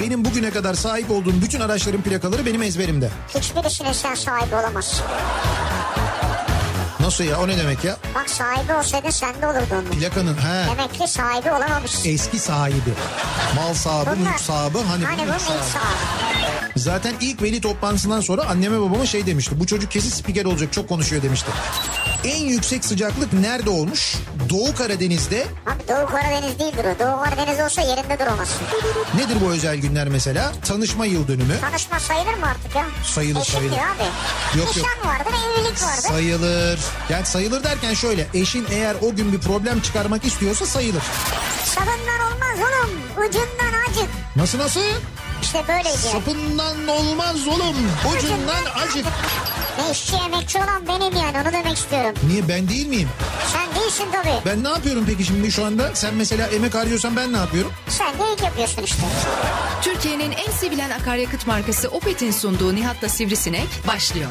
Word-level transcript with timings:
Benim 0.00 0.24
bugüne 0.24 0.50
kadar 0.50 0.74
sahip 0.74 1.10
olduğum 1.10 1.42
bütün 1.42 1.60
araçların 1.60 2.02
plakaları 2.02 2.46
benim 2.46 2.62
ezberimde. 2.62 3.10
Hiçbirisine 3.34 3.94
sen 3.94 4.14
sahibi 4.14 4.54
olamazsın. 4.54 5.04
Nasıl 7.08 7.24
ya 7.24 7.40
o 7.40 7.48
ne 7.48 7.58
demek 7.58 7.84
ya? 7.84 7.96
Bak 8.14 8.30
sahibi 8.30 8.74
olsaydın 8.74 9.10
sende 9.10 9.46
olurdu 9.46 9.66
onun. 9.72 9.84
Plakanın 9.84 10.34
he. 10.34 10.66
Demek 10.70 10.94
ki 10.94 11.08
sahibi 11.08 11.50
olamamışsın. 11.52 12.08
Eski 12.10 12.38
sahibi. 12.38 12.92
Mal 13.56 13.74
sahibi, 13.74 14.10
Bunlar- 14.20 14.30
mülk 14.30 14.40
sahibi. 14.40 14.78
Hani, 14.78 15.04
Hani 15.04 15.22
bu 15.22 15.26
bunun 15.26 15.34
ilk 15.34 15.40
sahibi. 15.40 15.62
sahibi. 15.72 16.68
Zaten 16.76 17.14
ilk 17.20 17.42
veli 17.42 17.60
toplantısından 17.60 18.20
sonra 18.20 18.44
anneme 18.44 18.80
babama 18.80 19.06
şey 19.06 19.26
demişti. 19.26 19.60
Bu 19.60 19.66
çocuk 19.66 19.90
kesin 19.90 20.10
spiker 20.10 20.44
olacak 20.44 20.72
çok 20.72 20.88
konuşuyor 20.88 21.22
demişti. 21.22 21.50
En 22.24 22.44
yüksek 22.44 22.84
sıcaklık 22.84 23.32
nerede 23.32 23.70
olmuş? 23.70 24.14
Doğu 24.50 24.74
Karadeniz'de. 24.74 25.46
Abi 25.66 25.88
Doğu 25.88 26.06
Karadeniz 26.06 26.58
değildir 26.58 26.84
o. 26.84 26.98
Doğu 26.98 27.24
Karadeniz 27.24 27.60
olsa 27.60 27.80
yerinde 27.82 28.18
duramazsın. 28.18 28.58
Nedir 29.14 29.36
bu 29.40 29.50
özel 29.50 29.76
günler 29.76 30.08
mesela? 30.08 30.52
Tanışma 30.68 31.06
yıl 31.06 31.28
dönümü. 31.28 31.60
Tanışma 31.60 32.00
sayılır 32.00 32.34
mı 32.34 32.46
artık 32.46 32.76
ya? 32.76 32.84
Sayılır, 33.04 33.40
Eşit 33.40 33.52
sayılır. 33.54 33.72
abi. 33.76 34.58
Yok, 34.58 34.66
yok. 34.66 34.76
Nişan 34.76 35.10
vardır, 35.12 35.32
evlilik 35.48 35.82
vardır. 35.82 36.08
Sayılır. 36.08 36.78
Yani 37.10 37.26
sayılır 37.26 37.64
derken 37.64 37.94
şöyle. 37.94 38.26
Eşin 38.34 38.66
eğer 38.70 38.96
o 39.02 39.14
gün 39.16 39.32
bir 39.32 39.38
problem 39.38 39.80
çıkarmak 39.80 40.24
istiyorsa 40.24 40.66
sayılır. 40.66 41.02
Sabından 41.64 42.20
olmaz 42.32 42.58
oğlum. 42.58 42.90
Ucundan 43.28 43.80
acık. 43.90 44.08
Nasıl 44.36 44.58
nasıl? 44.58 44.80
İşte 45.42 45.64
böyleydi. 45.68 45.88
yani. 45.88 45.96
Sapından 45.96 46.88
olmaz 46.88 47.48
oğlum. 47.48 47.76
Ucundan 48.18 48.64
acık. 48.88 49.06
Ne 49.78 49.90
işçi 49.90 50.16
emekçi 50.16 50.58
olan 50.58 50.86
benim 50.88 51.16
yani 51.16 51.36
onu 51.44 51.52
demek 51.52 51.78
istiyorum. 51.78 52.12
Niye 52.28 52.48
ben 52.48 52.68
değil 52.68 52.86
miyim? 52.86 53.08
Sen 53.52 53.82
değilsin 53.82 54.04
tabii. 54.12 54.34
Ben 54.46 54.64
ne 54.64 54.68
yapıyorum 54.68 55.04
peki 55.06 55.24
şimdi 55.24 55.52
şu 55.52 55.64
anda? 55.64 55.90
Sen 55.94 56.14
mesela 56.14 56.46
emek 56.46 56.74
harcıyorsan 56.74 57.16
ben 57.16 57.32
ne 57.32 57.36
yapıyorum? 57.36 57.72
Sen 57.88 58.12
de 58.18 58.32
ilk 58.32 58.42
yapıyorsun 58.42 58.82
işte. 58.82 59.02
Türkiye'nin 59.82 60.30
en 60.32 60.50
sevilen 60.52 60.90
akaryakıt 60.90 61.46
markası 61.46 61.88
Opet'in 61.88 62.30
sunduğu 62.30 62.74
Nihat'la 62.74 63.08
Sivrisinek 63.08 63.68
başlıyor. 63.86 64.30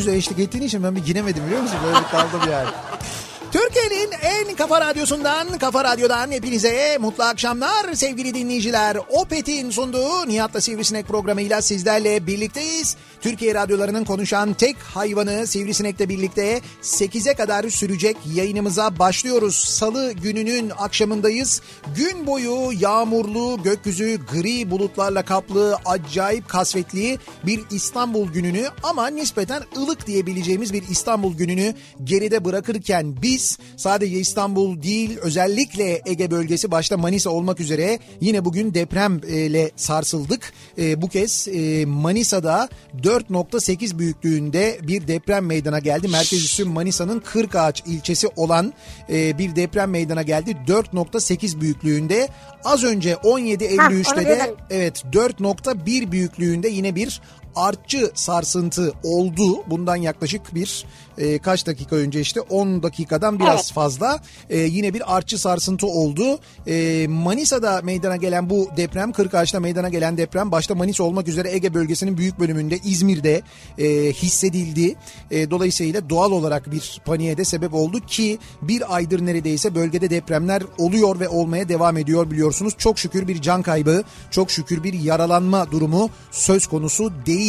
güzel 0.00 0.14
eşlik 0.14 0.38
ettiğin 0.38 0.64
için 0.64 0.82
ben 0.82 0.96
bir 0.96 1.04
giremedim 1.04 1.46
biliyor 1.46 1.62
musun? 1.62 1.78
Böyle 1.84 1.98
bir 1.98 2.10
kaldım 2.10 2.40
yani. 2.52 2.68
Türkiye'nin 3.52 4.10
en 4.22 4.56
kafa 4.56 4.80
radyosundan, 4.80 5.58
kafa 5.58 5.84
radyodan 5.84 6.30
hepinize 6.30 6.98
mutlu 7.00 7.24
akşamlar 7.24 7.94
sevgili 7.94 8.34
dinleyiciler. 8.34 8.96
Opet'in 9.08 9.70
sunduğu 9.70 10.28
Nihat'la 10.28 10.60
Sivrisinek 10.60 11.08
programıyla 11.08 11.62
sizlerle 11.62 12.26
birlikteyiz. 12.26 12.96
Türkiye 13.20 13.54
radyolarının 13.54 14.04
konuşan 14.04 14.54
tek 14.54 14.76
hayvanı 14.78 15.46
Sivrisinek'le 15.46 16.08
birlikte 16.08 16.60
8'e 16.82 17.34
kadar 17.34 17.70
sürecek 17.70 18.16
yayınımıza 18.34 18.98
başlıyoruz. 18.98 19.54
Salı 19.54 20.12
gününün 20.12 20.70
akşamındayız. 20.78 21.62
Gün 21.96 22.26
boyu 22.26 22.70
yağmurlu, 22.80 23.62
gökyüzü 23.64 24.20
gri 24.32 24.70
bulutlarla 24.70 25.22
kaplı, 25.22 25.76
acayip 25.84 26.48
kasvetli 26.48 27.18
bir 27.46 27.60
İstanbul 27.70 28.32
gününü 28.32 28.66
ama 28.82 29.06
nispeten 29.06 29.62
ılık 29.76 30.06
diyebileceğimiz 30.06 30.72
bir 30.72 30.82
İstanbul 30.90 31.36
gününü 31.36 31.74
geride 32.04 32.44
bırakırken 32.44 33.22
biz 33.22 33.58
sadece 33.76 34.18
İstanbul 34.18 34.82
değil 34.82 35.18
özellikle 35.18 36.02
Ege 36.06 36.30
bölgesi 36.30 36.70
başta 36.70 36.96
Manisa 36.96 37.30
olmak 37.30 37.60
üzere 37.60 37.98
yine 38.20 38.44
bugün 38.44 38.74
depremle 38.74 39.70
sarsıldık. 39.76 40.52
Ee, 40.78 41.02
bu 41.02 41.08
kez 41.08 41.48
e, 41.48 41.84
Manisa'da 41.86 42.68
4.8 43.10 43.98
büyüklüğünde 43.98 44.78
bir 44.82 45.08
deprem 45.08 45.46
meydana 45.46 45.78
geldi. 45.78 46.08
Merkez 46.08 46.44
üssü 46.44 46.64
Manisa'nın 46.64 47.20
Kırkağaç 47.20 47.82
ilçesi 47.86 48.28
olan 48.36 48.72
e, 49.12 49.38
bir 49.38 49.56
deprem 49.56 49.90
meydana 49.90 50.22
geldi. 50.22 50.56
4.8 50.66 51.60
büyüklüğünde 51.60 52.28
az 52.64 52.84
önce 52.84 53.12
17.53'te 53.12 54.20
onu 54.20 54.26
de 54.26 54.54
evet 54.70 55.04
4.1 55.12 56.12
büyüklüğünde 56.12 56.68
yine 56.68 56.94
bir 56.94 57.20
artçı 57.56 58.10
sarsıntı 58.14 58.92
oldu. 59.02 59.62
Bundan 59.66 59.96
yaklaşık 59.96 60.54
bir 60.54 60.84
e, 61.18 61.38
kaç 61.38 61.66
dakika 61.66 61.96
önce 61.96 62.20
işte 62.20 62.40
10 62.40 62.82
dakikadan 62.82 63.40
biraz 63.40 63.54
Evet. 63.54 63.72
fazla 63.72 64.20
e, 64.50 64.58
yine 64.58 64.94
bir 64.94 65.16
artçı 65.16 65.38
sarsıntı 65.38 65.86
oldu. 65.86 66.38
E, 66.66 67.06
Manisa'da 67.08 67.80
meydana 67.82 68.16
gelen 68.16 68.50
bu 68.50 68.68
deprem, 68.76 69.12
Kırkağaç'ta 69.12 69.60
meydana 69.60 69.88
gelen 69.88 70.16
deprem 70.16 70.52
başta 70.52 70.74
Manisa 70.74 71.04
olmak 71.04 71.28
üzere 71.28 71.52
Ege 71.52 71.74
bölgesinin 71.74 72.16
büyük 72.16 72.40
bölümünde 72.40 72.78
İzmir'de 72.84 73.42
e, 73.78 74.12
hissedildi. 74.12 74.94
E, 75.30 75.50
dolayısıyla 75.50 76.10
doğal 76.10 76.32
olarak 76.32 76.70
bir 76.70 77.00
paniğe 77.04 77.36
de 77.36 77.44
sebep 77.44 77.74
oldu 77.74 78.00
ki 78.00 78.38
bir 78.62 78.94
aydır 78.94 79.26
neredeyse 79.26 79.74
bölgede 79.74 80.10
depremler 80.10 80.62
oluyor 80.78 81.20
ve 81.20 81.28
olmaya 81.28 81.68
devam 81.68 81.96
ediyor 81.96 82.30
biliyorsunuz. 82.30 82.74
Çok 82.78 82.98
şükür 82.98 83.28
bir 83.28 83.42
can 83.42 83.62
kaybı, 83.62 84.02
çok 84.30 84.50
şükür 84.50 84.84
bir 84.84 84.92
yaralanma 84.92 85.70
durumu 85.70 86.10
söz 86.30 86.66
konusu 86.66 87.12
değil. 87.26 87.39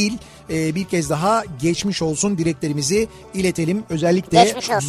E, 0.49 0.75
bir 0.75 0.83
kez 0.83 1.09
daha 1.09 1.43
geçmiş 1.61 2.01
olsun 2.01 2.37
dileklerimizi 2.37 3.07
iletelim. 3.33 3.83
Özellikle. 3.89 4.37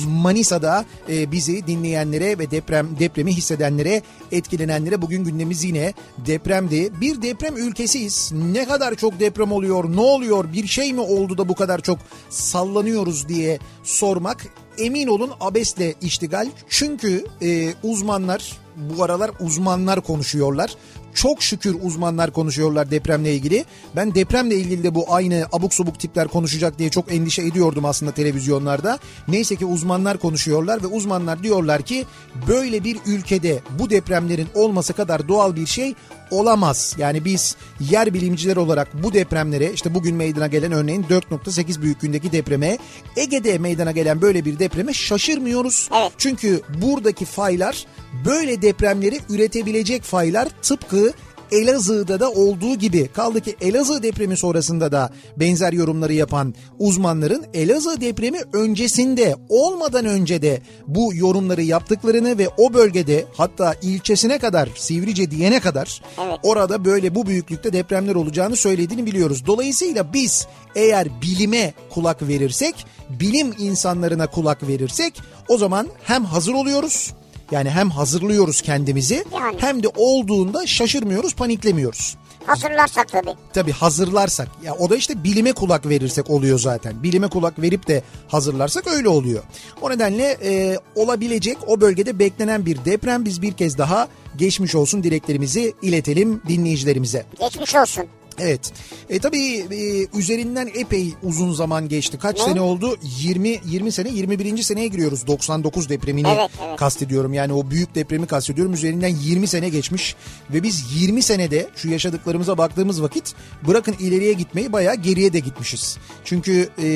Manisa'da 0.08 0.84
e, 1.08 1.32
bizi 1.32 1.66
dinleyenlere 1.66 2.38
ve 2.38 2.50
deprem 2.50 2.88
depremi 2.98 3.32
hissedenlere, 3.36 4.02
etkilenenlere 4.32 5.02
bugün 5.02 5.24
gündemimiz 5.24 5.64
yine 5.64 5.92
depremdi. 6.26 7.00
Bir 7.00 7.22
deprem 7.22 7.56
ülkesiyiz. 7.56 8.32
Ne 8.52 8.64
kadar 8.64 8.94
çok 8.94 9.20
deprem 9.20 9.52
oluyor, 9.52 9.96
ne 9.96 10.00
oluyor, 10.00 10.52
bir 10.52 10.66
şey 10.66 10.92
mi 10.92 11.00
oldu 11.00 11.38
da 11.38 11.48
bu 11.48 11.54
kadar 11.54 11.80
çok 11.80 11.98
sallanıyoruz 12.30 13.28
diye 13.28 13.58
sormak 13.84 14.46
emin 14.78 15.06
olun 15.06 15.30
abesle 15.40 15.94
iştigal. 16.00 16.48
Çünkü 16.68 17.24
e, 17.42 17.74
uzmanlar 17.82 18.58
bu 18.76 19.02
aralar 19.02 19.30
uzmanlar 19.40 20.00
konuşuyorlar. 20.00 20.74
Çok 21.14 21.42
şükür 21.42 21.76
uzmanlar 21.82 22.30
konuşuyorlar 22.30 22.90
depremle 22.90 23.34
ilgili. 23.34 23.64
Ben 23.96 24.14
depremle 24.14 24.54
ilgili 24.54 24.82
de 24.82 24.94
bu 24.94 25.14
aynı 25.14 25.46
abuk 25.52 25.74
subuk 25.74 26.00
tipler 26.00 26.28
konuşacak 26.28 26.78
diye 26.78 26.90
çok 26.90 27.12
endişe 27.12 27.42
ediyordum 27.42 27.84
aslında 27.84 28.12
televizyonlarda. 28.12 28.98
Neyse 29.28 29.56
ki 29.56 29.64
uzmanlar 29.64 30.18
konuşuyorlar 30.18 30.82
ve 30.82 30.86
uzmanlar 30.86 31.42
diyorlar 31.42 31.82
ki 31.82 32.04
böyle 32.48 32.84
bir 32.84 32.98
ülkede 33.06 33.60
bu 33.78 33.90
depremlerin 33.90 34.48
olması 34.54 34.92
kadar 34.92 35.28
doğal 35.28 35.56
bir 35.56 35.66
şey 35.66 35.94
olamaz. 36.32 36.94
Yani 36.98 37.24
biz 37.24 37.56
yer 37.80 38.14
bilimciler 38.14 38.56
olarak 38.56 39.02
bu 39.02 39.12
depremlere 39.12 39.72
işte 39.72 39.94
bugün 39.94 40.16
meydana 40.16 40.46
gelen 40.46 40.72
örneğin 40.72 41.02
4.8 41.02 41.82
büyüklüğündeki 41.82 42.32
depreme 42.32 42.78
Ege'de 43.16 43.58
meydana 43.58 43.92
gelen 43.92 44.22
böyle 44.22 44.44
bir 44.44 44.58
depreme 44.58 44.92
şaşırmıyoruz. 44.92 45.88
Evet. 45.96 46.12
Çünkü 46.18 46.60
buradaki 46.82 47.24
faylar 47.24 47.86
böyle 48.24 48.62
depremleri 48.62 49.20
üretebilecek 49.28 50.02
faylar 50.02 50.48
tıpkı 50.62 51.12
Elazığ'da 51.52 52.20
da 52.20 52.30
olduğu 52.30 52.74
gibi 52.74 53.08
kaldı 53.08 53.40
ki 53.40 53.56
Elazığ 53.60 54.02
depremi 54.02 54.36
sonrasında 54.36 54.92
da 54.92 55.10
benzer 55.36 55.72
yorumları 55.72 56.12
yapan 56.12 56.54
uzmanların 56.78 57.44
Elazığ 57.54 58.00
depremi 58.00 58.38
öncesinde 58.52 59.36
olmadan 59.48 60.04
önce 60.04 60.42
de 60.42 60.62
bu 60.86 61.14
yorumları 61.14 61.62
yaptıklarını 61.62 62.38
ve 62.38 62.48
o 62.56 62.74
bölgede 62.74 63.24
hatta 63.36 63.74
ilçesine 63.82 64.38
kadar 64.38 64.68
Sivrice 64.76 65.30
diyene 65.30 65.60
kadar 65.60 66.02
Evet. 66.26 66.38
orada 66.42 66.84
böyle 66.84 67.14
bu 67.14 67.26
büyüklükte 67.26 67.72
depremler 67.72 68.14
olacağını 68.14 68.56
söylediğini 68.56 69.06
biliyoruz. 69.06 69.46
Dolayısıyla 69.46 70.12
biz 70.12 70.46
eğer 70.74 71.08
bilime 71.22 71.74
kulak 71.90 72.22
verirsek, 72.28 72.86
bilim 73.10 73.54
insanlarına 73.58 74.26
kulak 74.26 74.68
verirsek 74.68 75.20
o 75.48 75.58
zaman 75.58 75.88
hem 76.04 76.24
hazır 76.24 76.52
oluyoruz 76.54 77.12
Yani 77.52 77.70
hem 77.70 77.90
hazırlıyoruz 77.90 78.62
kendimizi 78.62 79.24
Yani. 79.32 79.56
hem 79.60 79.82
de 79.82 79.88
olduğunda 79.96 80.66
şaşırmıyoruz, 80.66 81.34
paniklemiyoruz. 81.34 82.16
Hazırlarsak 82.46 83.08
tabii. 83.08 83.34
Tabii 83.52 83.72
hazırlarsak 83.72 84.48
ya 84.64 84.74
o 84.74 84.90
da 84.90 84.96
işte 84.96 85.24
bilime 85.24 85.52
kulak 85.52 85.88
verirsek 85.88 86.30
oluyor 86.30 86.58
zaten. 86.58 87.02
Bilime 87.02 87.28
kulak 87.28 87.62
verip 87.62 87.88
de 87.88 88.02
hazırlarsak 88.28 88.86
öyle 88.86 89.08
oluyor. 89.08 89.42
O 89.82 89.90
nedenle 89.90 90.38
e, 90.44 90.78
olabilecek 90.94 91.58
o 91.66 91.80
bölgede 91.80 92.18
beklenen 92.18 92.66
bir 92.66 92.84
deprem 92.84 93.24
biz 93.24 93.42
bir 93.42 93.52
kez 93.52 93.78
daha 93.78 94.08
geçmiş 94.36 94.74
olsun 94.74 95.02
dileklerimizi 95.02 95.74
iletelim 95.82 96.42
dinleyicilerimize. 96.48 97.26
Geçmiş 97.40 97.74
olsun. 97.74 98.04
Evet. 98.42 98.72
E 99.10 99.18
tabii 99.18 99.66
e, 99.70 100.18
üzerinden 100.18 100.70
epey 100.74 101.14
uzun 101.22 101.52
zaman 101.52 101.88
geçti. 101.88 102.18
Kaç 102.18 102.38
Ne? 102.38 102.44
sene 102.44 102.60
oldu? 102.60 102.96
20 103.20 103.60
20 103.66 103.92
sene 103.92 104.08
21. 104.08 104.62
seneye 104.62 104.86
giriyoruz. 104.88 105.26
99 105.26 105.88
depremini 105.88 106.28
Evet, 106.28 106.50
evet. 106.66 106.76
kastediyorum. 106.78 107.32
Yani 107.34 107.52
o 107.52 107.70
büyük 107.70 107.94
depremi 107.94 108.26
kastediyorum. 108.26 108.74
Üzerinden 108.74 109.16
20 109.22 109.46
sene 109.46 109.68
geçmiş 109.68 110.14
ve 110.50 110.62
biz 110.62 110.84
20 111.02 111.22
senede 111.22 111.68
şu 111.76 111.88
yaşadıklarımıza 111.90 112.58
baktığımız 112.58 113.02
vakit 113.02 113.34
bırakın 113.68 113.94
ileriye 114.00 114.32
gitmeyi 114.32 114.72
bayağı 114.72 114.94
geriye 114.94 115.32
de 115.32 115.38
gitmişiz. 115.38 115.98
Çünkü 116.24 116.68
e, 116.78 116.86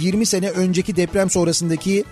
20 0.00 0.26
sene 0.26 0.50
önceki 0.50 0.96
deprem 0.96 1.30
sonrasındaki 1.30 2.04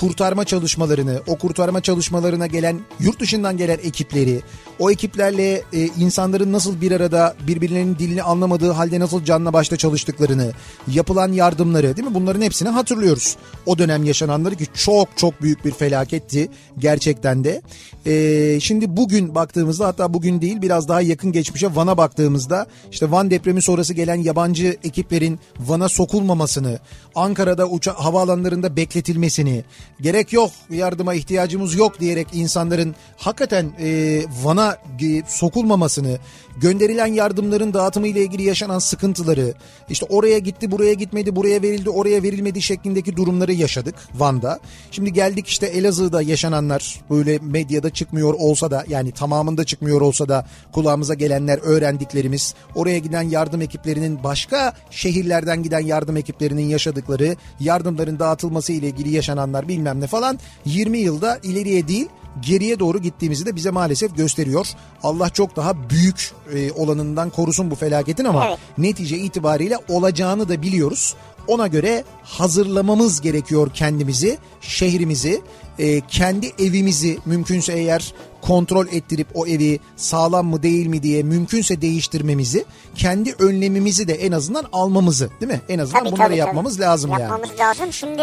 kurtarma 0.00 0.44
çalışmalarını, 0.44 1.20
o 1.26 1.38
kurtarma 1.38 1.80
çalışmalarına 1.80 2.46
gelen 2.46 2.80
yurt 3.00 3.20
dışından 3.20 3.56
gelen 3.56 3.78
ekipleri, 3.82 4.42
o 4.78 4.90
ekiplerle 4.90 5.62
e, 5.72 5.86
insanların 5.98 6.52
nasıl 6.52 6.80
bir 6.80 6.92
arada 6.92 7.34
birbirlerinin 7.46 7.98
dilini 7.98 8.22
anlamadığı 8.22 8.70
halde 8.70 9.00
nasıl 9.00 9.24
canla 9.24 9.52
başla 9.52 9.76
çalıştıklarını, 9.76 10.52
yapılan 10.88 11.32
yardımları 11.32 11.96
değil 11.96 12.08
mi? 12.08 12.14
Bunların 12.14 12.42
hepsini 12.42 12.68
hatırlıyoruz. 12.68 13.36
O 13.66 13.78
dönem 13.78 14.04
yaşananları 14.04 14.56
ki 14.56 14.66
çok 14.74 15.08
çok 15.16 15.42
büyük 15.42 15.64
bir 15.64 15.70
felaketti 15.70 16.48
gerçekten 16.78 17.44
de. 17.44 17.62
E, 18.06 18.60
şimdi 18.60 18.96
bugün 18.96 19.34
baktığımızda 19.34 19.86
hatta 19.86 20.14
bugün 20.14 20.40
değil 20.40 20.62
biraz 20.62 20.88
daha 20.88 21.00
yakın 21.00 21.32
geçmişe 21.32 21.76
Van'a 21.76 21.96
baktığımızda 21.96 22.66
işte 22.90 23.10
Van 23.10 23.30
depremi 23.30 23.62
sonrası 23.62 23.94
gelen 23.94 24.16
yabancı 24.16 24.76
ekiplerin 24.84 25.38
Van'a 25.58 25.88
sokulmamasını, 25.88 26.78
Ankara'da 27.14 27.66
uça 27.66 27.92
havaalanlarında 27.92 28.76
bekletilmesini, 28.76 29.64
gerek 30.00 30.32
yok 30.32 30.50
yardıma 30.70 31.14
ihtiyacımız 31.14 31.74
yok 31.74 32.00
diyerek 32.00 32.26
insanların 32.32 32.94
hakikaten 33.16 33.72
e, 33.80 34.20
Van'a 34.42 34.76
e, 35.02 35.22
sokulmamasını, 35.28 36.18
gönderilen 36.60 37.06
yardımların 37.06 37.74
dağıtımı 37.74 38.06
ile 38.06 38.22
ilgili 38.22 38.42
yaşanan 38.42 38.78
sıkıntıları, 38.78 39.54
işte 39.90 40.06
oraya 40.08 40.38
gitti, 40.38 40.70
buraya 40.70 40.92
gitmedi, 40.92 41.36
buraya 41.36 41.62
verildi, 41.62 41.90
oraya 41.90 42.22
verilmedi 42.22 42.62
şeklindeki 42.62 43.16
durumları 43.16 43.52
yaşadık 43.52 43.94
Van'da. 44.14 44.60
Şimdi 44.90 45.12
geldik 45.12 45.46
işte 45.46 45.66
Elazığ'da 45.66 46.22
yaşananlar 46.22 47.00
böyle 47.10 47.38
medyada 47.38 47.90
çıkmıyor 47.90 48.34
olsa 48.34 48.70
da 48.70 48.84
yani 48.88 49.12
tamamında 49.12 49.64
çıkmıyor 49.64 50.00
olsa 50.00 50.28
da 50.28 50.46
kulağımıza 50.72 51.14
gelenler 51.14 51.58
öğrendiklerimiz, 51.62 52.54
oraya 52.74 52.98
giden 52.98 53.22
yardım 53.22 53.62
ekiplerinin 53.62 54.24
başka 54.24 54.72
şehirlerden 54.90 55.62
giden 55.62 55.80
yardım 55.80 56.16
ekiplerinin 56.16 56.68
yaşadıkları, 56.68 57.36
yardımların 57.60 58.18
dağıtılması 58.18 58.72
ile 58.72 58.86
ilgili 58.86 59.14
yaşananlar 59.14 59.68
bilmem 59.70 60.00
ne 60.00 60.06
falan 60.06 60.38
20 60.64 60.98
yılda 60.98 61.38
ileriye 61.42 61.88
değil 61.88 62.08
geriye 62.40 62.78
doğru 62.78 62.98
gittiğimizi 62.98 63.46
de 63.46 63.56
bize 63.56 63.70
maalesef 63.70 64.16
gösteriyor. 64.16 64.66
Allah 65.02 65.30
çok 65.30 65.56
daha 65.56 65.90
büyük 65.90 66.32
e, 66.54 66.72
olanından 66.72 67.30
korusun 67.30 67.70
bu 67.70 67.74
felaketin 67.74 68.24
ama 68.24 68.46
Evet. 68.48 68.58
netice 68.78 69.18
itibariyle 69.18 69.76
olacağını 69.88 70.48
da 70.48 70.62
biliyoruz. 70.62 71.14
Ona 71.46 71.66
göre 71.66 72.04
hazırlamamız 72.22 73.20
gerekiyor 73.20 73.70
kendimizi, 73.74 74.38
şehrimizi, 74.60 75.40
e, 75.78 76.00
kendi 76.00 76.52
evimizi 76.58 77.18
mümkünse 77.26 77.72
eğer 77.72 78.14
kontrol 78.40 78.86
ettirip 78.86 79.26
o 79.34 79.46
evi 79.46 79.80
sağlam 79.96 80.46
mı 80.46 80.62
değil 80.62 80.86
mi 80.86 81.02
diye 81.02 81.22
mümkünse 81.22 81.80
değiştirmemizi, 81.82 82.64
kendi 82.94 83.34
önlemimizi 83.38 84.08
de 84.08 84.14
en 84.14 84.32
azından 84.32 84.64
almamızı 84.72 85.30
değil 85.40 85.52
mi? 85.52 85.60
En 85.68 85.78
azından 85.78 86.04
Tabii, 86.04 86.12
bunları 86.12 86.28
tabii, 86.28 86.38
yapmamız 86.38 86.76
tabii. 86.76 86.86
lazım 86.86 87.10
yani. 87.10 87.22
Yapmamız 87.22 87.50
lazım. 87.58 87.92
Şimdi 87.92 88.22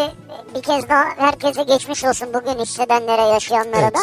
bir 0.56 0.62
kez 0.62 0.90
daha 0.90 1.04
herkese 1.18 1.64
geçmiş 1.64 2.04
olsun 2.04 2.28
bugün 2.34 2.60
hissedenlere, 2.64 3.22
yaşayanlara 3.22 3.82
Evet. 3.82 3.94
da. 3.96 4.00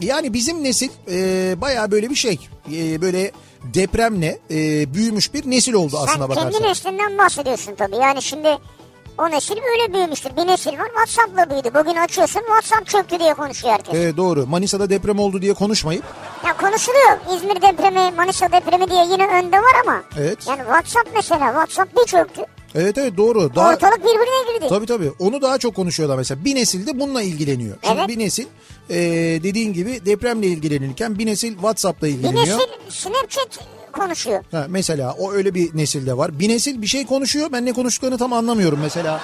Yani 0.00 0.32
bizim 0.32 0.64
nesil 0.64 0.88
e, 1.10 1.54
baya 1.60 1.90
böyle 1.90 2.10
bir 2.10 2.14
şey. 2.14 2.38
E, 2.72 3.00
böyle 3.00 3.32
depremle 3.74 4.38
e, 4.50 4.94
büyümüş 4.94 5.34
bir 5.34 5.50
nesil 5.50 5.72
oldu 5.72 5.96
aslına 5.98 6.12
Sen 6.12 6.20
bakarsan. 6.28 6.50
kendi 6.50 6.64
neslinden 6.68 7.18
bahsediyorsun 7.18 7.74
tabii. 7.74 7.96
Yani 7.96 8.22
şimdi 8.22 8.58
o 9.18 9.30
nesil 9.30 9.56
böyle 9.56 9.94
büyümüştür. 9.94 10.30
Bir 10.36 10.46
nesil 10.46 10.70
var 10.78 10.86
WhatsApp'la 10.86 11.50
büyüdü. 11.50 11.70
Bugün 11.74 11.96
açıyorsun 11.96 12.40
WhatsApp 12.40 12.86
çöktü 12.88 13.18
diye 13.18 13.34
konuşuyor 13.34 13.74
herkes. 13.74 13.94
Evet 13.94 14.16
doğru. 14.16 14.46
Manisa'da 14.46 14.90
deprem 14.90 15.18
oldu 15.18 15.42
diye 15.42 15.54
konuşmayıp 15.54 16.04
Ya 16.46 16.56
konuşuluyor. 16.56 17.18
İzmir 17.36 17.62
depremi, 17.62 18.16
Manisa 18.16 18.52
depremi 18.52 18.90
diye 18.90 19.04
yine 19.04 19.26
önde 19.26 19.56
var 19.56 19.74
ama. 19.84 20.02
Evet. 20.18 20.46
Yani 20.46 20.58
WhatsApp 20.58 21.08
mesela 21.14 21.46
WhatsApp 21.46 21.96
bir 21.96 22.04
çöktü. 22.06 22.42
Evet 22.74 22.98
evet 22.98 23.16
doğru. 23.16 23.54
Daha 23.54 23.68
Ortalık 23.74 23.98
birbirine 24.00 24.52
girdi. 24.58 24.66
Tabii 24.68 24.86
tabii. 24.86 25.10
Onu 25.18 25.42
daha 25.42 25.58
çok 25.58 25.74
konuşuyorlar 25.74 26.16
mesela. 26.16 26.44
Bir 26.44 26.54
nesil 26.54 26.86
de 26.86 27.00
bununla 27.00 27.22
ilgileniyor. 27.22 27.76
Şimdi 27.84 27.98
Evet. 27.98 28.08
bir 28.08 28.18
nesil 28.18 28.46
e, 28.90 28.96
dediğin 29.42 29.72
gibi 29.72 30.00
depremle 30.06 30.46
ilgilenirken 30.46 31.18
bir 31.18 31.26
nesil 31.26 31.52
WhatsApp'la 31.52 32.06
Bir 32.06 32.12
ilgileniyor. 32.12 32.44
nesil 32.46 32.60
Snapchat 32.90 33.58
konuşuyor. 33.92 34.44
Ha, 34.50 34.66
mesela 34.68 35.12
o 35.18 35.32
öyle 35.32 35.54
bir 35.54 35.76
nesilde 35.76 36.16
var. 36.16 36.38
Bir 36.40 36.48
nesil 36.48 36.82
bir 36.82 36.86
şey 36.86 37.06
konuşuyor. 37.06 37.48
Ben 37.52 37.64
ne 37.66 37.72
konuştuklarını 37.72 38.18
tam 38.18 38.32
anlamıyorum. 38.32 38.78
Mesela 38.82 39.20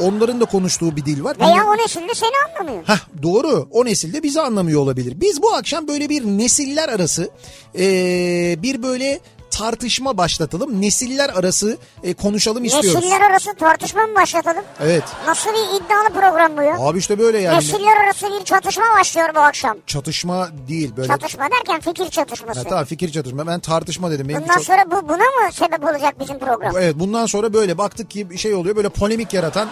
onların 0.00 0.40
da 0.40 0.44
konuştuğu 0.44 0.96
bir 0.96 1.04
dil 1.04 1.24
var. 1.24 1.36
Veya 1.40 1.54
Bir- 1.56 1.60
o 1.60 1.76
nesil 1.84 2.00
de 2.08 2.14
seni 2.14 2.30
anlamıyor. 2.60 2.84
Hah 2.86 3.00
doğru 3.22 3.68
o 3.70 3.84
nesilde 3.84 4.22
bizi 4.22 4.40
anlamıyor 4.40 4.80
olabilir. 4.80 5.20
Biz 5.20 5.42
bu 5.42 5.54
akşam 5.54 5.88
böyle 5.88 6.08
bir 6.08 6.24
nesiller 6.24 6.88
arası 6.88 7.30
eee, 7.74 8.58
bir 8.62 8.82
böyle 8.82 9.20
tartışma 9.58 10.16
başlatalım. 10.16 10.80
Nesiller 10.82 11.28
arası 11.28 11.78
e, 12.02 12.14
konuşalım 12.14 12.64
istiyoruz. 12.64 12.94
Nesiller 12.94 13.20
arası 13.20 13.54
tartışma 13.54 14.02
mı 14.06 14.14
başlatalım? 14.14 14.64
Evet. 14.80 15.04
Nasıl 15.26 15.50
bir 15.50 15.84
iddialı 15.84 16.08
program 16.08 16.56
bu 16.56 16.62
ya? 16.62 16.76
Abi 16.78 16.98
işte 16.98 17.18
böyle 17.18 17.38
yani. 17.38 17.56
Nesiller 17.56 17.96
arası 18.04 18.26
bir 18.26 18.44
çatışma 18.44 18.84
başlıyor 19.00 19.28
bu 19.34 19.40
akşam. 19.40 19.76
Çatışma 19.86 20.48
değil 20.68 20.92
böyle. 20.96 21.08
Çatışma 21.08 21.44
derken 21.50 21.80
fikir 21.80 22.10
çatışması. 22.10 22.60
Ha, 22.60 22.66
tamam 22.68 22.84
fikir 22.84 23.12
çatışma. 23.12 23.46
Ben 23.46 23.60
tartışma 23.60 24.10
dedim. 24.10 24.28
Benimki 24.28 24.42
Bundan 24.42 24.54
çok- 24.54 24.64
sonra 24.64 24.90
bu 24.90 25.08
buna 25.08 25.16
mı 25.16 25.52
sebep 25.52 25.84
olacak 25.84 26.20
bizim 26.20 26.38
program? 26.38 26.76
Evet 26.76 26.94
bundan 26.98 27.26
sonra 27.26 27.52
böyle 27.52 27.78
baktık 27.78 28.10
ki 28.10 28.30
bir 28.30 28.38
şey 28.38 28.54
oluyor. 28.54 28.76
Böyle 28.76 28.88
polemik 28.88 29.32
yaratan 29.34 29.68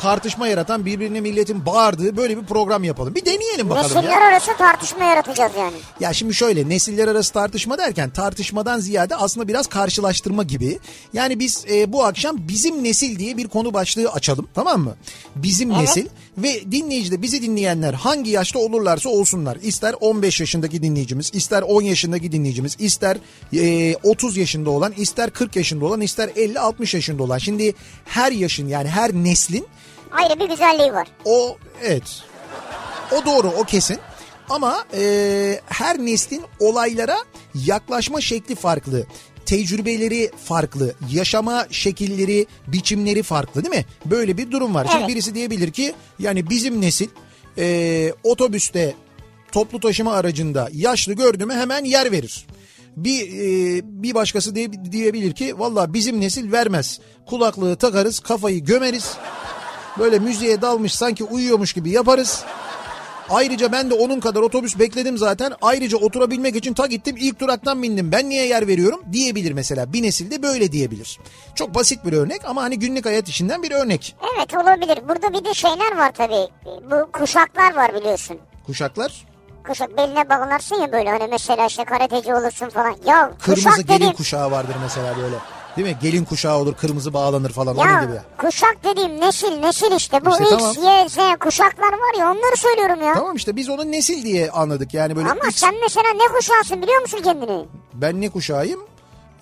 tartışma 0.00 0.48
yaratan 0.48 0.86
birbirine 0.86 1.20
milletin 1.20 1.66
bağırdığı 1.66 2.16
böyle 2.16 2.36
bir 2.36 2.46
program 2.46 2.84
yapalım. 2.84 3.14
Bir 3.14 3.24
deneyelim 3.24 3.70
bakalım 3.70 3.96
ya. 3.96 4.02
Nesiller 4.02 4.22
arası 4.22 4.56
tartışma 4.58 5.04
yaratacağız 5.04 5.52
yani. 5.58 5.76
Ya 6.00 6.12
şimdi 6.12 6.34
şöyle 6.34 6.68
nesiller 6.68 7.08
arası 7.08 7.32
tartışma 7.32 7.78
derken 7.78 8.10
tartışmadan 8.10 8.80
ziyade 8.80 9.16
aslında 9.16 9.48
biraz 9.48 9.66
karşılaştırma 9.66 10.42
gibi. 10.42 10.78
Yani 11.12 11.38
biz 11.38 11.64
e, 11.70 11.92
bu 11.92 12.04
akşam 12.04 12.36
bizim 12.48 12.84
nesil 12.84 13.18
diye 13.18 13.36
bir 13.36 13.48
konu 13.48 13.74
başlığı 13.74 14.08
açalım 14.12 14.48
tamam 14.54 14.80
mı? 14.80 14.96
Bizim 15.36 15.72
nesil 15.72 16.06
ve 16.38 16.72
dinleyici 16.72 17.12
de 17.12 17.22
bizi 17.22 17.42
dinleyenler 17.42 17.94
hangi 17.94 18.30
yaşta 18.30 18.58
olurlarsa 18.58 19.08
olsunlar. 19.08 19.58
İster 19.62 19.94
15 20.00 20.40
yaşındaki 20.40 20.82
dinleyicimiz, 20.82 21.30
ister 21.34 21.62
10 21.62 21.82
yaşındaki 21.82 22.32
dinleyicimiz, 22.32 22.76
ister 22.78 23.16
e, 23.54 23.96
30 24.02 24.36
yaşında 24.36 24.70
olan, 24.70 24.92
ister 24.96 25.30
40 25.30 25.56
yaşında 25.56 25.84
olan, 25.86 26.00
ister 26.00 26.28
50-60 26.28 26.96
yaşında 26.96 27.22
olan. 27.22 27.38
Şimdi 27.38 27.74
her 28.04 28.32
yaşın 28.32 28.68
yani 28.68 28.88
her 28.88 29.12
neslin 29.12 29.66
Ayrı 30.12 30.40
bir 30.40 30.48
güzelliği 30.48 30.92
var. 30.92 31.08
o 31.24 31.56
evet. 31.82 32.22
O 33.12 33.24
doğru 33.26 33.48
o 33.48 33.64
kesin. 33.64 33.98
Ama 34.50 34.84
e, 34.94 35.60
her 35.66 35.98
neslin 35.98 36.42
olaylara 36.60 37.16
yaklaşma 37.54 38.20
şekli 38.20 38.54
farklı. 38.54 39.06
Tecrübeleri 39.46 40.30
farklı, 40.44 40.94
yaşama 41.12 41.66
şekilleri, 41.70 42.46
biçimleri 42.66 43.22
farklı 43.22 43.64
değil 43.64 43.74
mi? 43.74 43.84
Böyle 44.04 44.36
bir 44.38 44.50
durum 44.50 44.74
var. 44.74 44.84
Şimdi 44.86 44.98
Evet. 44.98 45.08
birisi 45.08 45.34
diyebilir 45.34 45.70
ki 45.72 45.94
yani 46.18 46.50
bizim 46.50 46.80
nesil 46.80 47.08
e, 47.58 48.12
otobüste, 48.24 48.94
toplu 49.52 49.80
taşıma 49.80 50.12
aracında 50.14 50.68
yaşlı 50.72 51.12
gördü 51.12 51.44
mü 51.46 51.54
hemen 51.54 51.84
yer 51.84 52.12
verir. 52.12 52.46
Bir 52.96 53.22
e, 53.28 53.80
bir 53.84 54.14
başkası 54.14 54.54
diye, 54.54 54.72
diyebilir 54.92 55.32
ki 55.34 55.58
valla 55.58 55.94
bizim 55.94 56.20
nesil 56.20 56.52
vermez. 56.52 57.00
Kulaklığı 57.26 57.76
takarız, 57.76 58.20
kafayı 58.20 58.64
gömeriz. 58.64 59.12
Böyle 59.98 60.18
müziğe 60.18 60.62
dalmış 60.62 60.94
sanki 60.94 61.24
uyuyormuş 61.24 61.72
gibi 61.72 61.90
yaparız. 61.90 62.44
Ayrıca 63.30 63.72
ben 63.72 63.90
de 63.90 63.94
onun 63.94 64.20
kadar 64.20 64.40
otobüs 64.40 64.78
bekledim 64.78 65.18
zaten. 65.18 65.52
Ayrıca 65.62 65.98
oturabilmek 65.98 66.56
için 66.56 66.74
ta 66.74 66.86
gittim 66.86 67.16
ilk 67.18 67.40
duraktan 67.40 67.82
bindim. 67.82 68.12
Ben 68.12 68.28
niye 68.28 68.46
yer 68.46 68.66
veriyorum 68.66 69.00
diyebilir 69.12 69.52
mesela. 69.52 69.92
Bir 69.92 70.02
nesilde 70.02 70.42
böyle 70.42 70.72
diyebilir. 70.72 71.20
Çok 71.54 71.74
basit 71.74 72.04
bir 72.04 72.12
örnek 72.12 72.40
ama 72.44 72.62
hani 72.62 72.78
günlük 72.78 73.06
hayat 73.06 73.28
işinden 73.28 73.62
bir 73.62 73.70
örnek. 73.70 74.16
Evet 74.36 74.54
olabilir. 74.54 74.98
Burada 75.08 75.32
bir 75.32 75.44
de 75.44 75.54
şeyler 75.54 75.96
var 75.96 76.12
tabii. 76.12 76.48
Bu 76.90 77.12
kuşaklar 77.12 77.76
var 77.76 77.94
biliyorsun. 77.94 78.38
Kuşaklar 78.66 79.28
Kuşak 79.68 79.96
beline 79.96 80.28
bağlarsın 80.28 80.76
ya 80.76 80.92
böyle 80.92 81.10
hani 81.10 81.28
mesela 81.30 81.66
işte 81.66 81.84
karateci 81.84 82.34
olursun 82.34 82.68
falan. 82.68 82.96
Ya 83.06 83.32
kırmızı 83.42 83.68
kuşak 83.68 83.88
gelin 83.88 83.98
dediğin, 84.00 84.12
kuşağı 84.12 84.50
vardır 84.50 84.74
mesela 84.82 85.16
böyle. 85.16 85.36
Değil 85.78 85.88
mi? 85.88 85.96
Gelin 86.02 86.24
kuşağı 86.24 86.58
olur 86.58 86.74
kırmızı 86.74 87.12
bağlanır 87.12 87.50
falan 87.52 87.76
onun 87.76 87.88
Ya 87.88 88.04
gibi. 88.04 88.20
kuşak 88.38 88.76
dediğim 88.84 89.20
nesil 89.20 89.52
nesil 89.60 89.92
işte. 89.96 90.24
Bu 90.24 90.30
İşte 90.30 90.44
X, 90.44 90.50
tamam. 90.50 90.74
Y, 90.76 91.08
Z 91.08 91.16
kuşaklar 91.40 91.92
var 91.92 92.18
ya 92.18 92.26
onları 92.30 92.56
söylüyorum 92.56 93.02
ya. 93.02 93.14
Tamam 93.14 93.36
işte 93.36 93.56
biz 93.56 93.68
onu 93.68 93.92
nesil 93.92 94.22
diye 94.22 94.50
anladık. 94.50 94.94
Yani 94.94 95.16
böyle 95.16 95.28
Ama 95.28 95.40
X- 95.40 95.52
sen 95.52 95.74
mesela 95.82 96.06
ne 96.14 96.38
kuşağısın 96.38 96.82
biliyor 96.82 97.00
musun 97.00 97.20
kendini? 97.24 97.64
ben 97.94 98.20
ne 98.20 98.28
kuşağıyım? 98.28 98.80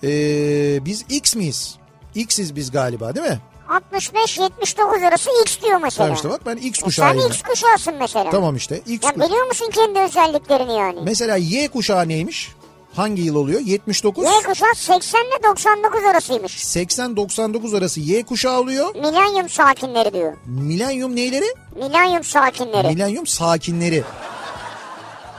Ee, 0.03 0.85
biz 0.85 1.05
X 1.09 1.35
miyiz? 1.35 1.75
X'iz 2.15 2.55
biz 2.55 2.71
galiba 2.71 3.15
değil 3.15 3.27
mi? 3.27 3.39
65-79 3.69 5.07
arası 5.07 5.29
X 5.41 5.61
diyor 5.61 5.79
mesela. 5.83 6.05
Tamam 6.05 6.15
işte 6.15 6.29
bak 6.29 6.41
ben 6.45 6.55
X 6.55 6.65
E 6.65 6.71
sen 6.79 6.85
kuşağıyım. 6.85 7.27
X 7.27 7.41
kuşağısın 7.41 7.93
mesela. 7.99 8.29
Tamam 8.29 8.55
işte 8.55 8.77
X 8.85 9.05
Ya 9.05 9.15
biliyor 9.15 9.47
musun 9.47 9.69
kendi 9.73 9.99
özelliklerini 9.99 10.73
yani? 10.73 10.99
Mesela 11.03 11.35
Y 11.35 11.67
kuşağı 11.67 12.07
neymiş? 12.07 12.51
Hangi 12.97 13.21
yıl 13.21 13.35
oluyor? 13.35 13.59
79. 13.59 14.23
Y 14.23 14.29
kuşağı 14.45 14.75
80 14.75 15.19
ile 15.19 15.43
99 15.43 16.03
arasıymış. 16.03 16.57
80-99 16.57 17.77
arası 17.77 17.99
Y 17.99 18.23
kuşağı 18.23 18.59
oluyor. 18.59 18.95
Milenyum 18.95 19.49
sakinleri 19.49 20.13
diyor. 20.13 20.33
Milenyum 20.45 21.15
neyleri? 21.15 21.45
Milenyum 21.75 22.23
sakinleri. 22.23 22.87
Milenyum 22.87 23.27
sakinleri. 23.27 24.03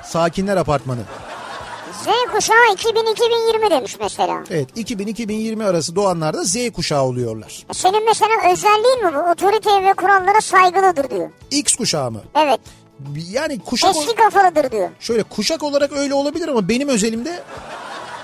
Sakinler 0.04 0.56
apartmanı. 0.56 1.00
Z 2.04 2.06
kuşağı 2.34 2.56
2000-2020 2.74 3.70
demiş 3.70 3.96
mesela. 4.00 4.44
Evet 4.50 4.76
2000-2020 4.76 5.64
arası 5.64 5.96
doğanlar 5.96 6.34
da 6.34 6.44
Z 6.44 6.56
kuşağı 6.70 7.02
oluyorlar. 7.02 7.62
E 7.70 7.74
Senin 7.74 8.04
mesela 8.04 8.52
özelliğin 8.52 9.04
mi 9.06 9.14
bu? 9.14 9.30
Otoriteye 9.30 9.84
ve 9.84 9.92
kurallara 9.92 10.40
saygılıdır 10.40 11.10
diyor. 11.10 11.30
X 11.50 11.76
kuşağı 11.76 12.10
mı? 12.10 12.20
Evet. 12.34 12.60
Yani 13.30 13.58
kuşak 13.58 13.96
Eski 13.96 14.14
kafalıdır 14.14 14.70
diyor. 14.70 14.88
şöyle 15.00 15.22
kuşak 15.22 15.62
olarak 15.62 15.92
öyle 15.92 16.14
olabilir 16.14 16.48
ama 16.48 16.68
benim 16.68 16.88
özelimde 16.88 17.42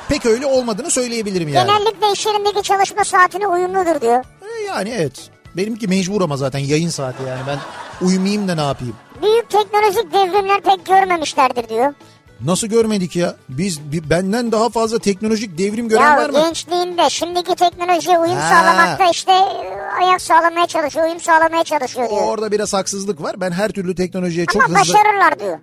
pek 0.09 0.27
öyle 0.27 0.47
olmadığını 0.47 0.91
söyleyebilirim 0.91 1.49
yani. 1.49 1.67
Genellikle 1.67 2.13
iş 2.13 2.27
yerindeki 2.27 2.63
çalışma 2.63 3.05
saatine 3.05 3.47
uyumludur 3.49 4.01
diyor. 4.01 4.25
E, 4.59 4.63
yani 4.67 4.91
evet. 4.97 5.31
Benimki 5.57 5.89
mecbur 5.89 6.23
ama 6.23 6.37
zaten 6.37 6.59
yayın 6.59 6.89
saati 6.89 7.23
yani 7.23 7.41
ben 7.47 7.59
uyumayayım 8.07 8.49
da 8.49 8.55
ne 8.55 8.61
yapayım? 8.61 8.97
Büyük 9.23 9.51
teknolojik 9.51 10.13
devrimler 10.13 10.61
pek 10.61 10.87
görmemişlerdir 10.87 11.69
diyor. 11.69 11.95
Nasıl 12.45 12.67
görmedik 12.67 13.17
ya? 13.17 13.37
Biz 13.49 13.81
bi- 13.93 14.11
benden 14.11 14.53
daha 14.53 14.69
fazla 14.69 14.99
teknolojik 14.99 15.59
devrim 15.59 15.89
gören 15.89 16.11
ya 16.11 16.17
var 16.17 16.31
mı? 16.31 16.39
gençliğinde 16.39 17.11
şimdiki 17.11 17.55
teknolojiye 17.55 18.19
uyum 18.19 18.37
Ha. 18.37 18.49
sağlamakta 18.51 19.11
işte 19.11 19.33
e, 19.33 20.03
ayak 20.03 20.23
sağlamaya 20.23 20.67
çalışıyor, 20.67 21.07
uyum 21.07 21.21
sağlamaya 21.21 21.65
çalışıyor 21.65 22.09
diyor. 22.11 22.21
Orada 22.23 22.53
biraz 22.53 22.73
haksızlık 22.73 23.23
var. 23.23 23.41
Ben 23.41 23.51
her 23.51 23.69
türlü 23.69 23.95
teknolojiye 23.95 24.47
çok 24.47 24.65
Ama 24.65 24.81
hızlı 24.81 24.93
başarırlar 24.95 25.41
diyor. 25.41 25.59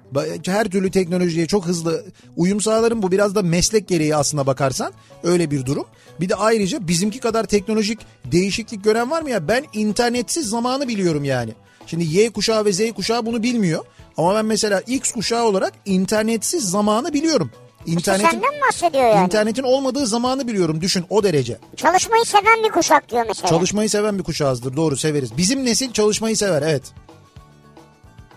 Her 0.45 0.65
türlü 0.65 0.91
teknolojiye 0.91 1.45
çok 1.47 1.65
hızlı 1.65 2.05
uyum 2.37 2.61
sağlarım. 2.61 3.01
Bu 3.03 3.11
biraz 3.11 3.35
da 3.35 3.41
meslek 3.41 3.87
gereği 3.87 4.15
aslına 4.15 4.47
bakarsan 4.47 4.93
öyle 5.23 5.51
bir 5.51 5.65
durum. 5.65 5.85
Bir 6.19 6.29
de 6.29 6.35
ayrıca 6.35 6.87
bizimki 6.87 7.19
kadar 7.19 7.43
teknolojik 7.43 7.99
değişiklik 8.25 8.83
gören 8.83 9.11
var 9.11 9.21
mı 9.21 9.29
ya? 9.29 9.47
Ben 9.47 9.63
internetsiz 9.73 10.49
zamanı 10.49 10.87
biliyorum 10.87 11.23
yani. 11.23 11.51
Şimdi 11.87 12.03
Y 12.03 12.29
kuşağı 12.29 12.65
ve 12.65 12.73
Z 12.73 12.81
kuşağı 12.95 13.25
bunu 13.25 13.43
bilmiyor. 13.43 13.85
Ama 14.21 14.35
ben 14.35 14.45
mesela 14.45 14.81
X 14.87 15.11
kuşağı 15.11 15.43
olarak 15.43 15.73
internetsiz 15.85 16.69
zamanı 16.69 17.13
biliyorum. 17.13 17.51
İnternetin, 17.85 18.29
Senden 18.29 18.61
bahsediyor 18.67 19.03
yani. 19.03 19.25
internetin 19.25 19.63
olmadığı 19.63 20.07
zamanı 20.07 20.47
biliyorum 20.47 20.81
düşün 20.81 21.05
o 21.09 21.23
derece. 21.23 21.57
Çalışmayı 21.75 22.25
seven 22.25 22.63
bir 22.63 22.69
kuşak 22.69 23.11
diyor 23.11 23.25
mesela. 23.27 23.49
Çalışmayı 23.49 23.89
seven 23.89 24.17
bir 24.17 24.23
kuşağızdır 24.23 24.75
doğru 24.75 24.97
severiz. 24.97 25.37
Bizim 25.37 25.65
nesil 25.65 25.91
çalışmayı 25.91 26.37
sever 26.37 26.61
evet. 26.61 26.83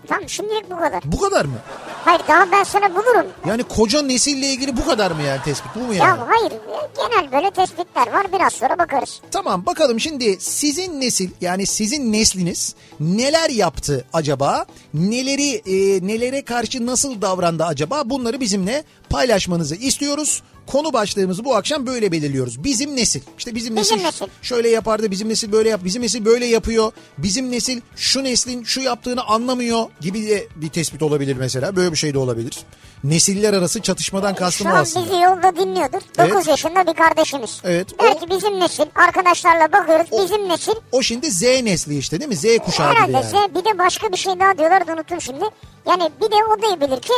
Tamam 0.05 0.29
şimdilik 0.29 0.71
bu 0.71 0.77
kadar. 0.79 1.01
Bu 1.05 1.19
kadar 1.19 1.45
mı? 1.45 1.57
Hayır 2.05 2.21
daha 2.27 2.51
ben 2.51 2.63
sana 2.63 2.95
bulurum. 2.95 3.25
Yani 3.47 3.63
koca 3.63 4.01
nesille 4.01 4.47
ilgili 4.47 4.77
bu 4.77 4.85
kadar 4.85 5.11
mı 5.11 5.21
yani 5.21 5.41
tespit 5.45 5.71
bu 5.75 5.79
mu 5.79 5.93
yani? 5.93 6.07
Ya 6.07 6.27
hayır 6.29 6.53
genel 6.97 7.31
böyle 7.31 7.51
tespitler 7.51 8.07
var 8.13 8.25
biraz 8.33 8.53
sonra 8.53 8.77
bakarız. 8.77 9.21
Tamam 9.31 9.65
bakalım 9.65 9.99
şimdi 9.99 10.37
sizin 10.39 11.01
nesil 11.01 11.29
yani 11.41 11.65
sizin 11.65 12.13
nesliniz 12.13 12.75
neler 12.99 13.49
yaptı 13.49 14.05
acaba? 14.13 14.65
Neleri 14.93 15.49
e, 15.55 16.07
nelere 16.07 16.41
karşı 16.45 16.85
nasıl 16.85 17.21
davrandı 17.21 17.63
acaba? 17.65 18.01
Bunları 18.09 18.39
bizimle 18.39 18.83
paylaşmanızı 19.09 19.75
istiyoruz. 19.75 20.43
Konu 20.67 20.93
başlığımızı 20.93 21.45
bu 21.45 21.55
akşam 21.55 21.85
böyle 21.87 22.11
belirliyoruz. 22.11 22.63
Bizim 22.63 22.95
nesil. 22.95 23.21
İşte 23.37 23.55
bizim 23.55 23.75
nesil, 23.75 23.93
Bizim 23.95 24.07
nesil. 24.07 24.25
şöyle 24.41 24.69
yapardı, 24.69 25.11
bizim 25.11 25.29
nesil 25.29 25.51
böyle 25.51 25.69
yap, 25.69 25.81
bizim 25.83 26.01
nesil 26.01 26.25
böyle 26.25 26.45
yapıyor. 26.45 26.91
Bizim 27.17 27.51
nesil 27.51 27.81
şu 27.95 28.23
neslin 28.23 28.63
şu 28.63 28.81
yaptığını 28.81 29.23
anlamıyor 29.23 29.85
gibi 30.01 30.27
de 30.29 30.47
bir 30.55 30.69
tespit 30.69 31.01
olabilir 31.03 31.35
mesela. 31.39 31.75
Böyle 31.75 31.91
bir 31.91 31.97
şey 31.97 32.13
de 32.13 32.17
olabilir. 32.17 32.57
Nesiller 33.03 33.53
arası 33.53 33.81
çatışmadan 33.81 34.35
kastım 34.35 34.67
Şu 34.67 34.73
o 34.73 34.75
an 34.75 34.81
aslında. 34.81 35.05
bizi 35.05 35.15
yolda 35.21 35.55
dinliyordur. 35.55 36.01
9 36.17 36.31
Evet. 36.35 36.47
yaşında 36.47 36.87
bir 36.87 36.93
kardeşimiz. 36.93 37.61
Evet, 37.63 37.87
o- 37.99 38.19
ki 38.19 38.29
bizim 38.35 38.59
nesil 38.59 38.83
arkadaşlarla 38.95 39.71
bakıyoruz 39.71 40.05
bizim 40.11 40.49
nesil. 40.49 40.73
O 40.91 41.01
şimdi 41.01 41.31
Z 41.31 41.41
nesli 41.41 41.97
işte 41.97 42.19
değil 42.19 42.29
mi? 42.29 42.35
Z 42.35 42.45
kuşağı 42.65 42.91
gibi 42.91 42.99
Herhalde 43.13 43.37
yani. 43.37 43.55
bir 43.55 43.65
de 43.65 43.77
başka 43.77 44.11
bir 44.11 44.17
şey 44.17 44.39
daha 44.39 44.57
diyorlar 44.57 44.87
da 44.87 44.93
unuttum 44.93 45.21
şimdi. 45.21 45.43
Yani 45.87 46.09
bir 46.21 46.31
de 46.31 46.35
o 46.57 46.61
diyebilir 46.61 47.01
ki 47.01 47.13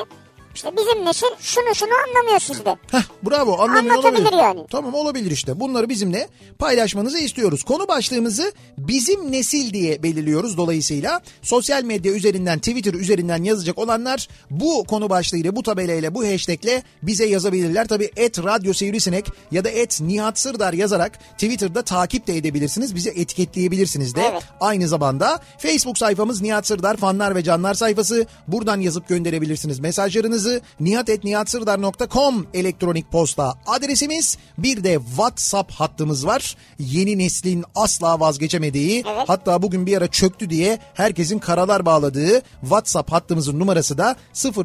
işte 0.57 0.71
bizim 0.77 1.05
nesil 1.05 1.27
şunu 1.39 1.75
şunu 1.75 1.89
anlamıyor 2.07 2.39
sizde. 2.39 2.77
Heh, 2.91 3.01
bravo 3.29 3.57
anlamıyor 3.61 3.95
olabilir. 3.95 4.33
yani. 4.33 4.65
Tamam 4.69 4.93
olabilir 4.93 5.31
işte. 5.31 5.59
Bunları 5.59 5.89
bizimle 5.89 6.27
paylaşmanızı 6.59 7.17
istiyoruz. 7.17 7.63
Konu 7.63 7.87
başlığımızı 7.87 8.51
bizim 8.77 9.31
nesil 9.31 9.73
diye 9.73 10.03
belirliyoruz. 10.03 10.57
Dolayısıyla 10.57 11.21
sosyal 11.41 11.83
medya 11.83 12.13
üzerinden 12.13 12.59
Twitter 12.59 12.93
üzerinden 12.93 13.43
yazacak 13.43 13.77
olanlar 13.77 14.27
bu 14.49 14.83
konu 14.83 15.09
başlığıyla 15.09 15.55
bu 15.55 15.63
tabelayla 15.63 16.15
bu 16.15 16.27
hashtagle 16.27 16.83
bize 17.03 17.25
yazabilirler. 17.25 17.87
Tabii 17.87 18.11
et 18.15 18.43
radyo 18.43 18.73
sivrisinek 18.73 19.25
ya 19.51 19.63
da 19.63 19.69
et 19.69 20.01
Nihat 20.01 20.39
Sırdar 20.39 20.73
yazarak 20.73 21.19
Twitter'da 21.33 21.81
takip 21.81 22.27
de 22.27 22.37
edebilirsiniz. 22.37 22.95
Bizi 22.95 23.09
etiketleyebilirsiniz 23.09 24.15
de. 24.15 24.21
Evet. 24.31 24.43
Aynı 24.59 24.87
zamanda 24.87 25.39
Facebook 25.57 25.97
sayfamız 25.97 26.41
Nihat 26.41 26.67
Sırdar 26.67 26.97
fanlar 26.97 27.35
ve 27.35 27.43
canlar 27.43 27.73
sayfası. 27.73 28.25
Buradan 28.47 28.79
yazıp 28.81 29.07
gönderebilirsiniz 29.07 29.79
mesajlarınızı. 29.79 30.46
nihat.nihatsırdar.com 30.79 32.47
elektronik 32.53 33.11
posta 33.11 33.53
adresimiz. 33.67 34.37
Bir 34.57 34.83
de 34.83 34.99
WhatsApp 35.09 35.71
hattımız 35.71 36.25
var. 36.25 36.55
Yeni 36.79 37.17
neslin 37.17 37.63
asla 37.75 38.19
vazgeçemediği 38.19 39.03
Evet. 39.07 39.23
hatta 39.29 39.61
bugün 39.61 39.85
bir 39.85 39.97
ara 39.97 40.07
çöktü 40.07 40.49
diye 40.49 40.79
herkesin 40.93 41.39
karalar 41.39 41.85
bağladığı 41.85 42.41
WhatsApp 42.61 43.11
hattımızın 43.11 43.59
numarası 43.59 43.97
da 43.97 44.15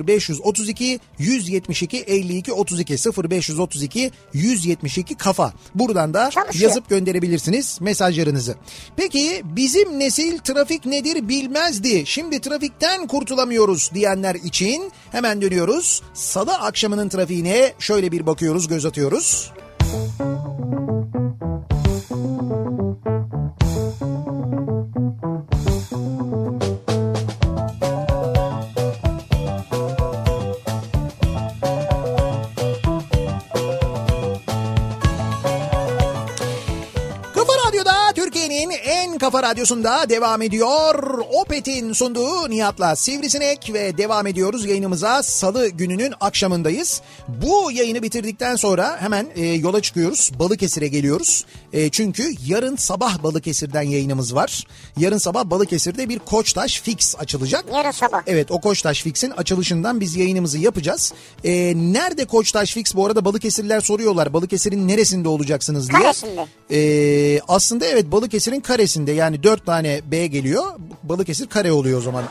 0532 0.08 1.00
172 1.18 1.98
52 1.98 2.52
32 2.52 2.94
0532 3.30 4.10
172 4.32 5.14
kafa. 5.14 5.52
Buradan 5.74 6.14
da 6.14 6.30
Çalışıyor. 6.30 6.68
yazıp 6.70 6.88
gönderebilirsiniz 6.88 7.78
mesajlarınızı. 7.80 8.54
Peki 8.96 9.42
bizim 9.44 9.98
nesil 9.98 10.38
trafik 10.38 10.86
nedir 10.86 11.28
bilmezdi. 11.28 12.02
Şimdi 12.06 12.40
trafikten 12.40 13.06
kurtulamıyoruz 13.06 13.90
diyenler 13.94 14.34
için 14.34 14.92
hemen 15.12 15.42
dönüyoruz. 15.42 15.71
Salı 16.14 16.54
akşamının 16.54 17.08
trafiğine 17.08 17.72
şöyle 17.78 18.12
bir 18.12 18.26
bakıyoruz, 18.26 18.68
göz 18.68 18.86
atıyoruz. 18.86 19.52
Kafa 20.18 21.21
kafa 39.42 39.54
radyosunda 39.54 40.08
devam 40.08 40.42
ediyor. 40.42 41.24
Opet'in 41.32 41.92
sunduğu 41.92 42.50
Nihat'la 42.50 42.96
Sivrisinek 42.96 43.70
ve 43.72 43.98
devam 43.98 44.26
ediyoruz 44.26 44.66
yayınımıza 44.66 45.22
salı 45.22 45.68
gününün 45.68 46.14
akşamındayız. 46.20 47.02
Bu 47.28 47.72
yayını 47.72 48.02
bitirdikten 48.02 48.56
sonra 48.56 49.00
hemen 49.00 49.26
e, 49.36 49.46
yola 49.46 49.82
çıkıyoruz. 49.82 50.30
Balıkesir'e 50.38 50.88
geliyoruz. 50.88 51.44
E, 51.72 51.88
çünkü 51.88 52.30
yarın 52.46 52.76
sabah 52.76 53.22
Balıkesir'den 53.22 53.82
yayınımız 53.82 54.34
var. 54.34 54.66
Yarın 54.96 55.18
sabah 55.18 55.44
Balıkesir'de 55.44 56.08
bir 56.08 56.18
Koçtaş 56.18 56.80
Fix 56.80 57.14
açılacak. 57.18 57.64
Yarın 57.74 57.90
sabah. 57.90 58.22
Evet 58.26 58.50
o 58.50 58.60
Koçtaş 58.60 59.02
Fix'in 59.02 59.30
açılışından 59.30 60.00
biz 60.00 60.16
yayınımızı 60.16 60.58
yapacağız. 60.58 61.12
E, 61.44 61.52
nerede 61.76 62.24
Koçtaş 62.24 62.74
Fix? 62.74 62.94
Bu 62.94 63.06
arada 63.06 63.24
Balıkesirliler 63.24 63.80
soruyorlar. 63.80 64.32
Balıkesir'in 64.32 64.88
neresinde 64.88 65.28
olacaksınız 65.28 65.90
diye. 65.90 66.02
Karesinde. 66.02 66.46
Ee, 66.72 67.40
aslında 67.48 67.86
evet 67.86 68.12
Balıkesir'in 68.12 68.60
karesinde 68.60 69.12
yani 69.12 69.31
dört 69.42 69.66
tane 69.66 70.00
B 70.10 70.26
geliyor. 70.26 70.64
Balıkesir 71.02 71.46
kare 71.46 71.72
oluyor 71.72 71.98
o 71.98 72.02
zaman. 72.02 72.24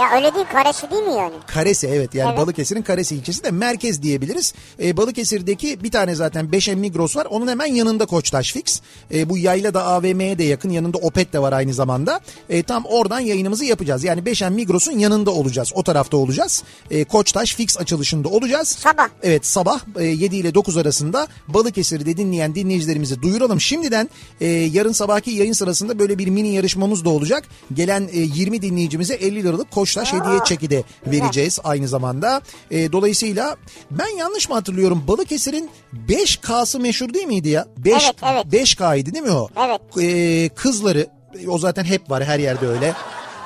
Ya 0.00 0.16
öyle 0.16 0.34
değil 0.34 0.46
karesi 0.52 0.90
değil 0.90 1.02
mi 1.02 1.14
yani? 1.14 1.34
Karesi 1.46 1.86
evet 1.86 2.14
yani 2.14 2.28
Evet. 2.28 2.38
Balıkesir'in 2.38 2.82
Karesi 2.82 3.16
ilçesi 3.16 3.44
de 3.44 3.50
merkez 3.50 4.02
diyebiliriz. 4.02 4.54
Ee, 4.82 4.96
Balıkesir'deki 4.96 5.82
bir 5.84 5.90
tane 5.90 6.14
zaten 6.14 6.46
5M 6.46 6.76
Migros 6.76 7.16
var. 7.16 7.26
Onun 7.30 7.48
hemen 7.48 7.66
yanında 7.66 8.06
Koçtaş 8.06 8.52
Fix. 8.52 8.80
Ee, 9.14 9.28
bu 9.28 9.38
yayla 9.38 9.74
da 9.74 9.86
AVM'ye 9.86 10.38
de 10.38 10.44
yakın. 10.44 10.70
Yanında 10.70 10.98
Opet 10.98 11.32
de 11.32 11.38
var 11.38 11.52
aynı 11.52 11.74
zamanda. 11.74 12.20
Ee, 12.48 12.62
tam 12.62 12.84
oradan 12.84 13.20
yayınımızı 13.20 13.64
yapacağız. 13.64 14.04
Yani 14.04 14.20
5M 14.20 14.50
Migros'un 14.50 14.98
yanında 14.98 15.30
olacağız. 15.30 15.72
O 15.74 15.82
tarafta 15.82 16.16
olacağız. 16.16 16.62
Ee, 16.90 17.04
Koçtaş 17.04 17.54
Fix 17.54 17.78
açılışında 17.78 18.28
olacağız. 18.28 18.68
Sabah. 18.68 19.08
Evet 19.22 19.46
sabah 19.46 19.80
e, 19.98 20.04
7 20.04 20.36
ile 20.36 20.54
9 20.54 20.76
arasında 20.76 21.28
Balıkesir'de 21.48 22.16
dinleyen 22.16 22.54
dinleyicilerimizi 22.54 23.22
duyuralım. 23.22 23.60
Şimdiden 23.60 24.10
e, 24.40 24.46
yarın 24.46 24.92
sabahki 24.92 25.30
yayın 25.30 25.52
sırasında 25.52 25.98
böyle 25.98 26.18
bir 26.18 26.28
mini 26.28 26.54
yarışmamız 26.54 27.04
da 27.04 27.10
olacak. 27.10 27.44
Gelen 27.74 28.08
e, 28.12 28.18
20 28.18 28.62
dinleyicimize 28.62 29.14
50 29.14 29.42
liralık 29.42 29.70
Koçtaş 29.86 30.12
hediye 30.12 30.38
çeki 30.44 30.70
de 30.70 30.82
vereceğiz 31.06 31.58
aynı 31.64 31.88
zamanda. 31.88 32.40
E, 32.70 32.92
dolayısıyla 32.92 33.56
ben 33.90 34.16
yanlış 34.18 34.48
mı 34.48 34.54
hatırlıyorum 34.54 35.04
Balıkesir'in 35.08 35.70
5K'sı 36.08 36.80
meşhur 36.80 37.14
değil 37.14 37.26
miydi 37.26 37.48
ya? 37.48 37.66
5, 37.76 37.92
Evet, 38.04 38.14
evet. 38.22 38.44
5K'ydı 38.46 39.12
değil 39.14 39.24
mi 39.24 39.30
o? 39.30 39.48
Evet. 39.66 39.80
E, 40.00 40.48
kızları 40.48 41.06
o 41.48 41.58
zaten 41.58 41.84
hep 41.84 42.10
var 42.10 42.24
her 42.24 42.38
yerde 42.38 42.66
öyle. 42.66 42.94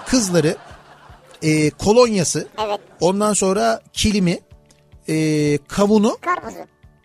Kızları 0.06 0.56
e, 1.42 1.70
kolonyası 1.70 2.48
Evet. 2.66 2.80
ondan 3.00 3.32
sonra 3.32 3.80
kilimi 3.92 4.38
e, 5.08 5.58
kavunu 5.68 6.18
Karpuzu. 6.20 6.58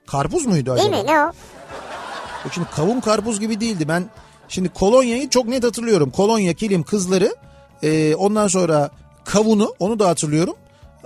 karpuz 0.07 0.45
muydu 0.45 0.71
acaba? 0.71 0.91
Değil 0.91 1.03
mi? 1.03 1.11
Ne 1.11 1.19
o? 1.25 1.31
Şimdi 2.51 2.67
kavun 2.75 2.99
karpuz 2.99 3.39
gibi 3.39 3.59
değildi. 3.61 3.87
Ben 3.87 4.09
şimdi 4.49 4.69
kolonyayı 4.69 5.29
çok 5.29 5.45
net 5.47 5.63
hatırlıyorum. 5.63 6.11
Kolonya, 6.11 6.53
kilim, 6.53 6.83
kızları 6.83 7.35
e, 7.83 8.15
ondan 8.15 8.47
sonra 8.47 8.91
kavunu 9.25 9.75
onu 9.79 10.00
da 10.00 10.10
hatırlıyorum. 10.10 10.55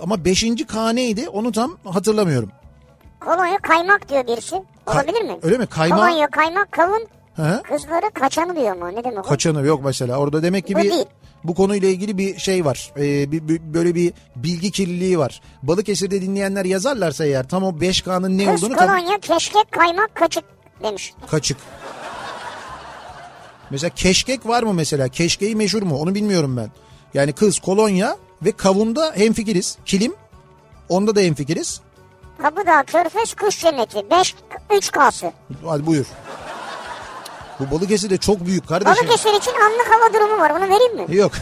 Ama 0.02 0.24
beşinci 0.24 0.66
K 0.66 0.92
neydi 0.94 1.28
onu 1.28 1.52
tam 1.52 1.76
hatırlamıyorum. 1.84 2.50
Kolonya 3.20 3.58
kaymak 3.58 4.08
diyor 4.08 4.26
birisi. 4.26 4.62
Olabilir 4.86 5.22
mi? 5.22 5.38
öyle 5.42 5.58
mi? 5.58 5.64
Kaymak- 5.66 5.98
Kolonya 6.08 6.26
kaymak 6.30 6.72
kavun. 6.72 7.06
He? 7.36 7.62
Kızları 7.62 8.10
kaçanı 8.14 8.56
diyor 8.56 8.76
mu? 8.76 8.88
Ne 8.96 9.04
demek 9.04 9.18
o? 9.18 9.22
Kaçanı 9.22 9.66
yok 9.66 9.80
mesela. 9.84 10.16
Orada 10.18 10.42
demek 10.42 10.66
ki 10.66 10.74
Bu 10.74 10.78
bir 10.78 10.90
değil. 10.90 11.04
bu 11.44 11.54
konuyla 11.54 11.88
ilgili 11.88 12.18
bir 12.18 12.38
şey 12.38 12.64
var. 12.64 12.92
E, 12.96 13.32
bir, 13.32 13.48
bir- 13.48 13.74
böyle 13.74 13.94
bir 13.94 14.12
bilgi 14.36 14.70
kirliliği 14.70 15.18
var. 15.18 15.40
Balıkesir'de 15.62 16.22
dinleyenler 16.22 16.64
yazarlarsa 16.64 17.24
eğer 17.24 17.48
tam 17.48 17.62
o 17.64 17.70
5K'nın 17.70 18.38
ne 18.38 18.52
Kız 18.52 18.64
olduğunu 18.64 18.76
tabii 18.78 18.88
kolonya 18.88 19.18
keşkek 19.18 19.72
kaymak 19.72 20.14
kaçık 20.14 20.44
demiş. 20.82 21.14
kaçık. 21.30 21.56
Mesela 23.70 23.90
keşkek 23.94 24.46
var 24.46 24.62
mı 24.62 24.72
mesela? 24.74 25.08
Keşkeği 25.08 25.56
meşhur 25.56 25.82
mu? 25.82 25.96
Onu 25.98 26.14
bilmiyorum 26.14 26.56
ben. 26.56 26.70
Yani 27.14 27.32
kız 27.32 27.58
kolonya 27.58 28.16
ve 28.42 28.52
kavunda 28.52 29.12
hemfikiriz. 29.14 29.78
Kilim 29.86 30.14
onda 30.88 31.16
da 31.16 31.20
hemfikiriz. 31.20 31.80
Kapıdağ 32.42 32.82
Körfez 32.82 33.34
Kuş 33.34 33.60
Cenneti 33.60 34.10
5 34.10 34.34
3 34.76 34.90
K'sı. 34.90 35.32
Hadi 35.66 35.86
buyur. 35.86 36.06
Bu 37.60 37.70
Balıkesir 37.70 38.10
de 38.10 38.16
çok 38.16 38.46
büyük 38.46 38.68
kardeşim. 38.68 38.94
Balıkesir 38.96 39.28
için 39.30 39.52
anlık 39.64 39.86
hava 39.90 40.14
durumu 40.14 40.40
var. 40.42 40.52
Bunu 40.54 40.74
vereyim 40.74 40.96
mi? 40.96 41.16
Yok. 41.16 41.32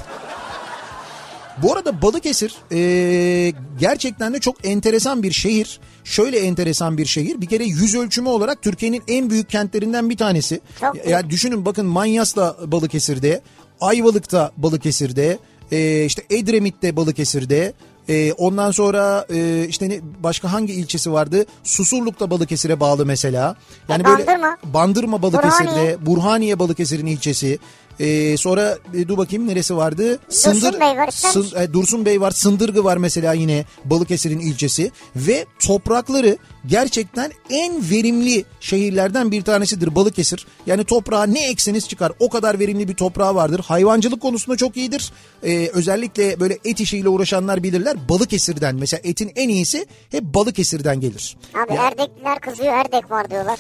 Bu 1.63 1.73
arada 1.73 2.03
Balıkesir 2.03 2.55
e, 2.73 3.53
gerçekten 3.79 4.35
de 4.35 4.41
çok 4.41 4.67
enteresan 4.67 5.23
bir 5.23 5.33
şehir. 5.33 5.81
Şöyle 6.05 6.39
enteresan 6.39 6.99
bir 6.99 7.07
şehir. 7.07 7.41
Bir 7.41 7.47
kere 7.47 7.65
yüz 7.65 7.95
ölçümü 7.95 8.29
olarak 8.29 8.63
Türkiye'nin 8.63 9.03
en 9.09 9.31
büyük 9.31 9.51
kentlerinden 9.51 10.11
bir 10.11 10.17
tanesi. 10.17 10.61
Çok 10.81 10.83
Ya, 10.83 10.93
büyük. 10.95 11.07
ya 11.09 11.31
düşünün 11.31 11.65
bakın 11.65 11.87
Manyas 11.87 12.37
da 12.37 12.57
Balıkesir'de, 12.73 13.41
Ayvalık 13.81 14.33
da 14.33 14.53
Balıkesir'de, 14.57 15.39
e, 15.73 16.05
işte 16.05 16.23
Edremit 16.31 16.83
de 16.83 16.97
Balıkesir'de. 16.97 17.73
e, 18.09 18.33
ondan 18.33 18.71
sonra 18.71 19.27
e, 19.35 19.67
işte 19.69 19.89
ne, 19.89 20.01
başka 20.21 20.53
hangi 20.53 20.73
ilçesi 20.73 21.13
vardı? 21.13 21.45
Susurluk 21.65 22.21
da 22.21 22.31
Balıkesir'e 22.31 22.81
bağlı 22.81 23.07
mesela. 23.07 23.57
Yani 23.89 24.03
E, 24.03 24.05
böyle 24.05 24.27
Bandırma. 24.27 24.57
Bandırma 24.65 25.23
Balıkesir'de, 25.23 25.67
Burhaniye. 25.69 26.07
Burhaniye 26.07 26.59
Balıkesir'in 26.59 27.07
ilçesi. 27.07 27.59
Ee, 28.01 28.37
sonra 28.37 28.79
e, 28.95 29.09
dur 29.09 29.17
bakayım 29.17 29.49
neresi 29.49 29.77
vardı? 29.77 30.19
Dursun 30.31 30.81
Bey 30.81 30.97
var, 30.97 31.07
misin? 31.07 31.47
e, 31.61 31.73
Dursun 31.73 32.05
Bey 32.05 32.21
var, 32.21 32.31
Sındırgı 32.31 32.85
var 32.85 32.97
mesela 32.97 33.33
yine 33.33 33.65
Balıkesir'in 33.85 34.39
ilçesi 34.39 34.93
ve 35.17 35.47
toprakları 35.67 36.37
gerçekten 36.67 37.33
en 37.51 37.91
verimli 37.91 38.45
şehirlerden 38.61 39.31
bir 39.33 39.43
tanesidir 39.43 39.95
Balıkesir. 39.95 40.47
Yani 40.67 40.85
toprağa 40.85 41.27
ne 41.27 41.49
ekseniz 41.51 41.89
çıkar 41.89 42.13
o 42.19 42.29
kadar 42.29 42.59
verimli 42.59 42.89
bir 42.89 42.95
toprağı 42.95 43.35
vardır. 43.35 43.61
Hayvancılık 43.67 44.21
konusunda 44.23 44.57
çok 44.57 44.77
iyidir. 44.77 45.13
Ee, 45.43 45.71
özellikle 45.75 46.41
böyle 46.41 46.59
et 46.65 46.81
işiyle 46.81 47.09
uğraşanlar 47.09 47.63
bilirler. 47.63 48.09
Balıkesir'den 48.09 48.75
mesela 48.75 49.01
etin 49.05 49.33
en 49.37 49.49
iyisi 49.49 49.87
hep 50.11 50.25
Balıkesir'den 50.25 51.01
gelir. 51.01 51.37
Abi 51.55 51.73
Erdekliler 51.79 52.41
kızıyor 52.41 52.73
Erdek 52.73 53.11
var 53.11 53.31
diyorlar. 53.31 53.59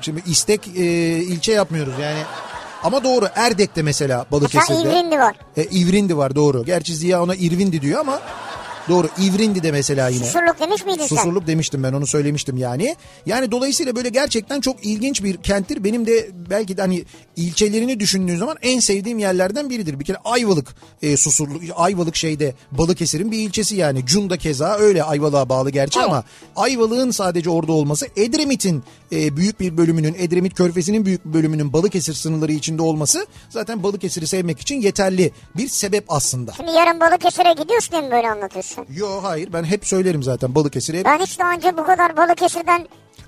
Şimdi 0.00 0.22
istek 0.26 0.68
e, 0.76 0.82
ilçe 1.16 1.52
yapmıyoruz 1.52 1.94
yani. 2.02 2.18
Ama 2.82 3.04
doğru 3.04 3.28
Erdek'te 3.34 3.82
mesela 3.82 4.02
Mesela 4.02 4.26
Balıkesir'de. 4.30 4.88
İvrindi 4.90 5.18
var. 5.18 5.36
E, 5.56 5.64
İvrindi 5.64 6.16
var 6.16 6.34
doğru. 6.34 6.64
Gerçi 6.64 6.94
Ziya 6.94 7.22
ona 7.22 7.34
İrvindi 7.34 7.82
diyor 7.82 8.00
ama 8.00 8.20
doğru 8.88 9.08
İvrindi 9.18 9.62
de 9.62 9.72
mesela 9.72 10.08
yine. 10.08 10.24
Susurluk 10.24 10.60
demiş 10.60 10.84
miydin 10.86 11.06
sen? 11.06 11.16
Susurluk 11.16 11.46
demiştim 11.46 11.82
ben 11.82 11.92
onu 11.92 12.06
söylemiştim 12.06 12.56
yani. 12.56 12.96
Yani 13.26 13.50
dolayısıyla 13.50 13.96
böyle 13.96 14.08
gerçekten 14.08 14.60
çok 14.60 14.86
ilginç 14.86 15.22
bir 15.22 15.36
kenttir. 15.36 15.84
Benim 15.84 16.06
de 16.06 16.30
belki 16.50 16.76
de 16.76 16.82
hani 16.82 17.04
ilçelerini 17.36 18.00
düşündüğün 18.00 18.36
zaman 18.36 18.56
en 18.62 18.80
sevdiğim 18.80 19.18
yerlerden 19.18 19.70
biridir. 19.70 20.00
Bir 20.00 20.04
kere 20.04 20.16
Ayvalık 20.24 20.74
e, 21.02 21.16
Susurluk 21.16 21.62
Ayvalık 21.74 22.16
şeyde 22.16 22.54
Balıkesir'in 22.70 23.30
bir 23.30 23.38
ilçesi 23.38 23.76
yani. 23.76 24.06
Cunda 24.06 24.36
keza 24.36 24.76
öyle 24.76 25.02
Ayvalık'a 25.02 25.48
bağlı 25.48 25.70
gerçi 25.70 25.98
Evet. 25.98 26.08
ama 26.08 26.24
Ayvalık'ın 26.56 27.10
sadece 27.10 27.50
orada 27.50 27.72
olması 27.72 28.06
Edremit'in 28.16 28.82
e, 29.12 29.36
büyük 29.36 29.60
bir 29.60 29.76
bölümünün 29.76 30.14
Edremit 30.18 30.54
Körfezi'nin 30.54 31.06
büyük 31.06 31.24
bir 31.26 31.32
bölümünün 31.32 31.72
Balıkesir 31.72 32.14
sınırları 32.14 32.52
içinde 32.52 32.82
olması 32.82 33.26
zaten 33.50 33.82
Balıkesir'i 33.82 34.26
sevmek 34.26 34.60
için 34.60 34.80
yeterli 34.80 35.32
bir 35.56 35.68
sebep 35.68 36.04
aslında. 36.08 36.52
Şimdi 36.56 36.70
yarın 36.70 37.00
Balıkesir'e 37.00 37.52
gidiyorsun 37.62 37.92
diye 37.92 38.02
mi 38.02 38.10
böyle 38.10 38.30
anlatıyorsun? 38.30 38.86
Yo 38.96 39.22
hayır 39.22 39.52
ben 39.52 39.64
hep 39.64 39.86
söylerim 39.86 40.22
zaten 40.22 40.54
Balıkesir'e 40.54 41.04
Ben 41.04 41.18
hiç 41.18 41.38
daha 41.38 41.52
önce 41.52 41.76
bu 41.76 41.84
kadar 41.84 42.16
Balıkesir'den 42.16 42.86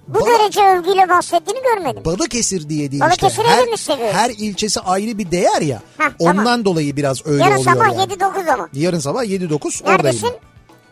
bu 0.09 0.21
Balık- 0.21 0.41
derece 0.41 0.61
övgüyle 0.69 1.09
bahsettiğini 1.09 1.63
görmedim. 1.63 2.03
Balıkesir 2.05 2.69
diye 2.69 2.91
değil 2.91 3.03
Balıkesir'i 3.03 3.29
işte. 3.43 3.43
Her, 3.55 3.59
hepimiz 3.61 3.81
seviyoruz. 3.81 4.15
her 4.17 4.31
ilçesi 4.31 4.81
ayrı 4.81 5.19
bir 5.19 5.31
değer 5.31 5.61
ya. 5.61 5.83
Heh, 5.99 6.11
ondan 6.19 6.37
tamam. 6.45 6.65
dolayı 6.65 6.97
biraz 6.97 7.27
öyle 7.27 7.43
Yarın 7.43 7.57
oluyor 7.57 7.75
sabah 7.75 7.87
yani. 7.99 8.13
7-9 8.13 8.53
ama. 8.53 8.69
Yarın 8.73 8.99
sabah 8.99 9.25
7-9 9.25 9.85
Neredesin? 9.85 10.27
oradayım. 10.27 10.37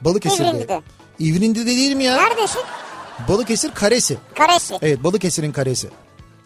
Balıkesir'de. 0.00 0.48
İvrindi'de. 0.48 0.82
İvrindi'de 1.18 1.66
değil 1.66 1.96
mi 1.96 2.04
ya? 2.04 2.16
Neredesin? 2.16 2.62
Balıkesir 3.28 3.70
Karesi. 3.74 4.16
Karesi. 4.34 4.78
Evet 4.82 5.04
Balıkesir'in 5.04 5.52
Karesi. 5.52 5.88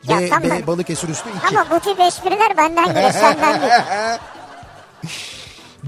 Ya 0.09 0.20
B, 0.20 0.29
tamam. 0.29 0.50
B 0.50 0.66
Balıkesir 0.66 1.09
üstü 1.09 1.29
2. 1.46 1.57
Ama 1.57 1.66
bu 1.70 1.81
tip 1.81 2.00
espriler 2.00 2.57
benden 2.57 2.94
gelir 2.94 3.12
senden 3.12 3.61
değil. 3.61 3.72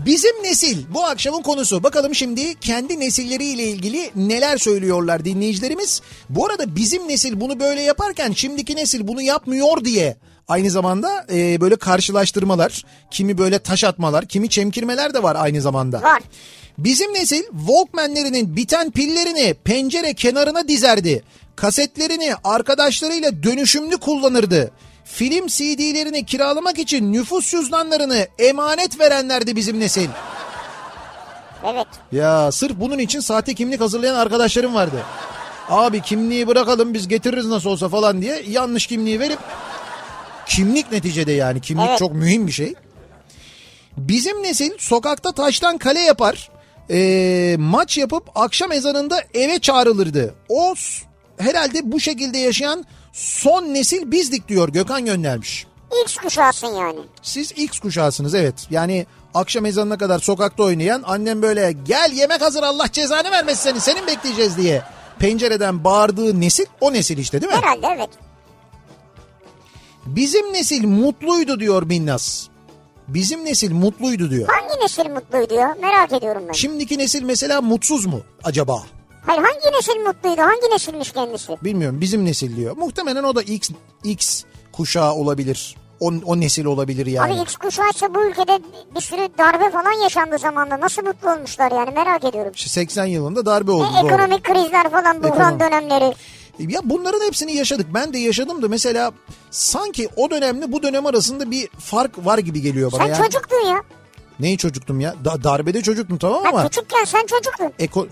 Bizim 0.07 0.43
nesil 0.43 0.85
bu 0.95 1.05
akşamın 1.05 1.43
konusu. 1.43 1.83
Bakalım 1.83 2.15
şimdi 2.15 2.55
kendi 2.55 3.01
nesilleriyle 3.01 3.65
ilgili 3.65 4.11
neler 4.17 4.59
söylüyorlar 4.59 5.25
dinleyicilerimiz. 5.25 6.03
Bu 6.31 6.47
arada 6.47 6.77
bizim 6.77 7.09
nesil 7.09 7.41
bunu 7.41 7.61
böyle 7.61 7.83
yaparken 7.83 8.33
şimdiki 8.33 8.77
nesil 8.77 9.09
bunu 9.09 9.23
yapmıyor 9.23 9.85
diye 9.85 10.17
aynı 10.49 10.71
zamanda 10.71 11.27
e, 11.33 11.61
böyle 11.61 11.77
karşılaştırmalar, 11.77 12.85
kimi 13.11 13.39
böyle 13.39 13.59
taş 13.59 13.85
atmalar, 13.85 14.27
kimi 14.27 14.49
çemkirmeler 14.49 15.15
de 15.15 15.23
var 15.23 15.37
aynı 15.41 15.61
zamanda. 15.61 16.03
Var. 16.03 16.23
Bizim 16.79 17.15
nesil 17.15 17.43
Walkman'lerinin 17.59 18.57
biten 18.57 18.91
pillerini 18.91 19.55
pencere 19.65 20.15
kenarına 20.15 20.69
dizerdi. 20.69 21.23
Kasetlerini 21.57 22.33
arkadaşlarıyla 22.45 23.43
dönüşümlü 23.43 23.97
kullanırdı. 23.97 24.71
Film 25.13 25.47
CD'lerini 25.47 26.27
kiralamak 26.27 26.79
için 26.79 27.13
nüfus 27.13 27.51
cüzdanlarını 27.51 28.27
emanet 28.39 29.01
verenlerdi 29.01 29.57
bizim 29.57 29.81
nesil. 29.81 30.09
Evet. 31.65 31.87
Ya 32.13 32.53
sırf 32.53 32.73
bunun 32.77 32.99
için 32.99 33.21
sahte 33.21 33.55
kimlik 33.55 33.81
hazırlayan 33.81 34.15
arkadaşlarım 34.15 34.75
vardı. 34.75 35.03
Abi 35.69 36.03
kimliği 36.03 36.47
bırakalım 36.47 36.95
biz 36.95 37.09
getiririz 37.09 37.47
nasıl 37.47 37.71
olsa 37.71 37.89
falan 37.89 38.23
diye 38.23 38.43
yanlış 38.49 38.87
kimliği 38.87 39.21
verip 39.21 39.39
kimlik 40.47 40.93
neticede 40.93 41.33
yani 41.33 41.61
kimlik 41.61 41.89
Evet. 41.89 41.99
çok 41.99 42.13
mühim 42.13 42.47
bir 42.47 42.53
şey. 42.53 42.75
Bizim 43.97 44.43
nesil 44.43 44.71
sokakta 44.79 45.33
taştan 45.33 45.79
kale 45.79 46.01
yapar. 46.01 46.51
Ee, 46.91 47.57
maç 47.59 47.99
yapıp 47.99 48.25
akşam 48.35 48.73
ezanında 48.73 49.23
eve 49.35 49.59
çağrılırdı. 49.59 50.35
O 50.49 50.75
herhalde 51.39 51.93
bu 51.93 52.01
şekilde 52.01 52.39
yaşayan 52.39 52.85
son 53.13 53.63
nesil 53.63 54.11
bizdik 54.11 54.49
diyor 54.49 54.69
Gökhan 54.69 55.05
göndermiş. 55.05 55.67
X 56.05 56.17
kuşağısın 56.17 56.67
yani. 56.67 56.99
Siz 57.23 57.53
X 57.53 57.79
kuşağısınız 57.79 58.35
evet. 58.35 58.55
Yani 58.71 59.07
akşam 59.35 59.67
ezanına 59.67 59.99
kadar 59.99 60.19
sokakta 60.19 60.63
oynayan 60.63 61.03
annem 61.07 61.43
böyle 61.43 61.73
gel 61.73 62.13
yemek 62.15 62.41
hazır 62.41 62.63
Allah 62.63 62.93
cezanı 62.93 63.31
vermesin 63.31 63.63
seni 63.63 63.81
senin 63.81 64.07
bekleyeceğiz 64.07 64.57
diye 64.57 64.83
pencereden 65.19 65.85
bağırdığı 65.85 66.41
nesil 66.41 66.65
o 66.81 66.93
nesil 66.93 67.19
işte 67.19 67.41
değil 67.43 67.53
mi? 67.53 67.59
Herhalde 67.59 67.87
evet. 67.97 68.11
Bizim 70.07 70.53
nesil 70.53 70.85
mutluydu 70.87 71.61
diyor 71.61 71.83
Minnas. 71.83 72.49
Bizim 73.09 73.45
nesil 73.45 73.73
mutluydu 73.73 74.31
diyor. 74.31 74.49
Hangi 74.49 74.85
nesil 74.85 75.11
mutluydu 75.11 75.55
ya? 75.55 75.77
Merak 75.81 76.13
ediyorum 76.13 76.43
ben. 76.49 76.53
Şimdiki 76.53 76.99
nesil 76.99 77.23
mesela 77.23 77.61
mutsuz 77.61 78.07
mu 78.07 78.21
acaba? 78.45 78.83
Hayır 79.29 79.43
hangi 79.43 79.77
nesil 79.77 80.01
mutluydu? 80.01 80.41
Hangi 80.43 80.71
nesilmiş 80.75 81.13
kendisi? 81.13 81.57
Bilmiyorum 81.65 82.01
bizim 82.01 82.25
nesil 82.25 82.57
diyor. 82.57 82.77
Muhtemelen 82.77 83.25
o 83.25 83.35
da 83.37 83.43
X, 83.43 83.71
X 84.05 84.45
kuşağı 84.73 85.13
olabilir. 85.13 85.77
O, 86.01 86.13
o 86.25 86.41
nesil 86.41 86.65
olabilir 86.65 87.07
yani. 87.07 87.33
Abi 87.33 87.43
X 87.43 87.57
kuşağıysa 87.57 88.15
bu 88.15 88.25
ülkede 88.25 88.59
bir 88.95 89.01
sürü 89.01 89.29
darbe 89.39 89.71
falan 89.71 89.93
yaşandığı 90.03 90.39
zamanda 90.39 90.81
nasıl 90.81 91.03
mutlu 91.03 91.31
olmuşlar 91.31 91.73
yani 91.73 91.91
merak 91.91 92.25
ediyorum. 92.25 92.53
İşte 92.55 92.71
80 92.71 93.05
yılında 93.05 93.47
darbe 93.47 93.71
oldu. 93.71 93.89
E, 93.99 94.03
doğru. 94.03 94.07
ekonomik 94.13 94.45
krizler 94.45 94.91
falan 94.91 95.23
buhran 95.23 95.33
Ekonomi. 95.55 95.61
dönemleri. 95.61 96.15
Ya 96.59 96.81
bunların 96.85 97.27
hepsini 97.27 97.57
yaşadık. 97.57 97.87
Ben 97.95 98.13
de 98.13 98.19
yaşadım 98.19 98.63
da 98.63 98.69
mesela 98.69 99.13
sanki 99.51 100.09
o 100.17 100.31
dönemle 100.31 100.73
bu 100.73 100.83
dönem 100.83 101.07
arasında 101.07 101.51
bir 101.51 101.69
fark 101.79 102.27
var 102.27 102.39
gibi 102.39 102.63
geliyor 102.63 102.93
bana. 102.93 103.03
Sen 103.03 103.09
yani. 103.09 103.25
çocuktun 103.25 103.67
ya. 103.67 103.83
Neyi 104.41 104.59
çocuktum 104.59 105.01
ya? 105.01 105.15
Da- 105.25 105.45
darbede 105.45 105.83
çocuktum 105.83 106.19
tamam 106.19 106.43
Ha, 106.43 106.49
ama 106.53 106.69
küçükken 106.69 107.05
sen 107.05 107.27
çocuktun. 107.27 107.73
eko... 107.79 108.07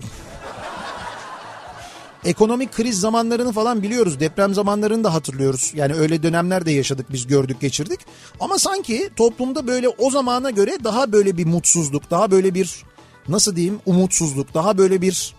ekonomik 2.27 2.71
kriz 2.71 2.99
zamanlarını 2.99 3.51
falan 3.51 3.83
biliyoruz. 3.83 4.19
Deprem 4.19 4.53
zamanlarını 4.53 5.03
da 5.03 5.13
hatırlıyoruz. 5.13 5.71
Yani 5.75 5.93
öyle 5.93 6.23
dönemler 6.23 6.65
de 6.65 6.71
yaşadık 6.71 7.05
biz 7.11 7.27
gördük 7.27 7.61
geçirdik. 7.61 7.99
Ama 8.39 8.59
sanki 8.59 9.09
toplumda 9.15 9.67
böyle 9.67 9.89
o 9.89 10.09
zamana 10.09 10.49
göre 10.49 10.77
daha 10.83 11.11
böyle 11.11 11.37
bir 11.37 11.45
mutsuzluk, 11.45 12.11
daha 12.11 12.31
böyle 12.31 12.53
bir 12.53 12.83
nasıl 13.27 13.55
diyeyim 13.55 13.79
umutsuzluk, 13.85 14.53
daha 14.53 14.77
böyle 14.77 15.01
bir 15.01 15.35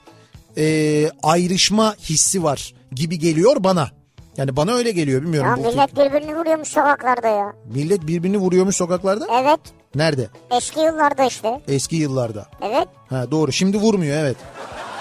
e, 0.56 1.10
ayrışma 1.22 1.94
hissi 1.94 2.42
var 2.42 2.74
gibi 2.92 3.18
geliyor 3.18 3.56
bana. 3.64 3.90
Yani 4.36 4.56
bana 4.56 4.72
öyle 4.72 4.90
geliyor 4.90 5.22
bilmiyorum. 5.22 5.50
Ya 5.50 5.70
millet 5.70 5.96
birbirini 5.96 6.36
vuruyormuş 6.36 6.68
sokaklarda 6.68 7.28
ya. 7.28 7.52
Millet 7.74 8.06
birbirini 8.06 8.38
vuruyormuş 8.38 8.76
sokaklarda. 8.76 9.26
Evet. 9.42 9.60
Nerede? 9.94 10.28
Eski 10.56 10.80
yıllarda 10.80 11.24
işte. 11.24 11.60
Eski 11.68 11.96
yıllarda. 11.96 12.46
Evet. 12.62 12.88
Ha 13.08 13.30
doğru. 13.30 13.52
Şimdi 13.52 13.78
vurmuyor 13.78 14.16
evet. 14.16 14.36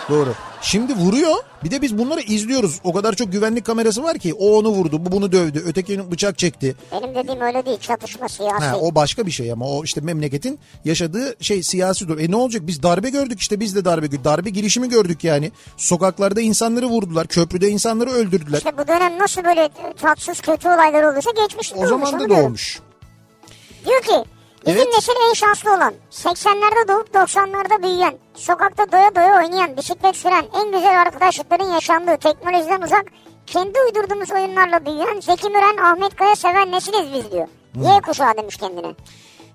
Doğru. 0.09 0.33
Şimdi 0.61 0.93
vuruyor. 0.95 1.35
Bir 1.67 1.71
de 1.71 1.81
biz 1.81 1.97
bunları 1.97 2.21
izliyoruz. 2.21 2.79
O 2.83 2.93
kadar 2.93 3.13
çok 3.13 3.31
güvenlik 3.31 3.65
kamerası 3.65 4.03
var 4.03 4.17
ki 4.17 4.33
o 4.33 4.57
onu 4.57 4.69
vurdu, 4.69 5.05
bu 5.05 5.11
bunu 5.11 5.31
dövdü, 5.31 5.63
öteki 5.65 6.11
bıçak 6.11 6.37
çekti. 6.37 6.75
Benim 6.91 7.15
dediğim 7.15 7.41
öyle 7.41 7.65
değil. 7.65 7.79
Çatışma 7.79 8.29
siyasi. 8.29 8.65
Ha 8.65 8.77
o 8.77 8.95
başka 8.95 9.25
bir 9.25 9.31
şey 9.31 9.51
ama 9.51 9.65
o 9.65 9.83
işte 9.83 10.01
memleketin 10.01 10.59
yaşadığı 10.85 11.35
şey 11.39 11.63
siyasi 11.63 12.07
durum. 12.07 12.19
E 12.19 12.31
ne 12.31 12.35
olacak? 12.35 12.67
Biz 12.67 12.83
darbe 12.83 13.09
gördük 13.09 13.39
işte 13.39 13.59
biz 13.59 13.75
de 13.75 13.85
darbe. 13.85 14.23
Darbe 14.23 14.49
girişimi 14.49 14.89
gördük 14.89 15.23
yani. 15.23 15.51
Sokaklarda 15.77 16.41
insanları 16.41 16.85
vurdular, 16.85 17.27
köprüde 17.27 17.69
insanları 17.69 18.09
öldürdüler. 18.09 18.57
İşte 18.57 18.77
bu 18.77 18.87
dönem 18.87 19.19
nasıl 19.19 19.43
böyle 19.43 19.69
tatsız 20.01 20.41
kötü 20.41 20.67
olaylar 20.67 21.03
olursa 21.03 21.31
geçmişte 21.31 21.75
o 21.75 21.87
zaman 21.87 22.29
da 22.29 22.33
olmuş. 22.33 22.79
Diyor 23.85 24.01
ki 24.01 24.29
bizim 24.67 24.81
Evet. 24.81 24.93
nesil 24.95 25.13
en 25.29 25.33
şanslı 25.33 25.73
olan 25.75 25.93
80'lerde 26.11 26.87
doğup 26.87 27.15
90'larda 27.15 27.83
büyüyen 27.83 28.17
sokakta 28.35 28.91
doya 28.91 29.15
doya 29.15 29.45
oynayan 29.45 29.77
bisiklet 29.77 30.15
süren 30.15 30.45
en 30.61 30.71
güzel 30.71 31.01
arkadaşlıkların 31.01 31.71
yaşandığı 31.73 32.17
teknolojiden 32.17 32.81
uzak 32.81 33.05
kendi 33.47 33.79
uydurduğumuz 33.79 34.31
oyunlarla 34.31 34.85
büyüyen 34.85 35.19
Zeki 35.21 35.49
Müren 35.49 35.77
Ahmet 35.77 36.15
Kaya 36.15 36.35
seven 36.35 36.71
nesiliz 36.71 37.13
biz 37.13 37.31
diyor. 37.31 37.47
Y 37.75 38.01
kuşağı 38.01 38.37
demiş 38.37 38.57
kendine. 38.57 38.95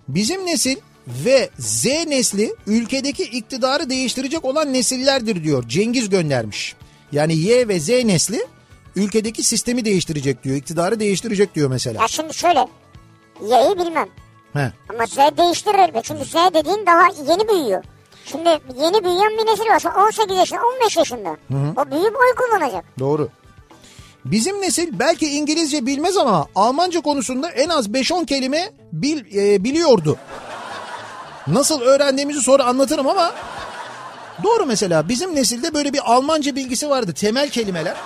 Bizim 0.09 0.47
nesil 0.47 0.77
ve 1.07 1.51
Z 1.59 1.85
nesli 1.87 2.55
ülkedeki 2.67 3.23
iktidarı 3.23 3.91
değiştirecek 3.91 4.45
olan 4.45 4.73
nesillerdir 4.73 5.45
diyor. 5.45 5.69
Cengiz 5.69 6.09
göndermiş. 6.09 6.77
Yani 7.13 7.37
Y 7.37 7.69
ve 7.69 7.81
Z 7.81 7.89
nesli 7.89 8.47
ülkedeki 8.97 9.43
sistemi 9.43 9.85
değiştirecek 9.85 10.45
diyor. 10.45 10.57
iktidarı 10.57 11.01
değiştirecek 11.01 11.55
diyor 11.55 11.71
mesela. 11.71 12.03
Ya 12.03 12.09
şimdi 12.09 12.35
şöyle 12.35 12.69
Y'yi 13.43 13.79
bilmem 13.79 14.09
He. 14.53 14.73
ama 14.91 15.07
Z 15.07 15.17
değiştirir 15.17 15.79
elbet. 15.79 16.05
Çünkü 16.05 16.25
Z 16.25 16.35
dediğin 16.35 16.87
daha 16.87 17.33
yeni 17.33 17.49
büyüyor. 17.49 17.85
Şimdi 18.25 18.49
yeni 18.81 19.05
büyüyen 19.05 19.31
bir 19.39 19.47
nesil 19.47 19.67
var. 19.89 20.07
18 20.07 20.37
yaşında 20.39 20.61
15 20.83 20.97
yaşında. 20.97 21.37
O 21.77 21.91
büyüyüp 21.91 22.17
oy 22.17 22.35
kullanacak. 22.37 22.85
Doğru. 22.99 23.29
Bizim 24.25 24.61
nesil 24.61 24.99
belki 24.99 25.29
İngilizce 25.31 25.87
bilmez 25.87 26.17
ama 26.17 26.47
Almanca 26.55 27.01
konusunda 27.01 27.51
en 27.51 27.69
az 27.69 27.89
5-10 27.89 28.27
kelime 28.27 28.71
bil, 28.93 29.37
e, 29.37 29.65
biliyordu. 29.65 30.19
Nasıl 31.47 31.81
öğrendiğimizi 31.81 32.41
sonra 32.41 32.65
anlatırım 32.65 33.09
ama 33.09 33.33
doğru 34.45 34.67
mesela 34.67 35.09
bizim 35.09 35.35
nesilde 35.35 35.75
böyle 35.75 35.93
bir 35.93 36.13
Almanca 36.13 36.57
bilgisi 36.57 36.91
vardı 36.91 37.13
temel 37.13 37.51
kelimeler. 37.51 37.97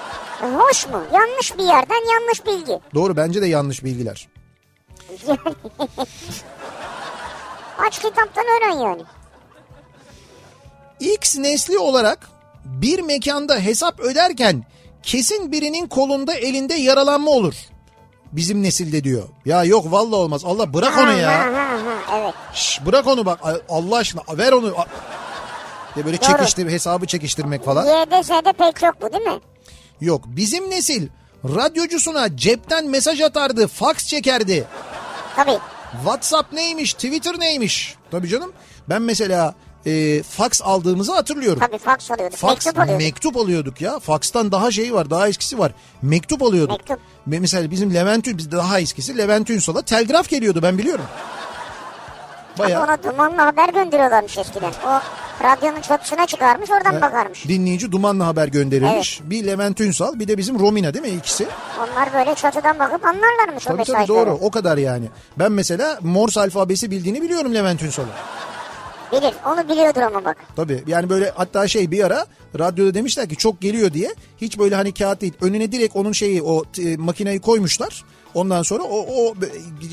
E, 0.42 0.46
Hoş 0.46 0.86
mu? 0.86 1.02
Yanlış 1.14 1.58
bir 1.58 1.64
yerden 1.64 2.12
yanlış 2.14 2.46
bilgi. 2.46 2.80
Doğru 2.94 3.16
bence 3.16 3.42
de 3.42 3.46
yanlış 3.46 3.84
bilgiler. 3.84 4.28
Aç 7.86 7.98
kitaptan 7.98 8.44
öğren 8.44 8.78
yani. 8.78 9.02
X 11.00 11.36
nesli 11.36 11.78
olarak 11.78 12.28
bir 12.64 13.02
mekanda 13.02 13.58
hesap 13.58 14.00
öderken 14.00 14.64
kesin 15.02 15.52
birinin 15.52 15.86
kolunda 15.86 16.34
elinde 16.34 16.74
yaralanma 16.74 17.30
olur. 17.30 17.54
Bizim 18.32 18.62
nesilde 18.62 19.04
diyor. 19.04 19.28
Ya 19.44 19.64
yok 19.64 19.92
vallahi 19.92 20.14
olmaz. 20.14 20.44
Allah 20.44 20.74
bırak 20.74 20.98
onu 20.98 21.12
ya. 21.12 21.50
evet. 22.14 22.34
Şş, 22.54 22.80
bırak 22.86 23.06
onu 23.06 23.26
bak 23.26 23.40
Allah 23.68 23.96
aşkına 23.96 24.22
ver 24.38 24.52
onu. 24.52 24.74
De 25.96 26.04
böyle 26.04 26.20
Doğru. 26.20 26.26
çekiştir 26.26 26.70
hesabı 26.70 27.06
çekiştirmek 27.06 27.64
falan. 27.64 27.84
Y'de 27.84 28.22
Z'de 28.22 28.52
pek 28.52 28.82
yok 28.82 28.94
bu 29.02 29.12
değil 29.12 29.24
mi? 29.24 29.40
Yok 30.00 30.24
bizim 30.26 30.70
nesil 30.70 31.08
radyocusuna 31.44 32.36
cepten 32.36 32.86
mesaj 32.86 33.20
atardı, 33.20 33.66
fax 33.66 34.06
çekerdi. 34.06 34.64
Tabii. 35.36 35.58
WhatsApp 35.92 36.52
neymiş, 36.52 36.94
Twitter 36.94 37.40
neymiş? 37.40 37.94
Tabii 38.10 38.28
canım. 38.28 38.52
Ben 38.88 39.02
mesela 39.02 39.54
e, 39.86 40.22
fax 40.22 40.62
aldığımızı 40.62 41.14
hatırlıyorum. 41.14 41.60
Tabii 41.60 41.78
fax 41.78 42.10
alıyorduk. 42.10 42.38
Fax 42.38 42.50
mektup 42.50 42.78
alıyorduk. 42.78 43.02
mektup 43.04 43.36
alıyorduk 43.36 43.80
ya. 43.80 43.98
Fax'tan 43.98 44.52
daha 44.52 44.70
şey 44.70 44.94
var, 44.94 45.10
daha 45.10 45.28
eskisi 45.28 45.58
var. 45.58 45.72
Mektup 46.02 46.42
alıyorduk. 46.42 46.78
Mektup. 46.78 46.98
Mesela 47.26 47.70
bizim 47.70 47.94
Levent 47.94 48.26
Ün- 48.28 48.38
bizde 48.38 48.56
daha 48.56 48.80
eskisi 48.80 49.18
Levent 49.18 49.50
Ünsal'a 49.50 49.82
telgraf 49.82 50.28
geliyordu 50.28 50.62
ben 50.62 50.78
biliyorum. 50.78 51.04
Bayağı 52.58 52.84
Ona 52.84 53.02
dumanlı 53.02 53.40
haber 53.42 53.68
gönderiyorlarmış 53.68 54.38
eskiden. 54.38 54.72
O 54.86 55.00
radyonun 55.42 55.80
çatısına 55.80 56.26
çıkarmış 56.26 56.70
oradan 56.70 57.00
bakarmış. 57.00 57.48
dinleyici 57.48 57.92
dumanlı 57.92 58.22
haber 58.22 58.48
gönderilmiş. 58.48 59.20
Bir 59.24 59.46
Levent 59.46 59.80
Ünsal 59.80 60.18
bir 60.18 60.28
de 60.28 60.38
bizim 60.38 60.58
Romina 60.58 60.94
değil 60.94 61.04
mi 61.04 61.10
ikisi? 61.10 61.46
Onlar 61.78 62.12
böyle 62.14 62.34
çatıdan 62.34 62.78
bakıp 62.78 63.04
anlarlarmış 63.04 63.66
o 63.66 63.68
Tabii 63.68 63.78
mesajları. 63.78 64.06
tabii 64.06 64.16
doğru 64.18 64.38
o 64.40 64.50
kadar 64.50 64.78
yani. 64.78 65.08
Ben 65.38 65.52
mesela 65.52 65.98
Morse 66.02 66.40
alfabesi 66.40 66.90
bildiğini 66.90 67.22
biliyorum 67.22 67.54
Levent 67.54 67.82
Ünsal'ın. 67.82 68.08
Bilir. 69.12 69.34
Onu 69.46 69.68
biliyordur 69.68 70.00
ama 70.00 70.24
bak. 70.24 70.36
Tabii 70.56 70.82
yani 70.86 71.10
böyle 71.10 71.30
hatta 71.34 71.68
şey 71.68 71.90
bir 71.90 72.04
ara 72.04 72.26
radyoda 72.58 72.94
demişler 72.94 73.28
ki 73.28 73.36
çok 73.36 73.60
geliyor 73.60 73.92
diye 73.92 74.14
hiç 74.40 74.58
böyle 74.58 74.74
hani 74.74 74.94
kağıt 74.94 75.20
değil 75.20 75.32
önüne 75.40 75.72
direkt 75.72 75.96
onun 75.96 76.12
şeyi 76.12 76.42
o 76.42 76.64
e, 76.78 76.96
makineyi 76.96 77.40
koymuşlar. 77.40 78.04
Ondan 78.36 78.62
sonra 78.62 78.82
o, 78.82 78.98
o 78.98 79.34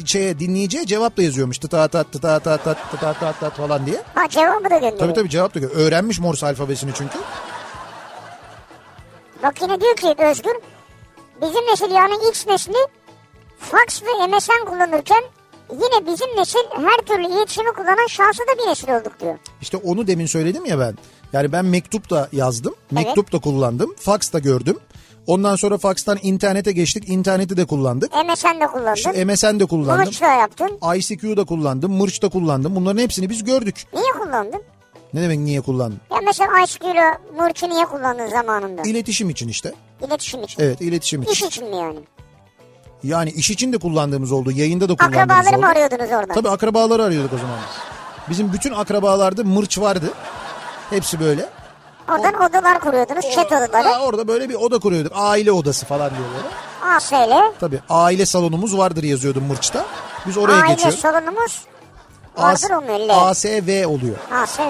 şeye 0.05 0.39
dinleyiciye 0.39 0.85
cevap 0.85 1.17
da 1.17 1.21
yazıyormuş. 1.23 1.57
Tıta 1.57 1.87
tat 1.87 2.11
tıta 2.11 2.39
tat 2.39 2.63
tat 2.63 2.77
tıta 2.91 3.13
tat 3.13 3.39
tat 3.39 3.57
falan 3.57 3.85
diye. 3.85 4.03
Ha 4.15 4.29
cevabı 4.29 4.63
da 4.63 4.69
gönderiyor. 4.69 4.99
Tabii 4.99 5.13
tabii 5.13 5.29
cevap 5.29 5.55
da 5.55 5.59
gö- 5.59 5.69
öğrenmiş 5.69 6.19
Morse 6.19 6.45
alfabesini 6.45 6.91
çünkü. 6.95 7.17
Bak 9.43 9.61
yine 9.61 9.81
diyor 9.81 9.95
ki 9.95 10.15
Özgür 10.17 10.55
bizim 11.41 11.61
nesil 11.71 11.91
yani 11.91 12.13
X 12.29 12.47
nesli 12.47 12.73
fax 13.59 14.03
ve 14.03 14.27
MSN 14.27 14.65
kullanırken 14.65 15.23
yine 15.71 16.07
bizim 16.07 16.27
nesil 16.37 16.59
her 16.75 17.05
türlü 17.05 17.27
iletişimi 17.37 17.71
kullanan 17.71 18.07
şanslı 18.07 18.43
da 18.43 18.63
bir 18.63 18.69
nesil 18.69 18.89
olduk 18.89 19.19
diyor. 19.19 19.35
İşte 19.61 19.77
onu 19.77 20.07
demin 20.07 20.25
söyledim 20.25 20.65
ya 20.65 20.79
ben. 20.79 20.97
Yani 21.33 21.51
ben 21.51 21.65
mektup 21.65 22.09
da 22.09 22.29
yazdım. 22.31 22.75
Mektup 22.91 23.31
da 23.33 23.39
kullandım. 23.39 23.95
Fax 23.99 24.33
da 24.33 24.39
gördüm. 24.39 24.79
Ondan 25.27 25.55
sonra 25.55 25.77
faxtan 25.77 26.17
internete 26.21 26.71
geçtik. 26.71 27.09
İnterneti 27.09 27.57
de 27.57 27.65
kullandık. 27.65 28.11
MSN 28.13 28.59
de 28.61 28.67
kullandın. 28.67 28.93
İşte 28.95 29.25
MSN 29.25 29.59
de 29.59 29.65
kullandım. 29.65 30.03
Kılıç 30.03 30.21
da 30.21 30.27
yaptın. 30.33 30.79
ICQ 30.95 31.37
da 31.37 31.43
kullandım. 31.43 31.91
Mırç 31.93 32.21
da 32.21 32.29
kullandım. 32.29 32.75
Bunların 32.75 33.01
hepsini 33.01 33.29
biz 33.29 33.43
gördük. 33.43 33.75
Niye 33.93 34.11
kullandın? 34.19 34.61
Ne 35.13 35.21
demek 35.21 35.39
niye 35.39 35.61
kullandım? 35.61 35.99
Ya 36.11 36.17
mesela 36.25 36.49
ICQ 36.63 36.91
ile 36.91 37.03
Murç'u 37.37 37.69
niye 37.69 37.85
kullandın 37.85 38.27
zamanında? 38.27 38.81
İletişim 38.81 39.29
için 39.29 39.47
işte. 39.47 39.73
İletişim 40.07 40.43
için. 40.43 40.63
Evet 40.63 40.81
iletişim 40.81 41.21
için. 41.21 41.31
İş 41.31 41.41
için 41.43 41.69
mi 41.69 41.75
yani? 41.75 41.99
Yani 43.03 43.29
iş 43.31 43.51
için 43.51 43.73
de 43.73 43.77
kullandığımız 43.77 44.31
oldu. 44.31 44.51
Yayında 44.51 44.89
da 44.89 44.95
kullandığımız 44.95 45.29
Akrabaları 45.29 45.55
oldu. 45.55 45.61
mı 45.61 45.67
arıyordunuz 45.71 46.11
orada? 46.11 46.33
Tabii 46.33 46.49
akrabaları 46.49 47.03
arıyorduk 47.03 47.33
o 47.33 47.37
zaman 47.37 47.57
biz. 47.69 48.29
Bizim 48.29 48.53
bütün 48.53 48.73
akrabalarda 48.73 49.43
mırç 49.43 49.79
vardı. 49.79 50.13
Hepsi 50.89 51.19
böyle. 51.19 51.49
Oradan 52.09 52.33
odalar 52.33 52.79
kuruyordunuz. 52.79 53.25
Chat 53.35 53.45
odaları. 53.51 53.87
Aa, 53.95 53.99
orada 54.05 54.27
böyle 54.27 54.49
bir 54.49 54.53
oda 54.55 54.79
kuruyorduk. 54.79 55.11
Aile 55.15 55.51
odası 55.51 55.85
falan 55.85 56.11
böyle. 56.11 56.95
ASL. 56.95 57.53
Tabii 57.59 57.79
aile 57.89 58.25
salonumuz 58.25 58.77
vardır 58.77 59.03
yazıyordum 59.03 59.43
mırçta. 59.43 59.85
Biz 60.27 60.37
oraya 60.37 60.61
Aile 60.61 60.73
geçiyoruz. 60.73 60.99
salonumuz 60.99 61.61
vardır 62.37 62.69
olmuyor. 62.71 62.99
L. 62.99 63.09
ASV 63.09 63.87
oluyor. 63.87 64.15
ASV. 64.31 64.61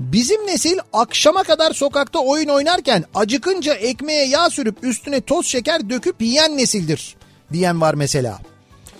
Bizim 0.00 0.46
nesil 0.46 0.78
akşama 0.92 1.42
kadar 1.42 1.72
sokakta 1.72 2.18
oyun 2.18 2.48
oynarken 2.48 3.04
acıkınca 3.14 3.74
ekmeğe 3.74 4.26
yağ 4.28 4.50
sürüp 4.50 4.84
üstüne 4.84 5.20
toz 5.20 5.46
şeker 5.46 5.90
döküp 5.90 6.22
yiyen 6.22 6.56
nesildir 6.56 7.16
diyen 7.52 7.80
var 7.80 7.94
mesela. 7.94 8.38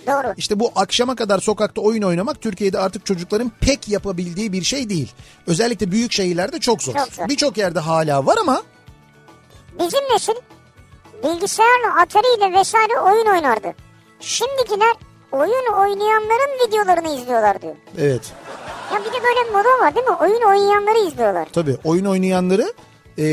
Doğru. 0.07 0.33
İşte 0.37 0.59
bu 0.59 0.71
akşama 0.75 1.15
kadar 1.15 1.39
sokakta 1.39 1.81
oyun 1.81 2.01
oynamak 2.01 2.41
Türkiye'de 2.41 2.79
artık 2.79 3.05
çocukların 3.05 3.51
pek 3.61 3.89
yapabildiği 3.89 4.53
bir 4.53 4.63
şey 4.63 4.89
değil. 4.89 5.11
Özellikle 5.47 5.91
büyük 5.91 6.11
şehirlerde 6.11 6.59
çok 6.59 6.83
zor. 6.83 6.93
Çok 6.93 7.07
zor. 7.13 7.29
Birçok 7.29 7.57
yerde 7.57 7.79
hala 7.79 8.25
var 8.25 8.37
ama 8.41 8.61
Bizim 9.79 9.99
nesil 10.13 10.33
bilgisayarla, 11.23 12.01
Atari 12.01 12.37
ile 12.37 12.59
vesaire 12.59 12.99
oyun 12.99 13.25
oynardı. 13.25 13.73
Şimdikiler 14.19 14.93
oyun 15.31 15.73
oynayanların 15.73 16.67
videolarını 16.67 17.21
izliyorlar 17.21 17.61
diyor. 17.61 17.75
evet 17.97 18.21
Ya 18.93 18.99
bir 18.99 19.05
de 19.05 19.23
böyle 19.23 19.51
moda 19.51 19.85
var 19.85 19.95
değil 19.95 20.05
mi? 20.05 20.15
Oyun 20.21 20.41
oynayanları 20.41 21.07
izliyorlar. 21.07 21.47
tabii 21.53 21.77
oyun 21.83 22.05
oynayanları 22.05 22.73
e, 23.17 23.25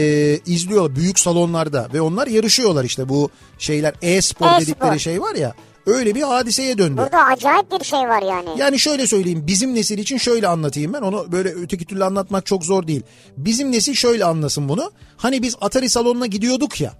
izliyor 0.46 0.94
büyük 0.96 1.18
salonlarda 1.18 1.88
ve 1.94 2.00
onlar 2.00 2.26
yarışıyorlar 2.26 2.84
işte 2.84 3.08
bu 3.08 3.30
şeyler 3.58 3.94
e-spor 4.02 4.46
E-spor. 4.46 4.60
dedikleri 4.60 5.00
şey 5.00 5.20
var 5.20 5.34
ya 5.34 5.54
öyle 5.86 6.14
bir 6.14 6.22
hadiseye 6.22 6.78
döndü. 6.78 7.00
Burada 7.02 7.24
acayip 7.24 7.80
bir 7.80 7.84
şey 7.84 7.98
var 7.98 8.22
yani. 8.22 8.48
Yani 8.56 8.78
şöyle 8.78 9.06
söyleyeyim 9.06 9.44
bizim 9.46 9.74
nesil 9.74 9.98
için 9.98 10.16
şöyle 10.16 10.48
anlatayım 10.48 10.92
ben 10.92 11.00
onu 11.02 11.32
böyle 11.32 11.48
öteki 11.48 11.84
türlü 11.84 12.04
anlatmak 12.04 12.46
çok 12.46 12.64
zor 12.64 12.86
değil. 12.86 13.02
Bizim 13.36 13.72
nesil 13.72 13.94
şöyle 13.94 14.24
anlasın 14.24 14.68
bunu. 14.68 14.92
Hani 15.16 15.42
biz 15.42 15.56
Atari 15.60 15.88
salonuna 15.88 16.26
gidiyorduk 16.26 16.80
ya. 16.80 16.92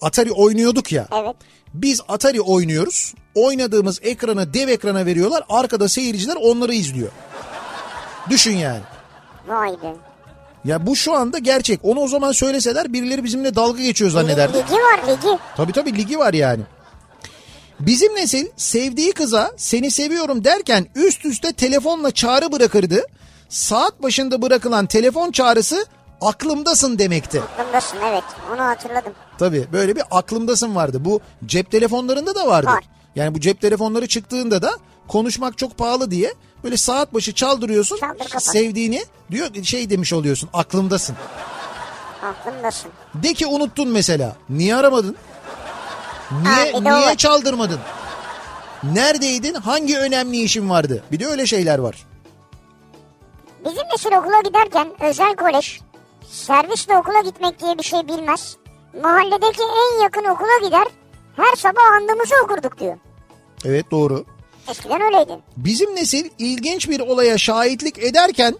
Atari 0.00 0.32
oynuyorduk 0.32 0.92
ya. 0.92 1.08
Evet. 1.22 1.36
Biz 1.74 2.00
Atari 2.08 2.40
oynuyoruz. 2.40 3.14
Oynadığımız 3.34 3.98
ekranı 4.02 4.54
dev 4.54 4.68
ekrana 4.68 5.06
veriyorlar. 5.06 5.44
Arkada 5.48 5.88
seyirciler 5.88 6.36
onları 6.40 6.74
izliyor. 6.74 7.08
Düşün 8.30 8.56
yani. 8.56 8.80
Vay 9.48 9.70
be. 9.70 9.94
Ya 10.64 10.86
bu 10.86 10.96
şu 10.96 11.14
anda 11.14 11.38
gerçek. 11.38 11.80
Onu 11.82 12.00
o 12.00 12.08
zaman 12.08 12.32
söyleseler 12.32 12.92
birileri 12.92 13.24
bizimle 13.24 13.54
dalga 13.54 13.82
geçiyor 13.82 14.10
zannederdi. 14.10 14.58
Ligi 14.58 14.74
var 14.74 15.00
ligi. 15.08 15.38
Tabii 15.56 15.72
tabii 15.72 15.96
ligi 15.96 16.18
var 16.18 16.34
yani. 16.34 16.62
Bizim 17.86 18.14
nesil 18.16 18.46
sevdiği 18.56 19.12
kıza 19.12 19.52
seni 19.56 19.90
seviyorum 19.90 20.44
derken 20.44 20.86
üst 20.94 21.24
üste 21.24 21.52
telefonla 21.52 22.10
çağrı 22.10 22.52
bırakırdı. 22.52 23.06
Saat 23.48 24.02
başında 24.02 24.42
bırakılan 24.42 24.86
telefon 24.86 25.32
çağrısı 25.32 25.86
aklımdasın 26.20 26.98
demekti. 26.98 27.40
Aklımdasın 27.40 27.98
evet 28.04 28.24
onu 28.54 28.60
hatırladım. 28.60 29.12
Tabii 29.38 29.66
böyle 29.72 29.96
bir 29.96 30.02
aklımdasın 30.10 30.74
vardı. 30.74 31.04
Bu 31.04 31.20
cep 31.46 31.70
telefonlarında 31.70 32.34
da 32.34 32.46
vardı. 32.46 32.66
Var. 32.66 32.84
Yani 33.16 33.34
bu 33.34 33.40
cep 33.40 33.60
telefonları 33.60 34.06
çıktığında 34.06 34.62
da 34.62 34.72
konuşmak 35.08 35.58
çok 35.58 35.78
pahalı 35.78 36.10
diye 36.10 36.34
böyle 36.64 36.76
saat 36.76 37.14
başı 37.14 37.34
çaldırıyorsun. 37.34 37.96
Çaldır 37.96 38.38
sevdiğini 38.38 39.04
diyor 39.30 39.64
şey 39.64 39.90
demiş 39.90 40.12
oluyorsun 40.12 40.48
aklımdasın. 40.52 41.16
Aklımdasın. 42.22 42.90
De 43.14 43.34
ki 43.34 43.46
unuttun 43.46 43.88
mesela. 43.88 44.36
Niye 44.50 44.76
aramadın? 44.76 45.16
Niye 46.42 46.72
de 46.72 46.76
o 46.76 46.84
niye 46.84 47.16
çaldırmadın? 47.16 47.80
Neredeydin? 48.84 49.54
Hangi 49.54 49.98
önemli 49.98 50.42
işin 50.42 50.70
vardı? 50.70 51.02
Bir 51.12 51.20
de 51.20 51.26
öyle 51.26 51.46
şeyler 51.46 51.78
var. 51.78 52.06
Bizim 53.64 53.82
nesil 53.92 54.12
okula 54.18 54.40
giderken 54.40 54.88
özel 55.00 55.36
kolej 55.36 55.80
servisle 56.30 56.96
okula 56.96 57.20
gitmek 57.20 57.60
diye 57.60 57.78
bir 57.78 57.82
şey 57.82 58.08
bilmez. 58.08 58.56
Mahalledeki 59.02 59.62
en 59.62 60.02
yakın 60.02 60.24
okula 60.24 60.66
gider 60.66 60.86
her 61.36 61.56
sabah 61.56 61.92
andımızı 61.96 62.34
okurduk 62.44 62.80
diyor. 62.80 62.96
Evet 63.64 63.90
doğru. 63.90 64.24
Eskiden 64.70 65.00
öyleydi. 65.00 65.38
Bizim 65.56 65.96
nesil 65.96 66.30
ilginç 66.38 66.88
bir 66.88 67.00
olaya 67.00 67.38
şahitlik 67.38 67.98
ederken 67.98 68.54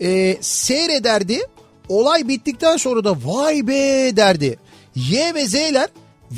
e, 0.00 0.36
seyrederdi. 0.40 1.40
Olay 1.88 2.28
bittikten 2.28 2.76
sonra 2.76 3.04
da 3.04 3.14
vay 3.24 3.66
be 3.66 4.16
derdi. 4.16 4.58
Y 4.94 5.34
ve 5.34 5.46
Z'ler 5.46 5.88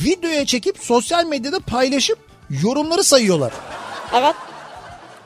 videoya 0.04 0.46
çekip 0.46 0.78
sosyal 0.78 1.24
medyada 1.26 1.60
paylaşıp 1.60 2.18
yorumları 2.62 3.04
sayıyorlar. 3.04 3.52
Evet 4.14 4.34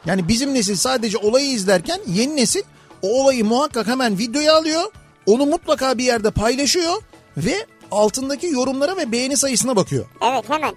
Yani 0.06 0.28
bizim 0.28 0.54
nesil 0.54 0.76
sadece 0.76 1.18
olayı 1.18 1.46
izlerken 1.50 2.00
yeni 2.06 2.36
nesil 2.36 2.62
o 3.02 3.08
olayı 3.22 3.44
muhakkak 3.44 3.86
hemen 3.86 4.18
videoya 4.18 4.56
alıyor. 4.56 4.92
Onu 5.26 5.46
mutlaka 5.46 5.98
bir 5.98 6.04
yerde 6.04 6.30
paylaşıyor 6.30 7.02
ve 7.36 7.66
altındaki 7.90 8.46
yorumlara 8.46 8.96
ve 8.96 9.12
beğeni 9.12 9.36
sayısına 9.36 9.76
bakıyor. 9.76 10.06
evet 10.22 10.48
hemen. 10.48 10.74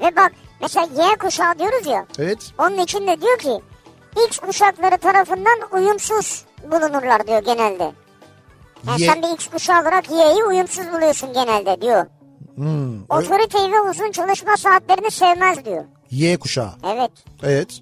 Ve 0.00 0.16
bak 0.16 0.32
mesela 0.60 0.86
Y 1.08 1.16
kuşağı 1.16 1.58
diyoruz 1.58 1.86
ya 1.86 2.06
Evet. 2.18 2.38
onun 2.58 2.78
içinde 2.78 3.20
diyor 3.20 3.38
ki 3.38 3.60
X 4.28 4.38
kuşakları 4.38 4.98
tarafından 4.98 5.58
uyumsuz 5.72 6.44
bulunurlar 6.70 7.26
diyor 7.26 7.42
genelde. 7.44 7.92
Yani 8.88 9.02
Y- 9.02 9.06
sen 9.08 9.22
bir 9.22 9.28
X 9.34 9.46
kuşağı 9.46 9.82
olarak 9.82 10.10
Y'yi 10.10 10.44
uyumsuz 10.44 10.84
buluyorsun 10.92 11.32
genelde 11.32 11.80
diyor. 11.80 12.06
Hmm, 12.56 13.02
Otoriteyi 13.08 13.72
ve 13.72 13.80
uzun 13.90 14.12
çalışma 14.12 14.56
saatlerini 14.56 15.10
sevmez 15.10 15.64
diyor. 15.64 15.84
Y 16.10 16.36
kuşağı. 16.36 16.70
Evet. 16.94 17.10
Evet. 17.42 17.80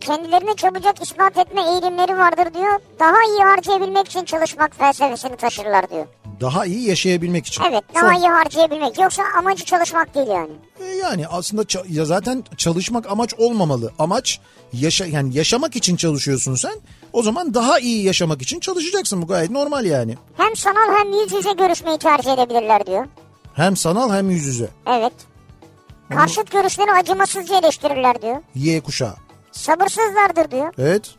Kendilerini 0.00 0.56
çabucak 0.56 1.02
ispat 1.02 1.38
etme 1.38 1.62
eğilimleri 1.70 2.18
vardır 2.18 2.54
diyor. 2.54 2.78
Daha 3.00 3.16
iyi 3.28 3.44
harcayabilmek 3.44 4.06
için 4.06 4.24
çalışmak 4.24 4.76
felsefesini 4.76 5.36
taşırlar 5.36 5.90
diyor. 5.90 6.06
Daha 6.40 6.66
iyi 6.66 6.88
yaşayabilmek 6.88 7.46
için. 7.46 7.62
Evet 7.64 7.84
daha 7.94 8.08
Son- 8.14 8.20
iyi 8.20 8.28
harcayabilmek. 8.28 8.98
Yoksa 8.98 9.22
amacı 9.38 9.64
çalışmak 9.64 10.14
değil 10.14 10.26
yani. 10.26 10.50
E, 10.80 10.84
Yani 10.84 11.28
aslında 11.28 11.62
ya 11.88 12.04
zaten 12.04 12.44
çalışmak 12.56 13.10
amaç 13.10 13.34
olmamalı. 13.34 13.92
Amaç 13.98 14.40
yaşa 14.72 15.06
yani 15.06 15.36
yaşamak 15.36 15.76
için 15.76 15.96
çalışıyorsun 15.96 16.54
sen. 16.54 16.74
O 17.12 17.22
zaman 17.22 17.54
daha 17.54 17.78
iyi 17.78 18.04
yaşamak 18.04 18.42
için 18.42 18.60
çalışacaksın. 18.60 19.22
Bu 19.22 19.26
gayet 19.26 19.50
normal 19.50 19.84
yani. 19.84 20.14
Hem 20.36 20.56
sanal 20.56 20.94
hem 20.98 21.12
yüz 21.12 21.32
yüze 21.32 21.52
görüşmeyi 21.52 21.98
tercih 21.98 22.32
edebilirler 22.32 22.86
diyor. 22.86 23.06
Hem 23.54 23.76
sanal 23.76 24.14
hem 24.14 24.30
yüz 24.30 24.46
yüze. 24.46 24.68
Evet. 24.86 25.12
Karşıt 26.10 26.50
görüşleri 26.50 26.92
acımasızca 26.92 27.58
eleştirirler 27.58 28.22
diyor. 28.22 28.36
Y 28.54 28.80
kuşağı. 28.80 29.14
Sabırsızlardır 29.52 30.50
diyor. 30.50 30.74
Evet. 30.78 31.10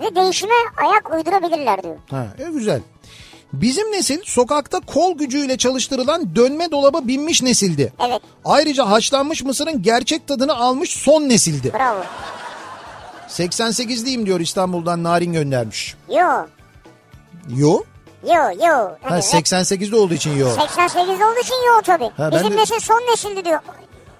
Ve 0.00 0.14
değişime 0.14 0.54
ayak 0.76 1.12
uydurabilirler 1.14 1.82
diyor. 1.82 1.96
Ha, 2.10 2.26
e, 2.38 2.50
güzel. 2.50 2.80
Bizim 3.52 3.92
nesil 3.92 4.20
sokakta 4.24 4.80
kol 4.80 5.18
gücüyle 5.18 5.58
çalıştırılan 5.58 6.36
dönme 6.36 6.70
dolaba 6.70 7.06
binmiş 7.08 7.42
nesildi. 7.42 7.92
Evet. 8.08 8.22
Ayrıca 8.44 8.90
haşlanmış 8.90 9.42
mısırın 9.42 9.82
gerçek 9.82 10.26
tadını 10.26 10.56
almış 10.56 10.90
son 10.90 11.28
nesildi. 11.28 11.72
Bravo. 11.74 12.04
88'liyim 13.28 14.26
diyor 14.26 14.40
İstanbul'dan 14.40 15.02
Narin 15.02 15.32
göndermiş. 15.32 15.94
Yo. 16.08 16.46
Yo. 17.56 17.80
Yo 18.26 18.66
yo. 18.66 18.74
Ha, 18.74 18.96
Hadi, 19.02 19.20
88'de 19.20 19.96
olduğu 19.96 20.14
için 20.14 20.36
yo. 20.36 20.48
88 20.48 20.98
olduğu 21.14 21.40
için 21.42 21.54
yo 21.54 21.82
tabii. 21.84 22.10
Ha, 22.16 22.30
Bizim 22.32 22.52
de- 22.52 22.56
nesil 22.56 22.80
son 22.80 23.00
nesildi 23.12 23.44
diyor. 23.44 23.60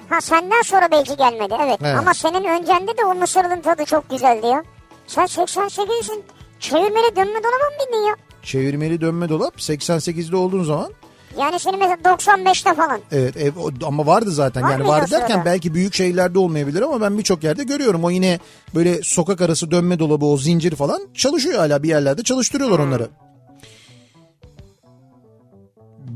Ha 0.08 0.20
senden 0.20 0.62
sonra 0.62 0.88
belki 0.90 1.16
gelmedi 1.16 1.54
evet. 1.64 1.80
He. 1.82 1.88
Ama 1.96 2.14
senin 2.14 2.44
öncende 2.44 2.96
de 2.98 3.04
o 3.04 3.14
mısırın 3.14 3.60
tadı 3.60 3.84
çok 3.84 4.10
güzeldi 4.10 4.46
ya. 4.46 4.62
Sen 5.06 5.24
88'sin. 5.26 6.22
Çevirmeli 6.60 7.16
dönme 7.16 7.34
dolaba 7.42 7.64
mı 7.70 7.86
bindin 7.86 8.06
ya? 8.08 8.14
Çevirmeli 8.42 9.00
dönme 9.00 9.28
dolap 9.28 9.54
88'de 9.58 10.36
olduğun 10.36 10.64
zaman 10.64 10.92
Yani 11.38 11.58
senin 11.58 11.78
mesela 11.78 11.96
95'te 11.96 12.74
falan. 12.74 13.00
Evet 13.12 13.36
ev, 13.36 13.52
ama 13.86 14.06
vardı 14.06 14.30
zaten 14.30 14.62
Var 14.62 14.70
yani 14.70 14.88
vardı 14.88 15.10
derken 15.10 15.44
belki 15.44 15.74
büyük 15.74 15.94
şehirlerde 15.94 16.38
olmayabilir 16.38 16.82
ama 16.82 17.00
ben 17.00 17.18
birçok 17.18 17.44
yerde 17.44 17.64
görüyorum. 17.64 18.04
O 18.04 18.10
yine 18.10 18.38
böyle 18.74 19.02
sokak 19.02 19.40
arası 19.40 19.70
dönme 19.70 19.98
dolabı 19.98 20.24
o 20.26 20.36
zincir 20.36 20.76
falan 20.76 21.00
çalışıyor 21.14 21.58
hala 21.58 21.82
bir 21.82 21.88
yerlerde 21.88 22.22
çalıştırıyorlar 22.22 22.78
Hmm. 22.80 22.86
onları. 22.88 23.08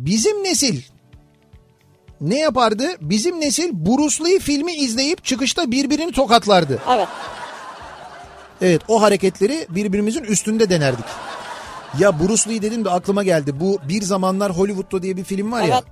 Bizim 0.06 0.44
nesil 0.44 0.82
ne 2.20 2.38
yapardı? 2.38 2.88
Bizim 3.00 3.40
nesil 3.40 3.70
Bruce 3.72 4.24
Lee 4.24 4.38
filmi 4.38 4.74
izleyip 4.74 5.24
çıkışta 5.24 5.70
birbirini 5.70 6.12
tokatlardı. 6.12 6.82
Evet. 6.94 7.08
Evet 8.60 8.82
o 8.88 9.02
hareketleri 9.02 9.66
birbirimizin 9.70 10.24
üstünde 10.24 10.70
denerdik. 10.70 11.04
Ya 11.98 12.20
Bruce 12.20 12.50
Lee 12.50 12.62
dedim 12.62 12.84
de 12.84 12.90
aklıma 12.90 13.22
geldi. 13.22 13.60
Bu 13.60 13.78
Bir 13.88 14.02
Zamanlar 14.02 14.56
Hollywood'da 14.56 15.02
diye 15.02 15.16
bir 15.16 15.24
film 15.24 15.52
var 15.52 15.62
ya. 15.62 15.82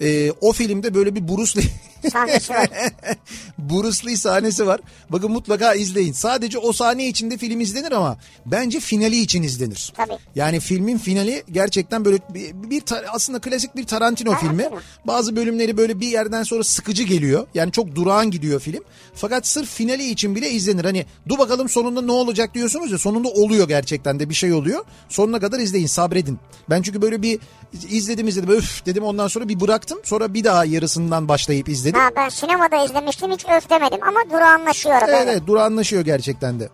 Ee, 0.00 0.32
o 0.40 0.52
filmde 0.52 0.94
böyle 0.94 1.14
bir 1.14 1.28
Bruce 1.28 1.60
Lee 1.60 1.68
Sahnesi 2.10 2.52
var. 2.52 2.68
Bruce 3.58 4.06
Lee 4.06 4.16
sahnesi 4.16 4.66
var. 4.66 4.80
Bakın 5.10 5.30
mutlaka 5.32 5.74
izleyin. 5.74 6.12
Sadece 6.12 6.58
o 6.58 6.72
sahne 6.72 7.08
içinde 7.08 7.36
film 7.36 7.60
izlenir 7.60 7.92
ama 7.92 8.18
bence 8.46 8.80
finali 8.80 9.20
için 9.20 9.42
izlenir. 9.42 9.92
Tabii. 9.96 10.18
Yani 10.34 10.60
filmin 10.60 10.98
finali 10.98 11.42
gerçekten 11.52 12.04
böyle 12.04 12.18
bir, 12.34 12.70
bir 12.70 12.82
aslında 13.12 13.40
klasik 13.40 13.76
bir 13.76 13.84
Tarantino 13.86 14.34
filmi. 14.34 14.68
Bazı 15.06 15.36
bölümleri 15.36 15.76
böyle 15.76 16.00
bir 16.00 16.08
yerden 16.08 16.42
sonra 16.42 16.64
sıkıcı 16.64 17.02
geliyor. 17.02 17.46
Yani 17.54 17.72
çok 17.72 17.94
durağan 17.94 18.30
gidiyor 18.30 18.60
film. 18.60 18.84
Fakat 19.14 19.46
sırf 19.46 19.70
finali 19.70 20.10
için 20.10 20.36
bile 20.36 20.50
izlenir. 20.50 20.84
Hani 20.84 21.06
dur 21.28 21.38
bakalım 21.38 21.68
sonunda 21.68 22.02
ne 22.02 22.12
olacak 22.12 22.54
diyorsunuz 22.54 22.92
ya 22.92 22.98
sonunda 22.98 23.28
oluyor 23.28 23.68
gerçekten 23.68 24.20
de 24.20 24.28
bir 24.28 24.34
şey 24.34 24.52
oluyor. 24.52 24.84
Sonuna 25.08 25.40
kadar 25.40 25.58
izleyin 25.58 25.86
sabredin. 25.86 26.38
Ben 26.70 26.82
çünkü 26.82 27.02
böyle 27.02 27.22
bir 27.22 27.38
izledim 27.90 28.28
izledim 28.28 28.50
öf 28.50 28.86
dedim 28.86 29.04
ondan 29.04 29.28
sonra 29.28 29.48
bir 29.48 29.60
bıraktım. 29.60 29.98
Sonra 30.04 30.34
bir 30.34 30.44
daha 30.44 30.64
yarısından 30.64 31.28
başlayıp 31.28 31.68
izledim. 31.68 31.91
Ha 31.92 32.10
ben 32.16 32.28
sinemada 32.28 32.84
izlemiştim 32.84 33.30
hiç 33.32 33.44
öf 33.56 33.70
demedim 33.70 33.98
ama 34.08 34.20
durağanlaşıyor 34.30 34.94
arada. 34.94 35.10
Evet 35.16 35.28
evet 35.30 35.46
durağanlaşıyor 35.46 36.02
gerçekten 36.04 36.60
de. 36.60 36.68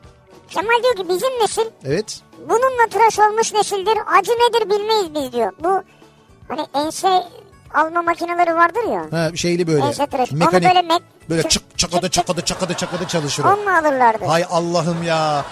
Kemal 0.51 0.83
diyor 0.83 0.95
ki 0.97 1.03
bizim 1.15 1.29
nesil 1.43 1.63
Evet. 1.85 2.21
bununla 2.49 2.87
tıraş 2.91 3.19
olmuş 3.19 3.53
nesildir. 3.53 3.99
Acı 4.19 4.31
nedir 4.33 4.71
bilmeyiz 4.71 5.15
biz 5.15 5.33
diyor. 5.33 5.53
Bu 5.65 5.83
hani 6.49 6.67
ense 6.75 7.23
alma 7.75 8.03
makineleri 8.03 8.55
vardır 8.55 8.83
ya. 8.93 9.07
Ha, 9.19 9.37
şeyli 9.37 9.67
böyle. 9.67 9.85
Ense 9.87 10.07
tıraşı. 10.07 10.33
Onu 10.35 10.39
Mekanik. 10.39 10.69
böyle 10.69 10.81
met- 10.81 11.03
Böyle 11.31 11.49
çık- 11.49 11.79
çakadı 11.79 12.11
çakadı 12.11 12.41
çakadı 12.45 12.75
çakadı 12.75 13.07
çalışır. 13.07 13.45
Onunla 13.45 13.79
alırlardı. 13.79 14.25
Hay 14.25 14.45
Allah'ım 14.51 15.03
ya. 15.03 15.45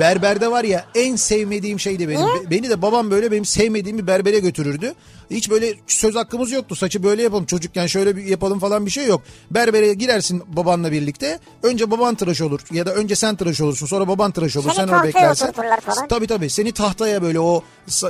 Berberde 0.00 0.50
var 0.50 0.64
ya 0.64 0.84
en 0.94 1.16
sevmediğim 1.16 1.80
şeydi 1.80 2.08
benim. 2.08 2.20
Niye? 2.26 2.34
Be- 2.46 2.50
Beni 2.50 2.70
de 2.70 2.82
babam 2.82 3.10
böyle 3.10 3.30
benim 3.32 3.44
sevmediğim 3.44 3.98
bir 3.98 4.06
berbere 4.06 4.38
götürürdü. 4.38 4.94
Hiç 5.30 5.50
böyle 5.50 5.74
söz 5.86 6.14
hakkımız 6.14 6.52
yoktu. 6.52 6.76
Saçı 6.76 7.02
böyle 7.02 7.22
yapalım 7.22 7.44
çocukken 7.46 7.86
şöyle 7.86 8.16
bir 8.16 8.24
yapalım 8.24 8.58
falan 8.58 8.86
bir 8.86 8.90
şey 8.90 9.06
yok. 9.06 9.22
Berbere 9.50 9.94
girersin 9.94 10.42
babanla 10.56 10.92
birlikte. 10.92 11.38
Önce 11.62 11.90
baban 11.90 12.14
tıraş 12.14 12.40
olur 12.40 12.60
ya 12.72 12.86
da 12.86 12.94
önce 12.94 13.14
sen 13.16 13.36
tıraş 13.36 13.60
olursun. 13.60 13.86
Sonra 13.86 14.08
baban 14.08 14.30
tıraş 14.30 14.56
olur. 14.56 14.64
Seni 14.64 14.74
sen 14.74 14.88
orada 14.88 15.30
oturturlar 15.32 15.80
falan. 15.80 16.08
Tabii 16.08 16.26
tabii. 16.26 16.50
Seni 16.50 16.72
tahtaya 16.72 17.22
böyle 17.22 17.40
o 17.40 17.62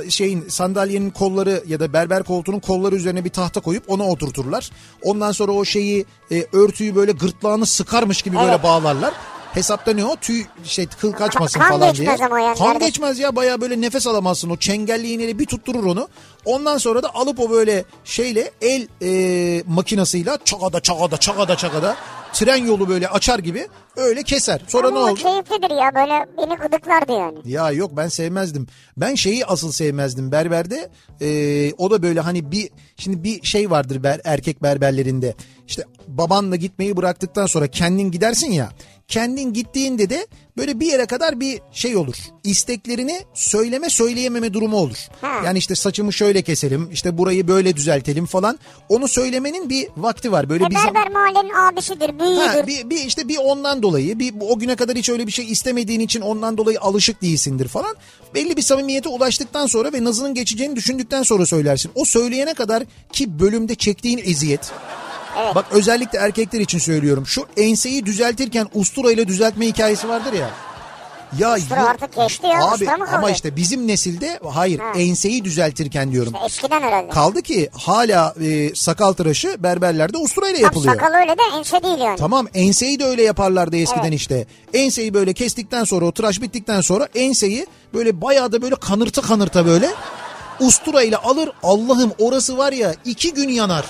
şeyin 0.09 0.45
sandalyenin 0.49 1.09
kolları 1.09 1.63
ya 1.67 1.79
da 1.79 1.93
berber 1.93 2.23
koltuğunun 2.23 2.59
kolları 2.59 2.95
üzerine 2.95 3.25
bir 3.25 3.29
tahta 3.29 3.59
koyup 3.61 3.83
ona 3.87 4.03
oturturlar. 4.07 4.69
Ondan 5.03 5.31
sonra 5.31 5.51
o 5.51 5.65
şeyi 5.65 6.05
e, 6.31 6.45
örtüyü 6.53 6.95
böyle 6.95 7.11
gırtlağını 7.11 7.65
sıkarmış 7.65 8.21
gibi 8.21 8.35
böyle 8.35 8.51
Evet. 8.51 8.63
bağlarlar. 8.63 9.13
Hesapta 9.55 9.93
ne 9.93 10.05
o? 10.05 10.15
Tüy 10.15 10.43
şey 10.63 10.87
kıl 10.87 11.11
kaçmasın 11.11 11.59
kan 11.59 11.69
falan 11.69 11.81
diye. 11.81 11.91
geçmez 11.91 12.21
ama 12.21 12.39
yani 12.39 12.57
kan 12.57 12.79
geçmez 12.79 13.19
ya 13.19 13.35
baya 13.35 13.61
böyle 13.61 13.81
nefes 13.81 14.07
alamazsın. 14.07 14.49
O 14.49 14.57
çengelli 14.57 15.11
iğneyle 15.11 15.39
bir 15.39 15.45
tutturur 15.45 15.83
onu. 15.85 16.07
Ondan 16.45 16.77
sonra 16.77 17.03
da 17.03 17.15
alıp 17.15 17.39
o 17.39 17.49
böyle 17.49 17.83
şeyle 18.03 18.51
el 18.61 18.87
e, 19.01 19.63
makinasıyla 19.67 20.37
çakada 20.45 20.79
çakada 20.79 21.17
çakada 21.17 21.57
çakada 21.57 21.95
tren 22.33 22.65
yolu 22.65 22.89
böyle 22.89 23.07
açar 23.07 23.39
gibi 23.39 23.67
öyle 23.95 24.23
keser. 24.23 24.61
Sonra 24.67 24.87
Ama 24.87 24.99
ne 24.99 25.11
oldu? 25.11 25.19
keyiflidir 25.21 25.69
ya 25.69 25.95
böyle 25.95 26.25
beni 26.37 26.57
gıdıklardı 26.57 27.11
yani. 27.11 27.37
Ya 27.45 27.71
yok 27.71 27.91
ben 27.97 28.07
sevmezdim. 28.07 28.67
Ben 28.97 29.15
şeyi 29.15 29.45
asıl 29.45 29.71
sevmezdim 29.71 30.31
berberde. 30.31 30.89
Ee, 31.21 31.73
o 31.77 31.91
da 31.91 32.03
böyle 32.03 32.19
hani 32.19 32.51
bir 32.51 32.69
şimdi 32.97 33.23
bir 33.23 33.43
şey 33.43 33.71
vardır 33.71 34.03
ber, 34.03 34.21
erkek 34.23 34.63
berberlerinde. 34.63 35.35
İşte 35.67 35.83
babanla 36.07 36.55
gitmeyi 36.55 36.97
bıraktıktan 36.97 37.45
sonra 37.45 37.67
kendin 37.67 38.11
gidersin 38.11 38.51
ya. 38.51 38.69
Kendin 39.07 39.53
gittiğinde 39.53 40.09
de 40.09 40.27
böyle 40.57 40.79
bir 40.79 40.85
yere 40.87 41.05
kadar 41.05 41.39
bir 41.39 41.59
şey 41.71 41.97
olur. 41.97 42.15
İsteklerini 42.43 43.21
söyleme 43.33 43.89
söyleyememe 43.89 44.53
durumu 44.53 44.77
olur. 44.77 44.97
Ha. 45.21 45.41
Yani 45.45 45.57
işte 45.57 45.75
saçımı 45.75 46.13
şöyle 46.13 46.41
keselim, 46.41 46.89
işte 46.91 47.17
burayı 47.17 47.47
böyle 47.47 47.75
düzeltelim 47.75 48.25
falan. 48.25 48.59
Onu 48.89 49.07
söylemenin 49.07 49.69
bir 49.69 49.87
vakti 49.97 50.31
var. 50.31 50.49
Böyle 50.49 50.65
E 50.65 50.69
bir 50.69 50.75
zam- 50.75 50.85
berber 50.95 51.11
mahallenin 51.11 51.53
abisidir, 51.53 52.19
büyüğüdür. 52.19 52.41
Ha, 52.61 52.67
bir, 52.67 52.89
bir 52.89 53.05
işte 53.05 53.27
bir 53.27 53.37
ondan 53.37 53.83
dolayı 53.83 54.19
bir 54.19 54.33
o 54.39 54.59
güne 54.59 54.75
kadar 54.75 54.95
hiç 54.97 55.09
öyle 55.09 55.27
bir 55.27 55.31
şey 55.31 55.51
istemediğin 55.51 55.99
için 55.99 56.21
ondan 56.21 56.57
dolayı 56.57 56.81
alışık 56.81 57.21
değilsindir 57.21 57.67
falan. 57.67 57.95
Belli 58.35 58.57
bir 58.57 58.61
samimiyete 58.61 59.09
ulaştıktan 59.09 59.67
sonra 59.67 59.93
ve 59.93 60.03
nazının 60.03 60.33
geçeceğini 60.33 60.75
düşündükten 60.75 61.23
sonra 61.23 61.45
söylersin. 61.45 61.91
O 61.95 62.05
söyleyene 62.05 62.53
kadar 62.53 62.83
ki 63.11 63.39
bölümde 63.39 63.75
çektiğin 63.75 64.17
eziyet. 64.25 64.71
Bak 65.55 65.65
özellikle 65.71 66.19
erkekler 66.19 66.59
için 66.59 66.79
söylüyorum. 66.79 67.27
Şu 67.27 67.45
enseyi 67.57 68.05
düzeltirken 68.05 68.67
ustura 68.73 69.11
ile 69.11 69.27
düzeltme 69.27 69.67
hikayesi 69.67 70.09
vardır 70.09 70.33
ya. 70.33 70.49
Ya 71.39 71.55
Ustura 71.55 71.79
yok- 71.79 71.89
artık 71.89 72.15
geçti 72.15 72.47
ya, 72.47 72.63
Abi 72.65 72.73
ustura 72.73 72.97
mı 72.97 73.05
ama 73.13 73.29
işte 73.31 73.55
bizim 73.55 73.87
nesilde 73.87 74.39
hayır 74.53 74.79
Ha. 74.79 74.91
enseyi 74.97 75.45
düzeltirken 75.45 76.11
diyorum. 76.11 76.33
Eskiden 76.45 76.81
herhalde. 76.81 77.09
Kaldı 77.09 77.41
ki 77.41 77.69
hala 77.73 78.35
e, 78.43 78.75
sakal 78.75 79.13
tıraşı 79.13 79.55
berberlerde 79.63 80.17
usturayla 80.17 80.55
Tam 80.55 80.63
yapılıyor. 80.63 80.93
sakal 80.93 81.13
öyle 81.21 81.31
de 81.37 81.41
ense 81.57 81.83
değil 81.83 81.99
yani. 81.99 82.17
Tamam 82.19 82.47
enseyi 82.53 82.99
de 82.99 83.05
öyle 83.05 83.23
yaparlardı 83.23 83.75
eskiden 83.77 84.03
Evet. 84.03 84.13
işte. 84.13 84.45
Enseyi 84.73 85.13
böyle 85.13 85.33
kestikten 85.33 85.83
sonra 85.83 86.05
o 86.05 86.11
tıraş 86.11 86.41
bittikten 86.41 86.81
sonra 86.81 87.07
enseyi 87.15 87.67
böyle 87.93 88.21
bayağı 88.21 88.51
da 88.51 88.61
böyle 88.61 88.75
kanırta 88.75 89.21
kanırta 89.21 89.65
böyle 89.65 89.89
ustura 90.59 91.03
ile 91.03 91.17
alır. 91.17 91.49
Allah'ım 91.63 92.11
orası 92.19 92.57
var 92.57 92.71
ya 92.73 92.95
iki 93.05 93.33
gün 93.33 93.49
yanar. 93.49 93.85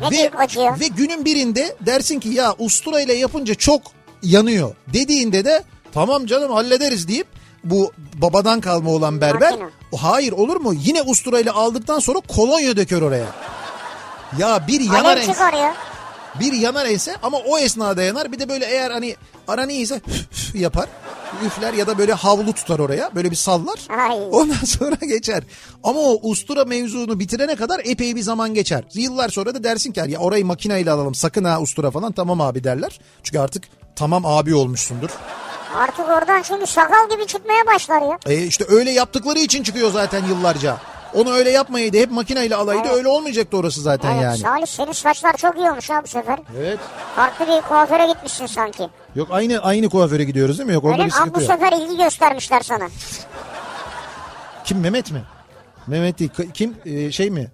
Ne 0.00 0.10
Ve, 0.10 0.30
acıyor. 0.38 0.80
ve 0.80 0.88
günün 0.88 1.24
birinde 1.24 1.76
dersin 1.80 2.20
ki 2.20 2.28
ya 2.28 2.54
ustura 2.58 3.00
ile 3.00 3.12
yapınca 3.14 3.54
çok 3.54 3.82
yanıyor 4.22 4.74
dediğinde 4.92 5.44
de 5.44 5.62
tamam 5.94 6.26
canım 6.26 6.52
hallederiz 6.52 7.08
deyip 7.08 7.26
bu 7.64 7.92
babadan 8.14 8.60
kalma 8.60 8.90
olan 8.90 9.20
berber 9.20 9.50
Makine. 9.50 9.68
hayır 10.00 10.32
olur 10.32 10.56
mu 10.56 10.74
yine 10.74 11.02
ustura 11.02 11.40
ile 11.40 11.50
aldıktan 11.50 11.98
sonra 11.98 12.18
kolonya 12.28 12.76
döker 12.76 13.02
oraya. 13.02 13.26
Ya 14.38 14.66
bir 14.68 14.80
yanar 14.80 15.16
ense. 15.16 15.72
Bir 16.40 16.52
yanar 16.52 16.86
ense 16.86 17.16
ama 17.22 17.38
o 17.38 17.58
esnada 17.58 18.02
yanar. 18.02 18.32
Bir 18.32 18.38
de 18.38 18.48
böyle 18.48 18.66
eğer 18.66 18.90
hani 18.90 19.16
aran 19.48 19.68
iyiyse 19.68 20.00
yapar. 20.54 20.88
Üfler 21.46 21.72
ya 21.74 21.86
da 21.86 21.98
böyle 21.98 22.12
havlu 22.12 22.52
tutar 22.52 22.78
oraya. 22.78 23.14
Böyle 23.14 23.30
bir 23.30 23.36
sallar. 23.36 23.78
Ay. 24.08 24.18
Ondan 24.32 24.64
sonra 24.64 24.94
geçer. 25.06 25.42
Ama 25.84 26.00
o 26.00 26.18
ustura 26.30 26.64
mevzunu 26.64 27.18
bitirene 27.20 27.56
kadar 27.56 27.80
epey 27.84 28.16
bir 28.16 28.22
zaman 28.22 28.54
geçer. 28.54 28.84
Yıllar 28.94 29.28
sonra 29.28 29.54
da 29.54 29.64
dersin 29.64 29.92
ki 29.92 30.02
ya 30.08 30.18
orayı 30.18 30.46
makineyle 30.46 30.90
alalım 30.90 31.14
sakın 31.14 31.44
ha 31.44 31.60
ustura 31.60 31.90
falan 31.90 32.12
tamam 32.12 32.40
abi 32.40 32.64
derler. 32.64 33.00
Çünkü 33.22 33.38
artık 33.38 33.64
tamam 33.96 34.26
abi 34.26 34.54
olmuşsundur. 34.54 35.10
Artık 35.76 36.08
oradan 36.08 36.42
çünkü 36.42 36.66
sakal 36.66 37.10
gibi 37.10 37.26
çıkmaya 37.26 37.66
başlar 37.66 38.02
ya. 38.02 38.18
E 38.26 38.42
işte 38.46 38.64
öyle 38.68 38.90
yaptıkları 38.90 39.38
için 39.38 39.62
çıkıyor 39.62 39.92
zaten 39.92 40.24
yıllarca. 40.24 40.76
Onu 41.14 41.32
öyle 41.32 41.50
yapmayaydı 41.50 41.96
hep 41.98 42.10
makineyle 42.10 42.56
alaydı 42.56 42.88
öyle 42.88 43.08
olmayacaktı 43.08 43.56
orası 43.56 43.80
zaten 43.80 44.12
Evet 44.12 44.22
yani. 44.22 44.36
Salih 44.38 44.66
senin 44.66 44.92
saçlar 44.92 45.36
çok 45.36 45.56
iyi 45.58 45.70
olmuş 45.70 45.90
ha 45.90 46.00
bu 46.04 46.08
sefer. 46.08 46.38
Evet. 46.58 46.78
Farklı 47.16 47.46
bir 47.46 47.60
kuaföre 47.68 48.06
gitmişsin 48.06 48.46
sanki. 48.46 48.88
Yok 49.14 49.28
aynı 49.30 49.58
aynı 49.58 49.88
kuaföre 49.90 50.24
gidiyoruz 50.24 50.58
değil 50.58 50.66
mi? 50.66 50.74
Yok 50.74 50.84
orada 50.84 50.94
Öyle 51.02 51.06
bir? 51.06 51.12
Ama 51.16 51.24
sıkıntı 51.26 51.40
bu 51.40 51.42
yok. 51.42 51.52
sefer 51.52 51.72
ilgi 51.78 51.96
göstermişler 51.96 52.60
sana. 52.60 52.88
Kim 54.64 54.80
Mehmet 54.80 55.10
mi? 55.12 55.22
Mehmet 55.86 56.18
değil. 56.18 56.30
Kim 56.54 56.76
e, 56.84 57.12
şey 57.12 57.30
mi? 57.30 57.50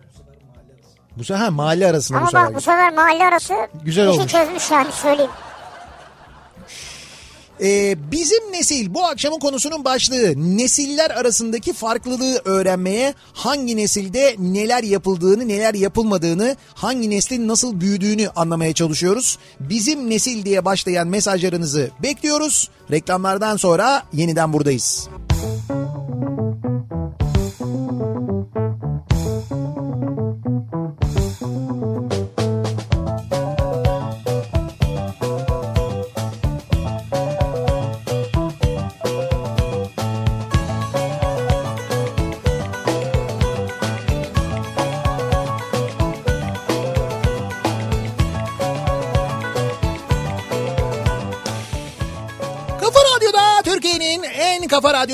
Bu 1.17 1.25
sefer 1.25 1.41
ha, 1.41 1.51
mahalle 1.51 1.87
arasında 1.87 2.19
bu 2.19 2.23
Ama 2.23 2.31
sefer. 2.31 2.47
bak 2.47 2.55
bu 2.55 2.61
sefer 2.61 2.93
mahalle 2.93 3.25
arası 3.25 3.55
Güzel 3.85 4.09
işi 4.09 4.19
olmuş. 4.19 4.33
çözmüş 4.33 4.71
yani 4.71 4.93
söyleyeyim. 4.93 5.31
Ee, 7.63 7.97
bizim 8.13 8.53
nesil 8.53 8.95
bu 8.95 9.05
akşamın 9.05 9.39
konusunun 9.39 9.85
başlığı 9.85 10.35
nesiller 10.37 11.11
arasındaki 11.11 11.73
farklılığı 11.73 12.43
öğrenmeye 12.45 13.15
hangi 13.33 13.77
nesilde 13.77 14.37
neler 14.39 14.83
yapıldığını 14.83 15.49
neler 15.49 15.75
yapılmadığını 15.75 16.57
hangi 16.75 17.11
neslin 17.11 17.49
nasıl 17.49 17.81
büyüdüğünü 17.81 18.29
anlamaya 18.37 18.73
çalışıyoruz. 18.73 19.39
Bizim 19.61 20.11
nesil 20.11 20.45
diye 20.45 20.65
başlayan 20.65 21.09
mesajlarınızı 21.09 21.91
bekliyoruz. 22.03 22.71
Reklamlardan 22.91 23.57
sonra 23.57 24.03
yeniden 24.13 24.53
buradayız. 24.53 25.09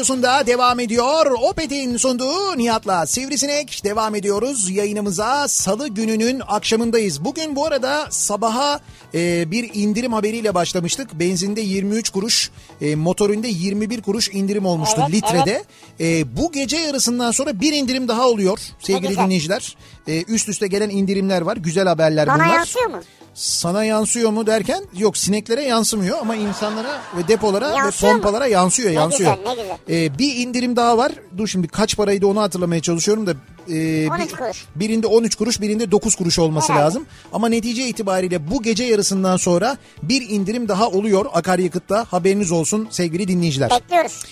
Radyosunda 0.05 0.47
devam 0.47 0.81
ediyor. 0.81 1.27
Opet'in 1.27 1.97
sunduğu 1.97 2.59
Nihat'la 2.59 3.07
Sivrisinek 3.07 3.81
devam 3.85 4.15
ediyoruz. 4.15 4.71
Yayınımıza 4.71 5.49
salı 5.49 5.89
gününün 5.89 6.43
akşamındayız. 6.47 7.25
Bugün 7.25 7.57
bu 7.57 7.67
arada 7.67 8.07
sabaha 8.11 8.81
e, 9.15 9.51
bir 9.51 9.71
indirim 9.75 10.13
haberiyle 10.13 10.55
başlamıştık. 10.55 11.13
Benzinde 11.13 11.61
23 11.61 12.11
kuruş, 12.11 12.51
e, 12.81 12.97
motorinde 12.97 13.49
21 13.49 14.03
kuruş 14.03 14.29
indirim 14.29 14.67
olmuştu 14.67 15.01
Evet, 15.03 15.15
litrede. 15.15 15.65
E, 16.01 16.37
bu 16.37 16.53
gece 16.53 16.77
yarısından 16.77 17.31
sonra 17.31 17.61
bir 17.61 17.73
indirim 17.73 18.09
daha 18.09 18.29
oluyor 18.29 18.59
sevgili 18.81 19.17
dinleyiciler. 19.17 19.77
E, 20.07 20.23
üst 20.23 20.49
üste 20.49 20.67
gelen 20.67 20.91
indirimler 20.91 21.43
var. 21.43 21.57
Güzel 21.57 21.89
haberler 21.89 22.27
Bana 22.27 22.45
bunlar. 22.45 22.55
yansıyor 22.55 22.87
mu? 22.91 23.01
Sana 23.35 23.85
yansıyor 23.85 24.31
mu 24.31 24.47
derken 24.47 24.85
yok 24.99 25.17
sineklere 25.17 25.63
yansımıyor 25.63 26.19
ama 26.19 26.35
insanlara 26.37 27.01
ve 27.17 27.29
depolara 27.29 27.71
Yansıyor 27.71 28.13
ve 28.13 28.17
mu? 28.17 28.23
pompalara 28.23 28.47
yansıyor 28.47 28.91
Ne 28.91 28.95
yansıyor. 28.95 29.37
güzel, 29.37 29.51
ne 29.57 29.63
güzel. 29.63 29.77
Ee, 30.05 30.19
bir 30.19 30.37
indirim 30.37 30.77
daha 30.77 30.99
var. 30.99 31.13
Dur 31.37 31.47
şimdi 31.49 31.69
kaç 31.69 31.97
paraydı 31.97 32.27
onu 32.27 32.41
hatırlamaya 32.41 32.83
çalışıyorum 32.83 33.27
da. 33.27 33.31
e, 33.69 34.09
13 34.11 34.33
bir- 34.33 34.37
kuruş. 34.37 34.65
Birinde 34.77 35.07
13 35.07 35.35
kuruş 35.35 35.61
birinde 35.61 35.91
9 35.91 36.15
kuruş 36.15 36.39
olması 36.39 36.73
Herhalde. 36.73 36.85
lazım. 36.87 37.07
Ama 37.33 37.49
netice 37.49 37.87
itibariyle 37.89 38.51
bu 38.51 38.63
gece 38.63 38.85
yarısından 38.85 39.37
sonra 39.37 39.77
bir 40.03 40.29
indirim 40.29 40.69
daha 40.69 40.89
oluyor 40.89 41.27
akaryakıtta 41.33 42.07
haberiniz 42.11 42.53
olsun 42.53 42.89
sevgili 42.91 43.29
dinleyiciler. 43.29 43.71
Bekliyoruz. 43.71 44.23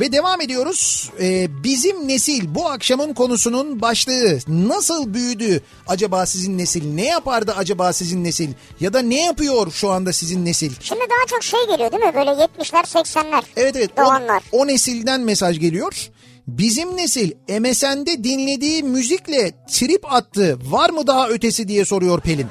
Ve 0.00 0.12
devam 0.12 0.40
ediyoruz. 0.40 1.10
Ee, 1.20 1.48
bizim 1.64 2.08
nesil 2.08 2.54
bu 2.54 2.68
akşamın 2.68 3.14
konusunun 3.14 3.80
başlığı 3.80 4.38
nasıl 4.48 5.14
büyüdü 5.14 5.62
acaba 5.86 6.26
sizin 6.26 6.58
nesil? 6.58 6.94
Ne 6.94 7.04
yapardı 7.04 7.54
acaba 7.56 7.92
sizin 7.92 8.24
nesil? 8.24 8.50
Ya 8.80 8.92
da 8.92 9.02
ne 9.02 9.24
yapıyor 9.24 9.72
şu 9.72 9.90
anda 9.90 10.12
sizin 10.12 10.44
nesil? 10.44 10.72
Şimdi 10.80 11.00
daha 11.00 11.26
çok 11.26 11.42
şey 11.42 11.60
geliyor 11.66 11.92
değil 11.92 12.04
mi? 12.04 12.14
Böyle 12.14 12.30
70'ler 12.30 12.82
80'ler. 12.82 13.42
Evet 13.56 13.76
evet 13.76 13.90
o, 13.92 13.96
Doğanlar. 13.96 14.42
o 14.52 14.66
nesilden 14.66 15.20
mesaj 15.20 15.60
geliyor. 15.60 16.08
Bizim 16.46 16.96
nesil 16.96 17.32
MSN'de 17.48 18.24
dinlediği 18.24 18.82
müzikle 18.82 19.52
trip 19.70 20.12
attı. 20.12 20.58
Var 20.64 20.90
mı 20.90 21.06
daha 21.06 21.28
ötesi 21.28 21.68
diye 21.68 21.84
soruyor 21.84 22.20
Pelin. 22.20 22.46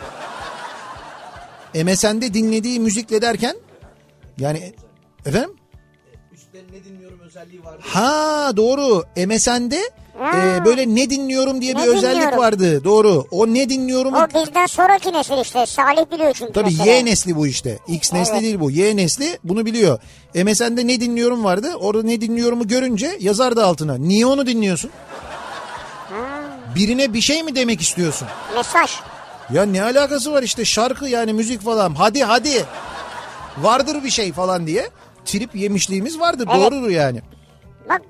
MSN'de 1.76 2.34
dinlediği 2.34 2.80
müzikle 2.80 3.22
derken 3.22 3.56
yani 4.38 4.74
efendim? 5.26 5.56
Ha 7.82 8.52
doğru. 8.58 9.04
MSN'de 9.28 9.90
e, 10.36 10.66
böyle 10.66 10.96
ne 10.96 11.10
dinliyorum 11.10 11.62
diye 11.62 11.76
Ne 11.76 11.84
bir 11.84 11.88
özellik 11.88 12.16
dinliyorum? 12.16 12.38
vardı. 12.38 12.84
Doğru. 12.84 13.26
O 13.32 13.48
ne 13.48 13.70
dinliorumu 13.70 14.18
O 14.18 14.28
bizden 14.46 14.66
sonraki 14.66 15.14
nesil 15.14 15.38
işte. 15.42 15.66
Salih 15.66 16.12
biliyor 16.12 16.34
çünkü 16.34 16.54
Tabii 16.54 16.66
mesela. 16.66 16.92
Y 16.92 17.06
nesli 17.06 17.36
bu 17.36 17.48
işte. 17.48 17.80
X 17.88 18.14
nesli 18.14 18.32
Evet. 18.32 18.42
değil 18.42 18.60
bu. 18.60 18.72
Y 18.72 18.96
nesli 18.98 19.40
bunu 19.44 19.66
biliyor. 19.66 20.00
MSN'de 20.36 20.88
ne 20.88 21.02
dinliyorum 21.02 21.44
vardı. 21.44 21.76
Orada 21.80 22.04
ne 22.04 22.22
dinliyorumu 22.22 22.68
görünce 22.68 23.18
yazardı 23.20 23.66
altına. 23.66 23.98
Niye 23.98 24.26
onu 24.26 24.46
dinliyorsun? 24.48 24.92
Birine 26.76 27.14
bir 27.14 27.22
şey 27.22 27.44
mi 27.44 27.56
demek 27.56 27.82
istiyorsun? 27.82 28.28
Mesaj. 28.56 28.92
Ya 29.54 29.64
ne 29.66 29.84
alakası 29.84 30.32
var 30.32 30.44
işte 30.44 30.66
şarkı 30.66 31.08
yani 31.10 31.34
müzik 31.34 31.62
falan. 31.62 31.96
Hadi 31.96 32.24
hadi. 32.24 32.66
Vardır 33.58 34.04
bir 34.04 34.10
şey 34.10 34.34
falan 34.34 34.68
diye. 34.68 34.90
Trip 35.28 35.55
yemişliğimiz 35.55 36.19
vardı. 36.19 36.43
Evet. 36.51 36.71
Doğrudur 36.71 36.89
yani. 36.89 37.21
Bak 37.89 38.01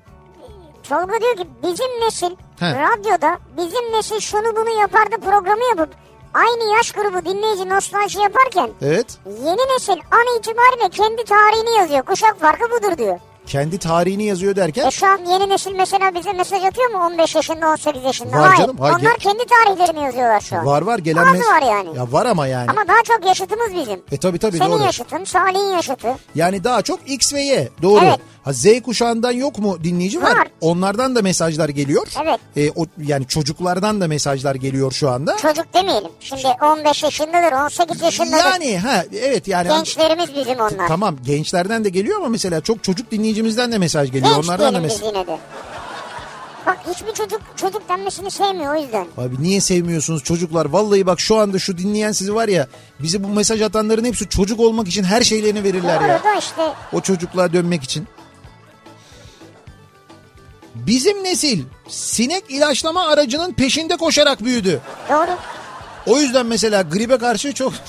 Tolga 0.83 1.21
diyor 1.21 1.35
ki 1.35 1.47
bizim 1.63 1.87
nesil 2.05 2.35
He. 2.59 2.65
radyoda 2.73 3.37
bizim 3.57 3.91
nesil 3.91 4.19
şunu 4.19 4.55
bunu 4.55 4.79
yapardı 4.81 5.15
programı 5.21 5.63
yapıp 5.69 5.89
aynı 6.33 6.75
yaş 6.77 6.91
grubu 6.91 7.25
dinleyici 7.25 7.69
nostalji 7.69 8.19
yaparken 8.19 8.69
Evet. 8.81 9.17
yeni 9.25 9.75
nesil 9.75 9.97
an 10.11 10.37
itibariyle 10.39 10.89
kendi 10.89 11.23
tarihini 11.23 11.77
yazıyor. 11.77 12.01
Kuşak 12.03 12.39
farkı 12.39 12.63
budur 12.71 12.97
diyor. 12.97 13.19
Kendi 13.47 13.77
tarihini 13.77 14.23
yazıyor 14.23 14.55
derken 14.55 14.87
E 14.87 14.91
şu 14.91 15.07
an 15.07 15.17
yeni 15.31 15.49
nesil 15.49 15.71
mesela 15.71 16.15
bize 16.15 16.33
mesaj 16.33 16.63
atıyor 16.63 16.89
mu 16.91 16.97
15 16.97 17.35
yaşında 17.35 17.67
18 17.67 18.03
yaşında? 18.03 18.31
Var 18.31 18.47
Hayır. 18.47 18.57
canım, 18.57 18.77
hayır. 18.79 18.95
Onlar 18.99 19.17
kendi 19.17 19.43
tarihlerini 19.45 20.03
yazıyorlar 20.03 20.39
şu 20.41 20.55
an. 20.57 20.65
var 20.65 20.81
var 20.81 20.99
gelen 20.99 21.23
mes- 21.25 21.39
var 21.39 21.61
yani. 21.61 21.97
Ya 21.97 22.11
var 22.11 22.25
ama 22.25 22.47
yani. 22.47 22.69
Ama 22.69 22.87
daha 22.87 23.03
çok 23.03 23.25
yaşıtımız 23.25 23.73
bizim. 23.75 24.01
E 24.11 24.17
tabi 24.17 24.39
tabi 24.39 24.57
Senin 24.57 24.69
doğru. 24.71 24.83
yaşıtın, 24.83 25.23
Salih'in 25.23 25.75
yaşıtı. 25.75 26.07
Yani 26.35 26.63
daha 26.63 26.81
çok 26.81 26.99
X 27.09 27.33
ve 27.33 27.41
Y. 27.41 27.69
Doğru. 27.81 28.05
Evet. 28.05 28.19
Ha, 28.43 28.53
Z 28.53 28.65
kuşağından 28.85 29.31
yok 29.31 29.59
mu 29.59 29.77
dinleyici 29.83 30.21
var. 30.21 30.35
Var. 30.37 30.47
Onlardan 30.61 31.15
da 31.15 31.21
mesajlar 31.21 31.69
geliyor. 31.69 32.07
Evet. 32.23 32.39
E, 32.57 32.71
o 32.81 32.85
yani 33.05 33.27
çocuklardan 33.27 34.01
da 34.01 34.07
mesajlar 34.07 34.55
geliyor 34.55 34.91
şu 34.91 35.09
anda. 35.09 35.37
Çocuk 35.37 35.73
demeyelim. 35.73 36.11
Şimdi 36.19 36.47
15 36.61 37.03
yaşındadır, 37.03 37.51
18 37.65 38.01
yaşındadır. 38.01 38.37
Yani 38.43 38.77
ha 38.77 39.03
evet 39.21 39.47
yani 39.47 39.67
Gençlerimiz 39.67 40.35
bizim 40.35 40.55
onlar. 40.59 40.87
tamam 40.87 41.15
gençlerden 41.25 41.83
de 41.83 41.89
geliyor 41.89 42.17
ama 42.17 42.29
mesela 42.29 42.61
çok 42.61 42.83
çocuk 42.83 43.11
dinleyicimizden 43.37 43.71
de 43.71 43.77
mesaj 43.77 44.11
geliyor. 44.11 44.35
Genç 44.35 44.45
Onlardan 44.45 44.73
da 44.73 44.79
mesaj. 44.79 45.01
yine 45.01 45.27
de. 45.27 45.37
Bak 46.65 46.77
hiçbir 46.87 47.13
çocuk 47.13 47.41
çocuk 47.55 47.89
denmesini 47.89 48.31
sevmiyor 48.31 48.75
o 48.75 48.81
yüzden. 48.81 49.07
Abi 49.17 49.35
niye 49.43 49.61
sevmiyorsunuz 49.61 50.23
çocuklar? 50.23 50.65
Vallahi 50.65 51.05
bak 51.05 51.19
şu 51.19 51.37
anda 51.37 51.59
şu 51.59 51.77
dinleyen 51.77 52.11
sizi 52.11 52.35
var 52.35 52.47
ya 52.47 52.67
bize 52.99 53.23
bu 53.23 53.27
mesaj 53.27 53.61
atanların 53.61 54.05
hepsi 54.05 54.29
çocuk 54.29 54.59
olmak 54.59 54.87
için 54.87 55.03
her 55.03 55.21
şeylerini 55.21 55.63
verirler 55.63 55.99
Doğru 55.99 56.07
ya. 56.07 56.23
da 56.23 56.33
işte 56.39 56.73
O 56.93 57.01
çocukluğa 57.01 57.53
dönmek 57.53 57.83
için. 57.83 58.07
Bizim 60.75 61.23
nesil 61.23 61.63
sinek 61.87 62.43
ilaçlama 62.49 63.07
aracının 63.07 63.53
peşinde 63.53 63.97
koşarak 63.97 64.43
büyüdü. 64.43 64.81
doğru. 65.09 65.31
O 66.07 66.17
yüzden 66.19 66.45
mesela 66.45 66.81
gribe 66.81 67.17
karşı 67.17 67.53
çok... 67.53 67.73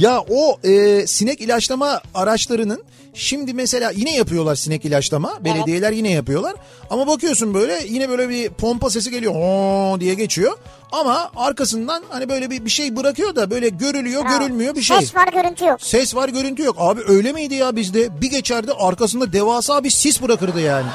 ya 0.00 0.24
o 0.30 0.58
e, 0.68 1.06
sinek 1.06 1.40
ilaçlama 1.40 2.00
araçlarının 2.14 2.82
şimdi 3.14 3.54
mesela 3.54 3.90
yine 3.90 4.16
yapıyorlar 4.16 4.54
sinek 4.54 4.84
ilaçlama. 4.84 5.44
Belediyeler 5.44 5.92
yine 5.92 6.10
yapıyorlar. 6.10 6.54
Ama 6.90 7.06
bakıyorsun 7.06 7.54
böyle 7.54 7.80
yine 7.88 8.08
böyle 8.08 8.28
bir 8.28 8.48
pompa 8.50 8.90
sesi 8.90 9.10
geliyor. 9.10 9.34
Oo 9.34 10.00
diye 10.00 10.14
geçiyor. 10.14 10.58
Ama 10.92 11.30
arkasından 11.36 12.02
hani 12.08 12.28
böyle 12.28 12.50
bir, 12.50 12.64
bir 12.64 12.70
şey 12.70 12.96
bırakıyor 12.96 13.36
da 13.36 13.50
böyle 13.50 13.68
görülüyor 13.68 14.24
Bravo. 14.24 14.38
görülmüyor 14.38 14.74
bir 14.74 14.82
şey. 14.82 14.96
Ses 14.96 15.14
var 15.14 15.28
görüntü 15.32 15.64
yok. 15.64 15.82
Ses 15.82 16.14
var 16.14 16.28
görüntü 16.28 16.62
yok. 16.62 16.76
Abi 16.78 17.00
öyle 17.08 17.32
miydi 17.32 17.54
ya 17.54 17.76
bizde? 17.76 18.20
Bir 18.20 18.30
geçerdi 18.30 18.72
arkasında 18.72 19.32
devasa 19.32 19.84
bir 19.84 19.90
sis 19.90 20.22
bırakırdı 20.22 20.60
yani. 20.60 20.86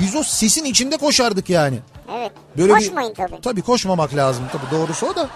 Biz 0.00 0.16
o 0.16 0.22
sisin 0.22 0.64
içinde 0.64 0.96
koşardık 0.96 1.50
yani. 1.50 1.78
Evet. 2.18 2.32
Böyle 2.58 2.72
Koşmayın 2.72 3.10
bir, 3.10 3.16
tabii. 3.16 3.40
Tabii 3.40 3.62
koşmamak 3.62 4.14
lazım 4.14 4.44
tabii 4.52 4.80
doğrusu 4.80 5.06
o 5.06 5.16
da. 5.16 5.28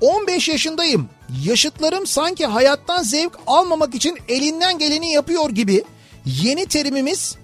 15 0.00 0.48
yaşındayım. 0.48 1.08
Yaşıtlarım 1.44 2.06
sanki 2.06 2.46
hayattan 2.46 3.02
zevk 3.02 3.32
almamak 3.46 3.94
için 3.94 4.18
elinden 4.28 4.78
geleni 4.78 5.12
yapıyor 5.12 5.50
gibi. 5.50 5.84
Yeni 6.26 6.66
terimimiz 6.66 7.36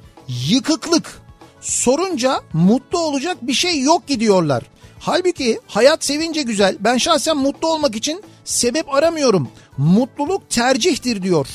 yıkıklık. 0.49 1.23
Sorunca 1.61 2.41
mutlu 2.53 2.99
olacak 2.99 3.37
bir 3.43 3.53
şey 3.53 3.81
yok 3.81 4.07
gidiyorlar. 4.07 4.63
Halbuki 4.99 5.61
hayat 5.67 6.05
sevince 6.05 6.43
güzel. 6.43 6.77
Ben 6.81 6.97
şahsen 6.97 7.37
mutlu 7.37 7.69
olmak 7.69 7.97
için 7.97 8.23
sebep 8.45 8.95
aramıyorum. 8.95 9.49
Mutluluk 9.79 10.51
tercihtir 10.51 11.23
diyor. 11.23 11.47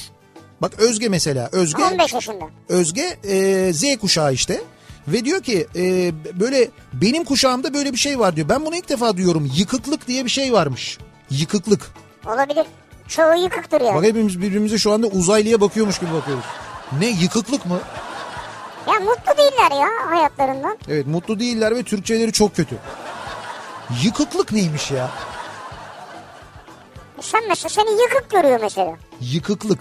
Bak 0.62 0.80
Özge 0.80 1.10
mesela. 1.10 1.50
Özge 1.52 1.84
15 1.84 2.14
yaşında. 2.14 2.46
Özge 2.70 3.18
e, 3.24 3.74
Z 3.74 3.98
kuşağı 4.02 4.34
işte. 4.34 4.62
Ve 5.08 5.26
diyor 5.26 5.44
ki 5.44 5.68
e, 5.76 6.12
böyle 6.40 6.70
benim 6.94 7.24
kuşağımda 7.24 7.74
böyle 7.74 7.94
bir 7.94 7.98
şey 7.98 8.20
var 8.20 8.36
diyor. 8.36 8.50
Ben 8.50 8.66
bunu 8.66 8.76
ilk 8.76 8.90
defa 8.90 9.18
duyuyorum. 9.18 9.52
Yıkıklık 9.56 10.08
diye 10.08 10.26
bir 10.26 10.30
şey 10.30 10.54
varmış. 10.54 10.98
Yıkıklık. 11.30 11.82
Olabilir. 12.26 12.66
Çoğu 13.08 13.36
yıkıktır 13.36 13.82
yani. 13.82 13.96
Bak 13.96 14.04
hepimiz 14.04 14.42
birbirimize 14.42 14.78
şu 14.78 14.92
anda 14.92 15.08
uzaylıya 15.08 15.62
bakıyormuş 15.62 16.00
gibi 16.00 16.14
bakıyoruz. 16.14 16.46
Ne 17.00 17.08
yıkıklık 17.08 17.66
mı? 17.66 17.80
Ya 18.88 19.00
mutlu 19.00 19.38
değiller 19.38 19.82
ya 19.82 19.88
hayatlarından. 20.10 20.78
Evet 20.90 21.08
mutlu 21.08 21.40
değiller 21.40 21.76
ve 21.76 21.84
Türkçeleri 21.84 22.32
çok 22.32 22.56
kötü. 22.56 22.76
Yıkıklık 24.04 24.52
neymiş 24.52 24.92
ya? 24.92 25.10
Sen 27.22 27.42
mesela 27.50 27.70
seni 27.70 28.02
yıkık 28.02 28.30
görüyor 28.30 28.60
mesela. 28.62 28.98
Yıkıklık. 29.22 29.80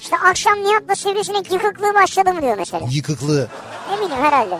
İşte 0.00 0.16
akşam 0.16 0.64
Nihat'la 0.64 0.94
sivrisinek 0.94 1.52
yıkıklığı 1.52 1.94
başladı 1.94 2.32
mı 2.32 2.42
diyor 2.42 2.56
mesela. 2.58 2.86
Yıkıklığı. 2.90 3.48
Eminim 3.92 4.16
herhalde. 4.16 4.58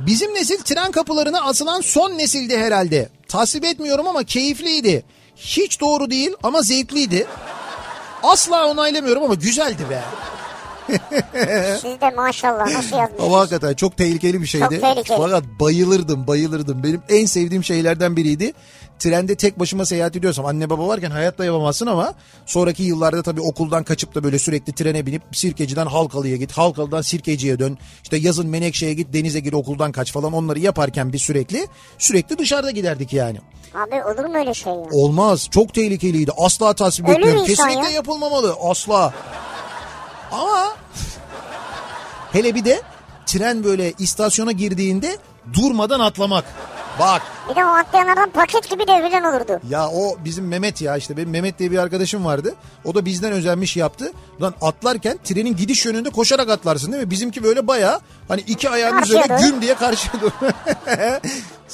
Bizim 0.00 0.34
nesil 0.34 0.58
tren 0.62 0.90
kapılarına 0.90 1.40
asılan 1.40 1.80
son 1.80 2.10
nesildi 2.18 2.58
herhalde. 2.58 3.08
Tasvip 3.28 3.64
etmiyorum 3.64 4.08
ama 4.08 4.24
keyifliydi. 4.24 5.04
Hiç 5.36 5.80
doğru 5.80 6.10
değil 6.10 6.30
ama 6.42 6.62
zevkliydi. 6.62 7.26
Asla 8.22 8.66
onaylamıyorum 8.66 9.22
ama 9.22 9.34
güzeldi 9.34 9.82
be. 9.90 10.02
Siz 11.80 12.00
de 12.00 12.10
maşallah 12.16 12.66
nasıl 12.74 12.92
Ama 12.96 13.02
yazmışsınız. 13.02 13.32
hakikaten 13.32 13.74
çok 13.74 13.96
tehlikeli 13.96 14.40
bir 14.40 14.46
şeydi. 14.46 14.64
Çok 14.70 14.80
tehlikeli. 14.80 15.18
Fakat 15.18 15.44
bayılırdım 15.60 16.26
bayılırdım. 16.26 16.82
Benim 16.82 17.02
en 17.08 17.26
sevdiğim 17.26 17.64
şeylerden 17.64 18.16
biriydi. 18.16 18.52
Trende 18.98 19.34
tek 19.36 19.58
başıma 19.58 19.86
seyahat 19.86 20.16
ediyorsam 20.16 20.46
anne 20.46 20.70
baba 20.70 20.88
varken 20.88 21.10
hayatta 21.10 21.44
yapamazsın 21.44 21.86
ama 21.86 22.14
sonraki 22.46 22.82
yıllarda 22.82 23.22
tabii 23.22 23.40
okuldan 23.40 23.84
kaçıp 23.84 24.14
da 24.14 24.24
böyle 24.24 24.38
sürekli 24.38 24.72
trene 24.74 25.06
binip 25.06 25.22
Sirkeci'den 25.32 25.86
Halkalı'ya 25.86 26.36
git, 26.36 26.52
Halkalı'dan 26.52 27.02
Sirkeci'ye 27.02 27.58
dön. 27.58 27.78
İşte 28.02 28.16
yazın 28.16 28.46
Menekşe'ye 28.48 28.94
git, 28.94 29.12
denize 29.12 29.40
gir 29.40 29.52
okuldan 29.52 29.92
kaç 29.92 30.12
falan 30.12 30.32
onları 30.32 30.58
yaparken 30.58 31.12
bir 31.12 31.18
sürekli 31.18 31.66
sürekli 31.98 32.38
dışarıda 32.38 32.70
giderdik 32.70 33.12
yani. 33.12 33.38
Abi 33.74 34.04
olur 34.04 34.28
mu 34.28 34.36
öyle 34.38 34.54
şey 34.54 34.72
ya? 34.72 34.78
Olmaz. 34.92 35.48
Çok 35.50 35.74
tehlikeliydi. 35.74 36.30
Asla 36.38 36.72
tasvip 36.72 37.08
etmiyorum. 37.08 37.44
Kesinlikle 37.44 37.80
ya. 37.84 37.90
yapılmamalı. 37.90 38.56
Asla. 38.70 39.14
Ama 40.32 40.76
hele 42.32 42.54
bir 42.54 42.64
de 42.64 42.82
tren 43.26 43.64
böyle 43.64 43.92
istasyona 43.98 44.52
girdiğinde 44.52 45.16
durmadan 45.52 46.00
atlamak. 46.00 46.44
Bak 47.00 47.22
Bir 47.50 47.56
de 47.56 47.64
o 47.64 47.68
atlayanlardan 47.68 48.30
paket 48.30 48.70
gibi 48.70 48.86
devrilen 48.86 49.24
olurdu. 49.24 49.60
ya 49.70 49.88
o 49.88 50.16
bizim 50.24 50.48
Mehmet 50.48 50.82
ya 50.82 50.96
işte 50.96 51.16
benim 51.16 51.30
Mehmet 51.30 51.58
diye 51.58 51.70
bir 51.70 51.78
arkadaşım 51.78 52.24
vardı. 52.24 52.54
O 52.84 52.94
da 52.94 53.04
bizden 53.04 53.32
özenmiş 53.32 53.76
yaptı. 53.76 54.12
Lan 54.42 54.54
atlarken 54.62 55.18
trenin 55.24 55.56
gidiş 55.56 55.86
yönünde 55.86 56.10
koşarak 56.10 56.48
atlarsın 56.50 56.92
değil 56.92 57.02
mi? 57.04 57.10
Bizimki 57.10 57.44
böyle 57.44 57.66
bayağı 57.66 58.00
hani 58.28 58.40
iki 58.40 58.70
ayağının 58.70 58.98
Karşıya 58.98 59.24
üzerine 59.24 59.42
güm 59.50 59.62
diye 59.62 59.74
karşıya 59.74 60.12
doğru. 60.22 60.30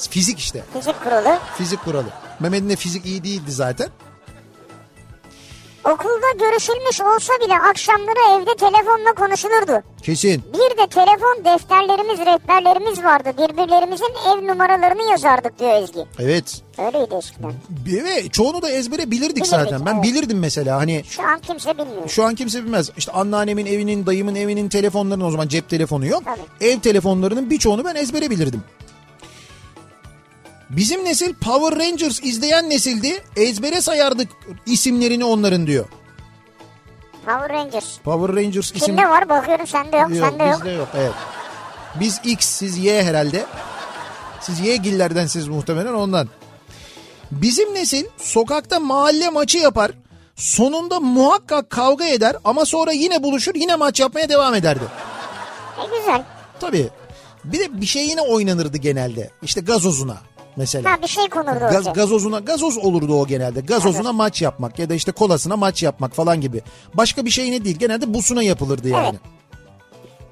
Fizik 0.09 0.39
işte. 0.39 0.63
Fizik 0.73 1.03
kuralı. 1.03 1.39
Fizik 1.57 1.83
kuralı. 1.85 2.07
Mehmet'in 2.39 2.69
de 2.69 2.75
fizik 2.75 3.05
iyi 3.05 3.23
değildi 3.23 3.51
zaten. 3.51 3.89
Okulda 5.93 6.31
görüşülmüş 6.39 7.01
olsa 7.01 7.33
bile 7.45 7.53
akşamları 7.69 8.41
evde 8.41 8.55
telefonla 8.55 9.13
konuşulurdu. 9.17 9.83
Kesin. 10.03 10.43
Bir 10.53 10.77
de 10.77 10.87
telefon 10.87 11.45
defterlerimiz, 11.45 12.19
rehberlerimiz 12.19 13.03
vardı. 13.03 13.29
Birbirlerimizin 13.37 14.13
ev 14.27 14.47
numaralarını 14.47 15.11
yazardık 15.11 15.59
diyor 15.59 15.83
Ezgi. 15.83 16.05
Evet. 16.19 16.61
Öyleydi 16.77 17.15
eskiden. 17.15 17.53
Ve 17.85 18.29
çoğunu 18.29 18.61
da 18.61 18.69
ezbere 18.69 19.11
bilirdik 19.11 19.21
Bilirdik, 19.35 19.45
zaten. 19.45 19.85
Ben 19.85 19.93
evet. 19.93 20.03
bilirdim 20.03 20.39
mesela 20.39 20.77
hani 20.77 21.03
Şu 21.09 21.23
an 21.23 21.39
kimse 21.39 21.77
bilmiyor. 21.77 22.07
şu 22.09 22.23
an 22.23 22.35
kimse 22.35 22.63
bilmez. 22.63 22.91
İşte 22.97 23.11
anneannemin 23.11 23.65
evinin, 23.65 24.05
dayımın 24.05 24.35
evinin 24.35 24.69
telefonlarının 24.69 25.25
o 25.25 25.31
zaman 25.31 25.47
cep 25.47 25.69
telefonu 25.69 26.05
yok. 26.05 26.23
Tabii. 26.25 26.69
Ev 26.71 26.79
telefonlarının 26.79 27.49
birçoğunu 27.49 27.85
ben 27.85 27.95
ezbere 27.95 28.29
bilirdim. 28.29 28.63
Bizim 30.69 31.05
nesil 31.05 31.33
Power 31.33 31.79
Rangers 31.79 32.19
izleyen 32.23 32.69
nesildi. 32.69 33.23
Ezbere 33.35 33.81
sayardık 33.81 34.29
isimlerini 34.65 35.25
onların 35.25 35.67
diyor. 35.67 35.85
Power 37.25 37.49
Rangers. 37.49 37.97
Power 37.97 38.35
Rangers 38.35 38.71
isim... 38.71 38.79
Kimde 38.85 39.09
var 39.09 39.29
bakıyorum 39.29 39.67
sende 39.67 39.97
yok, 39.97 40.09
Yok, 40.09 40.29
sende 40.29 40.43
yok. 40.43 40.53
bizde 40.57 40.69
yok. 40.71 40.87
Evet. 40.95 41.11
Biz 41.99 42.21
X, 42.23 42.45
siz 42.45 42.77
Y 42.77 43.03
herhalde. 43.03 43.45
Siz 44.41 44.59
Y 44.59 44.75
gillerden 44.75 45.27
siz 45.27 45.47
muhtemelen 45.47 45.93
ondan. 45.93 46.29
Bizim 47.31 47.73
nesil 47.73 48.05
sokakta 48.17 48.79
mahalle 48.79 49.29
maçı 49.29 49.57
yapar. 49.57 49.91
Sonunda 50.35 50.99
muhakkak 50.99 51.69
kavga 51.69 52.05
eder 52.05 52.35
ama 52.43 52.65
sonra 52.65 52.91
yine 52.91 53.23
buluşur 53.23 53.55
yine 53.55 53.75
maç 53.75 53.99
yapmaya 53.99 54.29
devam 54.29 54.53
ederdi. 54.53 54.83
Ne 55.77 55.97
güzel. 55.97 56.23
Tabii. 56.59 56.89
Bir 57.43 57.59
de 57.59 57.81
bir 57.81 57.85
şey 57.85 58.07
yine 58.07 58.21
oynanırdı 58.21 58.77
genelde. 58.77 59.29
İşte 59.41 59.61
gazozuna 59.61 60.17
mesela. 60.57 60.91
Ha 60.91 61.01
bir 61.01 61.07
şey 61.07 61.29
konurdu 61.29 61.59
Gaz, 61.59 61.87
ortaya. 61.87 61.91
gazozuna 61.91 62.39
gazoz 62.39 62.77
olurdu 62.77 63.19
o 63.21 63.27
genelde. 63.27 63.61
Gazozuna 63.61 64.13
maç 64.13 64.41
yapmak 64.41 64.79
ya 64.79 64.89
da 64.89 64.93
işte 64.93 65.11
kolasına 65.11 65.57
maç 65.57 65.83
yapmak 65.83 66.13
falan 66.15 66.41
gibi. 66.41 66.61
Başka 66.93 67.25
bir 67.25 67.29
şeyine 67.29 67.65
değil. 67.65 67.77
Genelde 67.77 68.13
busuna 68.13 68.43
yapılırdı 68.43 68.89
yani. 68.89 69.07
Evet. 69.07 69.19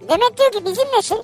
Demek 0.10 0.38
diyor 0.38 0.52
ki 0.52 0.60
bizim 0.66 0.88
nesil 0.98 1.16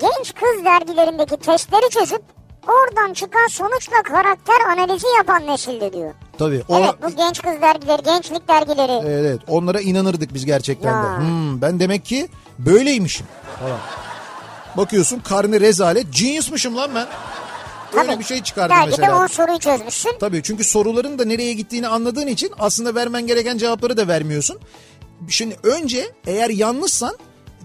genç 0.00 0.34
kız 0.34 0.64
dergilerindeki 0.64 1.36
testleri 1.36 1.90
çözüp 1.90 2.22
oradan 2.68 3.12
çıkan 3.12 3.46
sonuçla 3.50 4.02
karakter 4.02 4.60
analizi 4.72 5.06
yapan 5.16 5.46
nesildi 5.46 5.92
diyor. 5.92 6.14
Tabii. 6.38 6.62
O, 6.68 6.78
Evet 6.78 6.94
bu 7.02 7.16
genç 7.16 7.42
kız 7.42 7.60
dergileri, 7.62 8.02
gençlik 8.02 8.48
dergileri. 8.48 8.92
Evet, 8.92 9.26
evet. 9.26 9.40
onlara 9.48 9.80
inanırdık 9.80 10.34
biz 10.34 10.44
gerçekten 10.46 11.04
de. 11.04 11.18
Hmm, 11.18 11.60
ben 11.62 11.80
demek 11.80 12.04
ki 12.04 12.28
böyleymişim 12.58 13.26
falan. 13.60 13.78
Bakıyorsun 14.76 15.20
karnı 15.20 15.60
rezalet. 15.60 16.06
Genius'muşum 16.12 16.76
lan 16.76 16.90
ben. 16.94 17.06
Tabii. 17.94 18.18
bir 18.18 18.24
şey 18.24 18.42
çıkardı 18.42 18.74
mesela. 18.86 19.22
10 19.22 19.26
soruyu 19.26 19.58
çözmüşsün. 19.58 20.12
Tabii 20.20 20.42
çünkü 20.42 20.64
soruların 20.64 21.18
da 21.18 21.24
nereye 21.24 21.52
gittiğini 21.52 21.88
anladığın 21.88 22.26
için 22.26 22.50
aslında 22.58 22.94
vermen 22.94 23.26
gereken 23.26 23.58
cevapları 23.58 23.96
da 23.96 24.08
vermiyorsun. 24.08 24.58
Şimdi 25.28 25.56
önce 25.62 26.12
eğer 26.26 26.50
yanlışsan 26.50 27.16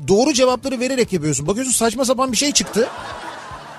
doğru 0.08 0.34
cevapları 0.34 0.80
vererek 0.80 1.14
yapıyorsun. 1.14 1.48
Bakıyorsun 1.48 1.74
saçma 1.74 2.06
sapan 2.06 2.32
bir 2.32 2.38
şey 2.38 2.52
çıktı. 2.52 2.90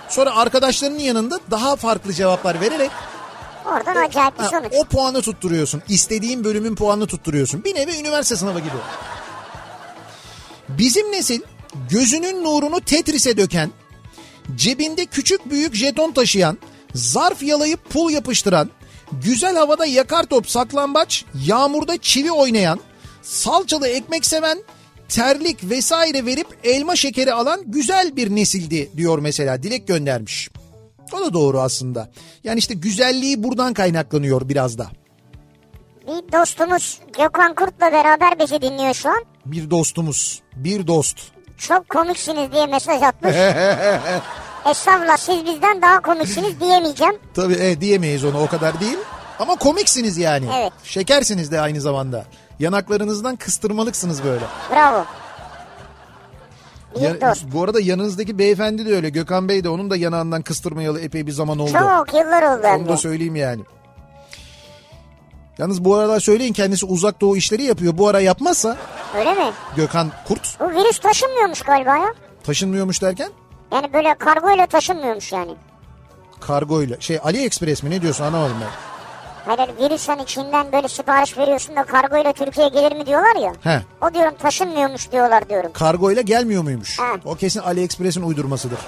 Sonra 0.08 0.36
arkadaşlarının 0.36 0.98
yanında 0.98 1.40
daha 1.50 1.76
farklı 1.76 2.12
cevaplar 2.12 2.60
vererek 2.60 2.90
Oradan 3.66 3.96
acayip 3.96 4.38
bir 4.38 4.44
sonuç. 4.44 4.72
o 4.72 4.84
puanı 4.84 5.22
tutturuyorsun. 5.22 5.82
İstediğin 5.88 6.44
bölümün 6.44 6.74
puanını 6.74 7.06
tutturuyorsun. 7.06 7.64
Bir 7.64 7.74
nevi 7.74 7.96
üniversite 8.00 8.36
sınavı 8.36 8.58
gibi. 8.58 8.76
Bizim 10.68 11.12
nesil 11.12 11.40
gözünün 11.90 12.44
nurunu 12.44 12.80
Tetris'e 12.80 13.36
döken, 13.36 13.70
cebinde 14.56 15.06
küçük 15.06 15.50
büyük 15.50 15.74
jeton 15.74 16.12
taşıyan, 16.12 16.58
zarf 16.94 17.42
yalayıp 17.42 17.90
pul 17.90 18.10
yapıştıran, 18.10 18.70
güzel 19.12 19.56
havada 19.56 19.86
yakar 19.86 20.24
top 20.24 20.50
saklambaç, 20.50 21.24
yağmurda 21.46 21.98
çivi 21.98 22.32
oynayan, 22.32 22.80
salçalı 23.22 23.88
ekmek 23.88 24.26
seven, 24.26 24.58
terlik 25.08 25.70
vesaire 25.70 26.26
verip 26.26 26.46
elma 26.64 26.96
şekeri 26.96 27.32
alan 27.32 27.62
güzel 27.66 28.16
bir 28.16 28.36
nesildi 28.36 28.90
diyor 28.96 29.18
mesela 29.18 29.62
Dilek 29.62 29.88
göndermiş. 29.88 30.48
O 31.12 31.20
da 31.20 31.32
doğru 31.32 31.60
aslında. 31.60 32.10
Yani 32.44 32.58
işte 32.58 32.74
güzelliği 32.74 33.42
buradan 33.42 33.74
kaynaklanıyor 33.74 34.48
biraz 34.48 34.78
da. 34.78 34.90
Bir 36.06 36.32
dostumuz 36.32 37.00
Gökhan 37.18 37.54
Kurt'la 37.54 37.92
beraber 37.92 38.38
bizi 38.38 38.62
dinliyor 38.62 38.94
şu 38.94 39.08
an. 39.08 39.24
Bir 39.46 39.70
dostumuz, 39.70 40.42
bir 40.56 40.86
dost. 40.86 41.33
Çok 41.58 41.88
komiksiniz 41.88 42.52
diye 42.52 42.66
mesaj 42.66 43.02
atmış. 43.02 43.34
Estağfurullah 44.70 45.16
siz 45.16 45.44
bizden 45.44 45.82
daha 45.82 46.00
komiksiniz 46.00 46.60
diyemeyeceğim. 46.60 47.18
Tabii 47.34 47.54
e, 47.54 47.80
diyemeyiz 47.80 48.24
onu 48.24 48.42
o 48.42 48.46
kadar 48.46 48.80
değil. 48.80 48.98
Ama 49.38 49.56
komiksiniz 49.56 50.18
yani. 50.18 50.46
Evet. 50.58 50.72
Şekersiniz 50.84 51.52
de 51.52 51.60
aynı 51.60 51.80
zamanda. 51.80 52.24
Yanaklarınızdan 52.58 53.36
kıstırmalıksınız 53.36 54.24
böyle. 54.24 54.44
Bravo. 54.70 55.04
Ya- 57.00 57.20
dost. 57.20 57.44
bu 57.52 57.62
arada 57.62 57.80
yanınızdaki 57.80 58.38
beyefendi 58.38 58.86
de 58.86 58.96
öyle. 58.96 59.08
Gökhan 59.10 59.48
Bey 59.48 59.64
de 59.64 59.68
onun 59.68 59.90
da 59.90 59.96
yanağından 59.96 60.42
kıstırmayalı 60.42 61.00
epey 61.00 61.26
bir 61.26 61.32
zaman 61.32 61.58
oldu. 61.58 61.72
Çok 61.72 62.14
yıllar 62.14 62.42
oldu 62.42 62.66
Onu 62.66 62.88
da 62.88 62.96
söyleyeyim 62.96 63.36
yani. 63.36 63.62
Yalnız 65.58 65.84
bu 65.84 65.94
aralar 65.94 66.20
söyleyin 66.20 66.52
kendisi 66.52 66.86
uzak 66.86 67.20
doğu 67.20 67.36
işleri 67.36 67.62
yapıyor. 67.62 67.98
Bu 67.98 68.08
ara 68.08 68.20
yapmazsa 68.20 68.76
Öyle 69.18 69.34
mi? 69.34 69.52
Gökhan 69.76 70.10
Kurt 70.28 70.60
Bu 70.60 70.70
virüs 70.70 70.98
taşınmıyormuş 70.98 71.62
galiba 71.62 71.96
ya. 71.96 72.14
taşınmıyormuş 72.44 73.02
derken 73.02 73.30
Yani 73.72 73.92
böyle 73.92 74.14
kargoyla 74.14 74.66
taşınmıyormuş 74.66 75.32
yani. 75.32 75.54
kargoyla 76.40 76.96
şey 77.00 77.18
AliExpress 77.24 77.82
mi 77.82 77.90
ne 77.90 78.02
diyorsun 78.02 78.24
anlamadım 78.24 78.56
ben. 78.60 78.68
Hayır 79.46 79.58
hayır, 79.58 79.70
virüs 79.90 80.08
hani 80.08 80.26
Çin'den 80.26 80.72
böyle 80.72 80.88
sipariş 80.88 81.38
veriyorsun 81.38 81.76
da 81.76 81.82
kargoyla 81.84 82.32
Türkiye'ye 82.32 82.68
gelir 82.72 82.96
mi 82.96 83.06
diyorlar 83.06 83.36
ya. 83.36 83.52
He. 83.62 83.82
O 84.06 84.14
diyorum 84.14 84.34
taşınmıyormuş 84.38 85.12
diyorlar 85.12 85.48
diyorum. 85.48 85.70
Kargoyla 85.72 86.22
gelmiyor 86.22 86.62
muymuş? 86.62 86.98
Ha. 86.98 87.06
O 87.24 87.34
kesin 87.34 87.60
AliExpress'in 87.60 88.22
uydurmasıdır. 88.22 88.78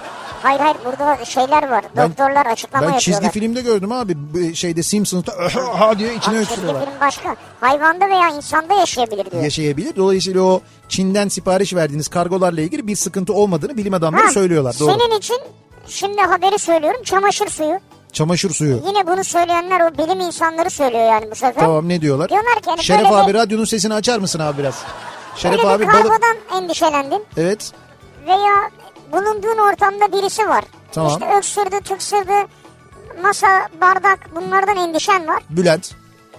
Hayır 0.42 0.60
hayır 0.60 0.76
burada 0.84 1.24
şeyler 1.24 1.68
var. 1.70 1.84
Ben- 1.96 2.08
Doktorlar 2.10 2.46
açıklama 2.46 2.86
Ben 2.86 2.92
yapıyorlar. 2.92 3.00
çizgi 3.22 3.40
filmde 3.40 3.60
gördüm 3.60 3.92
abi. 3.92 4.16
Şeyde 4.54 4.82
Simpsons'ta 4.82 5.32
"Aha" 5.74 5.98
diye 5.98 6.14
içine 6.14 6.34
Bak, 6.34 6.40
çizgi 6.40 6.52
öksürüyorlar. 6.52 6.84
film 6.84 7.00
başka. 7.00 7.36
Hayvanda 7.60 8.08
veya 8.08 8.28
insanda 8.28 8.74
yaşayabilir 8.74 9.30
diyor. 9.30 9.42
Yaşayabilir. 9.42 9.96
Dolayısıyla 9.96 10.42
o 10.42 10.60
Çin'den 10.88 11.28
sipariş 11.28 11.74
verdiğiniz 11.74 12.08
kargolarla 12.08 12.60
ilgili 12.60 12.86
bir 12.86 12.96
sıkıntı 12.96 13.32
olmadığını 13.34 13.76
bilim 13.76 13.94
adamları 13.94 14.24
Ha, 14.26 14.30
söylüyorlar. 14.32 14.76
Doğru. 14.80 14.90
Senin 14.98 15.18
için 15.18 15.36
şimdi 15.86 16.20
haberi 16.22 16.58
söylüyorum. 16.58 17.02
Çamaşır 17.04 17.48
suyu. 17.48 17.78
Çamaşır 18.16 18.50
suyu. 18.50 18.80
Yine 18.86 19.06
bunu 19.06 19.24
söyleyenler 19.24 19.80
o 19.80 19.98
bilim 19.98 20.20
insanları 20.20 20.70
söylüyor 20.70 21.04
yani 21.12 21.30
bu 21.30 21.34
sefer. 21.34 21.60
Tamam 21.60 21.88
ne 21.88 22.00
diyorlar? 22.00 22.28
Diyorlar 22.28 22.54
ki 22.54 22.70
hani 22.70 22.84
Şeref 22.84 23.04
böyle 23.04 23.14
abi 23.16 23.28
bir- 23.32 23.38
radyonun 23.38 23.64
sesini 23.64 23.94
açar 23.94 24.18
mısın 24.18 24.38
abi 24.40 24.58
biraz? 24.58 24.82
Şeref 25.36 25.58
Öyle 25.58 25.68
abi 25.68 25.82
bir 25.82 25.88
balık... 25.88 26.02
kargodan 26.02 26.36
endişelendin 26.62 27.24
Evet. 27.36 27.72
veya 28.26 28.70
bulunduğun 29.12 29.58
ortamda 29.58 30.12
birisi 30.12 30.48
var. 30.48 30.64
Tamam. 30.92 31.12
İşte 31.12 31.36
öksürdü, 31.38 31.80
tıksırdı, 31.84 32.32
masa, 33.22 33.68
bardak 33.80 34.18
bunlardan 34.34 34.76
endişen 34.76 35.28
var. 35.28 35.42
Bülent. 35.50 35.92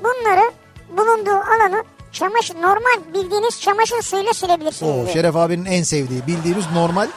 Bunları 0.03 0.51
bulunduğu 0.97 1.31
alanı 1.55 1.83
çamaşır 2.11 2.55
normal 2.55 3.13
bildiğiniz 3.13 3.61
çamaşır 3.61 4.01
suyuyla 4.01 4.33
silebilirsiniz. 4.33 4.91
O 4.91 4.95
diyor. 4.95 5.09
Şeref 5.13 5.35
abinin 5.35 5.65
en 5.65 5.83
sevdiği 5.83 6.27
bildiğimiz 6.27 6.65
normal 6.73 7.07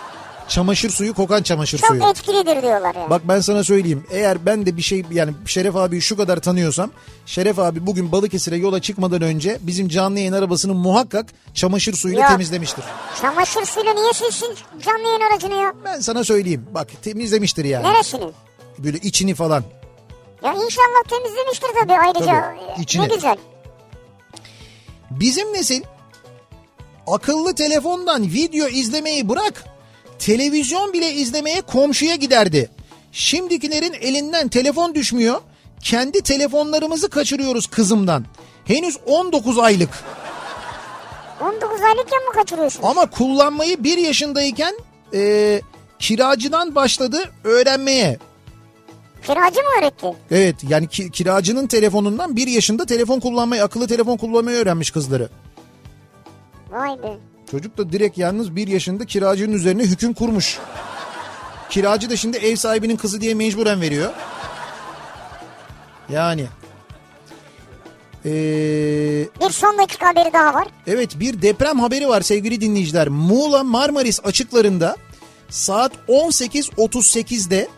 çamaşır 0.50 0.90
suyu 0.90 1.14
kokan 1.14 1.42
çamaşır 1.42 1.78
Çok 1.78 1.88
suyu. 1.88 2.10
etkilidir 2.10 2.62
diyorlar 2.62 2.94
yani. 2.94 3.10
Bak 3.10 3.22
ben 3.24 3.40
sana 3.40 3.64
söyleyeyim. 3.64 4.04
Eğer 4.10 4.46
ben 4.46 4.66
de 4.66 4.76
bir 4.76 4.82
şey 4.82 5.04
yani 5.10 5.32
Şeref 5.46 5.76
abiyi 5.76 6.02
şu 6.02 6.16
kadar 6.16 6.36
tanıyorsam 6.40 6.90
Şeref 7.26 7.58
abi 7.58 7.86
bugün 7.86 8.12
Balıkesir'e 8.12 8.56
yola 8.56 8.80
çıkmadan 8.80 9.22
önce 9.22 9.58
bizim 9.60 9.88
canlı 9.88 10.18
yayın 10.18 10.32
arabasını 10.32 10.74
muhakkak 10.74 11.26
çamaşır 11.54 11.92
suyuyla 11.94 12.22
Yok. 12.22 12.30
temizlemiştir. 12.30 12.84
Çamaşır 13.22 13.64
suyuyla 13.64 13.92
niye 13.94 14.12
silsin 14.12 14.54
canlı 14.86 15.08
yayın 15.08 15.20
aracını 15.20 15.54
ya? 15.54 15.74
Ben 15.84 16.00
sana 16.00 16.24
söyleyeyim. 16.24 16.66
Bak 16.74 16.88
temizlemiştir 17.02 17.64
yani. 17.64 17.86
Neresini? 17.86 18.30
Böyle 18.78 18.98
içini 18.98 19.34
falan. 19.34 19.64
Ya 20.44 20.52
inşallah 20.52 21.02
temizlemiştir 21.08 21.68
tabii 21.80 21.92
ayrıca. 21.92 22.26
Tabii, 22.26 22.82
içini. 22.82 23.02
Ne 23.08 23.14
güzel. 23.14 23.36
Bizim 25.10 25.52
nesil 25.52 25.82
akıllı 27.06 27.54
telefondan 27.54 28.22
video 28.22 28.68
izlemeyi 28.68 29.28
bırak. 29.28 29.64
Televizyon 30.20 30.92
bile 30.92 31.12
izlemeye 31.12 31.60
komşuya 31.60 32.14
giderdi. 32.14 32.70
Şimdikilerin 33.12 33.92
elinden 33.92 34.48
telefon 34.48 34.94
düşmüyor. 34.94 35.40
Kendi 35.82 36.20
telefonlarımızı 36.20 37.10
kaçırıyoruz 37.10 37.66
kızımdan. 37.66 38.24
Henüz 38.64 38.96
19 39.06 39.58
aylık. 39.58 39.88
19 41.40 41.80
aylıkken 41.82 42.22
mi 42.28 42.32
kaçırıyorsun? 42.34 42.82
Ama 42.82 43.10
kullanmayı 43.10 43.84
bir 43.84 43.98
yaşındayken 43.98 44.74
e, 45.14 45.60
kiracıdan 45.98 46.74
başladı 46.74 47.18
öğrenmeye. 47.44 48.18
Kiracı 49.26 49.60
mı 49.60 49.68
öğretti? 49.80 50.06
Evet 50.30 50.56
yani 50.68 50.88
ki- 50.88 51.10
kiracının 51.10 51.66
telefonundan 51.66 52.36
bir 52.36 52.46
yaşında 52.46 52.86
telefon 52.86 53.20
kullanmayı, 53.20 53.64
akıllı 53.64 53.86
telefon 53.88 54.16
kullanmayı 54.16 54.56
öğrenmiş 54.56 54.90
kızları. 54.90 55.28
Vay 56.70 57.02
be. 57.02 57.16
Çocuk 57.50 57.78
da 57.78 57.92
direkt 57.92 58.18
yalnız 58.18 58.56
bir 58.56 58.68
yaşında 58.68 59.04
kiracının 59.04 59.52
üzerine 59.52 59.82
hüküm 59.82 60.12
kurmuş. 60.12 60.58
Kiracı 61.70 62.10
da 62.10 62.16
şimdi 62.16 62.36
ev 62.36 62.56
sahibinin 62.56 62.96
kızı 62.96 63.20
diye 63.20 63.34
mecburen 63.34 63.80
veriyor. 63.80 64.12
Yani. 66.08 66.46
Ee, 68.24 68.30
Bir 69.40 69.50
son 69.50 69.78
dakika 69.78 70.06
haberi 70.08 70.32
daha 70.32 70.54
var. 70.54 70.68
evet 70.86 71.20
bir 71.20 71.42
deprem 71.42 71.80
haberi 71.80 72.08
var 72.08 72.20
sevgili 72.20 72.60
dinleyiciler. 72.60 73.08
Muğla 73.08 73.64
Marmaris 73.64 74.20
açıklarında 74.24 74.96
saat 75.48 75.92
18.38'de 76.08 77.68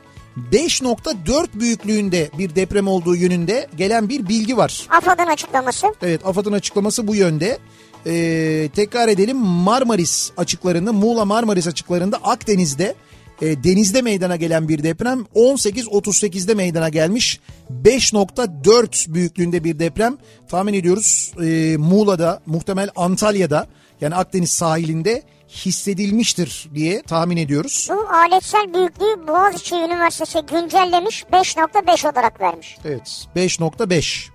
5.4 0.53 1.61
büyüklüğünde 1.61 2.31
bir 2.39 2.55
deprem 2.55 2.89
olduğu 2.89 3.17
yönünde 3.17 3.69
gelen 3.77 4.09
bir 4.09 4.29
bilgi 4.29 4.57
var. 4.57 4.87
AFAD'ın 4.91 5.27
açıklaması. 5.27 5.87
Evet 6.03 6.27
AFAD'ın 6.27 6.53
açıklaması 6.53 7.07
bu 7.09 7.15
yönde. 7.15 7.59
Ee, 8.07 8.69
tekrar 8.75 9.09
edelim 9.09 9.37
Marmaris 9.37 10.31
açıklarında 10.37 10.93
Muğla 10.93 11.25
Marmaris 11.25 11.67
açıklarında 11.67 12.17
Akdeniz'de 12.17 12.95
e, 13.43 13.65
denizde 13.65 14.03
meydana 14.03 14.37
gelen 14.37 14.69
bir 14.69 14.83
deprem 14.83 15.21
18.38'de 15.35 16.55
meydana 16.55 16.89
gelmiş. 16.89 17.41
5.4 17.85 19.15
büyüklüğünde 19.15 19.65
bir 19.65 19.79
deprem 19.79 20.19
tahmin 20.49 20.75
ediyoruz 20.75 21.33
e, 21.43 21.77
Muğla'da 21.77 22.41
muhtemel 22.47 22.91
Antalya'da 22.97 23.67
yani 24.01 24.15
Akdeniz 24.15 24.51
sahilinde 24.51 25.23
hissedilmiştir 25.49 26.71
diye 26.75 27.03
tahmin 27.03 27.37
ediyoruz. 27.37 27.89
Bu 27.91 28.09
aletsel 28.09 28.75
büyüklüğü 28.75 29.29
Boğaziçi 29.29 29.75
Üniversitesi 29.75 30.39
güncellemiş 30.41 31.25
5.5 31.33 32.13
olarak 32.13 32.41
vermiş. 32.41 32.77
Evet 32.85 33.27
5.5. 33.37 34.29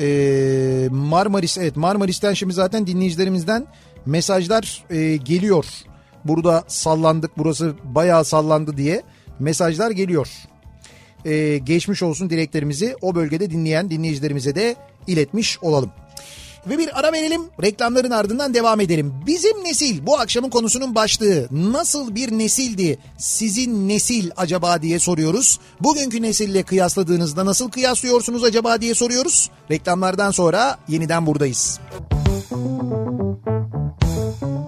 Ee, 0.00 0.88
Marmaris 0.90 1.58
evet 1.58 1.76
Marmaris'ten 1.76 2.32
şimdi 2.32 2.54
zaten 2.54 2.86
dinleyicilerimizden 2.86 3.66
mesajlar 4.06 4.84
e, 4.90 5.16
geliyor. 5.16 5.66
Burada 6.24 6.64
sallandık 6.66 7.30
burası 7.38 7.74
bayağı 7.84 8.24
sallandı 8.24 8.76
diye 8.76 9.02
mesajlar 9.38 9.90
geliyor. 9.90 10.28
Ee, 11.24 11.58
geçmiş 11.58 12.02
olsun 12.02 12.30
dileklerimizi 12.30 12.96
o 13.00 13.14
bölgede 13.14 13.50
dinleyen 13.50 13.90
dinleyicilerimize 13.90 14.54
de 14.54 14.76
iletmiş 15.06 15.58
olalım. 15.62 15.90
Ve 16.66 16.78
bir 16.78 16.98
ara 16.98 17.12
verelim 17.12 17.42
reklamların 17.62 18.10
ardından 18.10 18.54
devam 18.54 18.80
edelim. 18.80 19.14
Bizim 19.26 19.64
nesil 19.64 20.06
bu 20.06 20.18
akşamın 20.18 20.50
konusunun 20.50 20.94
başlığı 20.94 21.48
nasıl 21.50 22.14
bir 22.14 22.32
nesildi 22.32 22.98
sizin 23.18 23.88
nesil 23.88 24.30
acaba 24.36 24.82
diye 24.82 24.98
soruyoruz. 24.98 25.58
Bugünkü 25.80 26.22
nesille 26.22 26.62
kıyasladığınızda 26.62 27.46
nasıl 27.46 27.70
kıyaslıyorsunuz 27.70 28.44
acaba 28.44 28.80
diye 28.80 28.94
soruyoruz. 28.94 29.50
Reklamlardan 29.70 30.30
sonra 30.30 30.78
yeniden 30.88 31.26
buradayız. 31.26 31.80
Kafa 34.40 34.67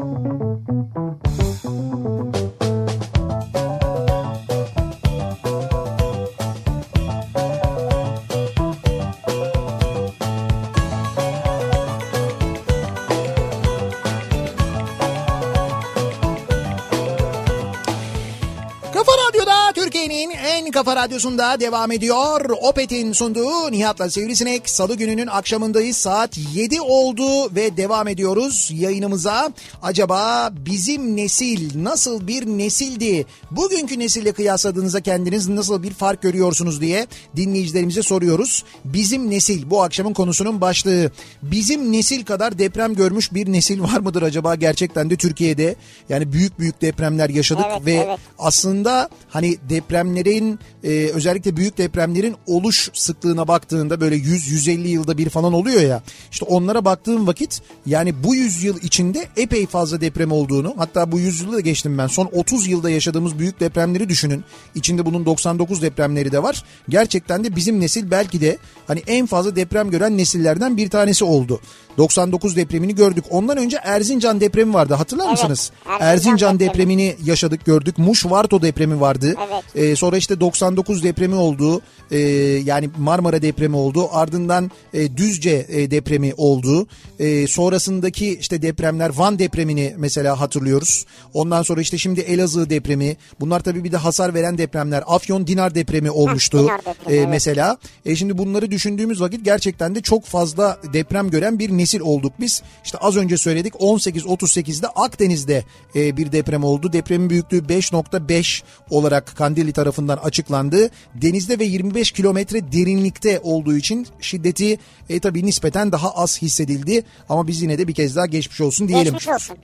En 20.70 20.72
kafa 20.72 20.96
radyosunda 20.96 21.60
devam 21.60 21.92
ediyor. 21.92 22.50
Opet'in 22.62 23.12
sunduğu 23.12 23.72
Nihat'la 23.72 24.10
Sivrisinek. 24.10 24.70
Salı 24.70 24.94
gününün 24.94 25.26
akşamındayız. 25.26 25.96
Saat 25.96 26.38
7 26.54 26.80
oldu 26.80 27.54
ve 27.54 27.76
devam 27.76 28.08
ediyoruz 28.08 28.70
yayınımıza. 28.74 29.52
Acaba 29.82 30.50
bizim 30.52 31.16
nesil 31.16 31.84
nasıl 31.84 32.26
bir 32.26 32.46
nesildi? 32.46 33.26
Bugünkü 33.50 33.98
nesille 33.98 34.32
kıyasladığınızda 34.32 35.00
kendiniz 35.00 35.48
nasıl 35.48 35.82
bir 35.82 35.92
fark 35.92 36.22
görüyorsunuz 36.22 36.80
diye 36.80 37.06
dinleyicilerimize 37.36 38.02
soruyoruz. 38.02 38.64
Bizim 38.84 39.30
nesil 39.30 39.70
bu 39.70 39.82
akşamın 39.82 40.12
konusunun 40.12 40.60
başlığı. 40.60 41.10
Bizim 41.42 41.92
nesil 41.92 42.24
kadar 42.24 42.58
deprem 42.58 42.94
görmüş 42.94 43.34
bir 43.34 43.52
nesil 43.52 43.80
var 43.80 44.00
mıdır 44.00 44.22
acaba 44.22 44.54
gerçekten 44.54 45.10
de 45.10 45.16
Türkiye'de? 45.16 45.74
Yani 46.08 46.32
büyük 46.32 46.58
büyük 46.58 46.82
depremler 46.82 47.28
yaşadık 47.28 47.66
Evet, 47.70 47.86
ve 47.86 47.94
evet. 47.94 48.18
aslında 48.38 49.08
hani 49.28 49.56
depremlerin 49.70 50.59
e, 50.84 50.88
özellikle 50.88 51.56
büyük 51.56 51.78
depremlerin 51.78 52.36
oluş 52.46 52.90
sıklığına 52.92 53.48
baktığında 53.48 54.00
böyle 54.00 54.16
100-150 54.16 54.88
yılda 54.88 55.18
bir 55.18 55.28
falan 55.28 55.52
oluyor 55.52 55.80
ya. 55.80 56.02
İşte 56.30 56.44
onlara 56.44 56.84
baktığım 56.84 57.26
vakit 57.26 57.62
yani 57.86 58.24
bu 58.24 58.34
yüzyıl 58.34 58.76
içinde 58.82 59.28
epey 59.36 59.66
fazla 59.66 60.00
deprem 60.00 60.32
olduğunu 60.32 60.74
hatta 60.76 61.12
bu 61.12 61.20
yüzyılı 61.20 61.52
da 61.52 61.60
geçtim 61.60 61.98
ben. 61.98 62.06
Son 62.06 62.28
30 62.32 62.66
yılda 62.66 62.90
yaşadığımız 62.90 63.38
büyük 63.38 63.60
depremleri 63.60 64.08
düşünün. 64.08 64.44
İçinde 64.74 65.06
bunun 65.06 65.26
99 65.26 65.82
depremleri 65.82 66.32
de 66.32 66.42
var. 66.42 66.64
Gerçekten 66.88 67.44
de 67.44 67.56
bizim 67.56 67.80
nesil 67.80 68.10
belki 68.10 68.40
de 68.40 68.58
hani 68.86 69.02
en 69.06 69.26
fazla 69.26 69.56
deprem 69.56 69.90
gören 69.90 70.18
nesillerden 70.18 70.76
bir 70.76 70.90
tanesi 70.90 71.24
oldu. 71.24 71.60
99 72.00 72.56
depremini 72.56 72.94
gördük. 72.94 73.24
Ondan 73.30 73.56
önce 73.56 73.76
Erzincan 73.82 74.40
depremi 74.40 74.74
vardı. 74.74 74.94
Hatırlar 74.94 75.24
Evet, 75.24 75.32
mısınız? 75.32 75.70
Erzincan 75.86 76.08
Erzincan 76.08 76.60
depremi. 76.60 76.70
depremini 76.72 77.16
yaşadık, 77.24 77.64
gördük. 77.64 77.98
Muş-Varto 77.98 78.62
depremi 78.62 79.00
vardı. 79.00 79.34
Evet. 79.48 79.64
Ee, 79.74 79.96
sonra 79.96 80.16
işte 80.16 80.40
99 80.40 81.02
depremi 81.04 81.34
oldu. 81.34 81.80
Ee, 82.10 82.18
yani 82.64 82.90
Marmara 82.98 83.42
depremi 83.42 83.76
oldu. 83.76 84.08
Ardından 84.12 84.70
e, 84.94 85.16
Düzce 85.16 85.66
e, 85.68 85.90
depremi 85.90 86.34
oldu. 86.36 86.86
Ee, 87.18 87.46
sonrasındaki 87.46 88.38
işte 88.38 88.62
depremler 88.62 89.10
Van 89.16 89.38
depremini 89.38 89.94
mesela 89.98 90.40
hatırlıyoruz. 90.40 91.06
Ondan 91.34 91.62
sonra 91.62 91.80
işte 91.80 91.98
şimdi 91.98 92.20
Elazığ 92.20 92.70
depremi. 92.70 93.16
Bunlar 93.40 93.60
tabii 93.60 93.84
bir 93.84 93.92
de 93.92 93.96
hasar 93.96 94.34
veren 94.34 94.58
depremler. 94.58 95.02
Afyon 95.06 95.46
Dinar 95.46 95.74
depremi 95.74 96.10
olmuştu. 96.10 96.58
Dinar 96.58 96.78
depremi, 96.78 97.16
Ee, 97.16 97.16
evet. 97.16 97.28
mesela. 97.30 97.76
E 98.06 98.16
şimdi 98.16 98.38
bunları 98.38 98.70
düşündüğümüz 98.70 99.20
vakit 99.20 99.44
gerçekten 99.44 99.94
de 99.94 100.00
çok 100.00 100.24
fazla 100.24 100.78
deprem 100.92 101.30
gören 101.30 101.58
bir 101.58 101.70
nesil 101.70 101.89
olduk 101.98 102.32
biz. 102.40 102.62
İşte 102.84 102.98
az 102.98 103.16
önce 103.16 103.36
söyledik 103.36 103.74
18.38'de 103.74 104.86
Akdeniz'de 104.86 105.64
e, 105.94 106.16
bir 106.16 106.32
deprem 106.32 106.64
oldu. 106.64 106.92
Depremin 106.92 107.30
büyüklüğü 107.30 107.58
5.5 107.58 108.62
olarak 108.90 109.36
Kandilli 109.36 109.72
tarafından 109.72 110.16
açıklandı. 110.16 110.90
Denizde 111.14 111.58
ve 111.58 111.64
25 111.64 112.12
kilometre 112.12 112.72
derinlikte 112.72 113.40
olduğu 113.42 113.76
için 113.76 114.06
şiddeti 114.20 114.78
e, 115.08 115.20
tabii 115.20 115.46
nispeten 115.46 115.92
daha 115.92 116.10
az 116.10 116.42
hissedildi. 116.42 117.04
Ama 117.28 117.46
biz 117.46 117.62
yine 117.62 117.78
de 117.78 117.88
bir 117.88 117.94
kez 117.94 118.16
daha 118.16 118.26
geçmiş 118.26 118.60
olsun 118.60 118.88
diyelim. 118.88 119.12
Geçmiş 119.12 119.28
olsun. 119.28 119.56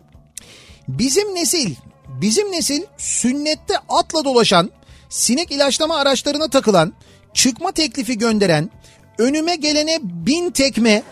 Bizim 0.88 1.34
nesil, 1.34 1.74
bizim 2.08 2.52
nesil 2.52 2.82
sünnette 2.96 3.74
atla 3.88 4.24
dolaşan, 4.24 4.70
sinek 5.08 5.52
ilaçlama 5.52 5.96
araçlarına 5.96 6.48
takılan, 6.48 6.92
çıkma 7.34 7.72
teklifi 7.72 8.18
gönderen, 8.18 8.70
önüme 9.18 9.56
gelene 9.56 9.98
bin 10.02 10.50
tekme, 10.50 11.02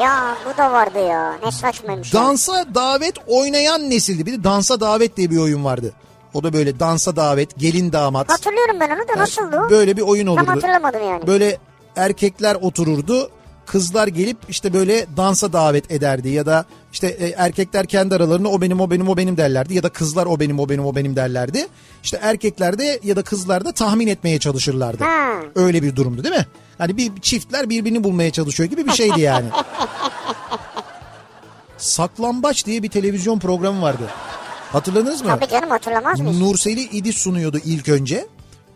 Ya 0.00 0.36
bu 0.46 0.58
da 0.58 0.72
vardı 0.72 0.98
ya. 1.08 1.34
Ne 1.44 1.50
saçmaymış. 1.52 2.14
ya. 2.14 2.20
dansa 2.20 2.64
davet 2.74 3.14
oynayan 3.26 3.90
nesildi. 3.90 4.26
Bir 4.26 4.32
de 4.32 4.44
dansa 4.44 4.80
davet 4.80 5.16
diye 5.16 5.30
bir 5.30 5.38
oyun 5.38 5.64
vardı. 5.64 5.92
O 6.34 6.42
da 6.42 6.52
böyle 6.52 6.80
dansa 6.80 7.16
davet, 7.16 7.58
gelin 7.58 7.92
damat. 7.92 8.30
Hatırlıyorum 8.32 8.76
ben 8.80 8.90
onu 8.90 9.08
da 9.08 9.20
nasıldı 9.22 9.60
o? 9.66 9.70
Böyle 9.70 9.96
bir 9.96 10.02
oyun 10.02 10.26
Tam 10.26 10.34
olurdu. 10.34 10.50
hatırlamadım 10.50 11.02
yani. 11.08 11.26
Böyle 11.26 11.58
erkekler 11.96 12.54
otururdu. 12.54 13.30
Kızlar 13.66 14.08
gelip 14.08 14.36
işte 14.48 14.72
böyle 14.72 15.06
dansa 15.16 15.52
davet 15.52 15.90
ederdi 15.90 16.28
ya 16.28 16.46
da 16.46 16.64
işte 16.92 17.06
e, 17.06 17.28
erkekler 17.28 17.86
kendi 17.86 18.14
aralarında 18.14 18.48
o 18.48 18.60
benim 18.60 18.80
o 18.80 18.90
benim 18.90 19.08
o 19.08 19.16
benim 19.16 19.36
derlerdi 19.36 19.74
ya 19.74 19.82
da 19.82 19.88
kızlar 19.88 20.26
o 20.26 20.40
benim 20.40 20.60
o 20.60 20.68
benim 20.68 20.86
o 20.86 20.94
benim 20.94 21.16
derlerdi. 21.16 21.66
İşte 22.02 22.18
erkekler 22.22 22.78
de 22.78 23.00
ya 23.02 23.16
da 23.16 23.22
kızlar 23.22 23.64
da 23.64 23.72
tahmin 23.72 24.06
etmeye 24.06 24.38
çalışırlardı. 24.38 25.04
Ha. 25.04 25.32
Öyle 25.54 25.82
bir 25.82 25.96
durumdu 25.96 26.24
değil 26.24 26.34
mi? 26.34 26.46
Hani 26.78 26.96
bir 26.96 27.20
çiftler 27.20 27.70
birbirini 27.70 28.04
bulmaya 28.04 28.30
çalışıyor 28.30 28.70
gibi 28.70 28.86
bir 28.86 28.92
şeydi 28.92 29.20
yani. 29.20 29.46
Saklambaç 31.78 32.66
diye 32.66 32.82
bir 32.82 32.88
televizyon 32.88 33.38
programı 33.38 33.82
vardı. 33.82 34.02
Hatırladınız 34.72 35.22
mı? 35.22 35.28
Tabii 35.28 35.50
canım 35.50 35.70
hatırlamaz 35.70 36.20
mıyız? 36.20 36.40
Nurseli 36.40 36.80
İdiz 36.80 37.14
sunuyordu 37.14 37.58
ilk 37.64 37.88
önce. 37.88 38.26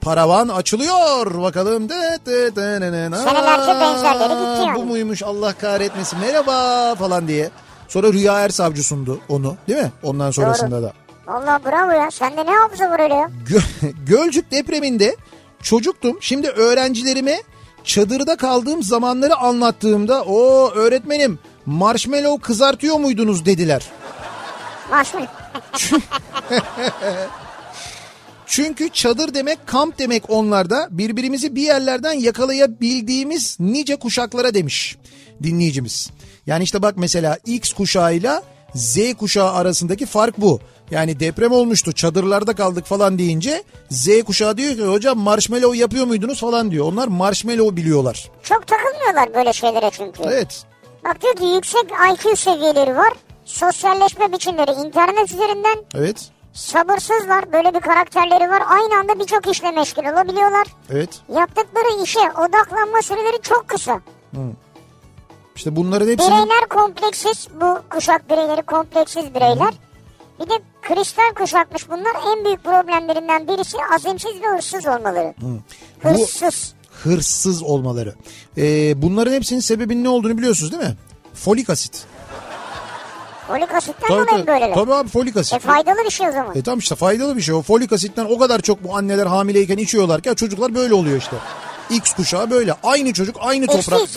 Paravan 0.01 0.49
açılıyor 0.49 1.42
bakalım. 1.42 1.88
Dı 1.88 1.94
dı 2.26 2.80
nı 2.80 2.80
nı 2.92 3.11
nı. 3.11 3.16
Senelerce 3.16 3.80
benzerleri 3.80 4.28
gitti 4.28 4.66
yani. 4.66 4.74
Bu 4.74 4.84
muymuş 4.84 5.22
Allah 5.22 5.53
kahretmesin 5.53 6.18
merhaba 6.18 6.94
falan 6.94 7.28
diye. 7.28 7.51
Sonra 7.88 8.12
Rüya 8.12 8.40
Ersavcı 8.40 8.82
sundu 8.82 9.20
onu 9.28 9.57
değil 9.68 9.82
mi? 9.82 9.92
Ondan 10.03 10.30
sonrasında 10.30 10.82
da. 10.82 10.92
Valla 11.26 11.61
bravo 11.64 11.90
ya. 11.90 12.11
Sende 12.11 12.46
ne 12.46 12.51
hafıza 12.57 12.90
var 12.90 13.01
öyle 13.01 13.14
ya? 13.14 13.30
Gö- 13.49 13.92
Gölcük 14.07 14.51
depreminde 14.51 15.16
çocuktum. 15.62 16.18
Şimdi 16.20 16.49
öğrencilerime 16.49 17.42
çadırda 17.84 18.36
kaldığım 18.36 18.82
zamanları 18.82 19.36
anlattığımda 19.36 20.22
o 20.22 20.70
öğretmenim 20.70 21.38
marshmallow 21.66 22.42
kızartıyor 22.42 22.96
muydunuz 22.99 23.46
dediler. 23.46 23.86
Marshmallow. 24.90 25.32
Çünkü 28.49 28.88
çadır 28.88 29.34
demek 29.34 29.66
kamp 29.66 29.99
demek 29.99 30.30
onlarda 30.30 30.88
birbirimizi 30.90 31.55
bir 31.55 31.62
yerlerden 31.62 32.12
yakalayabildiğimiz 32.12 33.57
nice 33.61 33.96
kuşaklara 33.96 34.55
demiş 34.55 34.96
dinleyicimiz. 35.42 36.11
Yani 36.46 36.64
işte 36.64 36.82
bak 36.82 36.94
mesela 36.96 37.38
X 37.46 37.72
kuşağıyla 37.72 38.42
Z 38.74 38.99
kuşağı 39.18 39.53
arasındaki 39.53 40.07
fark 40.07 40.38
bu. 40.40 40.61
Yani 40.90 41.20
deprem 41.20 41.53
olmuştu 41.53 41.92
çadırlarda 41.92 42.55
kaldık 42.55 42.86
falan 42.86 43.18
deyince 43.18 43.62
Z 43.90 44.22
kuşağı 44.26 44.57
diyor 44.57 44.76
ki 44.76 44.84
hocam 44.84 45.18
marshmallow 45.18 45.76
yapıyor 45.78 46.07
muydunuz 46.07 46.40
falan 46.40 46.70
diyor. 46.70 46.84
Onlar 46.92 47.09
marshmallow 47.09 47.76
biliyorlar. 47.76 48.30
Çok 48.42 48.66
takılmıyorlar 48.66 49.34
böyle 49.34 49.53
şeylere 49.53 49.90
çünkü. 49.92 50.22
Evet 50.24 50.64
Bak 51.05 51.22
diyor 51.22 51.34
ki 51.36 51.44
yüksek 51.44 51.84
IQ 52.12 52.36
seviyeleri 52.36 52.96
var. 52.96 53.12
Sosyalleşme 53.44 54.32
biçimleri 54.32 54.70
internet 54.70 55.32
üzerinden. 55.32 55.76
evet 55.94 56.30
Sabırsızlar. 56.59 57.52
Böyle 57.52 57.74
bir 57.74 57.80
karakterleri 57.80 58.50
var. 58.50 58.62
Aynı 58.68 59.00
anda 59.00 59.18
birçok 59.18 59.46
işle 59.46 59.70
meşgul 59.70 60.02
olabiliyorlar. 60.02 60.66
evet. 60.90 61.20
Yaptıkları 61.34 62.02
işe 62.02 62.20
odaklanma 62.20 63.02
süreleri 63.02 63.42
çok 63.42 63.68
kısa. 63.68 64.00
İşte 65.56 65.76
bunların 65.76 66.09
hepsini 66.09 66.30
Bireyler 66.30 66.68
kompleksiz. 66.68 67.48
Bu 67.61 67.78
kuşak 67.90 68.30
bireyleri 68.30 68.62
kompleksiz 68.62 69.34
bireyler. 69.34 69.74
Bir 70.40 70.50
de 70.50 70.54
kristal 70.82 71.34
kuşakmış 71.34 71.88
bunlar. 71.90 72.36
En 72.36 72.44
büyük 72.44 72.64
problemlerinden 72.64 73.48
birisi 73.48 73.76
azimsiz 73.94 74.42
ve 74.42 74.46
hırsız 74.56 74.86
olmaları. 74.86 75.34
Hırsız. 76.00 76.74
Hırsız 77.02 77.62
olmaları. 77.62 78.14
Ee, 78.56 79.02
bunların 79.02 79.32
hepsinin 79.32 79.61
sebebinin 79.61 80.04
ne 80.04 80.09
olduğunu 80.09 80.38
biliyorsunuz 80.38 80.72
değil 80.72 80.82
mi? 80.82 80.96
Folik 81.34 81.70
asit. 81.70 82.04
Folik 83.49 83.74
asitten 83.74 84.09
Tabii, 84.09 84.28
dolayı 84.28 84.46
böyleler. 84.46 84.74
tabii 84.74 84.94
abi 84.94 85.09
folik 85.09 85.36
asit. 85.36 85.55
E 85.55 85.59
faydalı 85.59 86.05
bir 86.05 86.11
şey 86.11 86.28
o 86.28 86.32
zaman. 86.32 86.57
E 86.57 86.62
tamam 86.62 86.78
işte 86.78 86.94
faydalı 86.94 87.36
bir 87.36 87.42
şey. 87.42 87.55
O 87.55 87.62
folik 87.62 87.92
asitten 87.92 88.24
o 88.24 88.38
kadar 88.38 88.61
çok 88.61 88.84
bu 88.84 88.96
anneler 88.96 89.26
hamileyken 89.26 89.76
içiyorlar 89.76 90.20
ki 90.22 90.34
çocuklar 90.36 90.74
böyle 90.74 90.94
oluyor 90.94 91.16
işte. 91.18 91.36
X 91.90 92.12
kuşağı 92.12 92.51
böyle. 92.51 92.74
Aynı 92.82 93.12
çocuk 93.12 93.36
aynı 93.40 93.66
toprak. 93.66 94.01
Eksi 94.01 94.12
Z. 94.14 94.16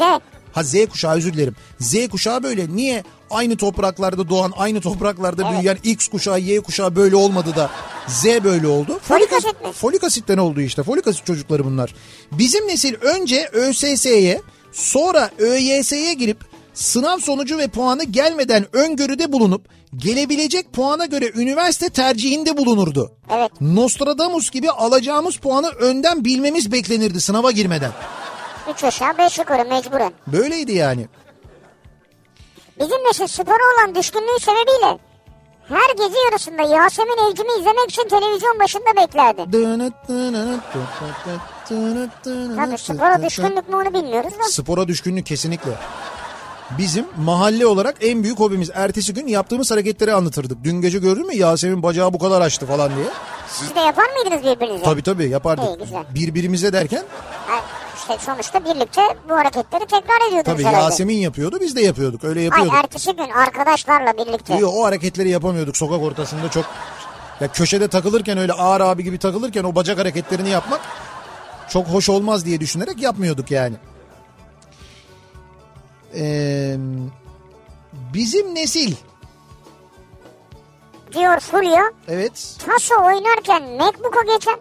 Ha 0.53 0.63
Z 0.63 0.75
kuşağı 0.91 1.15
özür 1.15 1.33
dilerim. 1.33 1.55
Z 1.79 2.07
kuşağı 2.07 2.43
böyle. 2.43 2.75
Niye 2.75 3.03
aynı 3.29 3.57
topraklarda 3.57 4.29
doğan, 4.29 4.53
aynı 4.57 4.81
topraklarda 4.81 5.41
Evet. 5.43 5.53
büyüyen 5.53 5.77
X 5.83 6.07
kuşağı, 6.07 6.39
Y 6.39 6.59
kuşağı 6.59 6.95
böyle 6.95 7.15
olmadı 7.15 7.53
da 7.55 7.69
Z 8.07 8.25
böyle 8.43 8.67
oldu? 8.67 8.99
Folik 9.03 9.33
as- 9.33 9.45
asit 9.45 9.61
mi? 9.61 9.71
Folik 9.71 10.03
asitten 10.03 10.37
oldu 10.37 10.61
işte. 10.61 10.83
Folik 10.83 11.07
asit 11.07 11.25
çocukları 11.25 11.65
bunlar. 11.65 11.95
Bizim 12.31 12.67
nesil 12.67 12.95
önce 13.01 13.49
ÖSS'ye 13.53 14.41
sonra 14.71 15.29
ÖYS'ye 15.39 16.13
girip 16.13 16.50
sınav 16.81 17.17
sonucu 17.17 17.57
ve 17.57 17.67
puanı 17.67 18.03
gelmeden 18.03 18.75
öngörüde 18.75 19.31
bulunup 19.31 19.67
gelebilecek 19.97 20.73
puana 20.73 21.05
göre 21.05 21.31
üniversite 21.35 21.89
tercihinde 21.89 22.57
bulunurdu. 22.57 23.11
Evet. 23.29 23.51
Nostradamus 23.61 24.49
gibi 24.49 24.71
alacağımız 24.71 25.37
puanı 25.37 25.69
önden 25.69 26.25
bilmemiz 26.25 26.71
beklenirdi 26.71 27.21
sınava 27.21 27.51
girmeden. 27.51 27.91
Üç 28.73 28.83
aşağı 28.83 29.17
beş 29.17 29.37
yukarı 29.37 29.69
mecburen. 29.69 30.13
Böyleydi 30.27 30.71
yani. 30.71 31.07
Bizim 32.79 32.97
nesil 32.97 33.27
spora 33.27 33.63
olan 33.75 33.95
düşkünlüğü 33.95 34.39
sebebiyle 34.39 34.99
her 35.69 35.95
gece 35.97 36.19
yarısında 36.31 36.61
Yasemin 36.61 37.31
Evcim'i 37.31 37.59
izlemek 37.59 37.89
için 37.89 38.07
televizyon 38.07 38.59
başında 38.59 38.95
beklerdi. 38.97 39.45
Tabii 42.55 42.77
spora 42.77 43.23
düşkünlük 43.23 43.69
mü 43.69 43.75
onu 43.75 43.93
bilmiyoruz 43.93 44.33
da. 44.39 44.43
Spora 44.43 44.87
düşkünlük 44.87 45.25
kesinlikle. 45.25 45.71
Bizim 46.77 47.05
mahalle 47.17 47.65
olarak 47.65 47.95
en 48.01 48.23
büyük 48.23 48.39
hobimiz. 48.39 48.69
Ertesi 48.73 49.13
gün 49.13 49.27
yaptığımız 49.27 49.71
hareketleri 49.71 50.13
anlatırdık. 50.13 50.63
Dün 50.63 50.81
gece 50.81 50.99
gördün 50.99 51.27
mü 51.27 51.35
Yasemin 51.35 51.83
bacağı 51.83 52.13
bu 52.13 52.19
kadar 52.19 52.41
açtı 52.41 52.65
falan 52.65 52.95
diye. 52.95 53.05
Siz 53.49 53.75
de 53.75 53.79
yapar 53.79 54.03
mıydınız 54.15 54.43
birbirinize? 54.55 54.83
Tabii 54.83 55.03
tabii 55.03 55.29
yapardık. 55.29 55.65
İyi, 55.65 55.77
güzel. 55.83 56.03
Birbirimize 56.15 56.73
derken 56.73 57.03
Ha, 57.47 57.59
işte 57.97 58.17
sonuçta 58.25 58.65
birlikte 58.65 59.01
bu 59.29 59.33
hareketleri 59.33 59.85
tekrar 59.85 60.27
ediyordunuz 60.27 60.45
tabii 60.57 60.63
herhalde. 60.63 60.83
Yasemin 60.83 61.17
yapıyordu 61.17 61.57
biz 61.61 61.75
de 61.75 61.81
yapıyorduk. 61.81 62.23
Öyle 62.23 62.41
yapıyorduk. 62.41 62.73
ertesi 62.73 63.11
gün 63.15 63.29
arkadaşlarla 63.29 64.13
birlikte. 64.17 64.55
Yok, 64.57 64.73
o 64.75 64.85
hareketleri 64.85 65.29
yapamıyorduk 65.29 65.77
sokak 65.77 66.01
ortasında 66.01 66.49
çok. 66.49 66.65
Ya 67.41 67.47
köşede 67.47 67.87
takılırken 67.87 68.37
öyle 68.37 68.53
ağır 68.53 68.81
abi 68.81 69.03
gibi 69.03 69.17
takılırken 69.17 69.63
o 69.63 69.75
bacak 69.75 69.99
hareketlerini 69.99 70.49
yapmak 70.49 70.81
çok 71.69 71.87
hoş 71.87 72.09
olmaz 72.09 72.45
diye 72.45 72.59
düşünerek 72.59 73.01
yapmıyorduk 73.01 73.51
yani. 73.51 73.75
Ee, 76.15 76.75
bizim 78.13 78.55
nesil 78.55 78.95
Diyor 81.13 81.39
Fulya. 81.39 81.83
evet 82.07 82.57
Taso 82.65 82.95
oynarken 83.05 83.63
Macbook'a 83.77 84.33
geçen, 84.33 84.59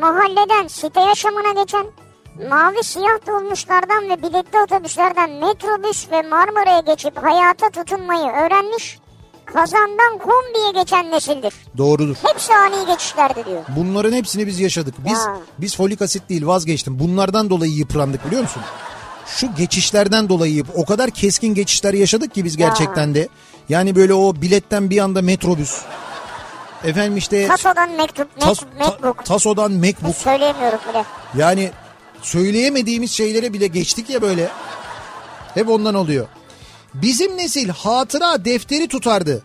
mahalleden 0.00 0.68
site 0.68 1.00
yaşamına 1.00 1.62
geçen, 1.62 1.86
mavi 2.50 2.82
siyah 2.84 3.26
dolmuşlardan 3.26 4.08
ve 4.08 4.22
biletli 4.22 4.58
otobüslerden 4.64 5.30
metrobüs 5.30 6.10
ve 6.10 6.22
Marmara'ya 6.22 6.80
geçip 6.80 7.16
hayata 7.22 7.70
tutunmayı 7.70 8.30
öğrenmiş, 8.32 8.98
kazandan 9.44 10.18
kombiye 10.18 10.82
geçen 10.82 11.10
nesildir. 11.10 11.54
doğrudur. 11.78 12.16
Hepsi 12.32 12.54
ani 12.54 12.86
geçişlerdi 12.86 13.44
diyor. 13.44 13.62
Bunların 13.76 14.12
hepsini 14.12 14.46
biz 14.46 14.60
yaşadık. 14.60 14.94
Biz 14.98 15.18
Ya. 15.26 15.36
biz 15.58 15.76
folik 15.76 16.02
asit 16.02 16.28
değil 16.28 16.46
vazgeçtim. 16.46 16.98
Bunlardan 16.98 17.50
dolayı 17.50 17.72
yıprandık 17.72 18.26
biliyor 18.26 18.42
musun? 18.42 18.62
Şu 19.36 19.54
geçişlerden 19.54 20.28
dolayı 20.28 20.64
o 20.74 20.84
kadar 20.84 21.10
keskin 21.10 21.54
geçişler 21.54 21.94
yaşadık 21.94 22.34
ki 22.34 22.44
biz 22.44 22.56
gerçekten 22.56 23.14
de. 23.14 23.28
Yani 23.68 23.96
böyle 23.96 24.14
o 24.14 24.34
biletten 24.36 24.90
bir 24.90 24.98
anda 24.98 25.22
metrobüs. 25.22 25.82
Efendim 26.84 27.16
işte 27.16 27.46
Taso'dan 27.48 27.90
mektup, 27.90 28.28
Tas- 28.40 28.58
Mac- 28.62 28.78
ta- 28.78 28.84
Macbook. 28.90 29.24
Taso'dan 29.24 29.72
Macbook. 29.72 30.16
Söyleyemiyorum 30.16 30.78
bile. 30.90 31.04
Yani 31.38 31.70
söyleyemediğimiz 32.22 33.12
şeylere 33.12 33.52
bile 33.52 33.66
geçtik 33.66 34.10
ya 34.10 34.22
böyle. 34.22 34.48
Hep 35.54 35.68
ondan 35.68 35.94
oluyor. 35.94 36.26
Bizim 36.94 37.36
nesil 37.36 37.68
hatıra 37.68 38.44
defteri 38.44 38.88
tutardı. 38.88 39.42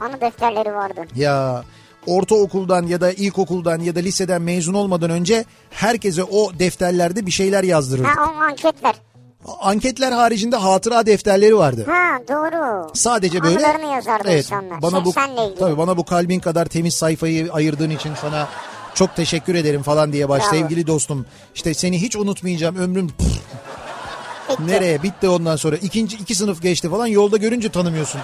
Anı 0.00 0.20
defterleri 0.20 0.74
vardı. 0.74 1.00
Ya 1.16 1.64
ortaokuldan 2.06 2.86
ya 2.86 3.00
da 3.00 3.12
ilkokuldan 3.12 3.80
ya 3.80 3.94
da 3.96 4.00
liseden 4.00 4.42
mezun 4.42 4.74
olmadan 4.74 5.10
önce 5.10 5.44
herkese 5.70 6.24
o 6.24 6.58
defterlerde 6.58 7.26
bir 7.26 7.30
şeyler 7.30 7.64
yazdırırdı. 7.64 8.08
Ha 8.08 8.32
o 8.36 8.40
anketler. 8.42 8.94
Anketler 9.60 10.12
haricinde 10.12 10.56
hatıra 10.56 11.06
defterleri 11.06 11.56
vardı. 11.56 11.86
Ha 11.88 12.18
doğru. 12.28 12.90
Sadece 12.94 13.42
böyle 13.42 13.66
Anılarını 13.66 13.92
yazardı 13.92 14.36
insanlar. 14.36 14.82
Bana 14.82 15.04
bu 15.04 15.12
tabii 15.58 15.78
bana 15.78 15.96
bu 15.96 16.04
kalbin 16.04 16.40
kadar 16.40 16.66
temiz 16.66 16.94
sayfayı 16.94 17.52
ayırdığın 17.52 17.90
için 17.90 18.12
sana 18.20 18.48
çok 18.94 19.16
teşekkür 19.16 19.54
ederim 19.54 19.82
falan 19.82 20.12
diye 20.12 20.28
baş 20.28 20.42
Bravo. 20.42 20.50
sevgili 20.50 20.86
dostum. 20.86 21.26
İşte 21.54 21.74
seni 21.74 22.02
hiç 22.02 22.16
unutmayacağım 22.16 22.76
ömrüm 22.76 23.08
Bitti. 23.08 23.24
nereye 24.66 25.02
bitti 25.02 25.28
ondan 25.28 25.56
sonra 25.56 25.76
ikinci 25.76 26.16
iki 26.16 26.34
sınıf 26.34 26.62
geçti 26.62 26.90
falan 26.90 27.06
yolda 27.06 27.36
görünce 27.36 27.68
tanımıyorsun. 27.68 28.20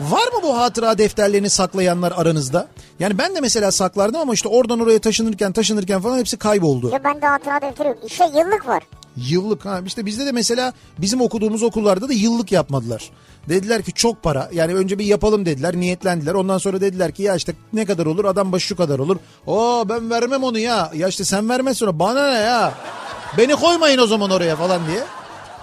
Var 0.00 0.32
mı 0.32 0.42
bu 0.42 0.58
hatıra 0.58 0.98
defterlerini 0.98 1.50
saklayanlar 1.50 2.12
aranızda? 2.16 2.68
Yani 3.00 3.18
ben 3.18 3.34
de 3.34 3.40
mesela 3.40 3.72
saklardım 3.72 4.20
ama 4.20 4.34
işte 4.34 4.48
oradan 4.48 4.80
oraya 4.80 4.98
taşınırken 4.98 5.52
taşınırken 5.52 6.00
falan 6.00 6.18
hepsi 6.18 6.36
kayboldu. 6.36 6.90
Ya 6.92 7.04
bende 7.04 7.26
hatıra 7.26 7.60
defteri 7.62 7.88
yok. 7.88 7.98
İşte 8.06 8.24
yıllık 8.24 8.68
var. 8.68 8.82
Yıllık 9.16 9.64
ha 9.64 9.80
işte 9.86 10.06
bizde 10.06 10.26
de 10.26 10.32
mesela 10.32 10.72
bizim 10.98 11.20
okuduğumuz 11.20 11.62
okullarda 11.62 12.08
da 12.08 12.12
yıllık 12.12 12.52
yapmadılar. 12.52 13.10
Dediler 13.48 13.82
ki 13.82 13.92
çok 13.92 14.22
para 14.22 14.48
yani 14.52 14.74
önce 14.74 14.98
bir 14.98 15.04
yapalım 15.04 15.46
dediler 15.46 15.76
niyetlendiler 15.76 16.34
ondan 16.34 16.58
sonra 16.58 16.80
dediler 16.80 17.12
ki 17.12 17.22
ya 17.22 17.34
işte 17.34 17.54
ne 17.72 17.84
kadar 17.84 18.06
olur 18.06 18.24
adam 18.24 18.52
başı 18.52 18.66
şu 18.66 18.76
kadar 18.76 18.98
olur. 18.98 19.16
Oo 19.46 19.84
ben 19.88 20.10
vermem 20.10 20.44
onu 20.44 20.58
ya 20.58 20.90
ya 20.94 21.08
işte 21.08 21.24
sen 21.24 21.48
vermezsin 21.48 21.78
sonra 21.78 21.98
bana 21.98 22.30
ne 22.30 22.38
ya 22.38 22.74
beni 23.38 23.56
koymayın 23.56 23.98
o 23.98 24.06
zaman 24.06 24.30
oraya 24.30 24.56
falan 24.56 24.80
diye. 24.86 25.04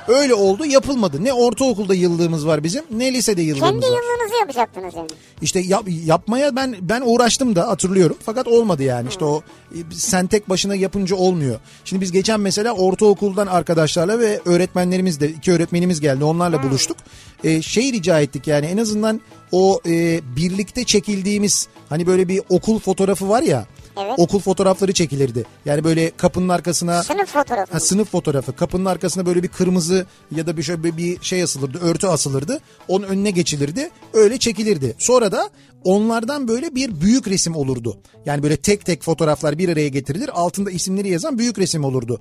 Öyle 0.08 0.34
oldu 0.34 0.66
yapılmadı 0.66 1.24
ne 1.24 1.34
ortaokulda 1.34 1.94
yıllığımız 1.94 2.48
var 2.48 2.64
bizim 2.64 2.84
ne 2.92 3.14
lisede 3.14 3.42
yıllığımız 3.42 3.70
Kendi 3.70 3.86
var. 3.86 3.90
yıllığınızı 4.02 4.36
yapacaktınız 4.40 4.94
yani. 4.96 5.08
İşte 5.42 5.60
yap- 5.60 5.88
yapmaya 6.06 6.56
ben 6.56 6.76
ben 6.82 7.02
uğraştım 7.06 7.56
da 7.56 7.68
hatırlıyorum. 7.68 8.18
Fakat 8.26 8.48
olmadı 8.48 8.84
yani. 8.84 9.10
İşte 9.10 9.26
o 9.26 9.42
e, 9.72 9.78
sen 9.94 10.28
tek 10.28 10.50
başına 10.50 10.76
yapınca 10.76 11.16
olmuyor. 11.16 11.60
Şimdi 11.86 12.02
biz 12.02 12.12
geçen 12.12 12.40
mesela 12.40 12.72
ortaokuldan 12.72 13.48
arkadaşlarla 13.48 14.20
ve 14.20 14.40
öğretmenlerimiz 14.46 15.20
de 15.20 15.30
iki 15.30 15.52
öğretmenimiz 15.52 16.02
geldi. 16.02 16.24
Onlarla 16.24 16.64
buluştuk. 16.64 16.98
E, 17.44 17.62
şey 17.62 17.92
rica 17.94 18.20
ettik 18.22 18.48
yani 18.48 18.66
en 18.66 18.78
azından 18.78 19.22
o 19.52 19.80
e, 19.88 20.20
birlikte 20.36 20.84
çekildiğimiz 20.84 21.68
hani 21.90 22.08
böyle 22.08 22.28
bir 22.28 22.42
okul 22.50 22.80
fotoğrafı 22.80 23.30
var 23.30 23.42
ya. 23.42 23.66
Evet. 23.98 24.14
Okul 24.18 24.40
fotoğrafları 24.40 24.94
çekilirdi. 24.94 25.46
Yani 25.66 25.84
böyle 25.84 26.12
kapının 26.18 26.50
arkasına 26.50 27.04
Sınıf 27.04 27.30
fotoğrafı. 27.30 27.74
Ha, 27.74 27.80
sınıf 27.80 28.12
fotoğrafı. 28.12 28.56
Kapının 28.56 28.86
arkasına 28.86 29.26
böyle 29.26 29.44
bir 29.44 29.48
kırmızı 29.48 30.06
ya 30.36 30.48
da 30.48 30.58
bir 30.58 30.64
şöyle 30.64 30.98
bir 30.98 31.22
şey 31.22 31.44
asılırdı, 31.44 31.80
örtü 31.80 32.08
asılırdı. 32.08 32.60
Onun 32.88 33.08
önüne 33.08 33.32
geçilirdi. 33.32 33.90
Öyle 34.14 34.38
çekilirdi. 34.38 34.96
Sonra 34.98 35.32
da 35.32 35.50
onlardan 35.86 36.48
böyle 36.48 36.76
bir 36.76 37.02
büyük 37.02 37.28
resim 37.28 37.56
olurdu. 37.56 37.98
Yani 38.26 38.44
böyle 38.44 38.58
tek 38.58 38.86
tek 38.86 39.04
fotoğraflar 39.04 39.58
bir 39.58 39.70
araya 39.70 39.88
getirilir. 39.88 40.30
Altında 40.34 40.72
isimleri 40.72 41.10
yazan 41.10 41.38
büyük 41.38 41.60
resim 41.60 41.84
olurdu. 41.84 42.20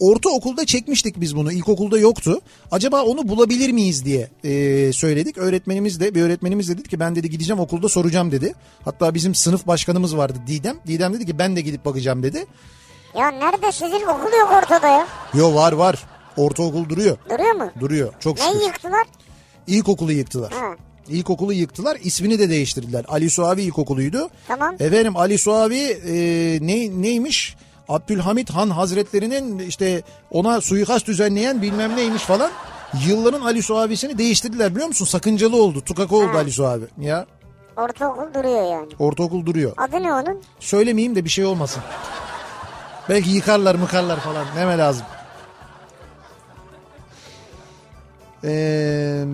Ortaokulda 0.00 0.66
çekmiştik 0.66 1.20
biz 1.20 1.36
bunu. 1.36 1.52
İlkokulda 1.52 1.98
yoktu. 1.98 2.40
Acaba 2.70 3.02
onu 3.02 3.28
bulabilir 3.28 3.72
miyiz 3.72 4.04
diye 4.04 4.30
e, 4.44 4.92
söyledik. 4.92 5.38
Öğretmenimiz 5.38 6.00
de 6.00 6.14
bir 6.14 6.22
öğretmenimiz 6.22 6.68
de 6.68 6.78
dedi 6.78 6.88
ki 6.88 7.00
ben 7.00 7.16
dedi 7.16 7.30
gideceğim 7.30 7.60
okulda 7.60 7.88
soracağım 7.88 8.32
dedi. 8.32 8.54
Hatta 8.84 9.14
bizim 9.14 9.34
sınıf 9.34 9.66
başkanımız 9.66 10.16
vardı 10.16 10.38
Didem. 10.46 10.76
Didem 10.86 11.14
dedi 11.14 11.26
ki 11.26 11.38
ben 11.38 11.56
de 11.56 11.60
gidip 11.60 11.84
bakacağım 11.84 12.22
dedi. 12.22 12.46
Ya 13.18 13.30
nerede 13.30 13.72
sizin 13.72 14.02
okul 14.02 14.38
yok 14.40 14.62
ortada 14.62 14.88
ya? 14.88 15.06
Yo 15.34 15.54
var 15.54 15.72
var. 15.72 16.04
Ortaokul 16.36 16.88
duruyor. 16.88 17.16
Duruyor 17.30 17.54
mu? 17.54 17.70
Duruyor. 17.80 18.12
Çok 18.20 18.38
şükür. 18.38 18.58
Neyi 18.58 18.64
yıktılar? 18.66 19.06
İlkokulu 19.66 20.12
yıktılar. 20.12 20.52
Ha. 20.52 20.76
İlkokulu 21.08 21.52
yıktılar. 21.52 21.98
İsmini 22.04 22.38
de 22.38 22.50
değiştirdiler. 22.50 23.04
Ali 23.08 23.30
Suavi 23.30 23.62
İlkokulu'ydu. 23.62 24.28
Tamam. 24.48 24.74
Efendim 24.80 25.16
Ali 25.16 25.38
Suavi 25.38 25.80
e, 25.80 26.14
ne, 26.66 27.02
neymiş? 27.02 27.56
Abdülhamit 27.88 28.50
Han 28.50 28.70
Hazretlerinin 28.70 29.58
işte 29.58 30.02
ona 30.30 30.60
suikast 30.60 31.06
düzenleyen 31.06 31.62
bilmem 31.62 31.96
neymiş 31.96 32.22
falan. 32.22 32.50
Yılların 33.06 33.40
Ali 33.40 33.62
Suavi'sini 33.62 34.18
değiştirdiler 34.18 34.70
biliyor 34.74 34.88
musun? 34.88 35.04
Sakıncalı 35.04 35.62
oldu. 35.62 35.80
Tukaka 35.80 36.16
oldu 36.16 36.32
Ha. 36.32 36.38
Ali 36.38 36.52
Suavi. 36.52 36.84
Ya 37.00 37.26
Ortaokul 37.76 38.34
duruyor 38.34 38.62
yani. 38.72 38.88
ortaokul 38.98 39.46
duruyor. 39.46 39.72
Adı 39.76 40.02
ne 40.02 40.12
onun? 40.12 40.42
Söylemeyeyim 40.60 41.14
de 41.16 41.24
bir 41.24 41.30
şey 41.30 41.44
olmasın. 41.44 41.82
Belki 43.08 43.30
yıkarlar 43.30 43.74
mıkarlar 43.74 44.20
falan. 44.20 44.46
Neme 44.56 44.78
lazım. 44.78 45.06
Ee, 48.44 49.24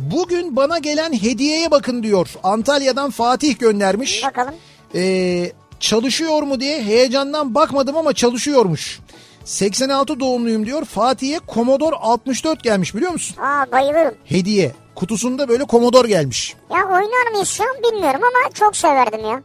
Bugün 0.00 0.56
bana 0.56 0.78
gelen 0.78 1.12
hediyeye 1.12 1.70
bakın 1.70 2.02
diyor. 2.02 2.28
Antalya'dan 2.42 3.10
Fatih 3.10 3.58
göndermiş. 3.58 4.24
Bakalım. 4.24 4.54
Ee, 4.94 5.52
çalışıyor 5.80 6.42
mu 6.42 6.60
diye 6.60 6.82
heyecandan 6.82 7.54
bakmadım 7.54 7.96
ama 7.96 8.12
çalışıyormuş. 8.12 9.00
86 9.44 10.20
doğumluyum 10.20 10.66
diyor. 10.66 10.84
Fatih'e 10.84 11.40
Commodore 11.54 11.96
64 11.96 12.62
gelmiş 12.62 12.94
biliyor 12.94 13.12
musun? 13.12 13.36
Aa 13.42 13.72
bayılırım. 13.72 14.14
Hediye. 14.24 14.72
Kutusunda 14.94 15.48
böyle 15.48 15.64
Commodore 15.66 16.08
gelmiş. 16.08 16.54
Ya 16.70 16.84
oynar 16.84 17.30
mıyız 17.32 17.48
şu 17.48 17.64
an 17.64 17.76
bilmiyorum 17.82 18.20
ama 18.22 18.54
çok 18.54 18.76
severdim 18.76 19.24
ya. 19.24 19.42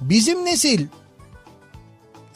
Bizim 0.00 0.44
nesil 0.44 0.86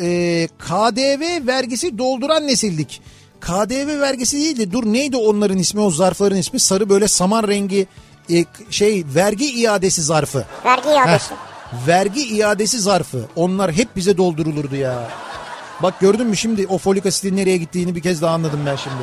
e, 0.00 0.48
KDV 0.58 1.46
vergisi 1.46 1.98
dolduran 1.98 2.46
nesildik. 2.46 3.02
KDV 3.40 4.00
vergisi 4.00 4.36
değil 4.36 4.58
de 4.58 4.72
dur 4.72 4.84
neydi 4.86 5.16
onların 5.16 5.58
ismi 5.58 5.80
o 5.80 5.90
zarfların 5.90 6.38
ismi? 6.38 6.60
Sarı 6.60 6.88
böyle 6.88 7.08
saman 7.08 7.48
rengi 7.48 7.86
e, 8.32 8.44
şey 8.70 9.04
vergi 9.14 9.46
iadesi 9.60 10.02
zarfı. 10.02 10.44
Vergi 10.64 10.88
iadesi. 10.88 11.30
Heh, 11.30 11.86
vergi 11.86 12.22
iadesi 12.22 12.78
zarfı. 12.80 13.24
Onlar 13.36 13.72
hep 13.72 13.96
bize 13.96 14.16
doldurulurdu 14.16 14.76
ya. 14.76 15.08
Bak 15.82 16.00
gördün 16.00 16.26
mü 16.26 16.36
şimdi 16.36 16.66
o 16.66 16.78
folik 16.78 17.06
asitin 17.06 17.36
nereye 17.36 17.56
gittiğini 17.56 17.94
bir 17.94 18.00
kez 18.02 18.22
daha 18.22 18.34
anladım 18.34 18.60
ben 18.66 18.76
şimdi. 18.76 19.02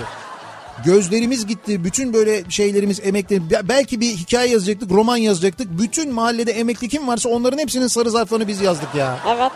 Gözlerimiz 0.85 1.47
gitti. 1.47 1.83
Bütün 1.83 2.13
böyle 2.13 2.43
şeylerimiz 2.49 2.99
emekli. 3.03 3.49
Be- 3.49 3.61
Belki 3.69 4.01
bir 4.01 4.09
hikaye 4.15 4.49
yazacaktık, 4.51 4.91
roman 4.91 5.17
yazacaktık. 5.17 5.79
Bütün 5.79 6.13
mahallede 6.13 6.51
emekli 6.51 6.89
kim 6.89 7.07
varsa 7.07 7.29
onların 7.29 7.57
hepsinin 7.57 7.87
sarı 7.87 8.11
zarflarını 8.11 8.47
biz 8.47 8.61
yazdık 8.61 8.95
ya. 8.95 9.17
Evet. 9.27 9.51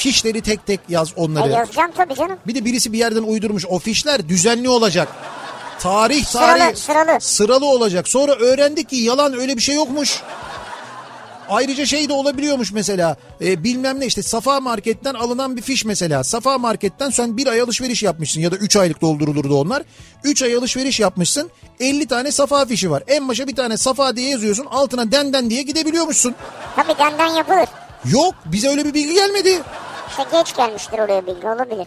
Fişleri 0.00 0.40
tek 0.40 0.66
tek 0.66 0.80
yaz 0.88 1.10
E, 1.10 1.12
onları. 1.16 1.50
yazacağım 1.52 1.90
tabii 1.96 2.14
canım. 2.14 2.38
Bir 2.46 2.54
de 2.54 2.64
birisi 2.64 2.92
bir 2.92 2.98
yerden 2.98 3.22
uydurmuş. 3.22 3.66
O 3.66 3.78
fişler 3.78 4.28
düzenli 4.28 4.68
olacak. 4.68 5.08
Tarih 5.80 6.24
Sıralı, 6.24 6.58
tarih 6.58 6.76
sıralı. 6.76 7.20
sıralı 7.20 7.66
olacak. 7.66 8.08
Sonra 8.08 8.32
öğrendik 8.34 8.88
ki 8.88 8.96
yalan 8.96 9.40
öyle 9.40 9.56
bir 9.56 9.62
şey 9.62 9.74
yokmuş. 9.74 10.22
Ayrıca 11.48 11.86
şey 11.86 12.08
de 12.08 12.12
olabiliyormuş 12.12 12.72
mesela 12.72 13.16
e, 13.40 13.64
bilmem 13.64 14.00
ne 14.00 14.06
işte 14.06 14.22
Safa 14.22 14.60
Market'ten 14.60 15.14
alınan 15.14 15.56
bir 15.56 15.62
fiş 15.62 15.84
mesela. 15.84 16.24
Safa 16.24 16.58
Market'ten 16.58 17.10
sen 17.10 17.36
bir 17.36 17.46
ay 17.46 17.60
alışveriş 17.60 18.02
yapmışsın 18.02 18.40
ya 18.40 18.52
da 18.52 18.56
3 18.56 18.76
aylık 18.76 19.00
doldurulurdu 19.00 19.60
onlar. 19.60 19.82
3 20.24 20.42
ay 20.42 20.54
alışveriş 20.54 21.00
yapmışsın 21.00 21.50
50 21.80 22.06
tane 22.06 22.32
Safa 22.32 22.66
fişi 22.66 22.90
var. 22.90 23.02
En 23.08 23.28
başa 23.28 23.48
bir 23.48 23.56
tane 23.56 23.76
Safa 23.76 24.16
diye 24.16 24.30
yazıyorsun 24.30 24.66
altına 24.70 25.12
denden 25.12 25.50
diye 25.50 25.62
gidebiliyormuşsun. 25.62 26.34
Tabii 26.76 26.98
denden 26.98 27.26
yapılır. 27.34 27.68
Yok 28.04 28.34
bize 28.44 28.68
öyle 28.68 28.84
bir 28.84 28.94
bilgi 28.94 29.14
gelmedi. 29.14 29.62
İşte 30.24 30.38
geç 30.38 30.56
gelmiştir 30.56 30.98
oraya 30.98 31.26
bilgi 31.26 31.46
olabilir. 31.48 31.86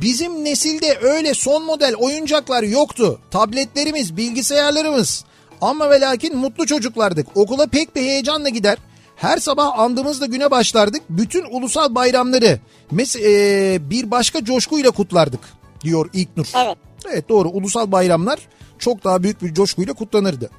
Bizim 0.00 0.44
nesilde 0.44 0.98
öyle 1.02 1.34
son 1.34 1.64
model 1.64 1.94
oyuncaklar 1.94 2.62
yoktu. 2.62 3.20
Tabletlerimiz, 3.30 4.16
bilgisayarlarımız. 4.16 5.24
Ama 5.60 5.90
ve 5.90 6.00
lakin 6.00 6.36
mutlu 6.36 6.66
çocuklardık. 6.66 7.36
Okula 7.36 7.66
pek 7.66 7.96
bir 7.96 8.00
heyecanla 8.00 8.48
gider. 8.48 8.78
Her 9.16 9.38
sabah 9.38 9.78
andığımızda 9.78 10.26
güne 10.26 10.50
başlardık. 10.50 11.02
Bütün 11.10 11.44
ulusal 11.50 11.94
bayramları 11.94 12.60
mes- 12.92 13.20
e, 13.22 13.90
bir 13.90 14.10
başka 14.10 14.44
coşkuyla 14.44 14.90
kutlardık 14.90 15.40
diyor 15.80 16.10
İlknur. 16.12 16.46
Evet. 16.56 16.78
Evet 17.12 17.28
doğru 17.28 17.48
ulusal 17.48 17.92
bayramlar 17.92 18.38
çok 18.78 19.04
daha 19.04 19.22
büyük 19.22 19.42
bir 19.42 19.54
coşkuyla 19.54 19.94
kutlanırdı. 19.94 20.50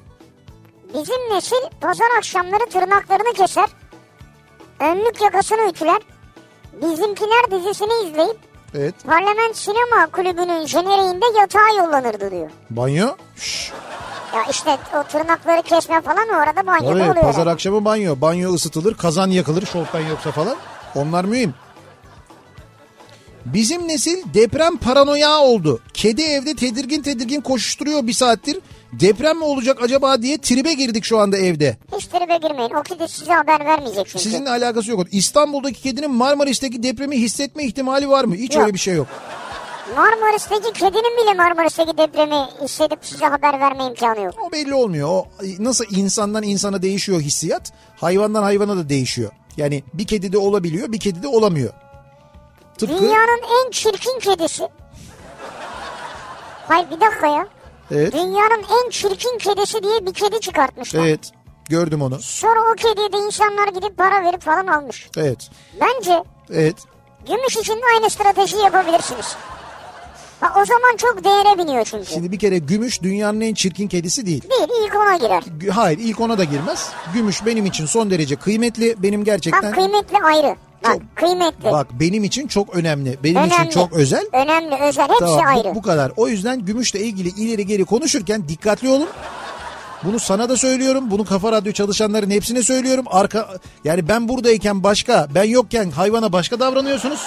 Bizim 0.94 1.34
nesil 1.36 1.56
pazar 1.80 2.06
akşamları 2.18 2.66
tırnaklarını 2.70 3.32
keser. 3.34 3.68
Önlük 4.80 5.20
yakasını 5.20 5.70
ütüler. 5.70 6.02
Bizimkiler 6.82 7.50
dizisini 7.50 8.08
izleyip 8.10 8.36
Evet 8.74 8.94
Parlament 9.06 9.56
Sinema 9.56 10.06
Kulübü'nün 10.12 10.66
jeneriğinde 10.66 11.24
yatağa 11.40 11.68
yollanırdı 11.78 12.30
diyor. 12.30 12.50
banyo. 12.70 13.06
Şşş. 13.36 13.72
Ya 14.34 14.44
işte 14.50 14.78
o 14.98 15.02
tırnakları 15.02 15.62
kesme 15.62 16.00
falan 16.00 16.28
orada 16.28 16.66
banyoda 16.66 16.92
Tabii, 16.98 17.10
oluyor. 17.10 17.24
pazar 17.24 17.38
yani. 17.38 17.50
akşamı 17.50 17.84
banyo. 17.84 18.20
Banyo 18.20 18.54
ısıtılır, 18.54 18.94
kazan 18.94 19.30
yakılır 19.30 19.66
şofben 19.66 20.06
yoksa 20.08 20.32
falan. 20.32 20.56
Onlar 20.94 21.24
mühim. 21.24 21.54
Bizim 23.44 23.88
nesil 23.88 24.34
deprem 24.34 24.76
paranoya 24.76 25.38
oldu. 25.38 25.80
Kedi 25.94 26.22
evde 26.22 26.54
tedirgin 26.56 27.02
tedirgin 27.02 27.40
koşuşturuyor 27.40 28.06
bir 28.06 28.12
saattir. 28.12 28.58
Deprem 28.92 29.38
mi 29.38 29.44
olacak 29.44 29.82
acaba 29.82 30.22
diye 30.22 30.38
tribe 30.38 30.72
girdik 30.72 31.04
şu 31.04 31.18
anda 31.18 31.36
evde. 31.36 31.76
Hiç 31.96 32.06
tribe 32.06 32.36
girmeyin. 32.36 32.70
O 32.70 32.82
kedi 32.82 33.08
size 33.08 33.32
haber 33.32 33.64
vermeyecek 33.64 34.06
çünkü. 34.06 34.18
Sizinle 34.18 34.50
alakası 34.50 34.90
yok. 34.90 35.06
İstanbul'daki 35.12 35.82
kedinin 35.82 36.10
Marmaris'teki 36.10 36.82
depremi 36.82 37.16
hissetme 37.16 37.64
ihtimali 37.64 38.08
var 38.08 38.24
mı? 38.24 38.34
Hiç 38.34 38.54
Yok. 38.54 38.62
öyle 38.62 38.74
bir 38.74 38.78
şey 38.78 38.94
yok. 38.94 39.06
Marmaris'teki 39.96 40.72
kedinin 40.72 41.22
bile 41.22 41.34
Marmaris'teki 41.34 41.98
depremi 41.98 42.46
hissedip 42.62 42.98
size 43.02 43.26
haber 43.26 43.60
verme 43.60 43.84
imkanı 43.84 44.20
yok. 44.20 44.34
O 44.48 44.52
belli 44.52 44.74
olmuyor. 44.74 45.08
O 45.08 45.28
nasıl 45.58 45.84
insandan 45.90 46.42
insana 46.42 46.82
değişiyor 46.82 47.20
hissiyat, 47.20 47.72
hayvandan 47.96 48.42
hayvana 48.42 48.76
da 48.76 48.88
değişiyor. 48.88 49.30
Yani 49.56 49.82
bir 49.94 50.06
kedide 50.06 50.38
olabiliyor, 50.38 50.92
bir 50.92 51.00
kedide 51.00 51.28
olamıyor. 51.28 51.72
Tıpkı 52.78 52.98
Dünyanın 52.98 53.40
en 53.66 53.70
çirkin 53.70 54.18
kedisi. 54.20 54.68
Hayır 56.68 56.86
bir 56.90 57.00
dakika 57.00 57.26
ya. 57.26 57.46
Evet. 57.90 58.12
Dünyanın 58.12 58.64
en 58.84 58.90
çirkin 58.90 59.38
kedisi 59.38 59.82
diye 59.82 60.06
bir 60.06 60.14
kedi 60.14 60.40
çıkartmışlar. 60.40 61.06
Evet. 61.06 61.20
Gördüm 61.68 62.02
onu. 62.02 62.18
Sonra 62.22 62.60
o 62.72 62.74
kediye 62.74 63.12
de 63.12 63.16
insanlar 63.18 63.68
gidip 63.68 63.96
para 63.96 64.24
verip 64.24 64.42
falan 64.42 64.66
almış. 64.66 65.08
Evet. 65.16 65.50
Bence 65.80 66.24
Evet. 66.50 66.76
gümüş 67.26 67.56
için 67.56 67.74
de 67.76 67.82
aynı 67.94 68.10
strateji 68.10 68.56
yapabilirsiniz. 68.56 69.36
Ha, 70.40 70.52
o 70.62 70.64
zaman 70.64 70.96
çok 70.98 71.24
değere 71.24 71.58
biniyor 71.58 71.84
çünkü. 71.84 72.06
Şimdi 72.06 72.32
bir 72.32 72.38
kere 72.38 72.58
gümüş 72.58 73.02
dünyanın 73.02 73.40
en 73.40 73.54
çirkin 73.54 73.88
kedisi 73.88 74.26
değil. 74.26 74.42
Değil 74.50 74.68
ilk 74.86 74.96
ona 74.96 75.16
girer. 75.16 75.42
Hayır 75.72 75.98
ilk 75.98 76.20
ona 76.20 76.38
da 76.38 76.44
girmez. 76.44 76.88
Gümüş 77.14 77.46
benim 77.46 77.66
için 77.66 77.86
son 77.86 78.10
derece 78.10 78.36
kıymetli. 78.36 78.94
Benim 78.98 79.24
gerçekten 79.24 79.62
Bak 79.62 79.74
kıymetli 79.74 80.16
ayrı. 80.24 80.56
Bak 80.84 80.92
Çok- 80.92 81.16
kıymetli. 81.16 81.64
bak 81.72 81.86
benim 82.00 82.24
için 82.24 82.46
çok 82.46 82.76
önemli. 82.76 83.18
Benim 83.24 83.44
için 83.44 83.56
Önemli. 83.56 83.70
çok 83.70 83.92
özel. 83.92 84.26
Önemli 84.32 84.74
özel 84.82 85.08
hepsi 85.08 85.18
Tamam, 85.20 85.38
bu- 85.38 85.48
ayrı. 85.58 85.74
Bu, 85.74 85.82
kadar. 85.82 86.12
O 86.16 86.28
yüzden 86.28 86.64
gümüşle 86.64 87.00
ilgili 87.00 87.28
ileri 87.28 87.66
geri 87.66 87.84
konuşurken 87.84 88.48
dikkatli 88.48 88.88
olun. 88.88 89.08
Bunu 90.04 90.18
sana 90.20 90.48
da 90.48 90.56
söylüyorum. 90.56 91.10
Bunu 91.10 91.24
Kafa 91.24 91.52
Radyo 91.52 91.72
çalışanların 91.72 92.30
hepsine 92.30 92.62
söylüyorum. 92.62 93.04
Arka 93.10 93.48
yani 93.84 94.08
ben 94.08 94.28
buradayken 94.28 94.82
başka, 94.84 95.28
ben 95.34 95.44
yokken 95.44 95.90
hayvana 95.90 96.32
başka 96.32 96.60
davranıyorsunuz. 96.60 97.20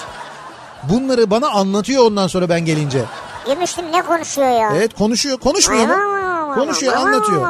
Bunları 0.89 1.29
bana 1.31 1.49
anlatıyor 1.49 2.05
ondan 2.05 2.27
sonra 2.27 2.49
ben 2.49 2.65
gelince. 2.65 3.03
Gümüşlüm 3.45 3.91
ne 3.91 4.01
konuşuyor 4.01 4.49
ya? 4.49 4.73
Evet 4.75 4.93
konuşuyor. 4.93 5.37
Konuşmuyor 5.37 5.87
mu? 5.87 5.93
Konuşuyor, 6.55 6.93
anlatıyor. 6.93 7.41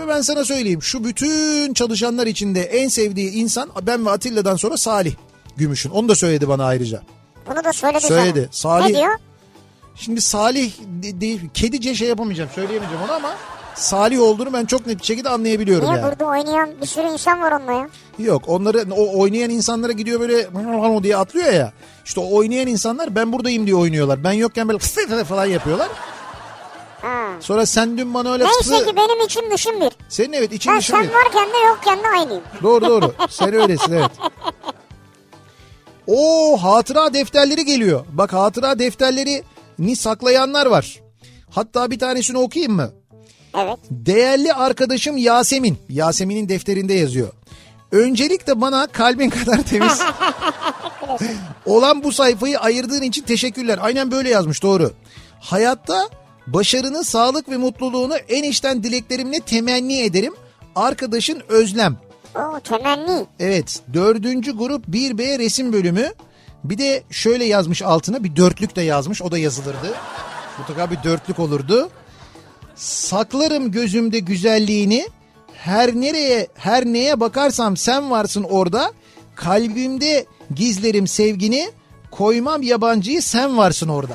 Ve 0.00 0.08
ben 0.08 0.20
sana 0.20 0.44
söyleyeyim 0.44 0.82
şu 0.82 1.04
bütün 1.04 1.74
çalışanlar 1.74 2.26
içinde 2.26 2.60
en 2.62 2.88
sevdiği 2.88 3.30
insan 3.32 3.68
ben 3.82 4.06
ve 4.06 4.10
Atilla'dan 4.10 4.56
sonra 4.56 4.76
Salih 4.76 5.14
Gümüş'ün. 5.56 5.90
Onu 5.90 6.08
da 6.08 6.14
söyledi 6.14 6.48
bana 6.48 6.64
ayrıca. 6.64 7.02
Bunu 7.50 7.64
da 7.64 7.72
söyledi, 7.72 8.00
Söyledi. 8.00 8.48
sana. 8.52 8.72
Salih- 8.80 8.92
Ne 8.92 8.98
diyor? 8.98 9.12
Şimdi 9.94 10.20
Salih 10.20 10.72
de- 11.02 11.20
değil, 11.20 11.40
kedice 11.54 11.94
şey 11.94 12.08
yapamayacağım 12.08 12.50
söyleyemeyeceğim 12.54 13.02
onu 13.04 13.12
ama 13.12 13.30
Salih 13.74 14.20
olduğunu 14.20 14.52
ben 14.52 14.64
çok 14.64 14.86
net 14.86 14.98
bir 15.00 15.04
şekilde 15.04 15.28
anlayabiliyorum 15.28 15.84
Niye 15.88 15.96
yani. 15.96 16.08
burada 16.10 16.24
oynayan 16.24 16.70
bir 16.82 16.86
sürü 16.86 17.06
insan 17.06 17.40
var 17.42 17.52
onunla 17.52 17.72
ya? 17.72 17.88
Yok 18.18 18.42
onları 18.46 18.84
o 18.96 19.18
oynayan 19.20 19.50
insanlara 19.50 19.92
gidiyor 19.92 20.20
böyle 20.20 20.48
diye 21.02 21.16
atlıyor 21.16 21.52
ya. 21.52 21.72
İşte 22.04 22.20
o 22.20 22.36
oynayan 22.36 22.66
insanlar 22.66 23.14
ben 23.16 23.32
buradayım 23.32 23.66
diye 23.66 23.76
oynuyorlar. 23.76 24.24
Ben 24.24 24.32
yokken 24.32 24.68
böyle 24.68 25.24
falan 25.24 25.46
yapıyorlar. 25.46 25.88
Ha. 27.02 27.26
Sonra 27.40 27.66
sen 27.66 27.98
dün 27.98 28.14
bana 28.14 28.32
öyle 28.32 28.44
Neyse 28.44 28.84
ki 28.90 28.96
benim 28.96 29.24
içim 29.24 29.50
dışım 29.50 29.80
bir. 29.80 29.92
Senin 30.08 30.32
evet 30.32 30.52
için 30.52 30.72
Ben 30.72 30.78
dışın 30.78 30.92
sen 30.94 31.02
bir. 31.04 31.08
varken 31.12 31.48
de 31.48 31.58
yokken 31.68 31.98
de 31.98 32.08
aynıyım. 32.08 32.42
Doğru 32.62 32.84
doğru. 32.88 33.14
Sen 33.30 33.54
öylesin 33.54 33.92
evet. 33.92 34.10
O 36.06 36.56
hatıra 36.62 37.14
defterleri 37.14 37.64
geliyor. 37.64 38.04
Bak 38.12 38.32
hatıra 38.32 38.78
defterleri 38.78 39.42
ni 39.78 39.96
saklayanlar 39.96 40.66
var. 40.66 41.00
Hatta 41.50 41.90
bir 41.90 41.98
tanesini 41.98 42.38
okuyayım 42.38 42.72
mı? 42.72 42.90
Evet. 43.58 43.78
Değerli 43.90 44.52
arkadaşım 44.52 45.16
Yasemin. 45.16 45.78
Yasemin'in 45.88 46.48
defterinde 46.48 46.94
yazıyor. 46.94 47.28
Öncelikle 47.92 48.60
bana 48.60 48.86
kalbin 48.86 49.30
kadar 49.30 49.62
temiz 49.62 50.00
olan 51.66 52.02
bu 52.02 52.12
sayfayı 52.12 52.60
ayırdığın 52.60 53.02
için 53.02 53.22
teşekkürler. 53.22 53.78
Aynen 53.82 54.10
böyle 54.10 54.28
yazmış 54.28 54.62
doğru. 54.62 54.92
Hayatta 55.40 56.08
başarını, 56.46 57.04
sağlık 57.04 57.48
ve 57.48 57.56
mutluluğunu 57.56 58.16
en 58.16 58.42
içten 58.42 58.82
dileklerimle 58.82 59.40
temenni 59.40 59.98
ederim. 59.98 60.34
Arkadaşın 60.76 61.42
Özlem. 61.48 61.96
O 62.34 62.60
temenni. 62.60 63.26
Evet 63.40 63.80
dördüncü 63.94 64.56
grup 64.56 64.88
1B 64.88 65.38
resim 65.38 65.72
bölümü. 65.72 66.12
Bir 66.64 66.78
de 66.78 67.02
şöyle 67.10 67.44
yazmış 67.44 67.82
altına 67.82 68.24
bir 68.24 68.36
dörtlük 68.36 68.76
de 68.76 68.82
yazmış 68.82 69.22
o 69.22 69.30
da 69.30 69.38
yazılırdı. 69.38 69.94
Mutlaka 70.58 70.90
bir 70.90 71.02
dörtlük 71.04 71.38
olurdu. 71.38 71.90
Saklarım 72.74 73.70
gözümde 73.70 74.18
güzelliğini 74.18 75.08
her 75.54 75.94
nereye 75.94 76.48
her 76.54 76.84
neye 76.84 77.20
bakarsam 77.20 77.76
sen 77.76 78.10
varsın 78.10 78.42
orada. 78.42 78.92
Kalbimde 79.34 80.26
gizlerim 80.54 81.06
sevgini 81.06 81.70
koymam 82.10 82.62
yabancıyı 82.62 83.22
sen 83.22 83.58
varsın 83.58 83.88
orada. 83.88 84.14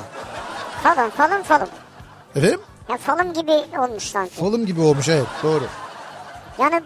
Falın 0.82 1.10
falın 1.10 1.42
falın. 1.42 1.68
Efendim? 2.36 2.60
Ya 2.90 2.96
falım 2.96 3.32
gibi 3.32 3.52
olmuş 3.78 4.02
sanki. 4.02 4.34
Falım 4.34 4.66
gibi 4.66 4.80
olmuş 4.80 5.08
evet 5.08 5.26
doğru. 5.42 5.64
Yani 6.58 6.80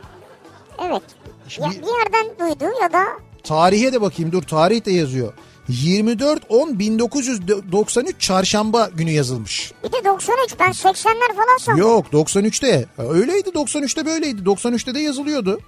evet. 0.78 1.02
Ya, 1.02 1.48
Şimdi- 1.48 1.68
bir 1.82 1.86
yerden 1.86 2.26
duydu 2.40 2.64
ya 2.82 2.92
da 2.92 3.04
Tarihe 3.44 3.92
de 3.92 4.00
bakayım 4.00 4.32
dur 4.32 4.42
tarih 4.42 4.84
de 4.84 4.90
yazıyor. 4.92 5.32
24-10-1993 5.68 8.18
çarşamba 8.18 8.90
günü 8.94 9.10
yazılmış. 9.10 9.72
bir 9.84 9.92
de 9.92 10.04
93 10.04 10.54
ben 10.60 10.70
80'ler 10.70 11.34
falan 11.36 11.58
sandım. 11.60 11.80
Yok 11.80 12.06
93'te. 12.12 12.86
Öyleydi 12.98 13.48
93'te 13.50 14.06
böyleydi. 14.06 14.42
93'te 14.42 14.94
de 14.94 15.00
yazılıyordu. 15.00 15.60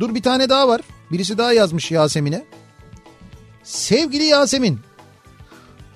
Dur 0.00 0.14
bir 0.14 0.22
tane 0.22 0.48
daha 0.48 0.68
var. 0.68 0.80
Birisi 1.12 1.38
daha 1.38 1.52
yazmış 1.52 1.90
Yasemin'e. 1.90 2.44
Sevgili 3.68 4.24
Yasemin. 4.24 4.80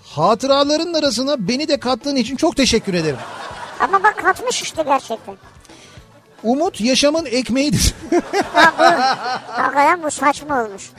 Hatıraların 0.05 0.95
arasına 0.95 1.49
beni 1.49 1.69
de 1.69 1.81
kattığın 1.81 2.17
için 2.17 2.37
çok 2.37 2.57
teşekkür 2.57 2.95
ederim. 2.95 3.17
Ama 3.81 4.03
bak 4.03 4.17
katmış 4.25 4.63
işte 4.63 4.83
gerçekten. 4.83 5.37
Umut 6.43 6.81
yaşamın 6.81 7.27
ekmeğidir. 7.27 7.95
Hakikaten 9.47 10.03
bu 10.03 10.11
saçma 10.11 10.65
olmuş. 10.65 10.91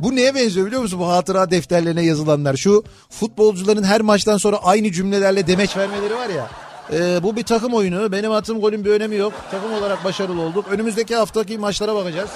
bu 0.00 0.16
neye 0.16 0.34
benziyor 0.34 0.66
biliyor 0.66 0.82
musun 0.82 1.00
bu 1.00 1.08
hatıra 1.08 1.50
defterlerine 1.50 2.02
yazılanlar? 2.02 2.56
Şu 2.56 2.84
futbolcuların 3.10 3.82
her 3.82 4.00
maçtan 4.00 4.36
sonra 4.36 4.56
aynı 4.56 4.92
cümlelerle 4.92 5.46
demeç 5.46 5.76
vermeleri 5.76 6.14
var 6.14 6.28
ya. 6.28 6.48
Ee, 6.92 7.22
bu 7.22 7.36
bir 7.36 7.42
takım 7.44 7.74
oyunu. 7.74 8.12
Benim 8.12 8.32
attığım 8.32 8.60
golün 8.60 8.84
bir 8.84 8.90
önemi 8.90 9.16
yok. 9.16 9.32
Takım 9.50 9.72
olarak 9.72 10.04
başarılı 10.04 10.40
olduk. 10.40 10.66
Önümüzdeki 10.70 11.16
haftaki 11.16 11.58
maçlara 11.58 11.94
bakacağız. 11.94 12.30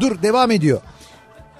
Dur 0.00 0.22
devam 0.22 0.50
ediyor. 0.50 0.80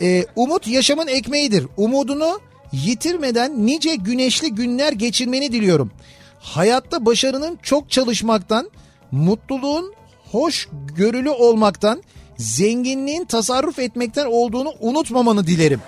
Ee, 0.03 0.26
umut 0.36 0.66
yaşamın 0.66 1.07
ekmeğidir. 1.07 1.66
Umudunu 1.76 2.40
yitirmeden 2.72 3.66
nice 3.66 3.94
güneşli 3.94 4.55
günler 4.55 4.92
geçirmeni 4.92 5.53
diliyorum. 5.53 5.92
Hayatta 6.40 7.07
başarının 7.07 7.59
çok 7.62 7.90
çalışmaktan, 7.90 8.70
mutluluğun 9.11 9.94
hoş 10.32 10.68
görülü 10.96 11.30
olmaktan, 11.30 12.03
zenginliğin 12.38 13.24
tasarruf 13.24 13.78
etmekten 13.78 14.26
olduğunu 14.26 14.72
unutmamanı 14.80 15.46
dilerim. 15.46 15.80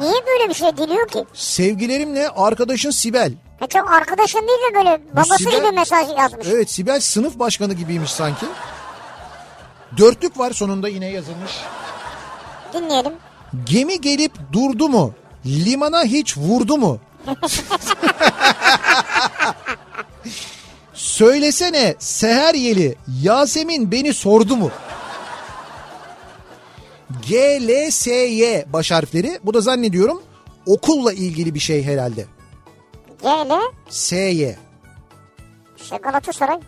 Niye 0.00 0.26
böyle 0.26 0.48
bir 0.48 0.54
şey 0.54 0.76
diliyor 0.76 1.08
ki? 1.08 1.24
Sevgilerimle 1.34 2.28
arkadaşın 2.28 2.90
Sibel. 2.90 3.32
Ya 3.60 3.66
çok 3.66 3.90
arkadaşın 3.92 4.38
değil 4.38 4.58
de 4.70 4.74
böyle 4.74 5.00
babası 5.14 5.34
Sibel- 5.44 5.56
gibi 5.56 5.72
mesaj 5.72 6.08
yazmış. 6.18 6.46
Evet 6.50 6.70
Sibel 6.70 7.00
sınıf 7.00 7.38
başkanı 7.38 7.74
gibiymiş 7.74 8.10
sanki. 8.10 8.46
Dörtlük 9.98 10.38
var 10.38 10.52
sonunda 10.52 10.88
yine 10.88 11.06
yazılmış. 11.10 11.50
Dinleyelim. 12.72 13.12
Gemi 13.64 14.00
gelip 14.00 14.32
durdu 14.52 14.88
mu? 14.88 15.14
Limana 15.46 16.04
hiç 16.04 16.36
vurdu 16.36 16.78
mu? 16.78 16.98
Söylesene 20.94 21.94
Seher 21.98 22.54
Yeli 22.54 22.96
Yasemin 23.22 23.90
beni 23.92 24.14
sordu 24.14 24.56
mu? 24.56 24.70
G, 27.28 27.36
L, 27.68 27.90
S, 27.90 28.10
Y 28.10 28.64
baş 28.72 28.90
harfleri. 28.90 29.38
Bu 29.44 29.54
da 29.54 29.60
zannediyorum 29.60 30.22
okulla 30.66 31.12
ilgili 31.12 31.54
bir 31.54 31.60
şey 31.60 31.84
herhalde. 31.84 32.26
GL 33.22 33.52
S, 33.88 34.16
Y. 34.16 34.56
işte 35.82 35.96
Galatasaray. 35.96 36.60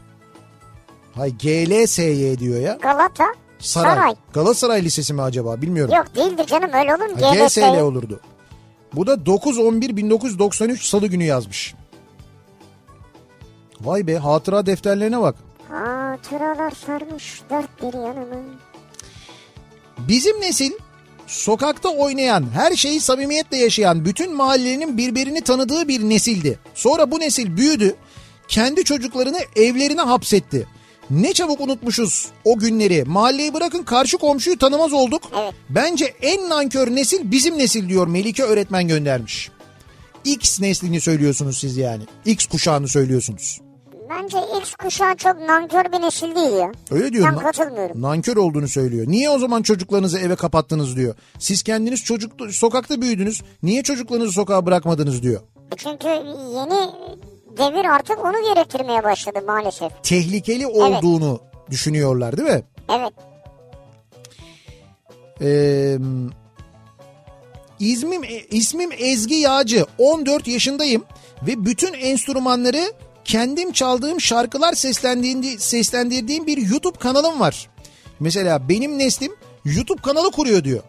Hay 1.15 1.31
G, 1.31 1.71
L, 1.71 1.87
S, 1.87 2.03
Y 2.03 2.39
diyor 2.39 2.61
ya. 2.61 2.79
Galata 2.83 3.25
Saray. 3.63 3.95
Saray. 3.95 4.15
Galatasaray 4.33 4.85
Lisesi 4.85 5.15
mi 5.15 5.23
acaba 5.23 5.63
bilmiyorum. 5.63 5.95
Yok 5.95 6.15
değildir 6.17 6.47
canım 6.47 6.71
öyle 6.73 6.95
olur 6.95 7.07
mu? 7.07 7.27
Ha. 7.27 7.47
GSL 7.47 7.81
olurdu. 7.81 8.21
Bu 8.95 9.07
da 9.07 9.15
9-11-1993 9.15 10.77
salı 10.89 11.07
günü 11.07 11.25
yazmış. 11.25 11.75
Vay 13.81 14.07
be 14.07 14.17
hatıra 14.17 14.67
defterlerine 14.67 15.21
bak. 15.21 15.37
Hatıralar 15.69 16.71
sarmış 16.87 17.43
dört 17.51 17.83
bir 17.83 17.99
yanımı. 17.99 18.37
Bizim 19.99 20.41
nesil 20.41 20.73
sokakta 21.27 21.89
oynayan, 21.89 22.45
her 22.55 22.73
şeyi 22.77 23.01
samimiyetle 23.01 23.57
yaşayan, 23.57 24.05
bütün 24.05 24.35
mahallenin 24.37 24.99
birbirini 24.99 25.41
tanıdığı 25.41 25.89
bir 25.89 26.01
nesildi. 26.01 26.59
Sonra 26.75 27.11
bu 27.11 27.21
nesil 27.21 27.57
büyüdü, 27.57 27.95
kendi 28.49 28.85
çocuklarını 28.85 29.39
evlerine 29.57 30.01
hapsetti. 30.01 30.67
Ne 31.11 31.33
çabuk 31.33 31.61
unutmuşuz 31.61 32.29
o 32.45 32.59
günleri. 32.59 33.05
Mahalleyi 33.05 33.55
bırakın 33.55 33.83
karşı 33.83 34.19
komşuyu 34.19 34.59
tanımaz 34.59 34.93
olduk. 34.93 35.23
Evet. 35.43 35.55
Bence 35.71 36.15
en 36.23 36.49
nankör 36.49 36.95
nesil 36.97 37.31
bizim 37.31 37.59
nesil 37.59 37.89
diyor 37.89 38.07
Melike 38.07 38.43
öğretmen 38.43 38.89
göndermiş. 38.89 39.51
X 40.25 40.61
neslini 40.61 41.01
söylüyorsunuz 41.01 41.59
siz 41.59 41.77
yani. 41.77 42.03
X 42.25 42.47
kuşağını 42.47 42.89
söylüyorsunuz. 42.89 43.61
Bence 44.11 44.39
X 44.61 44.75
kuşağı 44.75 45.17
çok 45.17 45.41
nankör 45.41 45.85
bir 45.93 46.01
nesil 46.01 46.35
değil 46.35 46.53
ya. 46.53 46.73
Öyle 46.91 47.13
diyor. 47.13 47.27
Ben 47.27 47.39
katılmıyorum. 47.39 48.03
Nankör 48.03 48.37
olduğunu 48.37 48.69
söylüyor. 48.69 49.07
Niye 49.09 49.31
o 49.31 49.39
zaman 49.39 49.63
çocuklarınızı 49.63 50.19
eve 50.19 50.37
kapattınız 50.37 50.97
diyor. 50.97 51.15
Siz 51.39 51.63
kendiniz 51.63 52.05
çocuk 52.05 52.33
sokakta 52.51 53.03
büyüdünüz. 53.03 53.43
Niye 53.63 53.83
çocuklarınızı 53.83 54.33
sokağa 54.33 54.67
bırakmadınız 54.67 55.23
diyor. 55.23 55.41
Çünkü 55.77 56.09
yeni 56.09 56.91
devir 57.59 57.85
artık 57.85 58.25
onu 58.25 58.55
gerektirmeye 58.55 59.03
başladı 59.05 59.39
maalesef. 59.47 59.93
Tehlikeli 60.03 60.67
olduğunu 60.67 61.41
düşünüyorlar 61.71 62.37
değil 62.37 62.49
mi? 62.49 62.63
Evet. 62.91 63.13
Ee, 65.43 65.97
ismim, 67.81 68.23
ismim 68.51 68.91
Ezgi 68.99 69.35
Yağcı. 69.35 69.87
14 69.99 70.49
yaşındayım 70.49 71.05
ve 71.47 71.65
bütün 71.65 71.93
enstrümanları 71.93 72.93
kendim 73.25 73.73
çaldığım 73.73 74.21
şarkılar 74.21 74.73
seslendiğim, 74.73 75.43
seslendirdiğim 75.59 76.47
bir 76.47 76.57
YouTube 76.71 76.99
kanalım 76.99 77.41
var. 77.41 77.71
Mesela 78.21 78.69
benim 78.69 78.99
neslim 78.99 79.33
YouTube 79.65 80.03
kanalı 80.03 80.31
kuruyor 80.31 80.65
diyor. 80.65 80.83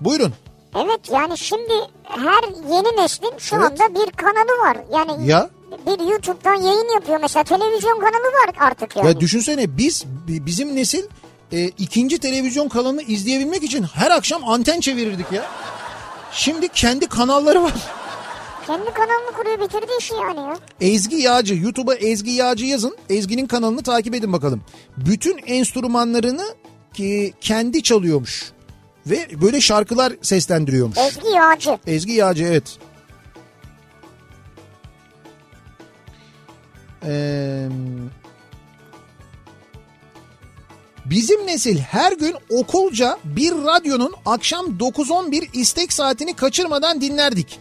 Buyurun. 0.00 0.32
Evet 0.76 1.00
yani 1.12 1.38
şimdi 1.38 1.72
her 2.02 2.42
yeni 2.74 3.02
neslin 3.02 3.32
şu 3.38 3.56
Evet. 3.56 3.80
anda 3.80 3.94
bir 3.94 4.10
kanalı 4.10 4.58
var. 4.64 4.76
Yani 4.92 5.26
Ya 5.28 5.50
bir 5.86 6.10
YouTube'dan 6.10 6.54
yayın 6.54 6.94
yapıyor 6.94 7.18
mesela 7.22 7.44
televizyon 7.44 8.00
kanalı 8.00 8.24
var 8.32 8.54
artık 8.70 8.96
yani. 8.96 9.08
Ya 9.08 9.20
düşünsene 9.20 9.78
biz 9.78 10.04
bi- 10.28 10.46
bizim 10.46 10.76
nesil 10.76 11.02
e, 11.52 11.64
ikinci 11.68 12.18
televizyon 12.18 12.68
kanalını 12.68 13.02
izleyebilmek 13.02 13.62
için 13.62 13.82
her 13.82 14.10
akşam 14.10 14.48
anten 14.48 14.80
çevirirdik 14.80 15.32
ya. 15.32 15.44
Şimdi 16.32 16.68
kendi 16.68 17.06
kanalları 17.06 17.62
var. 17.62 17.72
Kendi 18.66 18.90
kanalını 18.92 19.32
kuruyor 19.36 19.60
bitirdi 19.60 19.86
işi 20.00 20.14
yani 20.14 20.40
ya. 20.40 20.56
Ezgi 20.80 21.16
Yağcı 21.16 21.54
YouTube'a 21.54 21.94
Ezgi 21.94 22.30
Yağcı 22.30 22.66
yazın. 22.66 22.96
Ezgi'nin 23.10 23.46
kanalını 23.46 23.82
takip 23.82 24.14
edin 24.14 24.32
bakalım. 24.32 24.60
Bütün 24.96 25.38
enstrümanlarını 25.46 26.44
ki 26.94 27.34
kendi 27.40 27.82
çalıyormuş. 27.82 28.52
Ve 29.06 29.26
böyle 29.42 29.60
şarkılar 29.60 30.12
seslendiriyormuş. 30.22 30.98
Ezgi 30.98 31.28
Yağcı. 31.28 31.78
Ezgi 31.86 32.12
Yağcı 32.12 32.44
evet. 32.44 32.78
Ee, 37.06 37.68
bizim 41.04 41.46
nesil 41.46 41.78
her 41.78 42.12
gün 42.12 42.34
okulca 42.50 43.18
bir 43.24 43.52
radyonun 43.52 44.14
akşam 44.26 44.66
9-11 44.66 45.46
istek 45.52 45.92
saatini 45.92 46.34
kaçırmadan 46.34 47.00
dinlerdik. 47.00 47.58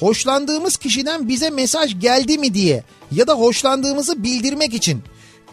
Hoşlandığımız 0.00 0.76
kişiden 0.76 1.28
bize 1.28 1.50
mesaj 1.50 2.00
geldi 2.00 2.38
mi 2.38 2.54
diye 2.54 2.84
ya 3.10 3.26
da 3.26 3.34
hoşlandığımızı 3.34 4.22
bildirmek 4.22 4.74
için. 4.74 5.02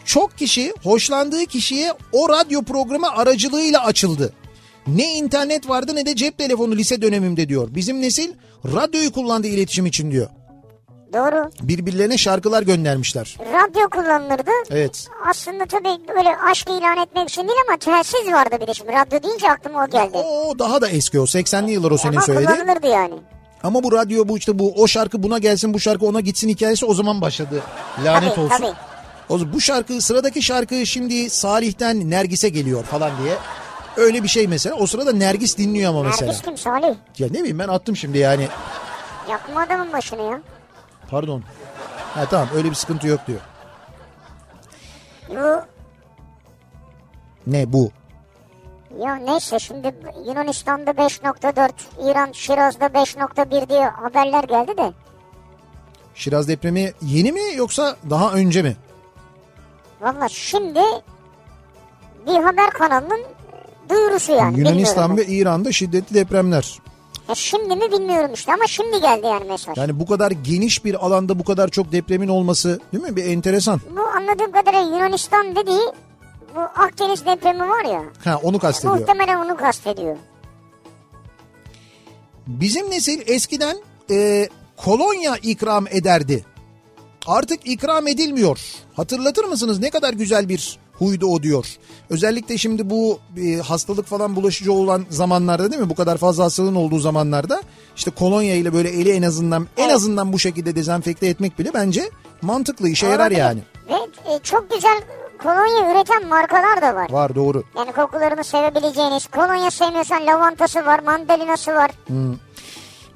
Çok 0.04 0.38
kişi 0.38 0.74
hoşlandığı 0.82 1.46
kişiye 1.46 1.94
o 2.12 2.28
radyo 2.28 2.62
programı 2.62 3.10
aracılığıyla 3.10 3.84
açıldı. 3.84 4.32
Ne 4.86 5.14
internet 5.14 5.68
vardı 5.68 5.94
ne 5.94 6.06
de 6.06 6.16
cep 6.16 6.38
telefonu 6.38 6.76
lise 6.76 7.02
dönemimde 7.02 7.48
diyor. 7.48 7.68
Bizim 7.74 8.00
nesil 8.00 8.32
radyoyu 8.64 9.12
kullandı 9.12 9.46
iletişim 9.46 9.86
için 9.86 10.10
diyor. 10.10 10.28
Doğru. 11.12 11.50
Birbirlerine 11.62 12.18
şarkılar 12.18 12.62
göndermişler. 12.62 13.36
Radyo 13.40 13.88
kullanılırdı. 13.90 14.50
Evet. 14.70 15.06
Aslında 15.30 15.64
tabii 15.66 16.08
böyle 16.16 16.36
aşk 16.50 16.68
ilan 16.70 16.98
etmek 16.98 17.28
için 17.28 17.48
değil 17.48 17.58
ama 17.68 17.78
telsiz 17.78 18.32
vardı 18.32 18.56
bir 18.60 18.66
de 18.66 18.74
şimdi. 18.74 18.92
Radyo 18.92 19.22
deyince 19.22 19.50
aklıma 19.50 19.84
o 19.84 19.88
geldi. 19.90 20.18
O 20.18 20.58
daha 20.58 20.80
da 20.80 20.88
eski 20.88 21.20
o 21.20 21.24
80'li 21.24 21.70
yıllar 21.72 21.90
o 21.90 21.98
senin 21.98 22.12
ama 22.16 22.26
söylediğin. 22.26 22.50
kullanılırdı 22.60 22.86
yani. 22.86 23.14
Ama 23.62 23.82
bu 23.82 23.92
radyo 23.92 24.28
bu 24.28 24.38
işte 24.38 24.58
bu 24.58 24.72
o 24.76 24.86
şarkı 24.86 25.22
buna 25.22 25.38
gelsin 25.38 25.74
bu 25.74 25.80
şarkı 25.80 26.06
ona 26.06 26.20
gitsin 26.20 26.48
hikayesi 26.48 26.86
o 26.86 26.94
zaman 26.94 27.20
başladı. 27.20 27.62
Lanet 28.04 28.34
Tabii, 28.34 28.40
olsun. 28.44 28.56
tabii. 28.58 28.72
O 29.28 29.38
bu 29.52 29.60
şarkı 29.60 30.00
sıradaki 30.00 30.42
şarkı 30.42 30.86
şimdi 30.86 31.30
Salih'ten 31.30 32.10
Nergis'e 32.10 32.48
geliyor 32.48 32.84
falan 32.84 33.10
diye. 33.22 33.34
Öyle 33.96 34.22
bir 34.22 34.28
şey 34.28 34.46
mesela. 34.46 34.76
O 34.76 34.86
sırada 34.86 35.12
Nergis 35.12 35.58
dinliyor 35.58 35.90
ama 35.90 36.02
mesela. 36.02 36.26
Nergis 36.26 36.44
kim 36.44 36.56
Salih? 36.58 36.94
Ya 37.18 37.26
ne 37.30 37.38
bileyim 37.38 37.58
ben 37.58 37.68
attım 37.68 37.96
şimdi 37.96 38.18
yani. 38.18 38.48
Yakma 39.30 39.62
adamın 39.62 39.92
başını 39.92 40.22
ya. 40.22 40.40
Pardon. 41.10 41.42
Ha 42.14 42.26
tamam 42.30 42.48
öyle 42.54 42.70
bir 42.70 42.74
sıkıntı 42.74 43.06
yok 43.06 43.20
diyor. 43.26 43.40
Bu 45.28 45.62
Ne 47.46 47.72
bu? 47.72 47.90
ya 48.98 49.14
neyse 49.16 49.58
şimdi 49.58 49.94
Yunanistan'da 50.26 50.90
5.4, 50.90 51.70
İran 52.10 52.32
Şiraz'da 52.32 52.86
5.1 52.86 53.68
diye 53.68 53.88
haberler 53.88 54.44
geldi 54.44 54.76
de. 54.76 54.92
Şiraz 56.14 56.48
depremi 56.48 56.92
yeni 57.02 57.32
mi 57.32 57.40
yoksa 57.56 57.96
daha 58.10 58.32
önce 58.32 58.62
mi? 58.62 58.76
Valla 60.00 60.28
şimdi 60.28 60.80
bir 62.26 62.42
haber 62.42 62.70
kanalının 62.70 63.20
duyurusu 63.90 64.32
yani. 64.32 64.58
Yunanistan 64.58 65.16
ve 65.16 65.26
İran'da 65.26 65.72
şiddetli 65.72 66.14
depremler. 66.14 66.78
Şimdi 67.34 67.76
mi 67.76 67.92
bilmiyorum 67.92 68.30
işte 68.34 68.52
ama 68.52 68.66
şimdi 68.66 69.00
geldi 69.00 69.26
yani 69.26 69.44
mesaj. 69.44 69.76
Yani 69.76 70.00
bu 70.00 70.06
kadar 70.06 70.30
geniş 70.30 70.84
bir 70.84 71.06
alanda 71.06 71.38
bu 71.38 71.44
kadar 71.44 71.68
çok 71.68 71.92
depremin 71.92 72.28
olması 72.28 72.80
değil 72.92 73.04
mi? 73.04 73.16
Bir 73.16 73.24
enteresan. 73.24 73.80
Bu 73.96 74.00
anladığım 74.00 74.52
kadarıyla 74.52 74.80
Yunanistan 74.96 75.56
dediği 75.56 75.80
bu 76.56 76.60
Akdeniz 76.60 77.26
depremi 77.26 77.68
var 77.68 77.84
ya. 77.84 78.02
Ha 78.24 78.40
onu 78.42 78.58
kastediyor. 78.58 78.98
Muhtemelen 78.98 79.36
onu 79.44 79.56
kastediyor. 79.56 80.16
Bizim 82.46 82.90
nesil 82.90 83.20
eskiden 83.26 83.76
e, 84.10 84.48
kolonya 84.76 85.36
ikram 85.36 85.86
ederdi. 85.90 86.44
Artık 87.26 87.66
ikram 87.66 88.08
edilmiyor. 88.08 88.60
Hatırlatır 88.94 89.44
mısınız 89.44 89.78
ne 89.78 89.90
kadar 89.90 90.12
güzel 90.14 90.48
bir 90.48 90.78
huydu 90.92 91.26
o 91.26 91.42
diyor. 91.42 91.66
Özellikle 92.10 92.58
şimdi 92.58 92.90
bu 92.90 93.18
e, 93.42 93.56
hastalık 93.56 94.06
falan 94.06 94.36
bulaşıcı 94.36 94.72
olan 94.72 95.04
zamanlarda 95.10 95.70
değil 95.70 95.82
mi? 95.82 95.90
Bu 95.90 95.94
kadar 95.94 96.16
fazla 96.16 96.44
hastalığın 96.44 96.74
olduğu 96.74 96.98
zamanlarda 96.98 97.62
işte 97.96 98.10
kolonya 98.10 98.54
ile 98.54 98.72
böyle 98.72 98.88
eli 98.88 99.10
en 99.12 99.22
azından 99.22 99.66
en 99.76 99.84
Evet. 99.84 99.94
azından 99.94 100.32
bu 100.32 100.38
şekilde 100.38 100.76
dezenfekte 100.76 101.26
etmek 101.26 101.58
bile 101.58 101.70
bence 101.74 102.10
mantıklı 102.42 102.88
işe 102.88 103.06
yarar 103.06 103.18
Olabilir. 103.20 103.38
yani. 103.38 103.60
Ve 103.88 103.94
e, 104.34 104.38
çok 104.42 104.70
güzel 104.70 105.00
kolonya 105.42 105.92
üreten 105.92 106.28
markalar 106.28 106.82
da 106.82 106.94
var. 106.94 107.10
Var 107.10 107.34
doğru. 107.34 107.62
Yani 107.76 107.92
kokularını 107.92 108.44
sevebileceğiniz. 108.44 109.26
Kolonya 109.26 109.70
sevmiyorsan 109.70 110.26
lavantası 110.26 110.86
var, 110.86 110.98
mandalinası 111.06 111.70
var. 111.74 111.90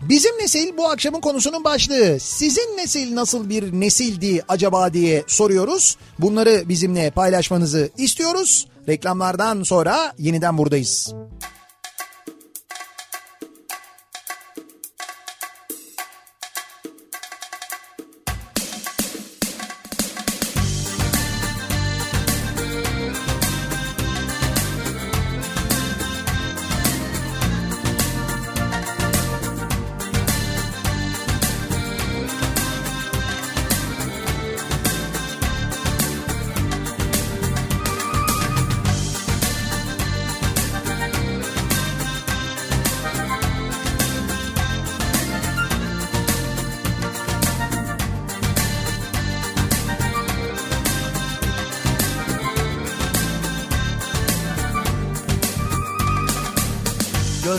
Bizim 0.09 0.39
nesil 0.39 0.77
bu 0.77 0.89
akşamın 0.89 1.21
konusunun 1.21 1.65
başlığı. 1.65 2.21
Sizin 2.21 2.77
nesil 2.77 3.15
nasıl 3.15 3.49
bir 3.49 3.73
nesildi 3.73 4.43
acaba 4.49 4.93
diye 4.93 5.25
soruyoruz. 5.27 5.97
Bunları 6.19 6.69
bizimle 6.69 7.11
paylaşmanızı 7.11 7.91
istiyoruz. 7.99 8.67
Reklamlardan 8.89 9.63
sonra 9.63 10.13
yeniden 10.19 10.59
buradayız. 10.59 11.15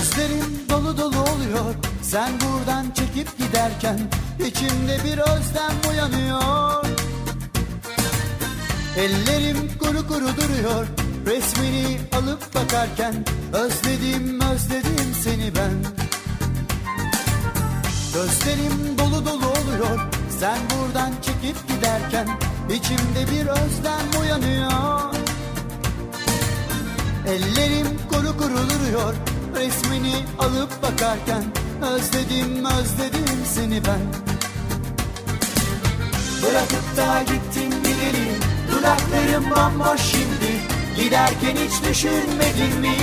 Gözlerim 0.06 0.70
dolu 0.70 0.98
dolu 0.98 1.22
oluyor. 1.22 1.76
Sen 2.02 2.32
buradan 2.34 2.86
çekip 2.96 3.38
giderken 3.38 4.00
içimde 4.48 4.98
bir 5.04 5.18
özlem 5.18 5.74
uyanıyor. 5.90 6.86
Ellerim 8.98 9.78
kuru 9.80 10.08
kuru 10.08 10.28
duruyor. 10.38 10.88
Resmini 11.26 12.00
alıp 12.16 12.56
bakarken 12.56 13.14
Özledim 13.54 14.42
özledim 14.42 15.14
seni 15.24 15.56
ben. 15.56 15.74
Gözlerim 18.14 18.98
dolu 18.98 19.26
dolu 19.26 19.48
oluyor. 19.48 20.00
Sen 20.40 20.58
buradan 20.70 21.12
çekip 21.22 21.68
giderken 21.68 22.28
içimde 22.70 23.32
bir 23.32 23.48
özlem 23.48 24.22
uyanıyor. 24.22 25.16
Ellerim 27.28 27.88
kuru 28.12 28.38
kuru 28.38 28.70
duruyor 28.70 29.16
Resmini 29.56 30.16
alıp 30.40 30.84
bakarken 30.84 31.44
Özledim 31.82 32.66
özledim 32.66 33.46
seni 33.54 33.82
ben. 33.86 34.02
Bırakıp 36.44 36.98
da 36.98 37.22
gittin 37.22 37.70
gideri 37.70 38.28
Dudaklarım 38.72 39.50
bomboş 39.50 40.02
şimdi. 40.02 40.52
Giderken 40.96 41.56
hiç 41.56 41.90
düşünmedin 41.90 42.80
mi? 42.82 42.98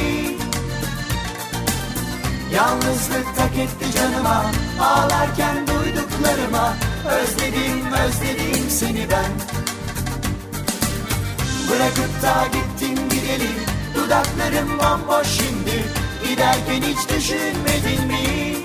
Yalnızlık 2.54 3.36
tak 3.36 3.58
etti 3.58 3.98
canıma 3.98 4.44
Ağlarken 4.80 5.66
duyduklarıma. 5.66 6.76
Özledim 7.10 7.92
özledim 7.92 8.70
seni 8.70 9.06
ben. 9.10 9.32
Bırakıp 11.70 12.22
da 12.22 12.46
gittin 12.52 13.08
gideli 13.08 13.50
Dudaklarım 13.94 14.78
bomboş 14.78 15.26
şimdi 15.26 16.01
Giderken 16.42 16.82
hiç 16.82 17.08
düşünmedin 17.08 18.06
mi? 18.06 18.56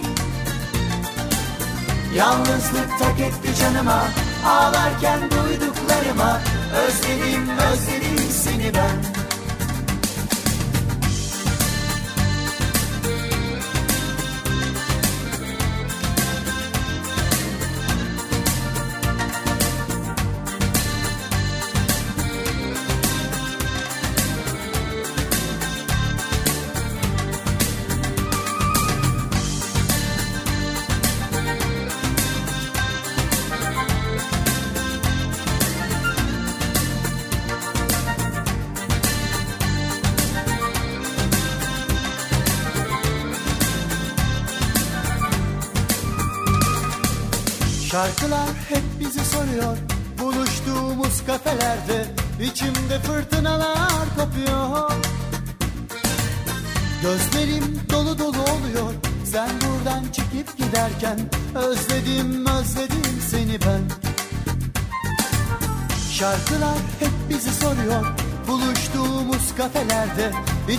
Yalnızlık 2.16 3.00
tak 3.00 3.20
etti 3.20 3.56
canıma 3.62 4.04
Ağlarken 4.46 5.20
duyduklarıma 5.22 6.42
Özledim 6.88 7.50
özledim 7.50 8.30
seni 8.32 8.74
ben 8.74 9.17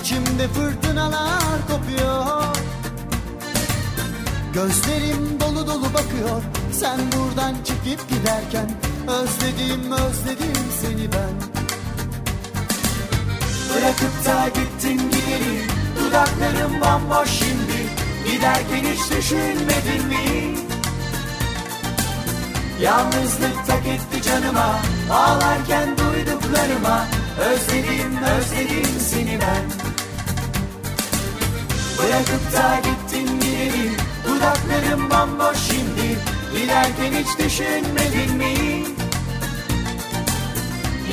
içimde 0.01 0.47
fırtınalar 0.47 1.67
kopuyor. 1.67 2.55
Gözlerim 4.53 5.39
dolu 5.39 5.67
dolu 5.67 5.93
bakıyor. 5.93 6.41
Sen 6.71 6.99
buradan 6.99 7.55
çekip 7.63 8.09
giderken 8.09 8.69
Özledim 9.07 9.91
özledim 9.91 10.63
seni 10.81 11.11
ben. 11.11 11.33
Bırakıp 13.69 14.25
da 14.25 14.47
gittin 14.47 14.97
gideri 14.97 15.67
Dudaklarım 15.99 16.81
bomboş 16.81 17.29
şimdi. 17.29 17.89
Giderken 18.31 18.91
hiç 18.91 19.11
düşünmedin 19.11 20.07
mi? 20.07 20.55
Yalnızlık 22.81 23.67
tak 23.67 23.85
etti 23.87 24.21
canıma 24.21 24.79
Ağlarken 25.11 25.89
duyduklarıma. 25.97 27.05
Özledim 27.39 28.17
özledim 28.23 28.99
seni 28.99 29.39
ben 29.41 29.88
Bırakıp 31.99 32.53
da 32.53 32.81
gittin 32.83 33.39
gideri 33.39 33.91
Dudaklarım 34.27 35.09
bomboş 35.09 35.57
şimdi. 35.57 36.19
Giderken 36.53 37.13
hiç 37.13 37.39
düşünmedin 37.39 38.35
mi? 38.37 38.83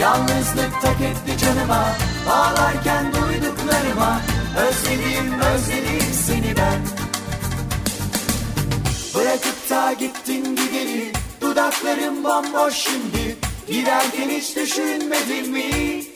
Yalnızlık 0.01 0.83
tak 0.83 1.01
etti 1.01 1.39
canıma. 1.39 1.89
Ağlarken 2.31 3.13
duyduklarıma. 3.13 4.21
Özledim 4.57 5.41
özledim 5.41 6.13
seni 6.27 6.57
ben. 6.57 6.81
Bırakıp 9.15 9.71
da 9.71 9.93
gittin 9.93 10.57
gideri. 10.57 11.13
Dudaklarım 11.41 12.25
bomboş 12.25 12.75
şimdi. 12.75 13.37
Giderken 13.69 14.29
hiç 14.29 14.57
düşünmedin 14.57 15.53
mi? 15.53 16.16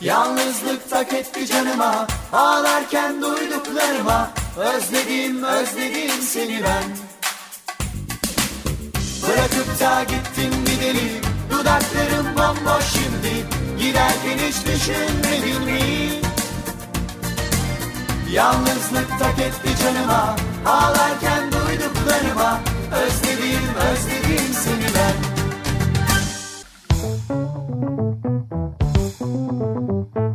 Yalnızlık 0.00 0.90
tak 0.90 1.12
etti 1.12 1.46
canıma 1.46 2.06
Ağlarken 2.32 3.22
duyduklarıma 3.22 4.30
Özledim 4.56 5.42
özledim 5.42 6.22
seni 6.22 6.62
ben 6.64 6.84
Bırakıp 9.22 9.80
da 9.80 10.02
gittin 10.02 10.64
gideli 10.64 11.20
Dudaklarım 11.50 12.26
bomboş 12.36 12.84
şimdi 12.84 13.46
Giderken 13.78 14.38
hiç 14.38 14.56
düşünmedin 14.66 15.62
mi? 15.62 15.80
Yalnızlık 18.30 19.18
tak 19.18 19.38
etti 19.38 19.82
canıma 19.82 20.36
Ağlarken 20.66 21.52
duyduklarıma 21.52 22.60
Özledim 22.92 23.74
özledim 23.90 24.54
seni 24.64 24.94
ben 24.94 25.35
Kafa 29.26 30.25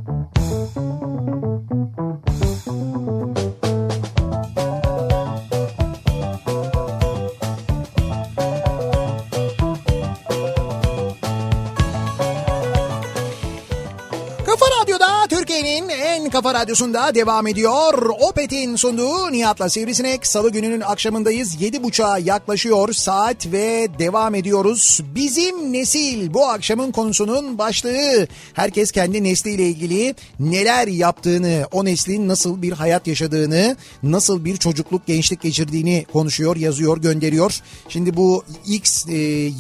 kafa 16.41 16.53
radyosunda 16.53 17.15
devam 17.15 17.47
ediyor. 17.47 18.09
Opet'in 18.19 18.75
sunduğu 18.75 19.31
Nihat'la 19.31 19.69
Sivrisinek. 19.69 20.27
Salı 20.27 20.51
gününün 20.51 20.81
akşamındayız. 20.81 21.55
7.30'a 21.55 22.17
yaklaşıyor 22.17 22.93
saat 22.93 23.47
ve 23.51 23.87
devam 23.99 24.35
ediyoruz. 24.35 24.99
Bizim 25.15 25.73
nesil 25.73 26.33
bu 26.33 26.45
akşamın 26.45 26.91
konusunun 26.91 27.57
başlığı. 27.57 28.27
Herkes 28.53 28.91
kendi 28.91 29.23
nesliyle 29.23 29.67
ilgili 29.67 30.15
neler 30.39 30.87
yaptığını, 30.87 31.67
o 31.71 31.85
neslin 31.85 32.27
nasıl 32.27 32.61
bir 32.61 32.71
hayat 32.71 33.07
yaşadığını, 33.07 33.75
nasıl 34.03 34.45
bir 34.45 34.57
çocukluk, 34.57 35.07
gençlik 35.07 35.41
geçirdiğini 35.41 36.05
konuşuyor, 36.13 36.55
yazıyor, 36.55 36.97
gönderiyor. 36.97 37.59
Şimdi 37.89 38.17
bu 38.17 38.43
X, 38.65 39.07
e, 39.07 39.15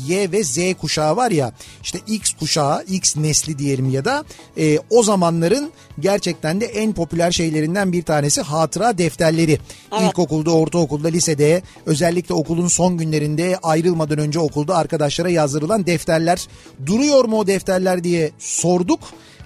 Y 0.07 0.31
ve 0.31 0.43
Z 0.43 0.59
kuşağı 0.81 1.15
var 1.15 1.31
ya, 1.31 1.53
işte 1.83 1.99
X 2.07 2.33
kuşağı, 2.33 2.83
X 2.83 3.17
nesli 3.17 3.57
diyelim 3.57 3.89
ya 3.89 4.05
da 4.05 4.25
e, 4.57 4.79
o 4.89 5.03
zamanların 5.03 5.71
gerçekten 5.99 6.61
de 6.61 6.70
en 6.73 6.93
popüler 6.93 7.31
şeylerinden 7.31 7.93
bir 7.93 8.03
tanesi 8.03 8.41
hatıra 8.41 8.97
defterleri. 8.97 9.59
İlkokulda, 10.01 10.51
ortaokulda, 10.51 11.07
lisede 11.07 11.61
özellikle 11.85 12.33
okulun 12.33 12.67
son 12.67 12.97
günlerinde 12.97 13.57
ayrılmadan 13.63 14.17
önce 14.17 14.39
okulda 14.39 14.75
arkadaşlara 14.75 15.29
yazdırılan 15.29 15.85
defterler. 15.85 16.47
Duruyor 16.85 17.25
mu 17.25 17.39
o 17.39 17.47
defterler 17.47 18.03
diye 18.03 18.31
sorduk. 18.39 18.99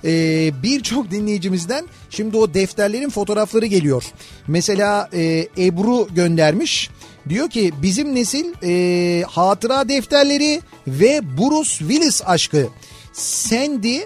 Ee, 0.06 0.52
birçok 0.64 1.12
dinleyicimizden 1.12 1.86
şimdi 2.10 2.38
o 2.38 2.54
defterlerin 2.54 3.10
fotoğrafları 3.10 3.66
geliyor. 3.66 4.04
Mesela 4.48 5.10
e, 5.14 5.48
Ebru 5.58 6.08
göndermiş. 6.16 6.90
Diyor 7.30 7.50
ki 7.50 7.74
bizim 7.82 8.16
nesil 8.16 8.46
e, 8.64 9.24
hatıra 9.24 9.90
defterleri 9.90 10.62
ve 10.88 11.22
Bruce 11.38 11.70
Willis 11.70 12.22
aşkı. 12.26 12.68
Sandy 13.16 14.00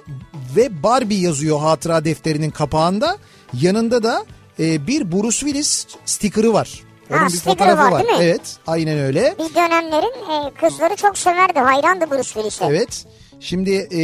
ve 0.56 0.84
Barbie 0.84 1.18
yazıyor 1.22 1.60
hatıra 1.60 2.06
defterinin 2.06 2.50
kapağında. 2.50 3.18
Yanında 3.62 4.04
da 4.04 4.26
e, 4.60 4.88
bir 4.88 5.12
Bruce 5.12 5.38
Willis 5.38 5.88
stikeri 6.06 6.54
var. 6.54 6.84
Onun 7.12 7.18
Ha, 7.20 7.28
bir 7.28 7.38
fotoğrafı 7.40 7.78
var, 7.78 7.92
var. 7.92 8.04
değil 8.04 8.18
mi? 8.18 8.24
Evet, 8.24 8.58
aynen 8.68 9.00
öyle. 9.00 9.36
Bir 9.40 9.56
dönemlerin 9.56 10.48
e, 10.48 10.54
kızları 10.54 10.96
çok 10.96 11.18
severdi. 11.18 11.60
Hayrandı 11.60 12.12
Bruce 12.12 12.24
Willis'e. 12.24 12.66
Evet. 12.66 13.06
Şimdi 13.40 13.88
e, 13.94 14.02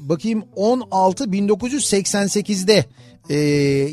bakayım 0.00 0.44
16 0.56 1.24
1988'de 1.24 2.84
e, 3.30 3.36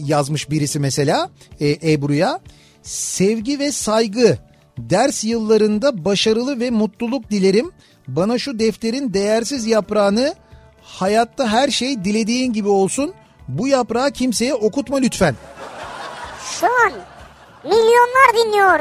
yazmış 0.06 0.50
birisi 0.50 0.80
mesela 0.80 1.30
e, 1.60 1.92
Ebru'ya. 1.94 2.40
Sevgi 2.84 3.60
ve 3.60 3.72
saygı 3.72 4.38
ders 4.78 5.24
yıllarında 5.24 6.06
başarılı 6.06 6.60
ve 6.60 6.70
mutluluk 6.72 7.32
dilerim. 7.32 7.72
Bana 8.08 8.38
şu 8.40 8.60
defterin 8.60 9.14
değersiz 9.14 9.66
yaprağını 9.66 10.36
hayatta 10.84 11.48
her 11.48 11.70
şey 11.70 12.06
dilediğin 12.06 12.54
gibi 12.54 12.70
olsun. 12.70 13.14
Bu 13.48 13.68
yaprağı 13.68 14.12
kimseye 14.12 14.54
okutma 14.54 14.98
lütfen. 14.98 15.36
Şu 16.60 16.66
an 16.66 16.92
milyonlar 17.64 18.34
dinliyor. 18.46 18.80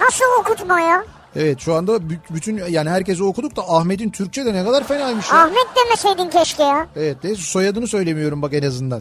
Nasıl 0.00 0.24
okutma 0.40 0.80
ya? 0.80 1.04
Evet 1.36 1.60
şu 1.60 1.74
anda 1.74 1.92
bü- 1.92 2.18
bütün 2.30 2.62
yani 2.68 2.90
herkese 2.90 3.24
okuduk 3.24 3.56
da 3.56 3.62
Ahmet'in 3.68 4.10
Türkçe 4.10 4.44
de 4.44 4.54
ne 4.54 4.64
kadar 4.64 4.84
fenaymış 4.84 5.30
ya. 5.30 5.42
Ahmet 5.42 5.66
demeseydin 5.84 6.30
keşke 6.30 6.62
ya. 6.62 6.86
Evet 6.96 7.22
de 7.22 7.34
soyadını 7.34 7.86
söylemiyorum 7.86 8.42
bak 8.42 8.54
en 8.54 8.62
azından. 8.62 9.00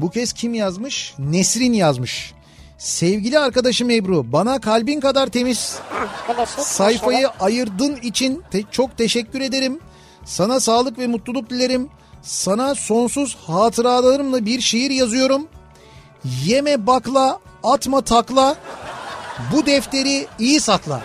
Bu 0.00 0.10
kez 0.10 0.32
kim 0.32 0.54
yazmış? 0.54 1.14
Nesrin 1.18 1.72
yazmış. 1.72 2.32
Sevgili 2.78 3.38
arkadaşım 3.38 3.90
Ebru 3.90 4.32
bana 4.32 4.60
kalbin 4.60 5.00
kadar 5.00 5.26
temiz 5.26 5.78
sayfayı 6.58 7.28
ayırdığın 7.40 7.96
için 7.96 8.42
te- 8.50 8.62
çok 8.70 8.98
teşekkür 8.98 9.40
ederim. 9.40 9.80
Sana 10.24 10.60
sağlık 10.60 10.98
ve 10.98 11.06
mutluluk 11.06 11.50
dilerim. 11.50 11.88
Sana 12.22 12.74
sonsuz 12.74 13.36
hatıralarımla 13.46 14.46
bir 14.46 14.60
şiir 14.60 14.90
yazıyorum. 14.90 15.48
Yeme 16.44 16.86
bakla, 16.86 17.38
atma 17.62 18.00
takla. 18.00 18.56
Bu 19.52 19.66
defteri 19.66 20.26
iyi 20.38 20.60
sakla. 20.60 20.98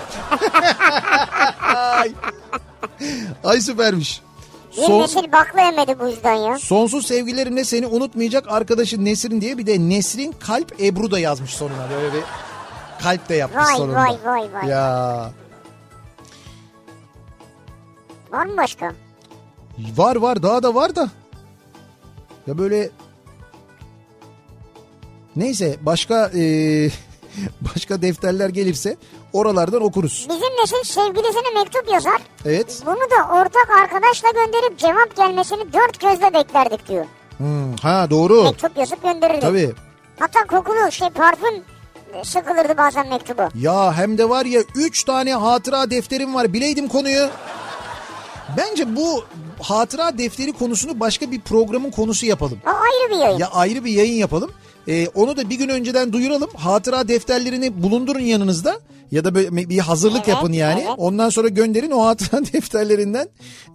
Ay 3.43 3.61
süpermiş. 3.61 4.21
Bir 4.77 4.81
Son- 4.81 4.99
nesil 5.01 5.31
bakla 5.31 5.61
yemedi 5.61 5.99
bu 5.99 6.07
yüzden 6.07 6.33
ya. 6.33 6.57
Sonsuz 6.59 7.05
sevgilerimle 7.07 7.63
seni 7.63 7.87
unutmayacak 7.87 8.45
arkadaşın 8.51 9.05
Nesrin 9.05 9.41
diye 9.41 9.57
bir 9.57 9.65
de 9.67 9.79
Nesrin 9.79 10.35
kalp 10.39 10.81
Ebru 10.81 11.11
da 11.11 11.19
yazmış 11.19 11.51
sonuna. 11.53 11.89
Böyle 11.89 12.13
bir 12.13 12.23
kalp 13.03 13.29
de 13.29 13.35
yapmış 13.35 13.65
Vay, 13.65 13.77
sonunda. 13.77 13.95
vay, 13.99 14.17
vay, 14.25 14.53
vay. 14.53 14.69
Ya 14.69 15.31
Var 18.31 18.45
mı 18.45 18.57
başka? 18.57 18.93
var 19.97 20.15
var 20.15 20.43
daha 20.43 20.63
da 20.63 20.75
var 20.75 20.95
da. 20.95 21.09
Ya 22.47 22.57
böyle 22.57 22.89
neyse 25.35 25.77
başka 25.81 26.31
e, 26.35 26.41
başka 27.75 28.01
defterler 28.01 28.49
gelirse 28.49 28.97
oralardan 29.33 29.81
okuruz. 29.81 30.27
Bizim 30.29 30.49
nesil 30.61 30.83
sevgilisine 30.83 31.59
mektup 31.59 31.91
yazar. 31.93 32.21
Evet. 32.45 32.81
Bunu 32.85 32.95
da 32.95 33.33
ortak 33.33 33.69
arkadaşla 33.81 34.29
gönderip 34.31 34.77
cevap 34.79 35.15
gelmesini 35.15 35.73
dört 35.73 35.99
gözle 35.99 36.33
beklerdik 36.33 36.87
diyor. 36.89 37.05
Hmm, 37.37 37.75
ha 37.81 38.07
doğru. 38.09 38.43
Mektup 38.43 38.77
yazıp 38.77 39.03
gönderirdik. 39.03 39.41
Tabii. 39.41 39.73
Hatta 40.19 40.47
kokulu 40.47 40.91
şey 40.91 41.09
parfüm 41.09 41.63
sıkılırdı 42.23 42.77
bazen 42.77 43.09
mektubu. 43.09 43.41
Ya 43.55 43.93
hem 43.97 44.17
de 44.17 44.29
var 44.29 44.45
ya 44.45 44.61
3 44.75 45.03
tane 45.03 45.33
hatıra 45.33 45.89
defterim 45.89 46.35
var. 46.35 46.53
Bileydim 46.53 46.87
konuyu. 46.87 47.29
Bence 48.57 48.95
bu 48.95 49.23
hatıra 49.61 50.17
defteri 50.17 50.53
konusunu 50.53 50.99
başka 50.99 51.31
bir 51.31 51.41
programın 51.41 51.91
konusu 51.91 52.25
yapalım. 52.25 52.59
O 52.65 52.69
ayrı 52.69 53.11
bir 53.11 53.17
yayın. 53.17 53.37
Ya 53.39 53.47
ayrı 53.51 53.85
bir 53.85 53.91
yayın 53.91 54.13
yapalım. 54.15 54.51
Ee, 54.87 55.07
onu 55.07 55.37
da 55.37 55.49
bir 55.49 55.55
gün 55.55 55.69
önceden 55.69 56.13
duyuralım. 56.13 56.49
Hatıra 56.55 57.07
defterlerini 57.07 57.83
bulundurun 57.83 58.19
yanınızda. 58.19 58.79
Ya 59.11 59.23
da 59.23 59.35
böyle 59.35 59.69
bir 59.69 59.79
hazırlık 59.79 60.17
Evet, 60.17 60.27
yapın 60.27 60.53
yani. 60.53 60.81
evet. 60.87 60.95
Ondan 60.97 61.29
sonra 61.29 61.47
gönderin 61.47 61.91
o 61.91 62.05
hatıra 62.05 62.45
defterlerinden 62.53 63.29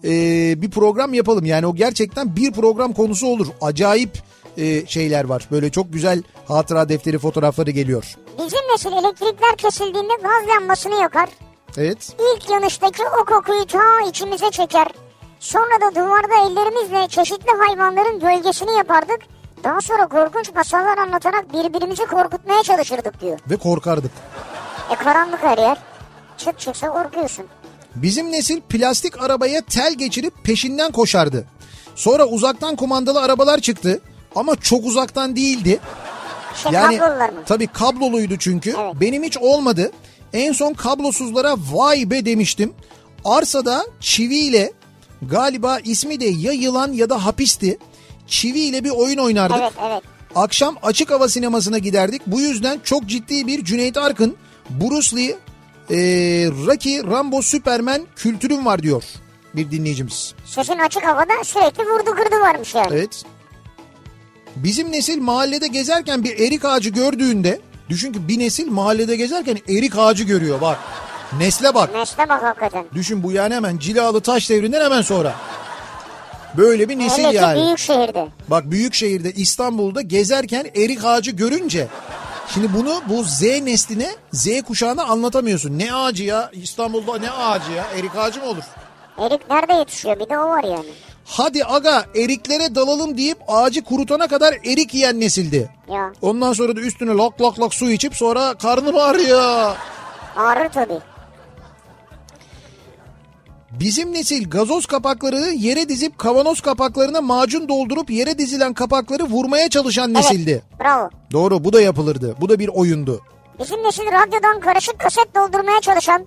ee, 0.04 0.62
bir 0.62 0.70
program 0.70 1.14
yapalım. 1.14 1.44
Yani 1.44 1.66
o 1.66 1.74
gerçekten 1.74 2.36
bir 2.36 2.52
program 2.52 2.92
konusu 2.92 3.26
olur. 3.26 3.46
Acayip 3.60 4.10
ee, 4.56 4.86
şeyler 4.86 5.24
var. 5.24 5.48
Böyle 5.50 5.70
çok 5.70 5.92
güzel 5.92 6.22
hatıra 6.48 6.88
defteri 6.88 7.18
fotoğrafları 7.18 7.70
geliyor. 7.70 8.14
Bizim 8.38 8.58
nesil 8.72 8.92
elektrikler 8.92 9.56
kesildiğinde 9.56 10.12
gaz 10.22 10.48
lambasını 10.56 10.94
yakar. 10.94 11.28
Evet. 11.76 12.16
İlk 12.18 12.50
yanıştaki 12.50 13.02
o 13.22 13.24
kokuyu 13.24 13.66
ta 13.66 14.00
içimize 14.08 14.50
çeker. 14.50 14.86
Sonra 15.40 15.80
da 15.80 15.94
duvarda 15.94 16.34
ellerimizle 16.46 17.08
çeşitli 17.08 17.50
hayvanların 17.66 18.20
gölgesini 18.20 18.72
yapardık. 18.72 19.37
Daha 19.64 19.80
sonra 19.80 20.06
korkunç 20.06 20.54
masallar 20.54 20.98
anlatarak 20.98 21.52
birbirimizi 21.52 22.06
korkutmaya 22.06 22.62
çalışırdık 22.62 23.20
diyor. 23.20 23.38
Ve 23.50 23.56
korkardık. 23.56 24.10
E 24.90 24.94
karanlık 24.94 25.42
her 25.42 25.58
yer. 25.58 25.78
Çık 26.38 26.58
çıksa 26.58 26.88
korkuyorsun. 26.88 27.44
Bizim 27.94 28.32
nesil 28.32 28.60
plastik 28.60 29.22
arabaya 29.22 29.60
tel 29.60 29.94
geçirip 29.94 30.44
peşinden 30.44 30.92
koşardı. 30.92 31.44
Sonra 31.94 32.26
uzaktan 32.26 32.76
kumandalı 32.76 33.20
arabalar 33.20 33.60
çıktı 33.60 34.00
ama 34.34 34.56
çok 34.56 34.84
uzaktan 34.84 35.36
değildi. 35.36 35.80
Şey 36.62 36.72
Yani 36.72 36.98
mı? 36.98 37.42
tabii 37.46 37.66
kabloluydu 37.66 38.36
çünkü. 38.38 38.74
Evet. 38.78 38.94
Benim 39.00 39.22
hiç 39.22 39.38
olmadı. 39.38 39.90
En 40.32 40.52
son 40.52 40.72
kablosuzlara 40.72 41.54
vay 41.72 42.10
be 42.10 42.24
demiştim. 42.24 42.72
Arsada 43.24 43.86
çiviyle 44.00 44.72
galiba 45.22 45.78
ismi 45.78 46.20
de 46.20 46.24
ya 46.24 46.52
yılan 46.52 46.92
ya 46.92 47.10
da 47.10 47.24
hapisti. 47.24 47.78
Çiviyle 48.28 48.84
bir 48.84 48.90
oyun 48.90 49.18
oynardık. 49.18 49.56
Evet 49.60 49.72
evet. 49.86 50.02
Akşam 50.34 50.76
açık 50.82 51.10
hava 51.10 51.28
sinemasına 51.28 51.78
giderdik. 51.78 52.22
Bu 52.26 52.40
yüzden 52.40 52.80
çok 52.84 53.06
ciddi 53.06 53.46
bir 53.46 53.64
Cüneyt 53.64 53.96
Arkın, 53.96 54.36
Bruce 54.70 55.16
Lee, 55.16 55.36
Ee, 55.90 55.96
Rocky, 56.66 57.02
Rambo, 57.02 57.42
Superman 57.42 58.02
kültürüm 58.16 58.66
var 58.66 58.82
diyor 58.82 59.02
bir 59.54 59.70
dinleyicimiz. 59.70 60.34
Sesin 60.46 60.78
açık 60.78 61.04
havada 61.06 61.44
sürekli 61.44 61.82
vurdu 61.84 62.14
kırdı 62.16 62.40
varmış 62.40 62.74
yani. 62.74 62.88
Evet. 62.90 63.24
Bizim 64.56 64.92
nesil 64.92 65.20
mahallede 65.20 65.66
gezerken 65.66 66.24
bir 66.24 66.38
erik 66.38 66.64
ağacı 66.64 66.90
gördüğünde 66.90 67.60
düşün 67.88 68.12
ki 68.12 68.28
bir 68.28 68.38
nesil 68.38 68.70
mahallede 68.70 69.16
gezerken 69.16 69.58
erik 69.68 69.98
ağacı 69.98 70.24
görüyor 70.24 70.60
bak. 70.60 70.78
Nesle 71.38 71.74
bak. 71.74 71.94
Nesle 71.94 72.28
bak 72.28 72.42
hakikaten. 72.42 72.84
Düşün 72.94 73.22
bu 73.22 73.32
yani 73.32 73.54
hemen 73.54 73.78
Cilalı 73.78 74.20
Taş 74.20 74.50
devrinden 74.50 74.84
hemen 74.84 75.02
sonra. 75.02 75.34
Böyle 76.56 76.88
bir 76.88 76.98
nesil 76.98 77.24
Hele 77.24 77.36
yani. 77.36 77.62
büyük 77.62 77.78
şehirde. 77.78 78.28
Bak 78.48 78.70
büyük 78.70 78.94
şehirde 78.94 79.32
İstanbul'da 79.32 80.00
gezerken 80.02 80.66
erik 80.76 81.04
ağacı 81.04 81.30
görünce 81.30 81.86
şimdi 82.54 82.74
bunu 82.74 83.02
bu 83.08 83.22
Z 83.24 83.42
nesline 83.42 84.10
Z 84.32 84.62
kuşağına 84.62 85.04
anlatamıyorsun. 85.04 85.78
Ne 85.78 85.94
ağacı 85.94 86.24
ya 86.24 86.50
İstanbul'da 86.52 87.18
ne 87.18 87.30
ağacı 87.30 87.72
ya 87.72 87.84
erik 87.98 88.16
ağacı 88.16 88.40
mı 88.40 88.46
olur? 88.46 88.62
Erik 89.18 89.50
nerede 89.50 89.72
yetişiyor 89.72 90.20
bir 90.20 90.28
de 90.28 90.38
o 90.38 90.48
var 90.48 90.64
yani. 90.64 90.86
Hadi 91.24 91.64
aga 91.64 92.04
eriklere 92.16 92.74
dalalım 92.74 93.18
deyip 93.18 93.38
ağacı 93.48 93.84
kurutana 93.84 94.28
kadar 94.28 94.54
erik 94.64 94.94
yiyen 94.94 95.20
nesildi. 95.20 95.70
Ya 95.92 96.12
Ondan 96.22 96.52
sonra 96.52 96.76
da 96.76 96.80
üstüne 96.80 97.10
lak 97.10 97.40
lak 97.42 97.60
lak 97.60 97.74
su 97.74 97.90
içip 97.90 98.16
sonra 98.16 98.54
karnım 98.54 98.96
ağrıyor. 98.96 99.76
ağrır 100.36 100.68
tabii. 100.68 100.98
Bizim 103.80 104.12
nesil 104.12 104.50
gazoz 104.50 104.86
kapakları 104.86 105.40
yere 105.40 105.88
dizip 105.88 106.18
kavanoz 106.18 106.60
kapaklarına 106.60 107.20
macun 107.20 107.68
doldurup 107.68 108.10
yere 108.10 108.38
dizilen 108.38 108.74
kapakları 108.74 109.24
vurmaya 109.24 109.68
çalışan 109.68 110.14
nesildi. 110.14 110.50
Evet 110.50 110.80
bravo. 110.80 111.10
Doğru 111.32 111.64
bu 111.64 111.72
da 111.72 111.80
yapılırdı. 111.80 112.36
Bu 112.40 112.48
da 112.48 112.58
bir 112.58 112.68
oyundu. 112.68 113.20
Bizim 113.60 113.82
nesil 113.82 114.02
radyodan 114.02 114.60
karışık 114.60 114.98
kaset 114.98 115.34
doldurmaya 115.34 115.80
çalışan, 115.80 116.26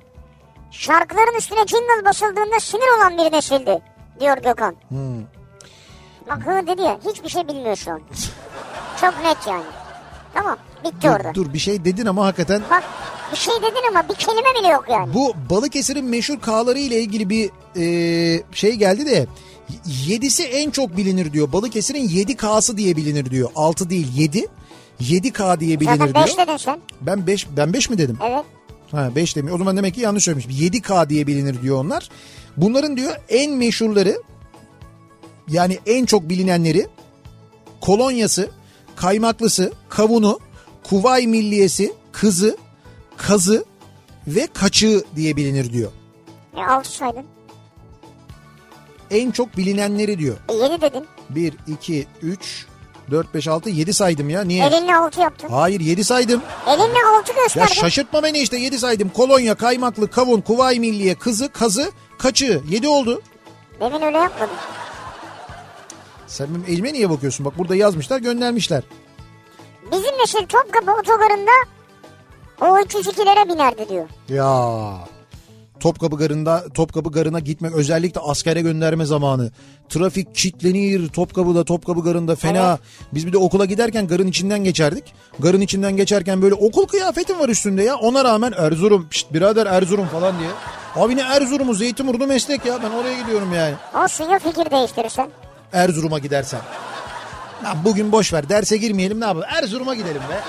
şarkıların 0.71 1.37
üstüne 1.37 1.67
jingle 1.67 2.05
basıldığında 2.05 2.59
sinir 2.59 2.97
olan 2.97 3.17
bir 3.17 3.37
nesildi 3.37 3.81
diyor 4.19 4.37
Gökhan. 4.37 4.75
Hmm. 4.89 5.21
Bak 6.29 6.47
hı 6.47 6.67
dedi 6.67 6.81
ya 6.81 6.99
hiçbir 7.11 7.29
şey 7.29 7.47
bilmiyor 7.47 7.75
şu 7.75 7.91
an. 7.91 8.01
Çok 9.01 9.23
net 9.23 9.47
yani. 9.47 9.63
Tamam 10.33 10.57
bitti 10.85 11.01
Dur, 11.03 11.09
orada. 11.09 11.33
dur 11.33 11.53
bir 11.53 11.59
şey 11.59 11.85
dedin 11.85 12.05
ama 12.05 12.25
hakikaten 12.25 12.61
Bak 12.71 12.83
bir 13.31 13.37
şey 13.37 13.53
dedin 13.53 13.89
ama 13.89 14.09
bir 14.09 14.13
kelime 14.15 14.59
bile 14.59 14.67
yok 14.67 14.85
yani. 14.89 15.13
bu 15.13 15.33
Balıkesir'in 15.49 16.05
meşhur 16.05 16.39
kağları 16.39 16.79
ile 16.79 17.01
ilgili 17.01 17.29
bir 17.29 17.49
e, 17.77 18.43
şey 18.53 18.73
geldi 18.75 19.05
de 19.05 19.27
yedisi 20.07 20.43
en 20.43 20.71
çok 20.71 20.97
bilinir 20.97 21.33
diyor. 21.33 21.51
Balıkesir'in 21.51 22.09
7 22.09 22.37
K'sı 22.37 22.77
diye 22.77 22.95
bilinir 22.95 23.31
diyor. 23.31 23.49
6 23.55 23.89
değil 23.89 24.07
7. 24.15 24.47
7K 25.01 25.59
diye 25.59 25.79
bilinir 25.79 25.97
Zaten 25.97 26.13
diyor. 26.13 26.25
5 26.25 26.37
dedin 26.37 26.57
sen. 26.57 26.79
Ben 27.01 27.27
5 27.27 27.47
ben 27.57 27.73
5 27.73 27.89
mi 27.89 27.97
dedim? 27.97 28.17
Evet. 28.23 28.45
Ha 28.91 29.09
5 29.15 29.35
demiyor. 29.35 29.55
O 29.55 29.57
zaman 29.57 29.77
demek 29.77 29.95
ki 29.95 30.01
yanlış 30.01 30.23
söylemiş. 30.23 30.45
7K 30.45 31.09
diye 31.09 31.27
bilinir 31.27 31.61
diyor 31.61 31.77
onlar. 31.85 32.09
Bunların 32.57 32.97
diyor 32.97 33.15
en 33.29 33.51
meşhurları 33.51 34.21
yani 35.47 35.79
en 35.85 36.05
çok 36.05 36.29
bilinenleri 36.29 36.87
kolonyası, 37.81 38.49
kaymaklısı, 38.95 39.73
kavunu, 39.89 40.39
kuvay 40.83 41.27
milliyesi, 41.27 41.93
kızı, 42.11 42.57
kazı 43.17 43.65
ve 44.27 44.47
kaçığı 44.53 45.03
diye 45.15 45.35
bilinir 45.35 45.73
diyor. 45.73 45.91
E 46.57 46.61
6 46.65 46.91
saydın. 46.91 47.25
En 49.11 49.31
çok 49.31 49.57
bilinenleri 49.57 50.19
diyor. 50.19 50.37
E 50.49 50.53
7 50.53 50.81
dedin. 50.81 51.05
1, 51.29 51.53
2, 51.67 52.07
3, 52.21 52.65
4, 53.11 53.33
5, 53.33 53.47
6, 53.47 53.69
7 53.69 53.93
saydım 53.93 54.29
ya. 54.29 54.41
Niye? 54.43 54.65
Elinle 54.65 54.95
6 54.95 55.21
yaptın. 55.21 55.49
Hayır 55.49 55.79
7 55.79 56.03
saydım. 56.03 56.41
Elinle 56.67 57.05
6 57.19 57.31
Ya 57.31 57.43
gösterdin. 57.43 57.73
şaşırtma 57.73 58.23
beni 58.23 58.39
işte 58.39 58.57
7 58.57 58.79
saydım. 58.79 59.09
Kolonya, 59.09 59.55
kaymaklı, 59.55 60.11
kavun, 60.11 60.41
kuvay 60.41 60.79
milliye, 60.79 61.15
kızı, 61.15 61.49
kazı, 61.51 61.91
kaçığı. 62.17 62.61
7 62.69 62.87
oldu. 62.87 63.21
Demin 63.79 64.01
öyle 64.01 64.17
yapmadın. 64.17 64.55
Sen 66.27 66.47
benim 66.49 66.65
elime 66.67 66.93
niye 66.93 67.09
bakıyorsun? 67.09 67.45
Bak 67.45 67.57
burada 67.57 67.75
yazmışlar 67.75 68.19
göndermişler. 68.19 68.83
Bizim 69.91 70.17
nesil 70.19 70.47
Topkapı 70.47 70.91
otogarında 70.91 71.51
o 72.61 72.65
302'lere 72.65 73.53
binerdi 73.53 73.89
diyor. 73.89 74.07
Ya 74.29 74.71
Topkapı 75.79 76.17
Garı'nda 76.17 76.63
Topkapı 76.73 77.11
Garı'na 77.11 77.39
gitmek 77.39 77.73
özellikle 77.73 78.21
askere 78.21 78.61
gönderme 78.61 79.05
zamanı. 79.05 79.51
Trafik 79.89 80.35
çitlenir 80.35 81.09
Topkapı'da 81.09 81.63
Topkapı 81.63 82.03
Garı'nda 82.03 82.35
fena. 82.35 82.79
Biz 83.13 83.27
bir 83.27 83.33
de 83.33 83.37
okula 83.37 83.65
giderken 83.65 84.07
garın 84.07 84.27
içinden 84.27 84.63
geçerdik. 84.63 85.13
Garın 85.39 85.61
içinden 85.61 85.97
geçerken 85.97 86.41
böyle 86.41 86.53
okul 86.53 86.85
kıyafetim 86.87 87.39
var 87.39 87.49
üstünde 87.49 87.83
ya. 87.83 87.95
Ona 87.95 88.23
rağmen 88.23 88.53
Erzurum 88.57 89.09
pişt 89.09 89.33
birader 89.33 89.65
Erzurum 89.65 90.07
falan 90.07 90.39
diye. 90.39 90.49
Abi 90.95 91.15
ne 91.15 91.21
Erzurum'u 91.21 91.73
Zeytinburnu 91.73 92.27
meslek 92.27 92.65
ya 92.65 92.79
ben 92.83 92.89
oraya 92.91 93.21
gidiyorum 93.21 93.53
yani. 93.53 93.75
Olsun 94.03 94.29
ya 94.29 94.39
fikir 94.39 94.71
değiştirirsen. 94.71 95.29
Erzurum'a 95.73 96.19
gidersen. 96.19 96.61
Ya 97.63 97.75
bugün 97.85 98.11
boş 98.11 98.33
ver 98.33 98.49
derse 98.49 98.77
girmeyelim 98.77 99.19
ne 99.19 99.25
yapalım 99.25 99.47
Erzurum'a 99.57 99.95
gidelim 99.95 100.21
be. 100.29 100.39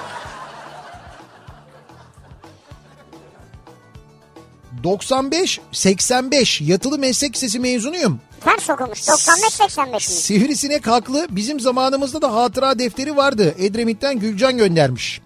95 4.84 5.60
85 5.72 6.60
yatılı 6.60 6.98
meslek 6.98 7.34
lisesi 7.34 7.58
mezunuyum. 7.60 8.20
Ters 8.44 8.70
okumuş. 8.70 8.98
95-85 8.98 9.92
mi? 9.92 10.00
Sivrisinek 10.00 10.86
haklı. 10.86 11.26
Bizim 11.30 11.60
zamanımızda 11.60 12.22
da 12.22 12.34
hatıra 12.34 12.78
defteri 12.78 13.16
vardı. 13.16 13.54
Edremit'ten 13.58 14.18
Gülcan 14.18 14.56
göndermiş. 14.56 15.20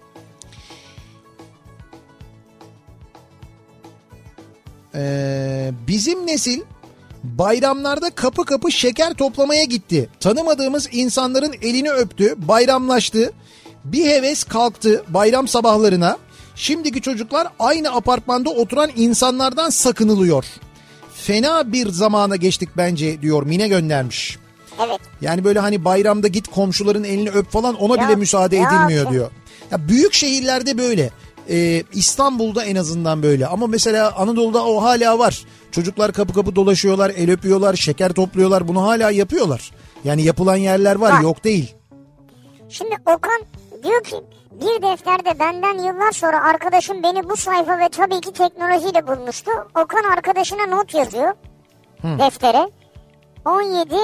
Ee, 4.95 5.71
bizim 5.87 6.27
nesil 6.27 6.61
bayramlarda 7.23 8.09
kapı 8.09 8.45
kapı 8.45 8.71
şeker 8.71 9.13
toplamaya 9.13 9.63
gitti. 9.63 10.09
Tanımadığımız 10.19 10.89
insanların 10.91 11.53
elini 11.61 11.91
öptü, 11.91 12.35
bayramlaştı. 12.37 13.31
Bir 13.83 14.05
heves 14.05 14.43
kalktı 14.43 15.03
bayram 15.07 15.47
sabahlarına. 15.47 16.17
Şimdiki 16.57 17.01
çocuklar 17.01 17.47
aynı 17.59 17.95
apartmanda 17.95 18.49
oturan 18.49 18.89
insanlardan 18.95 19.69
sakınılıyor. 19.69 20.45
Fena 21.13 21.71
bir 21.71 21.89
zamana 21.89 22.35
geçtik 22.35 22.69
bence 22.77 23.21
diyor 23.21 23.43
Mine 23.43 23.67
göndermiş. 23.67 24.37
Evet. 24.87 24.99
Yani 25.21 25.43
böyle 25.43 25.59
hani 25.59 25.85
bayramda 25.85 26.27
git 26.27 26.47
komşuların 26.47 27.03
elini 27.03 27.29
öp 27.29 27.51
falan 27.51 27.75
ona 27.75 28.01
Ya, 28.01 28.07
bile 28.07 28.15
müsaade 28.15 28.55
ya 28.55 28.69
edilmiyor 28.69 29.03
sen- 29.03 29.13
diyor. 29.13 29.31
Ya 29.71 29.87
büyük 29.87 30.13
şehirlerde 30.13 30.77
böyle. 30.77 31.09
Ee, 31.49 31.83
İstanbul'da 31.93 32.63
en 32.63 32.75
azından 32.75 33.23
böyle 33.23 33.47
ama 33.47 33.67
mesela 33.67 34.15
Anadolu'da 34.15 34.65
o 34.65 34.81
hala 34.83 35.19
var. 35.19 35.43
Çocuklar 35.71 36.11
kapı 36.13 36.33
kapı 36.33 36.55
dolaşıyorlar, 36.55 37.09
el 37.17 37.31
öpüyorlar, 37.31 37.75
şeker 37.75 38.11
topluyorlar. 38.11 38.67
Bunu 38.67 38.83
hala 38.83 39.11
yapıyorlar. 39.11 39.71
Yani 40.03 40.23
yapılan 40.23 40.55
yerler 40.55 40.95
var, 40.95 41.11
Var. 41.11 41.21
yok 41.21 41.43
değil. 41.43 41.73
Şimdi 42.69 42.95
Okan 43.05 43.41
diyor 43.83 44.03
ki 44.03 44.15
bir 44.51 44.81
defterde 44.81 45.39
benden 45.39 45.77
yıllar 45.77 46.11
sonra 46.11 46.43
arkadaşım 46.43 47.03
beni 47.03 47.29
bu 47.29 47.37
sayfa 47.37 47.79
ve 47.79 47.89
tabii 47.89 48.21
ki 48.21 48.33
teknolojiyle 48.33 49.07
bulmuştu. 49.07 49.51
Okan 49.75 50.03
arkadaşına 50.03 50.65
not 50.65 50.93
yazıyor 50.93 51.33
deftere. 52.03 52.69
17 53.45 53.95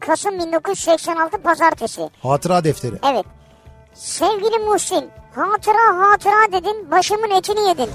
Kasım 0.00 0.38
1986 0.38 1.42
Pazartesi. 1.42 2.10
Hatıra 2.22 2.64
defteri. 2.64 2.94
Evet. 3.12 3.24
Sevgili 3.94 4.58
Muhsin, 4.58 5.10
hatıra 5.34 5.98
hatıra 6.10 6.52
dedin, 6.52 6.90
başımın 6.90 7.30
etini 7.30 7.68
yedin. 7.68 7.90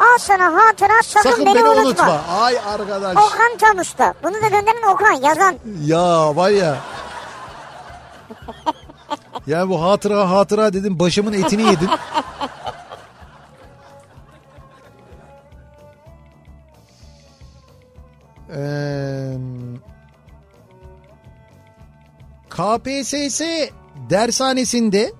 Al 0.00 0.18
sana 0.18 0.44
hatıra, 0.54 1.02
sakın, 1.02 1.30
Sakın 1.30 1.46
beni, 1.46 1.54
beni 1.54 1.68
unutma. 1.68 1.82
unutma. 1.88 2.20
Ay 2.40 2.58
arkadaş. 2.58 3.16
Okan 3.16 3.56
Tamusta. 3.60 4.14
Bunu 4.22 4.34
da 4.34 4.48
gönderen 4.48 4.92
Okan, 4.94 5.12
yazan. 5.12 5.54
Ya 5.84 6.36
var 6.36 6.50
ya. 6.50 6.76
Ya 9.46 9.68
bu 9.68 9.82
hatıra 9.82 10.30
hatıra 10.30 10.72
dedim 10.72 10.98
başımın 10.98 11.32
etini 11.32 11.62
yedin. 11.62 11.88
Ee, 18.56 19.36
KPSS 22.50 23.42
dershanesinde 24.10 25.12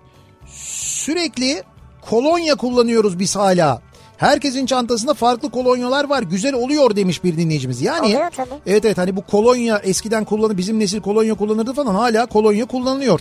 sürekli 0.46 1.62
kolonya 2.10 2.54
kullanıyoruz 2.54 3.18
biz 3.18 3.36
hala. 3.36 3.82
Herkesin 4.16 4.66
çantasında 4.66 5.14
farklı 5.14 5.50
kolonyalar 5.50 6.08
var. 6.08 6.22
Güzel 6.22 6.54
oluyor 6.54 6.96
demiş 6.96 7.24
bir 7.24 7.36
dinleyicimiz. 7.36 7.82
Yani 7.82 8.06
Oluyor 8.06 8.30
tabii. 8.30 8.48
evet 8.66 8.84
evet 8.84 8.98
hani 8.98 9.16
bu 9.16 9.22
kolonya 9.22 9.78
eskiden 9.78 10.24
kullanı 10.24 10.58
bizim 10.58 10.78
nesil 10.78 11.00
kolonya 11.00 11.34
kullanırdı 11.34 11.72
falan 11.72 11.94
hala 11.94 12.26
kolonya 12.26 12.64
kullanılıyor. 12.66 13.20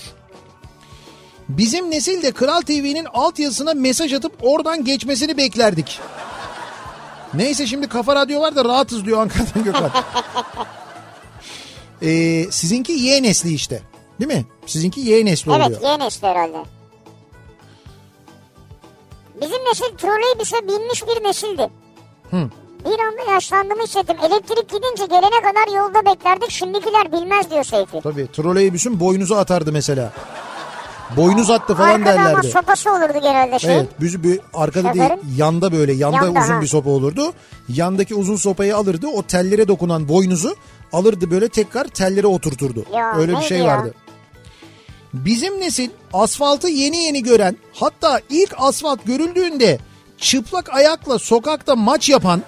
Bizim 1.49 1.91
nesil 1.91 2.23
de 2.23 2.31
Kral 2.31 2.61
TV'nin 2.61 3.05
altyazısına 3.13 3.73
mesaj 3.73 4.13
atıp 4.13 4.33
oradan 4.41 4.83
geçmesini 4.83 5.37
beklerdik. 5.37 5.99
Neyse 7.33 7.67
şimdi 7.67 7.87
Kafa 7.87 8.15
Radyo 8.15 8.41
var 8.41 8.55
da 8.55 8.65
rahatız 8.65 9.05
diyor 9.05 9.21
Ankara'dan 9.21 9.63
Gökhan. 9.63 9.91
Ee, 12.01 12.45
sizinki 12.51 12.91
Y 12.91 13.23
nesli 13.23 13.53
işte. 13.53 13.81
Değil 14.19 14.31
mi? 14.33 14.45
Sizinki 14.65 14.99
Y 15.01 15.25
nesli 15.25 15.51
oluyor. 15.51 15.65
Evet, 15.69 15.79
yeni 15.83 15.99
nesil 16.03 16.23
herhalde. 16.23 16.57
Bizim 19.41 19.65
nesil 19.65 19.97
troleybüse 19.97 20.67
binmiş 20.67 21.03
bir 21.07 21.23
nesildi. 21.23 21.69
Bir 22.85 22.99
anda 22.99 23.31
yaşlandığımı 23.31 23.83
hissettim. 23.83 24.17
Elektrik 24.23 24.69
gidince 24.69 25.05
gelene 25.05 25.41
kadar 25.41 25.77
yolda 25.77 26.05
beklerdik. 26.05 26.51
Şimdikiler 26.51 27.11
bilmez 27.11 27.51
diyor 27.51 27.63
Seyfi. 27.63 28.01
Tabii 28.03 28.27
troleybüsün 28.31 28.99
boynuzu 28.99 29.35
atardı 29.35 29.71
mesela. 29.71 30.13
Boynuz 31.17 31.49
attı 31.49 31.75
falan 31.75 31.89
Arkada 31.89 32.11
ama 32.19 32.25
derlerdi. 32.29 32.47
sopası 32.51 32.91
olurdu 32.91 33.19
genelde 33.21 33.59
şey. 33.59 33.75
Evet 33.75 34.01
büzü 34.01 34.23
bir 34.23 34.39
arkada 34.53 34.93
değil 34.93 35.07
Şoförün? 35.07 35.21
yanda 35.37 35.71
böyle 35.71 35.93
yanda, 35.93 36.15
Yanda, 36.25 36.39
uzun 36.41 36.53
ha. 36.53 36.61
bir 36.61 36.67
sopa 36.67 36.89
olurdu. 36.89 37.33
Yandaki 37.69 38.15
uzun 38.15 38.35
sopayı 38.35 38.77
alırdı 38.77 39.07
o 39.07 39.23
tellere 39.23 39.67
dokunan 39.67 40.07
boynuzu 40.09 40.55
alırdı 40.93 41.31
böyle 41.31 41.49
tekrar 41.49 41.85
tellere 41.85 42.27
oturturdu. 42.27 42.85
Ya, 42.93 43.15
Öyle 43.17 43.37
bir 43.37 43.41
şey 43.43 43.57
ya? 43.57 43.65
vardı. 43.65 43.93
Bizim 45.13 45.59
nesil 45.61 45.89
asfaltı 46.13 46.67
yeni 46.67 46.97
yeni 46.97 47.23
gören 47.23 47.57
hatta 47.73 48.19
ilk 48.29 48.53
asfalt 48.57 49.05
görüldüğünde 49.05 49.79
çıplak 50.17 50.73
ayakla 50.73 51.19
sokakta 51.19 51.75
maç 51.75 52.09
yapan 52.09 52.41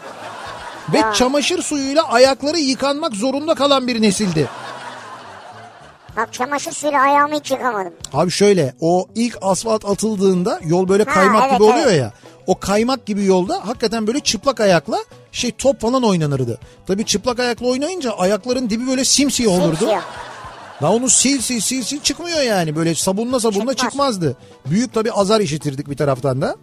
ve 0.93 0.97
Ya. 0.97 1.13
çamaşır 1.13 1.61
suyuyla 1.61 2.03
ayakları 2.03 2.59
yıkanmak 2.59 3.13
zorunda 3.13 3.55
kalan 3.55 3.87
bir 3.87 4.01
nesildi. 4.01 4.47
Bak 6.17 6.33
çamaşır 6.33 6.71
suyuyla 6.71 7.01
ayağımı 7.01 7.35
hiç 7.35 7.51
yıkamadım. 7.51 7.93
Abi 8.13 8.31
şöyle 8.31 8.73
o 8.81 9.07
ilk 9.15 9.37
asfalt 9.41 9.85
atıldığında 9.85 10.59
yol 10.65 10.87
böyle 10.89 11.03
Ha, 11.03 11.13
kaymak 11.13 11.41
evet, 11.43 11.53
gibi 11.53 11.63
oluyor 11.63 11.87
evet. 11.87 11.99
ya. 11.99 12.13
O 12.47 12.59
kaymak 12.59 13.05
gibi 13.05 13.25
yolda 13.25 13.67
hakikaten 13.67 14.07
böyle 14.07 14.19
çıplak 14.19 14.59
ayakla 14.59 14.97
şey 15.31 15.51
top 15.51 15.81
falan 15.81 16.03
oynanırdı. 16.03 16.59
Tabii 16.87 17.05
çıplak 17.05 17.39
ayakla 17.39 17.67
oynayınca 17.67 18.11
ayakların 18.11 18.69
dibi 18.69 18.87
böyle 18.87 19.05
simsiyah 19.05 19.51
olurdu. 19.51 19.75
Simsiyah. 19.77 20.01
Daha 20.81 20.93
onu 20.93 21.09
sil 21.19 21.39
sil 21.47 21.61
sil 21.67 21.81
sil 21.89 21.99
çıkmıyor 22.03 22.41
yani. 22.41 22.75
Böyle 22.75 22.95
sabunla 22.95 23.39
sabunla 23.39 23.73
Çıkmaz. 23.73 23.77
çıkmazdı. 23.91 24.37
Büyük 24.65 24.93
tabii 24.93 25.11
azar 25.11 25.41
işitirdik 25.41 25.89
bir 25.89 25.97
taraftan 25.97 26.41
da. 26.41 26.55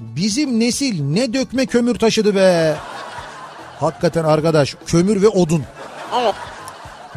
Bizim 0.00 0.60
nesil 0.60 1.02
ne 1.02 1.34
dökme 1.34 1.66
kömür 1.66 1.94
taşıdı 1.98 2.34
be. 2.34 2.76
Hakikaten 3.80 4.24
arkadaş 4.24 4.76
kömür 4.86 5.22
ve 5.22 5.28
odun. 5.28 5.62
Evet. 6.22 6.34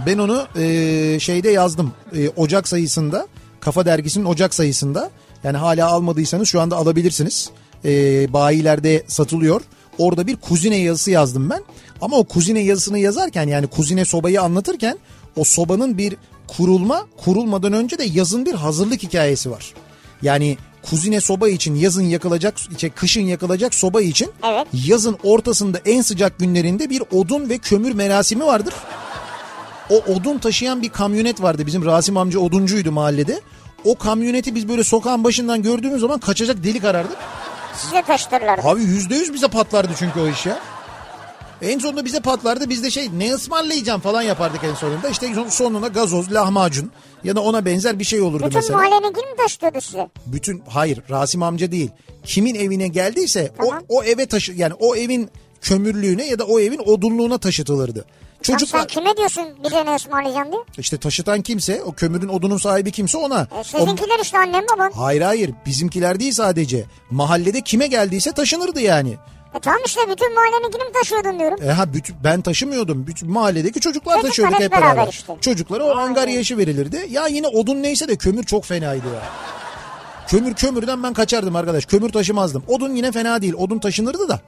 Ben 0.05 0.17
onu 0.17 0.47
e, 0.55 1.19
şeyde 1.19 1.49
yazdım. 1.49 1.93
E, 2.15 2.29
Ocak 2.29 2.67
sayısında. 2.67 3.27
Kafa 3.59 3.85
dergisinin 3.85 4.25
Ocak 4.25 4.53
sayısında. 4.53 5.09
Yani 5.43 5.57
hala 5.57 5.87
almadıysanız 5.87 6.49
şu 6.49 6.61
anda 6.61 6.75
alabilirsiniz. 6.75 7.49
E, 7.85 7.89
bayilerde 8.33 9.03
satılıyor. 9.07 9.61
Orada 9.97 10.27
bir 10.27 10.35
kuzine 10.35 10.75
yazısı 10.77 11.11
yazdım 11.11 11.49
ben. 11.49 11.63
Ama 12.01 12.17
o 12.17 12.23
kuzine 12.23 12.59
yazısını 12.59 12.99
yazarken 12.99 13.47
yani 13.47 13.67
kuzine 13.67 14.05
sobayı 14.05 14.41
anlatırken 14.41 14.97
o 15.35 15.43
sobanın 15.43 15.97
bir 15.97 16.15
kurulma 16.47 17.07
kurulmadan 17.17 17.73
önce 17.73 17.97
de 17.97 18.03
yazın 18.03 18.45
bir 18.45 18.53
hazırlık 18.53 19.03
hikayesi 19.03 19.51
var. 19.51 19.73
Yani 20.21 20.57
kuzine 20.81 21.21
soba 21.21 21.49
için 21.49 21.75
yazın 21.75 22.03
yakılacak, 22.03 22.55
şey, 22.77 22.89
kışın 22.89 23.21
yakılacak 23.21 23.75
soba 23.75 24.01
için 24.01 24.31
Evet. 24.43 24.67
yazın 24.73 25.17
ortasında 25.23 25.79
en 25.85 26.01
sıcak 26.01 26.39
günlerinde 26.39 26.89
bir 26.89 27.03
odun 27.11 27.49
ve 27.49 27.57
kömür 27.57 27.91
merasimi 27.91 28.45
vardır. 28.45 28.73
O 29.89 29.95
odun 29.95 30.37
taşıyan 30.37 30.81
bir 30.81 30.89
kamyonet 30.89 31.41
vardı. 31.41 31.65
Bizim 31.65 31.85
Rasim 31.85 32.17
amca 32.17 32.39
oduncuydu 32.39 32.91
mahallede. 32.91 33.41
O 33.85 33.95
kamyoneti 33.97 34.55
biz 34.55 34.69
böyle 34.69 34.83
sokağın 34.83 35.23
başından 35.23 35.61
gördüğümüz 35.61 36.01
zaman 36.01 36.19
kaçacak 36.19 36.63
delik 36.63 36.83
arardık. 36.83 37.17
Size 37.75 38.01
taşıtırlar. 38.01 38.59
Abi 38.63 38.81
yüzde 38.81 39.15
yüz 39.15 39.33
bize 39.33 39.47
patlardı 39.47 39.91
çünkü 39.99 40.19
o 40.19 40.27
iş 40.27 40.45
ya. 40.45 40.59
En 41.61 41.79
sonunda 41.79 42.05
bize 42.05 42.19
patlardı. 42.19 42.69
Biz 42.69 42.83
de 42.83 42.91
şey 42.91 43.09
ne 43.17 43.33
ısmarlayacağım 43.33 44.01
falan 44.01 44.21
yapardık 44.21 44.63
en 44.63 44.73
sonunda. 44.73 45.09
İşte 45.09 45.33
son- 45.35 45.47
sonuna 45.49 45.87
gazoz, 45.87 46.33
lahmacun 46.33 46.91
ya 47.23 47.35
da 47.35 47.41
ona 47.41 47.65
benzer 47.65 47.99
bir 47.99 48.03
şey 48.03 48.21
olurdu 48.21 48.43
Bütün 48.45 48.55
mesela. 48.57 48.77
mahalleninkini 48.77 49.25
mi 49.25 49.37
taşıtıyordu 49.37 49.81
size? 49.81 50.09
Bütün 50.25 50.63
hayır 50.69 51.01
Rasim 51.09 51.43
amca 51.43 51.71
değil. 51.71 51.89
Kimin 52.23 52.55
evine 52.55 52.87
geldiyse 52.87 53.51
Tamam. 53.57 53.83
o, 53.89 53.97
o 53.97 54.03
eve 54.03 54.25
taşı 54.25 54.51
yani 54.51 54.73
o 54.79 54.95
evin 54.95 55.29
kömürlüğüne 55.61 56.25
ya 56.27 56.39
da 56.39 56.45
o 56.45 56.59
evin 56.59 56.79
odunluğuna 56.85 57.37
taşıtılırdı. 57.37 58.05
Çocuk 58.41 58.59
Çocuklar 58.59 58.79
sen 58.79 58.87
kime 58.87 59.17
diyorsun 59.17 59.43
bize 59.63 59.85
ne 59.85 59.95
ısmarlayacağım 59.95 60.51
diye? 60.51 60.61
işte 60.77 60.97
taşıtan 60.97 61.41
kimse 61.41 61.83
o 61.83 61.91
kömürün 61.91 62.27
odunun 62.27 62.57
sahibi 62.57 62.91
kimse 62.91 63.17
ona. 63.17 63.47
E, 63.59 63.63
sizinkiler 63.63 64.19
işte 64.21 64.37
annem 64.37 64.63
babam. 64.75 64.91
Hayır 64.95 65.21
hayır 65.21 65.51
bizimkiler 65.65 66.19
değil 66.19 66.31
sadece. 66.31 66.85
Mahallede 67.11 67.61
kime 67.61 67.87
geldiyse 67.87 68.31
taşınırdı 68.31 68.81
yani. 68.81 69.17
E 69.55 69.59
tamam 69.59 69.79
işte 69.85 70.01
bütün 70.09 70.35
mahalleninkini 70.35 70.83
mi 70.83 70.89
taşıyordun 70.93 71.39
diyorum. 71.39 71.57
E 71.63 71.71
ha 71.71 71.93
bütün, 71.93 72.15
ben 72.23 72.41
taşımıyordum. 72.41 73.07
Bütün 73.07 73.31
mahalledeki 73.31 73.79
çocuklar 73.79 74.13
Çocuklar 74.13 74.29
taşıyorduk 74.29 74.55
hep 74.55 74.63
hep 74.63 74.71
beraber. 74.71 74.95
beraber 74.95 75.11
işte. 75.11 75.33
Çocuklara 75.41 75.83
o 75.83 75.97
angarya 75.97 76.35
yaşı 76.35 76.57
verilirdi. 76.57 77.07
Ya 77.09 77.27
yine 77.27 77.47
odun 77.47 77.83
neyse 77.83 78.07
de 78.07 78.15
kömür 78.15 78.43
çok 78.43 78.65
fenaydı 78.65 79.07
ya. 79.07 79.21
Kömür 80.27 80.53
kömürden 80.53 81.03
ben 81.03 81.13
kaçardım 81.13 81.55
arkadaş. 81.55 81.85
Kömür 81.85 82.09
taşımazdım. 82.09 82.63
Odun 82.67 82.95
yine 82.95 83.11
fena 83.11 83.41
değil. 83.41 83.53
Odun 83.53 83.79
taşınırdı 83.79 84.29
da. 84.29 84.39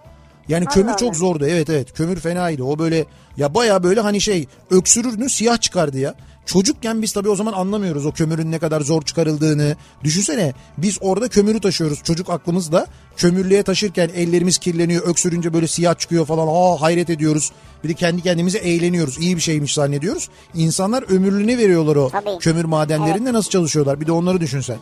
Yani 0.47 0.65
kömür 0.65 0.89
Allah 0.89 0.97
çok 0.97 1.09
Allah. 1.09 1.17
zordu. 1.17 1.45
Evet 1.47 1.69
evet 1.69 1.93
kömür 1.93 2.19
fenaydı. 2.19 2.63
O 2.63 2.79
böyle 2.79 3.05
ya 3.37 3.53
baya 3.53 3.83
böyle 3.83 4.01
hani 4.01 4.21
şey 4.21 4.47
öksürürdün 4.71 5.27
siyah 5.27 5.57
çıkardı 5.61 5.99
ya. 5.99 6.13
Çocukken 6.49 7.01
biz 7.01 7.13
tabii 7.13 7.29
o 7.29 7.35
zaman 7.35 7.53
anlamıyoruz 7.53 8.05
o 8.05 8.11
kömürün 8.11 8.51
ne 8.51 8.59
kadar 8.59 8.81
zor 8.81 9.01
çıkarıldığını. 9.01 9.75
Düşünsene 10.03 10.53
biz 10.77 10.97
orada 11.01 11.27
kömürü 11.27 11.61
taşıyoruz 11.61 12.03
çocuk 12.03 12.29
aklımızda. 12.29 12.87
Kömürlüğe 13.17 13.63
taşırken 13.63 14.09
ellerimiz 14.15 14.57
kirleniyor 14.57 15.07
öksürünce 15.07 15.53
böyle 15.53 15.67
siyah 15.67 15.97
çıkıyor 15.97 16.25
falan. 16.25 16.47
Aa 16.47 16.81
hayret 16.81 17.09
ediyoruz. 17.09 17.51
Bir 17.83 17.89
de 17.89 17.93
kendi 17.93 18.21
kendimize 18.21 18.57
eğleniyoruz. 18.57 19.17
İyi 19.17 19.35
bir 19.35 19.41
şeymiş 19.41 19.73
zannediyoruz. 19.73 20.29
İnsanlar 20.53 21.03
ömürlüğüne 21.09 21.57
veriyorlar 21.57 21.95
o 21.95 22.09
Tabii. 22.09 22.39
kömür 22.39 22.65
madenlerinde 22.65 23.33
nasıl 23.33 23.49
çalışıyorlar. 23.49 24.01
Bir 24.01 24.07
de 24.07 24.11
onları 24.11 24.41
düşünsen. 24.41 24.77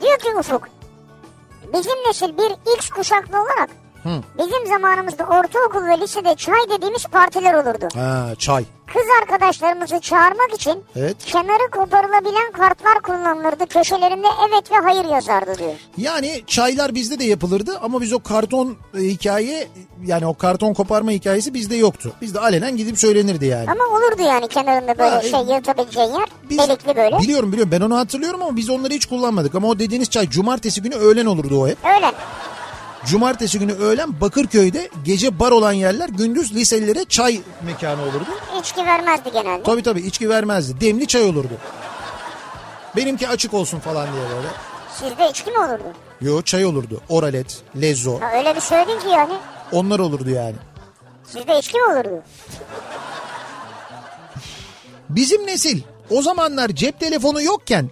Diyor 0.00 0.18
ki 0.18 0.28
Ufuk. 0.38 0.68
Bizim 1.74 2.08
nesil 2.08 2.38
bir 2.38 2.76
X 2.78 2.88
kuşaklı 2.90 3.42
olarak 3.42 3.85
bizim 4.38 4.66
zamanımızda 4.66 5.24
ortaokul 5.24 5.86
ve 5.88 6.00
lisede 6.00 6.34
çay 6.34 6.60
dediğimiz 6.76 7.04
partiler 7.06 7.54
olurdu. 7.54 7.88
Ha 7.94 8.26
çay. 8.38 8.64
Kız 8.86 9.02
arkadaşlarımızı 9.22 10.00
çağırmak 10.00 10.52
için 10.54 10.84
Evet. 10.96 11.16
kenarı 11.26 11.70
koparılabilen 11.70 12.52
kartlar 12.52 13.00
kullanılırdı. 13.02 13.66
Köşelerinde 13.66 14.26
evet 14.48 14.70
ve 14.72 14.76
hayır 14.76 15.04
yazardı 15.04 15.58
diyor. 15.58 15.72
Yani 15.96 16.42
çaylar 16.46 16.94
bizde 16.94 17.18
de 17.18 17.24
yapılırdı 17.24 17.78
ama 17.82 18.00
biz 18.00 18.12
o 18.12 18.18
karton 18.18 18.76
e, 18.94 18.98
hikaye 18.98 19.68
yani 20.06 20.26
o 20.26 20.34
karton 20.36 20.74
koparma 20.74 21.10
hikayesi 21.10 21.54
bizde 21.54 21.76
yoktu. 21.76 22.12
Bizde 22.22 22.40
alenen 22.40 22.76
gidip 22.76 22.98
söylenirdi 22.98 23.46
yani. 23.46 23.70
Ama 23.70 23.84
olurdu 23.96 24.22
yani 24.22 24.48
kenarında 24.48 24.98
böyle 24.98 25.10
Ha, 25.10 25.22
e, 25.22 25.30
şey 25.30 25.40
yırtabileceğin 25.40 26.08
yer. 26.12 26.28
Biz- 26.50 26.58
Delikli 26.58 26.96
böyle. 26.96 27.18
Biliyorum 27.18 27.52
biliyorum 27.52 27.72
ben 27.72 27.80
onu 27.80 27.96
hatırlıyorum 27.98 28.42
ama 28.42 28.56
biz 28.56 28.70
onları 28.70 28.92
hiç 28.94 29.06
kullanmadık. 29.06 29.54
Ama 29.54 29.68
o 29.68 29.78
dediğiniz 29.78 30.10
çay 30.10 30.28
cumartesi 30.30 30.82
günü 30.82 30.94
öğlen 30.94 31.26
olurdu 31.26 31.62
o 31.62 31.68
hep. 31.68 31.78
Öyle. 31.96 32.12
Cumartesi 33.06 33.58
günü 33.58 33.72
öğlen 33.72 34.20
Bakırköy'de 34.20 34.90
gece 35.04 35.38
bar 35.40 35.52
olan 35.52 35.72
yerler 35.72 36.08
gündüz 36.08 36.54
liselilere 36.54 37.04
çay 37.04 37.40
mekanı 37.64 38.02
olurdu. 38.02 38.26
İçki 38.60 38.84
vermezdi 38.86 39.32
genelde. 39.32 39.62
Tabii 39.62 39.82
tabii 39.82 40.00
içki 40.00 40.28
vermezdi. 40.28 40.80
Demli 40.80 41.06
çay 41.06 41.22
olurdu. 41.24 41.52
Benimki 42.96 43.28
açık 43.28 43.54
olsun 43.54 43.78
falan 43.78 44.12
diye 44.12 44.22
böyle. 44.36 44.48
Sizde 45.00 45.30
içki 45.30 45.50
mi 45.50 45.58
olurdu? 45.58 45.82
Yo 46.20 46.42
çay 46.42 46.64
olurdu. 46.64 47.00
Oralet, 47.08 47.62
lezzo. 47.80 48.20
Ha, 48.20 48.32
öyle 48.38 48.56
bir 48.56 48.60
söyledin 48.60 48.98
ki 49.00 49.08
yani. 49.08 49.32
Onlar 49.72 49.98
olurdu 49.98 50.30
yani. 50.30 50.54
Sizde 51.24 51.58
içki 51.58 51.78
mi 51.78 51.84
olurdu? 51.84 52.22
Bizim 55.08 55.46
nesil 55.46 55.82
o 56.10 56.22
zamanlar 56.22 56.68
cep 56.68 57.00
telefonu 57.00 57.42
yokken 57.42 57.90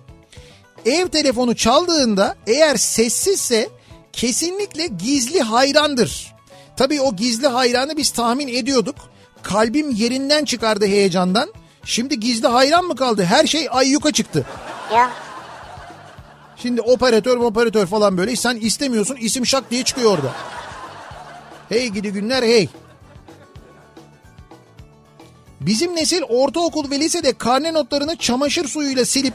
ev 0.87 1.09
telefonu 1.09 1.57
çaldığında 1.57 2.37
eğer 2.47 2.77
sessizse 2.77 3.69
kesinlikle 4.17 4.87
gizli 4.87 5.41
hayrandır. 5.41 6.35
Tabii 6.77 7.01
o 7.01 7.17
gizli 7.17 7.47
hayranı 7.47 7.97
biz 7.97 8.11
tahmin 8.11 8.49
ediyorduk. 8.49 8.95
Kalbim 9.43 9.91
yerinden 9.91 10.45
çıkardı 10.45 10.87
heyecandan. 10.87 11.53
Şimdi 11.85 12.21
gizli 12.21 12.49
hayran 12.49 12.85
mı 12.85 12.97
kaldı? 12.97 13.25
Her 13.25 13.47
şey 13.47 13.69
ayyuka 13.71 14.13
çıktı. 14.13 14.47
Ya 14.95 15.11
Şimdi 16.57 16.81
operatör 16.81 17.37
operatör 17.37 17.87
falan 17.87 18.19
böyle 18.19 18.37
sen 18.37 18.57
istemiyorsun 18.57 19.17
isim 19.17 19.47
şak 19.47 19.71
diye 19.71 19.85
çıkıyor 19.85 20.11
orada. 20.11 20.33
Hey 21.69 21.89
gidi 21.89 22.13
günler 22.13 22.43
hey. 22.43 22.69
Bizim 25.61 25.97
nesil 25.97 26.23
ortaokul 26.23 26.91
ve 26.91 27.01
lisede 27.01 27.33
karne 27.33 27.73
notlarını 27.73 28.17
çamaşır 28.17 28.69
suyuyla 28.69 29.05
silip 29.05 29.35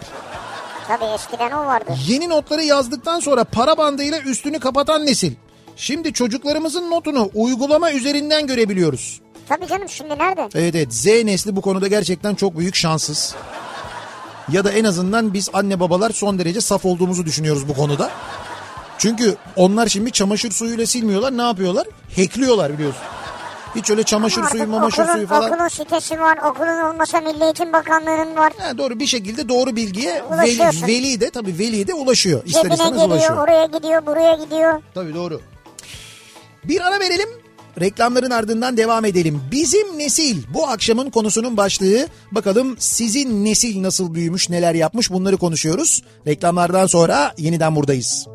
tabii 0.90 1.06
eskiden 1.06 1.52
o 1.52 1.66
vardı. 1.66 1.92
yeni 2.08 2.30
notları 2.30 2.64
yazdıktan 2.64 3.20
sonra 3.20 3.44
para 3.44 3.78
bandıyla 3.78 4.20
üstünü 4.20 4.60
kapatan 4.60 5.06
nesil. 5.06 5.34
Şimdi 5.76 6.14
çocuklarımızın 6.14 6.92
notunu 6.92 7.30
uygulama 7.34 7.92
üzerinden 7.92 8.48
görebiliyoruz. 8.48 9.22
Tabii 9.50 9.68
canım 9.68 9.90
şimdi 9.90 10.18
nerede? 10.18 10.50
Evet 10.56 10.76
evet 10.76 10.94
Z 10.94 11.06
nesli 11.06 11.56
bu 11.56 11.62
konuda 11.62 11.88
gerçekten 11.88 12.36
çok 12.36 12.58
büyük 12.58 12.76
şanssız. 12.76 13.36
Ya 14.52 14.64
da 14.64 14.72
en 14.72 14.84
azından 14.84 15.34
biz 15.34 15.50
anne 15.54 15.80
babalar 15.80 16.10
son 16.10 16.40
derece 16.40 16.62
saf 16.62 16.86
olduğumuzu 16.86 17.26
düşünüyoruz 17.26 17.68
bu 17.68 17.74
konuda. 17.74 18.10
Çünkü 18.98 19.36
onlar 19.56 19.88
şimdi 19.88 20.12
çamaşır 20.12 20.52
suyuyla 20.52 20.86
silmiyorlar 20.86 21.38
ne 21.38 21.42
yapıyorlar? 21.42 21.88
Hackliyorlar 22.16 22.74
biliyorsun. 22.74 23.02
Hiç 23.76 23.90
öyle 23.90 24.04
çamaşır 24.04 24.44
suyu, 24.44 24.68
mamaşır 24.68 25.02
okulun, 25.02 25.16
suyu 25.16 25.28
falan. 25.28 25.52
Okulun 25.52 25.68
sitesi 25.68 26.20
var, 26.20 26.38
okulun 26.38 26.82
olmasa 26.82 27.22
Milli 27.22 27.44
Eğitim 27.44 27.74
Bakanlığı'nın 27.74 28.36
var. 28.36 28.54
Ha, 28.58 28.78
doğru 28.78 29.00
bir 29.00 29.08
şekilde 29.08 29.50
doğru 29.50 29.76
bilgiye 29.76 30.24
veli, 30.32 30.88
veli 30.88 31.22
de 31.22 31.30
tabii 31.30 31.60
veli 31.60 31.88
de 31.88 31.94
ulaşıyor. 31.94 32.42
İster 32.46 32.62
Cebine 32.62 32.74
istemez 32.74 32.94
geliyor, 32.94 33.10
ulaşıyor. 33.10 33.38
oraya 33.38 33.66
gidiyor, 33.66 34.06
buraya 34.06 34.36
gidiyor. 34.36 34.82
Tabii 34.94 35.14
doğru. 35.16 35.42
Bir 36.64 36.88
ara 36.88 37.00
verelim. 37.00 37.30
Reklamların 37.80 38.32
ardından 38.32 38.78
devam 38.78 39.06
edelim. 39.06 39.42
Bizim 39.52 39.98
nesil 39.98 40.44
bu 40.54 40.68
akşamın 40.68 41.10
konusunun 41.10 41.58
başlığı. 41.58 42.08
Bakalım 42.32 42.76
sizin 42.80 43.46
nesil 43.46 43.84
nasıl 43.84 44.14
büyümüş, 44.16 44.50
neler 44.50 44.74
yapmış 44.74 45.12
bunları 45.12 45.38
konuşuyoruz. 45.38 46.04
Reklamlardan 46.28 46.88
sonra 46.88 47.34
yeniden 47.38 47.76
buradayız. 47.76 48.28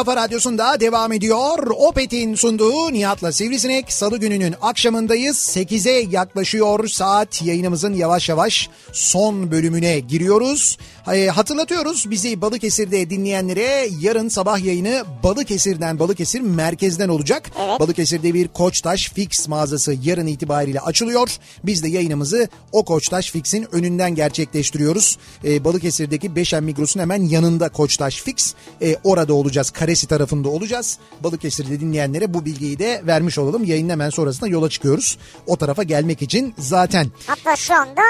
Kafa 0.00 0.16
radyosunda 0.16 0.80
devam 0.80 1.12
ediyor. 1.12 1.70
Opet'in 1.76 2.34
sunduğu 2.34 2.92
Nihat'la 2.92 3.32
Sivrisinek. 3.32 3.92
Salı 3.92 4.18
gününün 4.18 4.54
akşamındayız. 4.62 5.36
8'e 5.36 6.06
yaklaşıyor 6.10 6.88
saat. 6.88 7.42
Yayınımızın 7.42 7.94
yavaş 7.94 8.28
yavaş 8.28 8.68
son 8.92 9.50
bölümüne 9.50 10.00
giriyoruz. 10.00 10.78
E, 11.12 11.26
hatırlatıyoruz 11.26 12.10
bizi 12.10 12.40
Balıkesir'de 12.40 13.10
dinleyenlere 13.10 13.88
yarın 14.00 14.28
sabah 14.28 14.64
yayını 14.64 15.04
Balıkesir'den 15.22 15.98
Balıkesir 15.98 16.40
merkezden 16.40 17.08
olacak. 17.08 17.50
Evet. 17.60 17.80
Balıkesir'de 17.80 18.34
bir 18.34 18.48
Koçtaş 18.48 19.12
Fix 19.12 19.48
mağazası 19.48 19.94
yarın 20.02 20.26
itibariyle 20.26 20.80
açılıyor. 20.80 21.28
Biz 21.64 21.82
de 21.82 21.88
yayınımızı 21.88 22.48
o 22.72 22.84
Koçtaş 22.84 23.30
Fix'in 23.30 23.66
önünden 23.74 24.14
gerçekleştiriyoruz. 24.14 25.18
Ee, 25.44 25.64
Balıkesir'deki 25.64 26.36
Beşen 26.36 26.64
Migros'un 26.64 27.00
hemen 27.00 27.22
yanında 27.22 27.68
Koçtaş 27.68 28.22
Fix. 28.22 28.54
Ee, 28.82 28.96
orada 29.04 29.34
olacağız. 29.34 29.70
Karesi 29.90 30.06
tarafında 30.06 30.48
olacağız. 30.48 30.98
Balıkesir'de 31.20 31.80
dinleyenlere 31.80 32.34
bu 32.34 32.44
bilgiyi 32.44 32.78
de 32.78 33.02
vermiş 33.06 33.38
olalım. 33.38 33.64
Yayının 33.64 33.88
hemen 33.90 34.10
sonrasında 34.10 34.46
yola 34.48 34.70
çıkıyoruz. 34.70 35.18
O 35.46 35.56
tarafa 35.56 35.82
gelmek 35.82 36.22
için 36.22 36.54
zaten 36.58 37.06
Hatta 37.26 37.56
şu 37.56 37.74
anda 37.74 38.00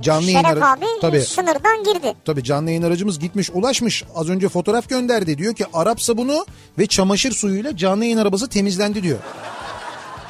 canlı 0.00 0.30
yayın 0.30 0.46
Şeref 0.48 0.62
aracı- 0.62 0.66
abi 0.66 0.86
Tabii. 1.00 1.20
sınırdan 1.22 1.84
girdi. 1.84 2.14
Tabii 2.24 2.44
canlı 2.44 2.70
yayın 2.70 2.82
aracımız 2.82 3.18
gitmiş 3.18 3.50
ulaşmış. 3.50 4.04
Az 4.14 4.28
önce 4.28 4.48
fotoğraf 4.48 4.88
gönderdi. 4.88 5.38
Diyor 5.38 5.54
ki 5.54 5.66
Arap 5.72 6.00
sabunu 6.02 6.46
ve 6.78 6.86
çamaşır 6.86 7.32
suyuyla 7.32 7.76
canlı 7.76 8.04
yayın 8.04 8.18
arabası 8.18 8.48
temizlendi 8.48 9.02
diyor. 9.02 9.18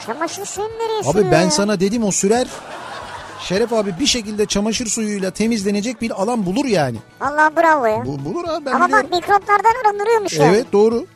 Çamaşır 0.06 0.44
suyunu 0.44 0.72
nereye 0.72 1.10
Abi 1.10 1.30
ben 1.30 1.42
ya? 1.42 1.50
sana 1.50 1.80
dedim 1.80 2.04
o 2.04 2.10
sürer. 2.10 2.46
Şeref 3.48 3.72
abi 3.72 3.94
bir 4.00 4.06
şekilde 4.06 4.46
çamaşır 4.46 4.86
suyuyla 4.86 5.30
temizlenecek 5.30 6.02
bir 6.02 6.22
alan 6.22 6.46
bulur 6.46 6.64
yani. 6.64 6.96
Vallahi 7.20 7.56
bravo 7.56 7.86
ya. 7.86 8.06
Bu, 8.06 8.24
bulur 8.24 8.44
abi 8.48 8.66
ben 8.66 8.72
Ama 8.72 8.86
biliyorum. 8.86 9.08
bak 9.12 9.20
mikroplardan 9.20 9.72
arındırıyormuş 9.84 10.32
yani. 10.32 10.48
Evet 10.54 10.66
doğru. 10.72 11.06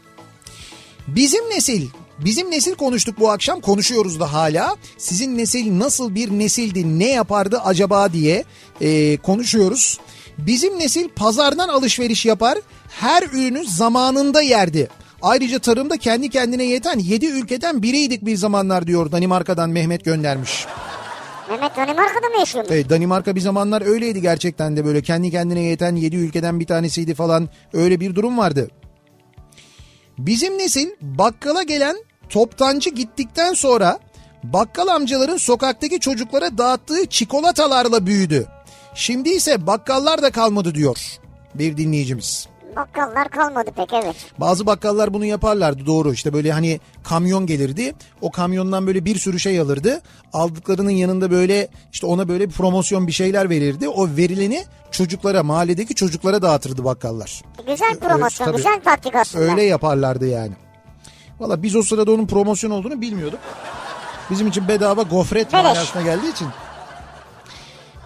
Bizim 1.07 1.51
nesil, 1.51 1.89
bizim 2.19 2.51
nesil 2.51 2.75
konuştuk 2.75 3.21
bu 3.21 3.31
akşam 3.31 3.61
konuşuyoruz 3.61 4.21
da 4.21 4.33
hala. 4.33 4.77
Sizin 4.99 5.39
nesil 5.39 5.79
nasıl 5.79 6.15
bir 6.15 6.31
nesildi, 6.31 6.99
ne 6.99 7.09
yapardı 7.11 7.61
acaba 7.65 8.13
diye 8.13 8.45
e, 8.81 9.17
konuşuyoruz. 9.17 10.01
Bizim 10.39 10.79
nesil 10.79 11.09
pazardan 11.09 11.69
alışveriş 11.69 12.27
yapar, 12.27 12.59
her 12.89 13.23
ürünü 13.23 13.65
zamanında 13.67 14.43
yerdi. 14.43 14.89
Ayrıca 15.23 15.59
tarımda 15.59 15.97
kendi 15.97 16.31
kendine 16.31 16.65
yeten 16.65 16.99
7 16.99 17.27
ülkeden 17.27 17.83
biriydik 17.83 18.27
bir 18.27 18.37
zamanlar 18.37 18.87
diyor 18.87 19.13
Danimarka'dan 19.13 19.71
Mehmet 19.71 20.05
göndermiş. 20.05 20.67
Mehmet 21.51 21.77
Danimarka'da 21.77 22.29
mı 22.29 22.39
yaşıyormuş? 22.39 22.73
Evet, 22.73 22.91
Danimarka 22.91 23.35
bir 23.37 23.41
zamanlar 23.41 23.83
öyleydi 23.83 24.23
gerçekten 24.23 24.77
de 24.77 24.85
böyle 24.85 25.03
kendi 25.03 25.31
kendine 25.31 25.61
yeten 25.61 25.97
7 25.97 26.17
ülkeden 26.17 26.61
bir 26.61 26.67
tanesiydi 26.67 27.15
falan 27.15 27.49
öyle 27.73 28.01
bir 28.01 28.15
durum 28.15 28.39
vardı. 28.39 28.69
Bizim 30.19 30.59
nesil 30.59 30.89
bakkala 31.01 31.63
gelen 31.63 31.97
toptancı 32.29 32.91
gittikten 32.91 33.53
sonra 33.53 33.99
bakkal 34.45 34.87
amcaların 34.87 35.37
sokaktaki 35.37 36.01
çocuklara 36.01 36.59
dağıttığı 36.59 37.07
çikolatalarla 37.07 38.07
büyüdü. 38.07 38.47
Şimdi 38.95 39.29
ise 39.29 39.67
bakkallar 39.67 40.23
da 40.23 40.31
kalmadı 40.31 40.75
diyor 40.75 41.19
bir 41.55 41.77
dinleyicimiz. 41.77 42.49
Bakkallar 42.79 43.29
kalmadı 43.29 43.71
pek 43.77 43.93
evet. 43.93 44.17
Bazı 44.39 44.67
bakkallar 44.67 45.15
bunu 45.15 45.25
yaparlardı 45.25 45.87
doğru 45.87 46.13
işte 46.13 46.33
böyle 46.33 46.53
hani 46.53 46.81
kamyon 47.05 47.47
gelirdi 47.47 47.95
o 48.21 48.31
kamyondan 48.31 48.87
böyle 48.87 49.05
bir 49.05 49.19
sürü 49.19 49.41
şey 49.41 49.61
alırdı 49.61 50.01
aldıklarının 50.33 50.91
yanında 50.91 51.31
böyle 51.31 51.69
işte 51.93 52.07
ona 52.07 52.29
böyle 52.29 52.49
bir 52.49 52.55
promosyon 52.55 53.07
bir 53.07 53.13
şeyler 53.13 53.51
verirdi 53.51 53.89
o 53.89 54.09
verileni 54.17 54.65
çocuklara 54.91 55.43
mahalledeki 55.43 55.95
çocuklara 55.95 56.43
dağıtırdı 56.43 56.85
bakkallar. 56.85 57.43
Güzel 57.67 57.97
promosyon, 57.97 58.47
tabii. 58.47 58.57
güzel 58.57 58.81
taktik 58.85 59.15
aslında. 59.15 59.45
Öyle 59.45 59.63
yaparlardı 59.63 60.27
yani. 60.27 60.53
Valla 61.41 61.63
biz 61.63 61.77
o 61.77 61.83
sırada 61.83 62.13
onun 62.13 62.27
promosyon 62.27 62.71
olduğunu 62.71 63.01
bilmiyorduk. 63.01 63.41
Bizim 64.31 64.47
için 64.47 64.69
bedava 64.69 65.03
gofret 65.03 65.53
manasına 65.53 66.03
geldiği 66.03 66.33
için. 66.33 66.49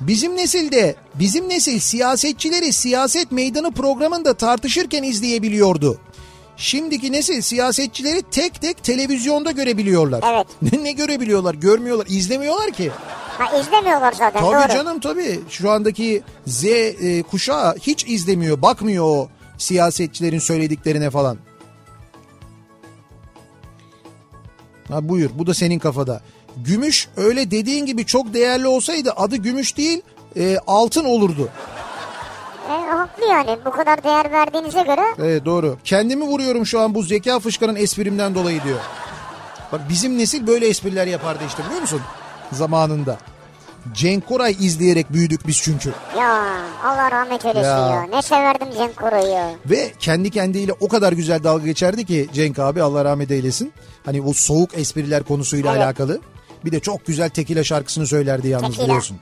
Bizim 0.06 0.36
nesilde, 0.36 0.94
bizim 1.14 1.48
nesil 1.48 1.78
siyasetçileri 1.78 2.72
siyaset 2.72 3.32
meydanı 3.32 3.72
programında 3.72 4.34
tartışırken 4.34 5.02
izleyebiliyordu. 5.02 5.98
Şimdiki 6.56 7.12
nesil 7.12 7.40
siyasetçileri 7.40 8.22
tek 8.30 8.60
tek 8.60 8.84
televizyonda 8.84 9.50
görebiliyorlar. 9.50 10.24
Evet. 10.32 10.46
Ne, 10.72 10.84
ne 10.84 10.92
görebiliyorlar? 10.92 11.54
Görmüyorlar, 11.54 12.06
izlemiyorlar 12.10 12.70
ki. 12.70 12.90
Ha 13.38 13.58
izlemiyorlar 13.58 14.12
zaten 14.12 14.40
Tabii 14.40 14.68
doğru. 14.70 14.78
canım 14.78 15.00
tabii. 15.00 15.40
Şu 15.48 15.70
andaki 15.70 16.22
Z 16.46 16.64
e, 16.64 17.22
kuşağı 17.22 17.76
hiç 17.76 18.04
izlemiyor, 18.06 18.62
bakmıyor 18.62 19.04
o 19.04 19.28
siyasetçilerin 19.58 20.38
söylediklerine 20.38 21.10
falan. 21.10 21.38
Ha 24.88 25.08
buyur 25.08 25.30
bu 25.34 25.46
da 25.46 25.54
senin 25.54 25.78
kafada. 25.78 26.20
Gümüş 26.56 27.08
öyle 27.16 27.50
dediğin 27.50 27.86
gibi 27.86 28.06
çok 28.06 28.34
değerli 28.34 28.66
olsaydı 28.66 29.12
adı 29.16 29.36
gümüş 29.36 29.76
değil 29.76 30.02
e, 30.36 30.56
altın 30.66 31.04
olurdu. 31.04 31.48
E, 32.68 32.72
haklı 32.72 33.24
yani 33.26 33.58
bu 33.66 33.70
kadar 33.70 34.04
değer 34.04 34.32
verdiğinize 34.32 34.82
göre 34.82 35.00
Evet 35.18 35.44
doğru. 35.44 35.76
Kendimi 35.84 36.24
vuruyorum 36.24 36.66
şu 36.66 36.80
an 36.80 36.94
bu 36.94 37.02
zeka 37.02 37.38
fışkının 37.38 37.76
esprimden 37.76 38.34
dolayı 38.34 38.62
diyor. 38.62 38.78
Bak 39.72 39.80
bizim 39.88 40.18
nesil 40.18 40.46
böyle 40.46 40.66
espriler 40.68 41.06
yapardı 41.06 41.44
işte 41.48 41.64
biliyor 41.64 41.80
musun? 41.80 42.00
Zamanında. 42.52 43.18
Cenk 43.94 44.26
Koray 44.28 44.56
izleyerek 44.60 45.12
büyüdük 45.12 45.46
biz 45.46 45.56
çünkü. 45.62 45.92
ya 46.18 46.44
Allah 46.84 47.10
rahmet 47.10 47.44
eylesin 47.44 47.68
Ya. 47.68 47.78
ya. 47.90 48.02
Ne 48.02 48.22
severdim 48.22 48.68
Cenk 48.78 48.96
Koray'ı. 48.96 49.56
Ve 49.66 49.92
kendi 49.98 50.30
kendiyle 50.30 50.72
o 50.80 50.88
kadar 50.88 51.12
güzel 51.12 51.44
dalga 51.44 51.64
geçerdi 51.66 52.04
ki 52.04 52.28
Cenk 52.32 52.58
abi 52.58 52.82
Allah 52.82 53.04
rahmet 53.04 53.30
eylesin. 53.30 53.72
Hani 54.04 54.24
bu 54.24 54.34
soğuk 54.34 54.78
espriler 54.78 55.22
konusuyla 55.22 55.72
Evet. 55.72 55.82
alakalı. 55.82 56.20
Bir 56.64 56.72
de 56.72 56.80
çok 56.80 57.06
güzel 57.06 57.28
Tekila 57.30 57.64
şarkısını 57.64 58.06
söylerdi 58.06 58.48
yalnız 58.48 58.68
Tekila. 58.68 58.84
biliyorsun. 58.84 59.18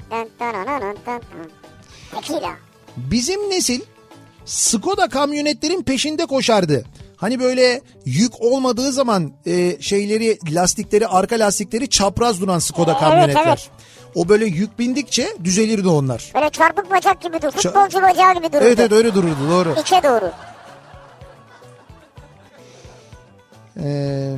Tekila. 2.14 2.50
Bizim 2.96 3.50
nesil 3.50 3.80
Skoda 4.44 5.08
kamyonetlerin 5.08 5.82
peşinde 5.82 6.26
koşardı. 6.26 6.84
Hani 7.16 7.40
böyle 7.40 7.80
yük 8.04 8.40
olmadığı 8.40 8.92
zaman 8.92 9.32
e, 9.46 9.82
şeyleri 9.82 10.38
lastikleri 10.50 11.06
arka 11.06 11.36
lastikleri 11.36 11.88
çapraz 11.88 12.40
duran 12.40 12.58
Skoda 12.58 12.90
Evet, 12.90 13.00
kamyonetler. 13.00 13.46
evet. 13.46 13.70
O 14.14 14.28
böyle 14.28 14.46
yük 14.46 14.78
bindikçe 14.78 15.28
düzelirdi 15.44 15.88
onlar. 15.88 16.30
Böyle 16.34 16.50
çarpık 16.50 16.90
bacak 16.90 17.20
gibi 17.22 17.42
dur. 17.42 17.50
Futbolcu 17.50 18.02
bacağı 18.02 18.34
gibi 18.34 18.52
dururdu. 18.52 18.64
Evet 18.64 18.78
evet 18.78 18.92
öyle 18.92 19.14
dururdu 19.14 19.50
doğru. 19.50 19.74
İçe 19.80 20.02
doğru. 20.02 20.32
Ee, 23.82 24.36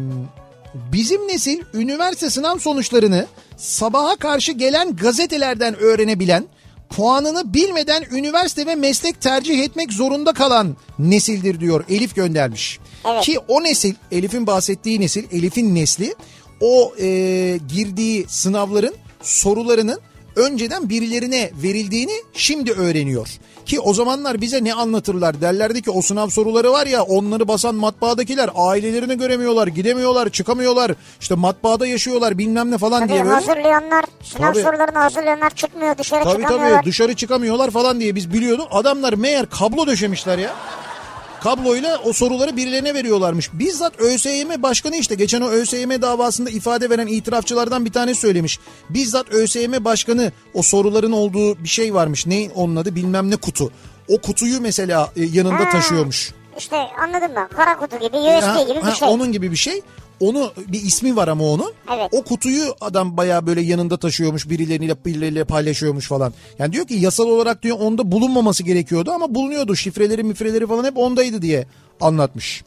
bizim 0.74 1.28
nesil 1.28 1.62
üniversite 1.74 2.30
sınav 2.30 2.58
sonuçlarını 2.58 3.26
sabaha 3.56 4.16
karşı 4.16 4.52
gelen 4.52 4.96
gazetelerden 4.96 5.76
öğrenebilen, 5.76 6.44
puanını 6.90 7.54
bilmeden 7.54 8.04
üniversite 8.10 8.66
ve 8.66 8.74
meslek 8.74 9.20
tercih 9.20 9.64
etmek 9.64 9.92
zorunda 9.92 10.32
kalan 10.32 10.76
nesildir 10.98 11.60
diyor 11.60 11.84
Elif 11.88 12.14
göndermiş. 12.14 12.78
Evet. 13.04 13.24
Ki 13.24 13.38
o 13.38 13.62
nesil, 13.62 13.94
Elif'in 14.10 14.46
bahsettiği 14.46 15.00
nesil, 15.00 15.24
Elif'in 15.32 15.74
nesli 15.74 16.14
o 16.60 16.92
e, 17.00 17.58
girdiği 17.68 18.26
sınavların 18.28 18.94
sorularının 19.22 20.00
önceden 20.36 20.88
birilerine 20.88 21.50
verildiğini 21.62 22.22
şimdi 22.34 22.72
öğreniyor. 22.72 23.28
Ki 23.66 23.80
o 23.80 23.94
zamanlar 23.94 24.40
bize 24.40 24.64
ne 24.64 24.74
anlatırlar 24.74 25.40
derlerdi 25.40 25.82
ki 25.82 25.90
o 25.90 26.02
sınav 26.02 26.28
soruları 26.28 26.72
var 26.72 26.86
ya 26.86 27.02
onları 27.02 27.48
basan 27.48 27.74
matbaadakiler 27.74 28.50
ailelerini 28.54 29.18
göremiyorlar 29.18 29.66
gidemiyorlar 29.66 30.28
çıkamıyorlar 30.28 30.92
işte 31.20 31.34
matbaada 31.34 31.86
yaşıyorlar 31.86 32.38
bilmem 32.38 32.70
ne 32.70 32.78
falan 32.78 33.00
Tabii 33.00 33.12
diye 33.12 33.24
böyle. 33.24 33.34
hazırlayanlar, 33.34 34.04
sınav 34.22 34.52
Tabii. 34.52 34.62
sorularını 34.62 34.98
hazırlayanlar 34.98 35.50
çıkmıyor 35.50 35.98
dışarı 35.98 36.24
Tabii 36.24 36.42
çıkamıyorlar. 36.42 36.78
tabii 36.80 36.86
dışarı 36.90 37.14
çıkamıyorlar 37.16 37.70
falan 37.70 38.00
diye 38.00 38.14
biz 38.14 38.32
biliyorduk. 38.32 38.68
Adamlar 38.70 39.12
meğer 39.12 39.46
kablo 39.46 39.86
döşemişler 39.86 40.38
ya. 40.38 40.50
Kabloyla 41.42 41.98
o 42.04 42.12
soruları 42.12 42.56
birilerine 42.56 42.94
veriyorlarmış. 42.94 43.50
Bizzat 43.52 44.00
ÖSYM 44.00 44.62
başkanı 44.62 44.96
işte 44.96 45.14
geçen 45.14 45.40
o 45.40 45.48
ÖSYM 45.48 46.02
davasında 46.02 46.50
ifade 46.50 46.90
veren 46.90 47.06
itirafçılardan 47.06 47.84
bir 47.84 47.92
tanesi 47.92 48.20
söylemiş. 48.20 48.58
Bizzat 48.90 49.32
ÖSYM 49.32 49.84
başkanı 49.84 50.32
o 50.54 50.62
soruların 50.62 51.12
olduğu 51.12 51.64
bir 51.64 51.68
şey 51.68 51.94
varmış. 51.94 52.26
Ne 52.26 52.50
onun 52.54 52.76
adı 52.76 52.94
bilmem 52.94 53.30
ne 53.30 53.36
kutu. 53.36 53.72
O 54.08 54.20
kutuyu 54.20 54.60
mesela 54.60 55.10
e, 55.16 55.24
yanında 55.24 55.64
Ha. 55.64 55.70
taşıyormuş. 55.70 56.32
İşte 56.58 56.76
anladım 56.76 57.30
ben. 57.36 57.48
Kara 57.48 57.78
kutu 57.78 57.98
gibi, 57.98 58.16
USB 58.16 58.42
Ha, 58.42 58.62
gibi 58.62 58.78
bir 58.78 58.82
ha, 58.82 58.94
şey. 58.94 59.08
Onun 59.08 59.32
gibi 59.32 59.50
bir 59.50 59.56
şey. 59.56 59.82
Onu 60.22 60.52
bir 60.68 60.82
ismi 60.82 61.16
var 61.16 61.28
ama 61.28 61.44
onun. 61.44 61.72
Evet. 61.96 62.08
O 62.12 62.22
kutuyu 62.22 62.74
adam 62.80 63.16
bayağı 63.16 63.46
böyle 63.46 63.60
yanında 63.60 63.96
taşıyormuş 63.96 64.50
birileriyle 64.50 65.04
birileriyle 65.04 65.44
paylaşıyormuş 65.44 66.08
falan. 66.08 66.32
Yani 66.58 66.72
diyor 66.72 66.86
ki 66.86 66.94
yasal 66.94 67.24
olarak 67.24 67.62
diyor 67.62 67.76
onda 67.80 68.12
bulunmaması 68.12 68.62
gerekiyordu 68.62 69.10
ama 69.10 69.34
bulunuyordu. 69.34 69.76
Şifreleri 69.76 70.22
mifreleri 70.22 70.66
falan 70.66 70.84
hep 70.84 70.98
ondaydı 70.98 71.42
diye 71.42 71.66
anlatmış. 72.00 72.64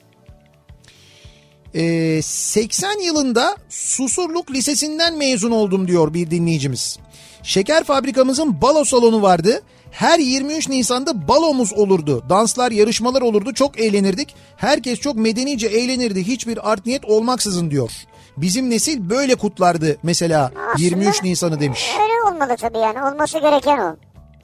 Ee, 1.76 2.22
80 2.24 3.00
yılında 3.00 3.58
Susurluk 3.70 4.52
Lisesi'nden 4.52 5.18
mezun 5.18 5.52
oldum 5.52 5.88
diyor 5.88 6.14
bir 6.14 6.32
dinleyicimiz. 6.32 7.00
Şeker 7.44 7.84
fabrikamızın 7.84 8.62
balo 8.62 8.86
salonu 8.86 9.22
vardı. 9.22 9.62
Her 9.96 10.20
23 10.20 10.70
Nisan'da 10.70 11.28
balomuz 11.28 11.74
olurdu. 11.74 12.24
Danslar, 12.30 12.72
yarışmalar 12.72 13.22
olurdu. 13.22 13.54
Çok 13.54 13.80
eğlenirdik. 13.80 14.36
Herkes 14.58 15.00
çok 15.00 15.16
medenice 15.16 15.68
eğlenirdi. 15.68 16.28
Hiçbir 16.28 16.72
art 16.72 16.86
niyet 16.86 17.06
olmaksızın 17.06 17.72
diyor. 17.72 17.92
Bizim 18.38 18.70
nesil 18.70 19.10
böyle 19.10 19.36
kutlardı 19.36 19.98
mesela 20.04 20.44
Aslında 20.46 20.86
23 20.86 21.24
Nisan'ı 21.24 21.60
demiş. 21.60 21.96
Öyle 22.02 22.36
olmalı 22.36 22.58
tabii 22.58 22.78
yani. 22.78 23.04
Olması 23.04 23.40
gereken 23.40 23.78
o. 23.78 23.96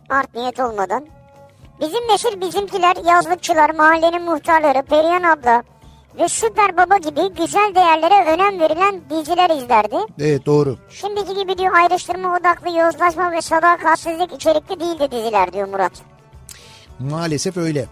Art 0.09 0.35
niyet 0.35 0.59
olmadan. 0.59 1.05
Bizim 1.81 2.07
nesil 2.07 2.41
bizimkiler, 2.41 2.95
yazlıkçılar, 3.05 3.69
mahallenin 3.69 4.21
muhtarları, 4.21 4.81
Perihan 4.83 5.23
abla 5.23 5.63
ve 6.19 6.27
Süper 6.27 6.77
Baba 6.77 6.97
gibi 6.97 7.35
güzel 7.35 7.75
değerlere 7.75 8.33
önem 8.33 8.59
verilen 8.59 9.01
diziler 9.09 9.49
izlerdi. 9.49 9.95
Evet 10.19 10.45
doğru. 10.45 10.77
Şimdiki 10.89 11.35
gibi 11.35 11.57
diyor 11.57 11.73
ayrıştırma 11.75 12.37
odaklı, 12.37 12.77
yozlaşma 12.77 13.31
ve 13.31 13.41
sadakatsizlik 13.41 14.33
içerikli 14.33 14.79
değildi 14.79 15.11
diziler 15.11 15.53
diyor 15.53 15.67
Murat. 15.67 15.91
Maalesef 16.99 17.57
öyle. 17.57 17.85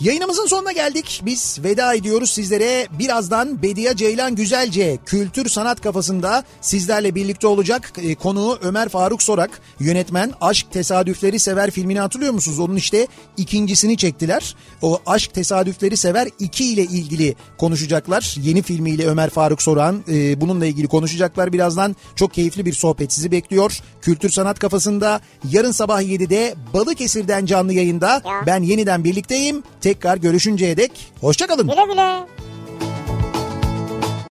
Yayınımızın 0.00 0.46
sonuna 0.46 0.72
geldik. 0.72 1.22
Biz 1.24 1.58
veda 1.64 1.94
ediyoruz 1.94 2.30
sizlere. 2.30 2.86
Birazdan 2.98 3.62
Bediye 3.62 3.96
Ceylan 3.96 4.34
Güzelce 4.34 4.98
kültür 5.06 5.48
sanat 5.48 5.80
kafasında 5.80 6.44
sizlerle 6.60 7.14
birlikte 7.14 7.46
olacak. 7.46 7.92
E, 8.02 8.14
konuğu 8.14 8.58
Ömer 8.62 8.88
Faruk 8.88 9.22
Sorak, 9.22 9.60
yönetmen 9.80 10.32
Aşk 10.40 10.72
Tesadüfleri 10.72 11.38
Sever 11.38 11.70
filmini 11.70 12.00
hatırlıyor 12.00 12.32
musunuz? 12.32 12.58
Onun 12.60 12.76
işte 12.76 13.06
ikincisini 13.36 13.96
çektiler. 13.96 14.54
O 14.82 14.98
Aşk 15.06 15.34
Tesadüfleri 15.34 15.96
Sever 15.96 16.28
2 16.38 16.64
ile 16.72 16.82
ilgili 16.82 17.34
konuşacaklar. 17.58 18.36
Yeni 18.42 18.62
filmiyle 18.62 19.06
Ömer 19.06 19.30
Faruk 19.30 19.62
Sorak'ın 19.62 20.04
e, 20.08 20.40
bununla 20.40 20.66
ilgili 20.66 20.86
konuşacaklar. 20.88 21.52
Birazdan 21.52 21.96
çok 22.16 22.34
keyifli 22.34 22.66
bir 22.66 22.72
sohbet 22.72 23.12
sizi 23.12 23.30
bekliyor. 23.32 23.78
Kültür 24.02 24.30
sanat 24.30 24.58
kafasında 24.58 25.20
yarın 25.50 25.72
sabah 25.72 26.02
7'de 26.02 26.54
Balıkesir'den 26.74 27.46
canlı 27.46 27.72
yayında 27.72 28.08
Ya. 28.08 28.42
ben 28.46 28.62
yeniden 28.62 29.04
birlikteyim. 29.04 29.62
Tekrar 29.88 30.16
görüşünceye 30.16 30.76
dek 30.76 30.92
hoşçakalın. 31.20 31.68
Güle 31.68 31.84
güle. 31.84 32.37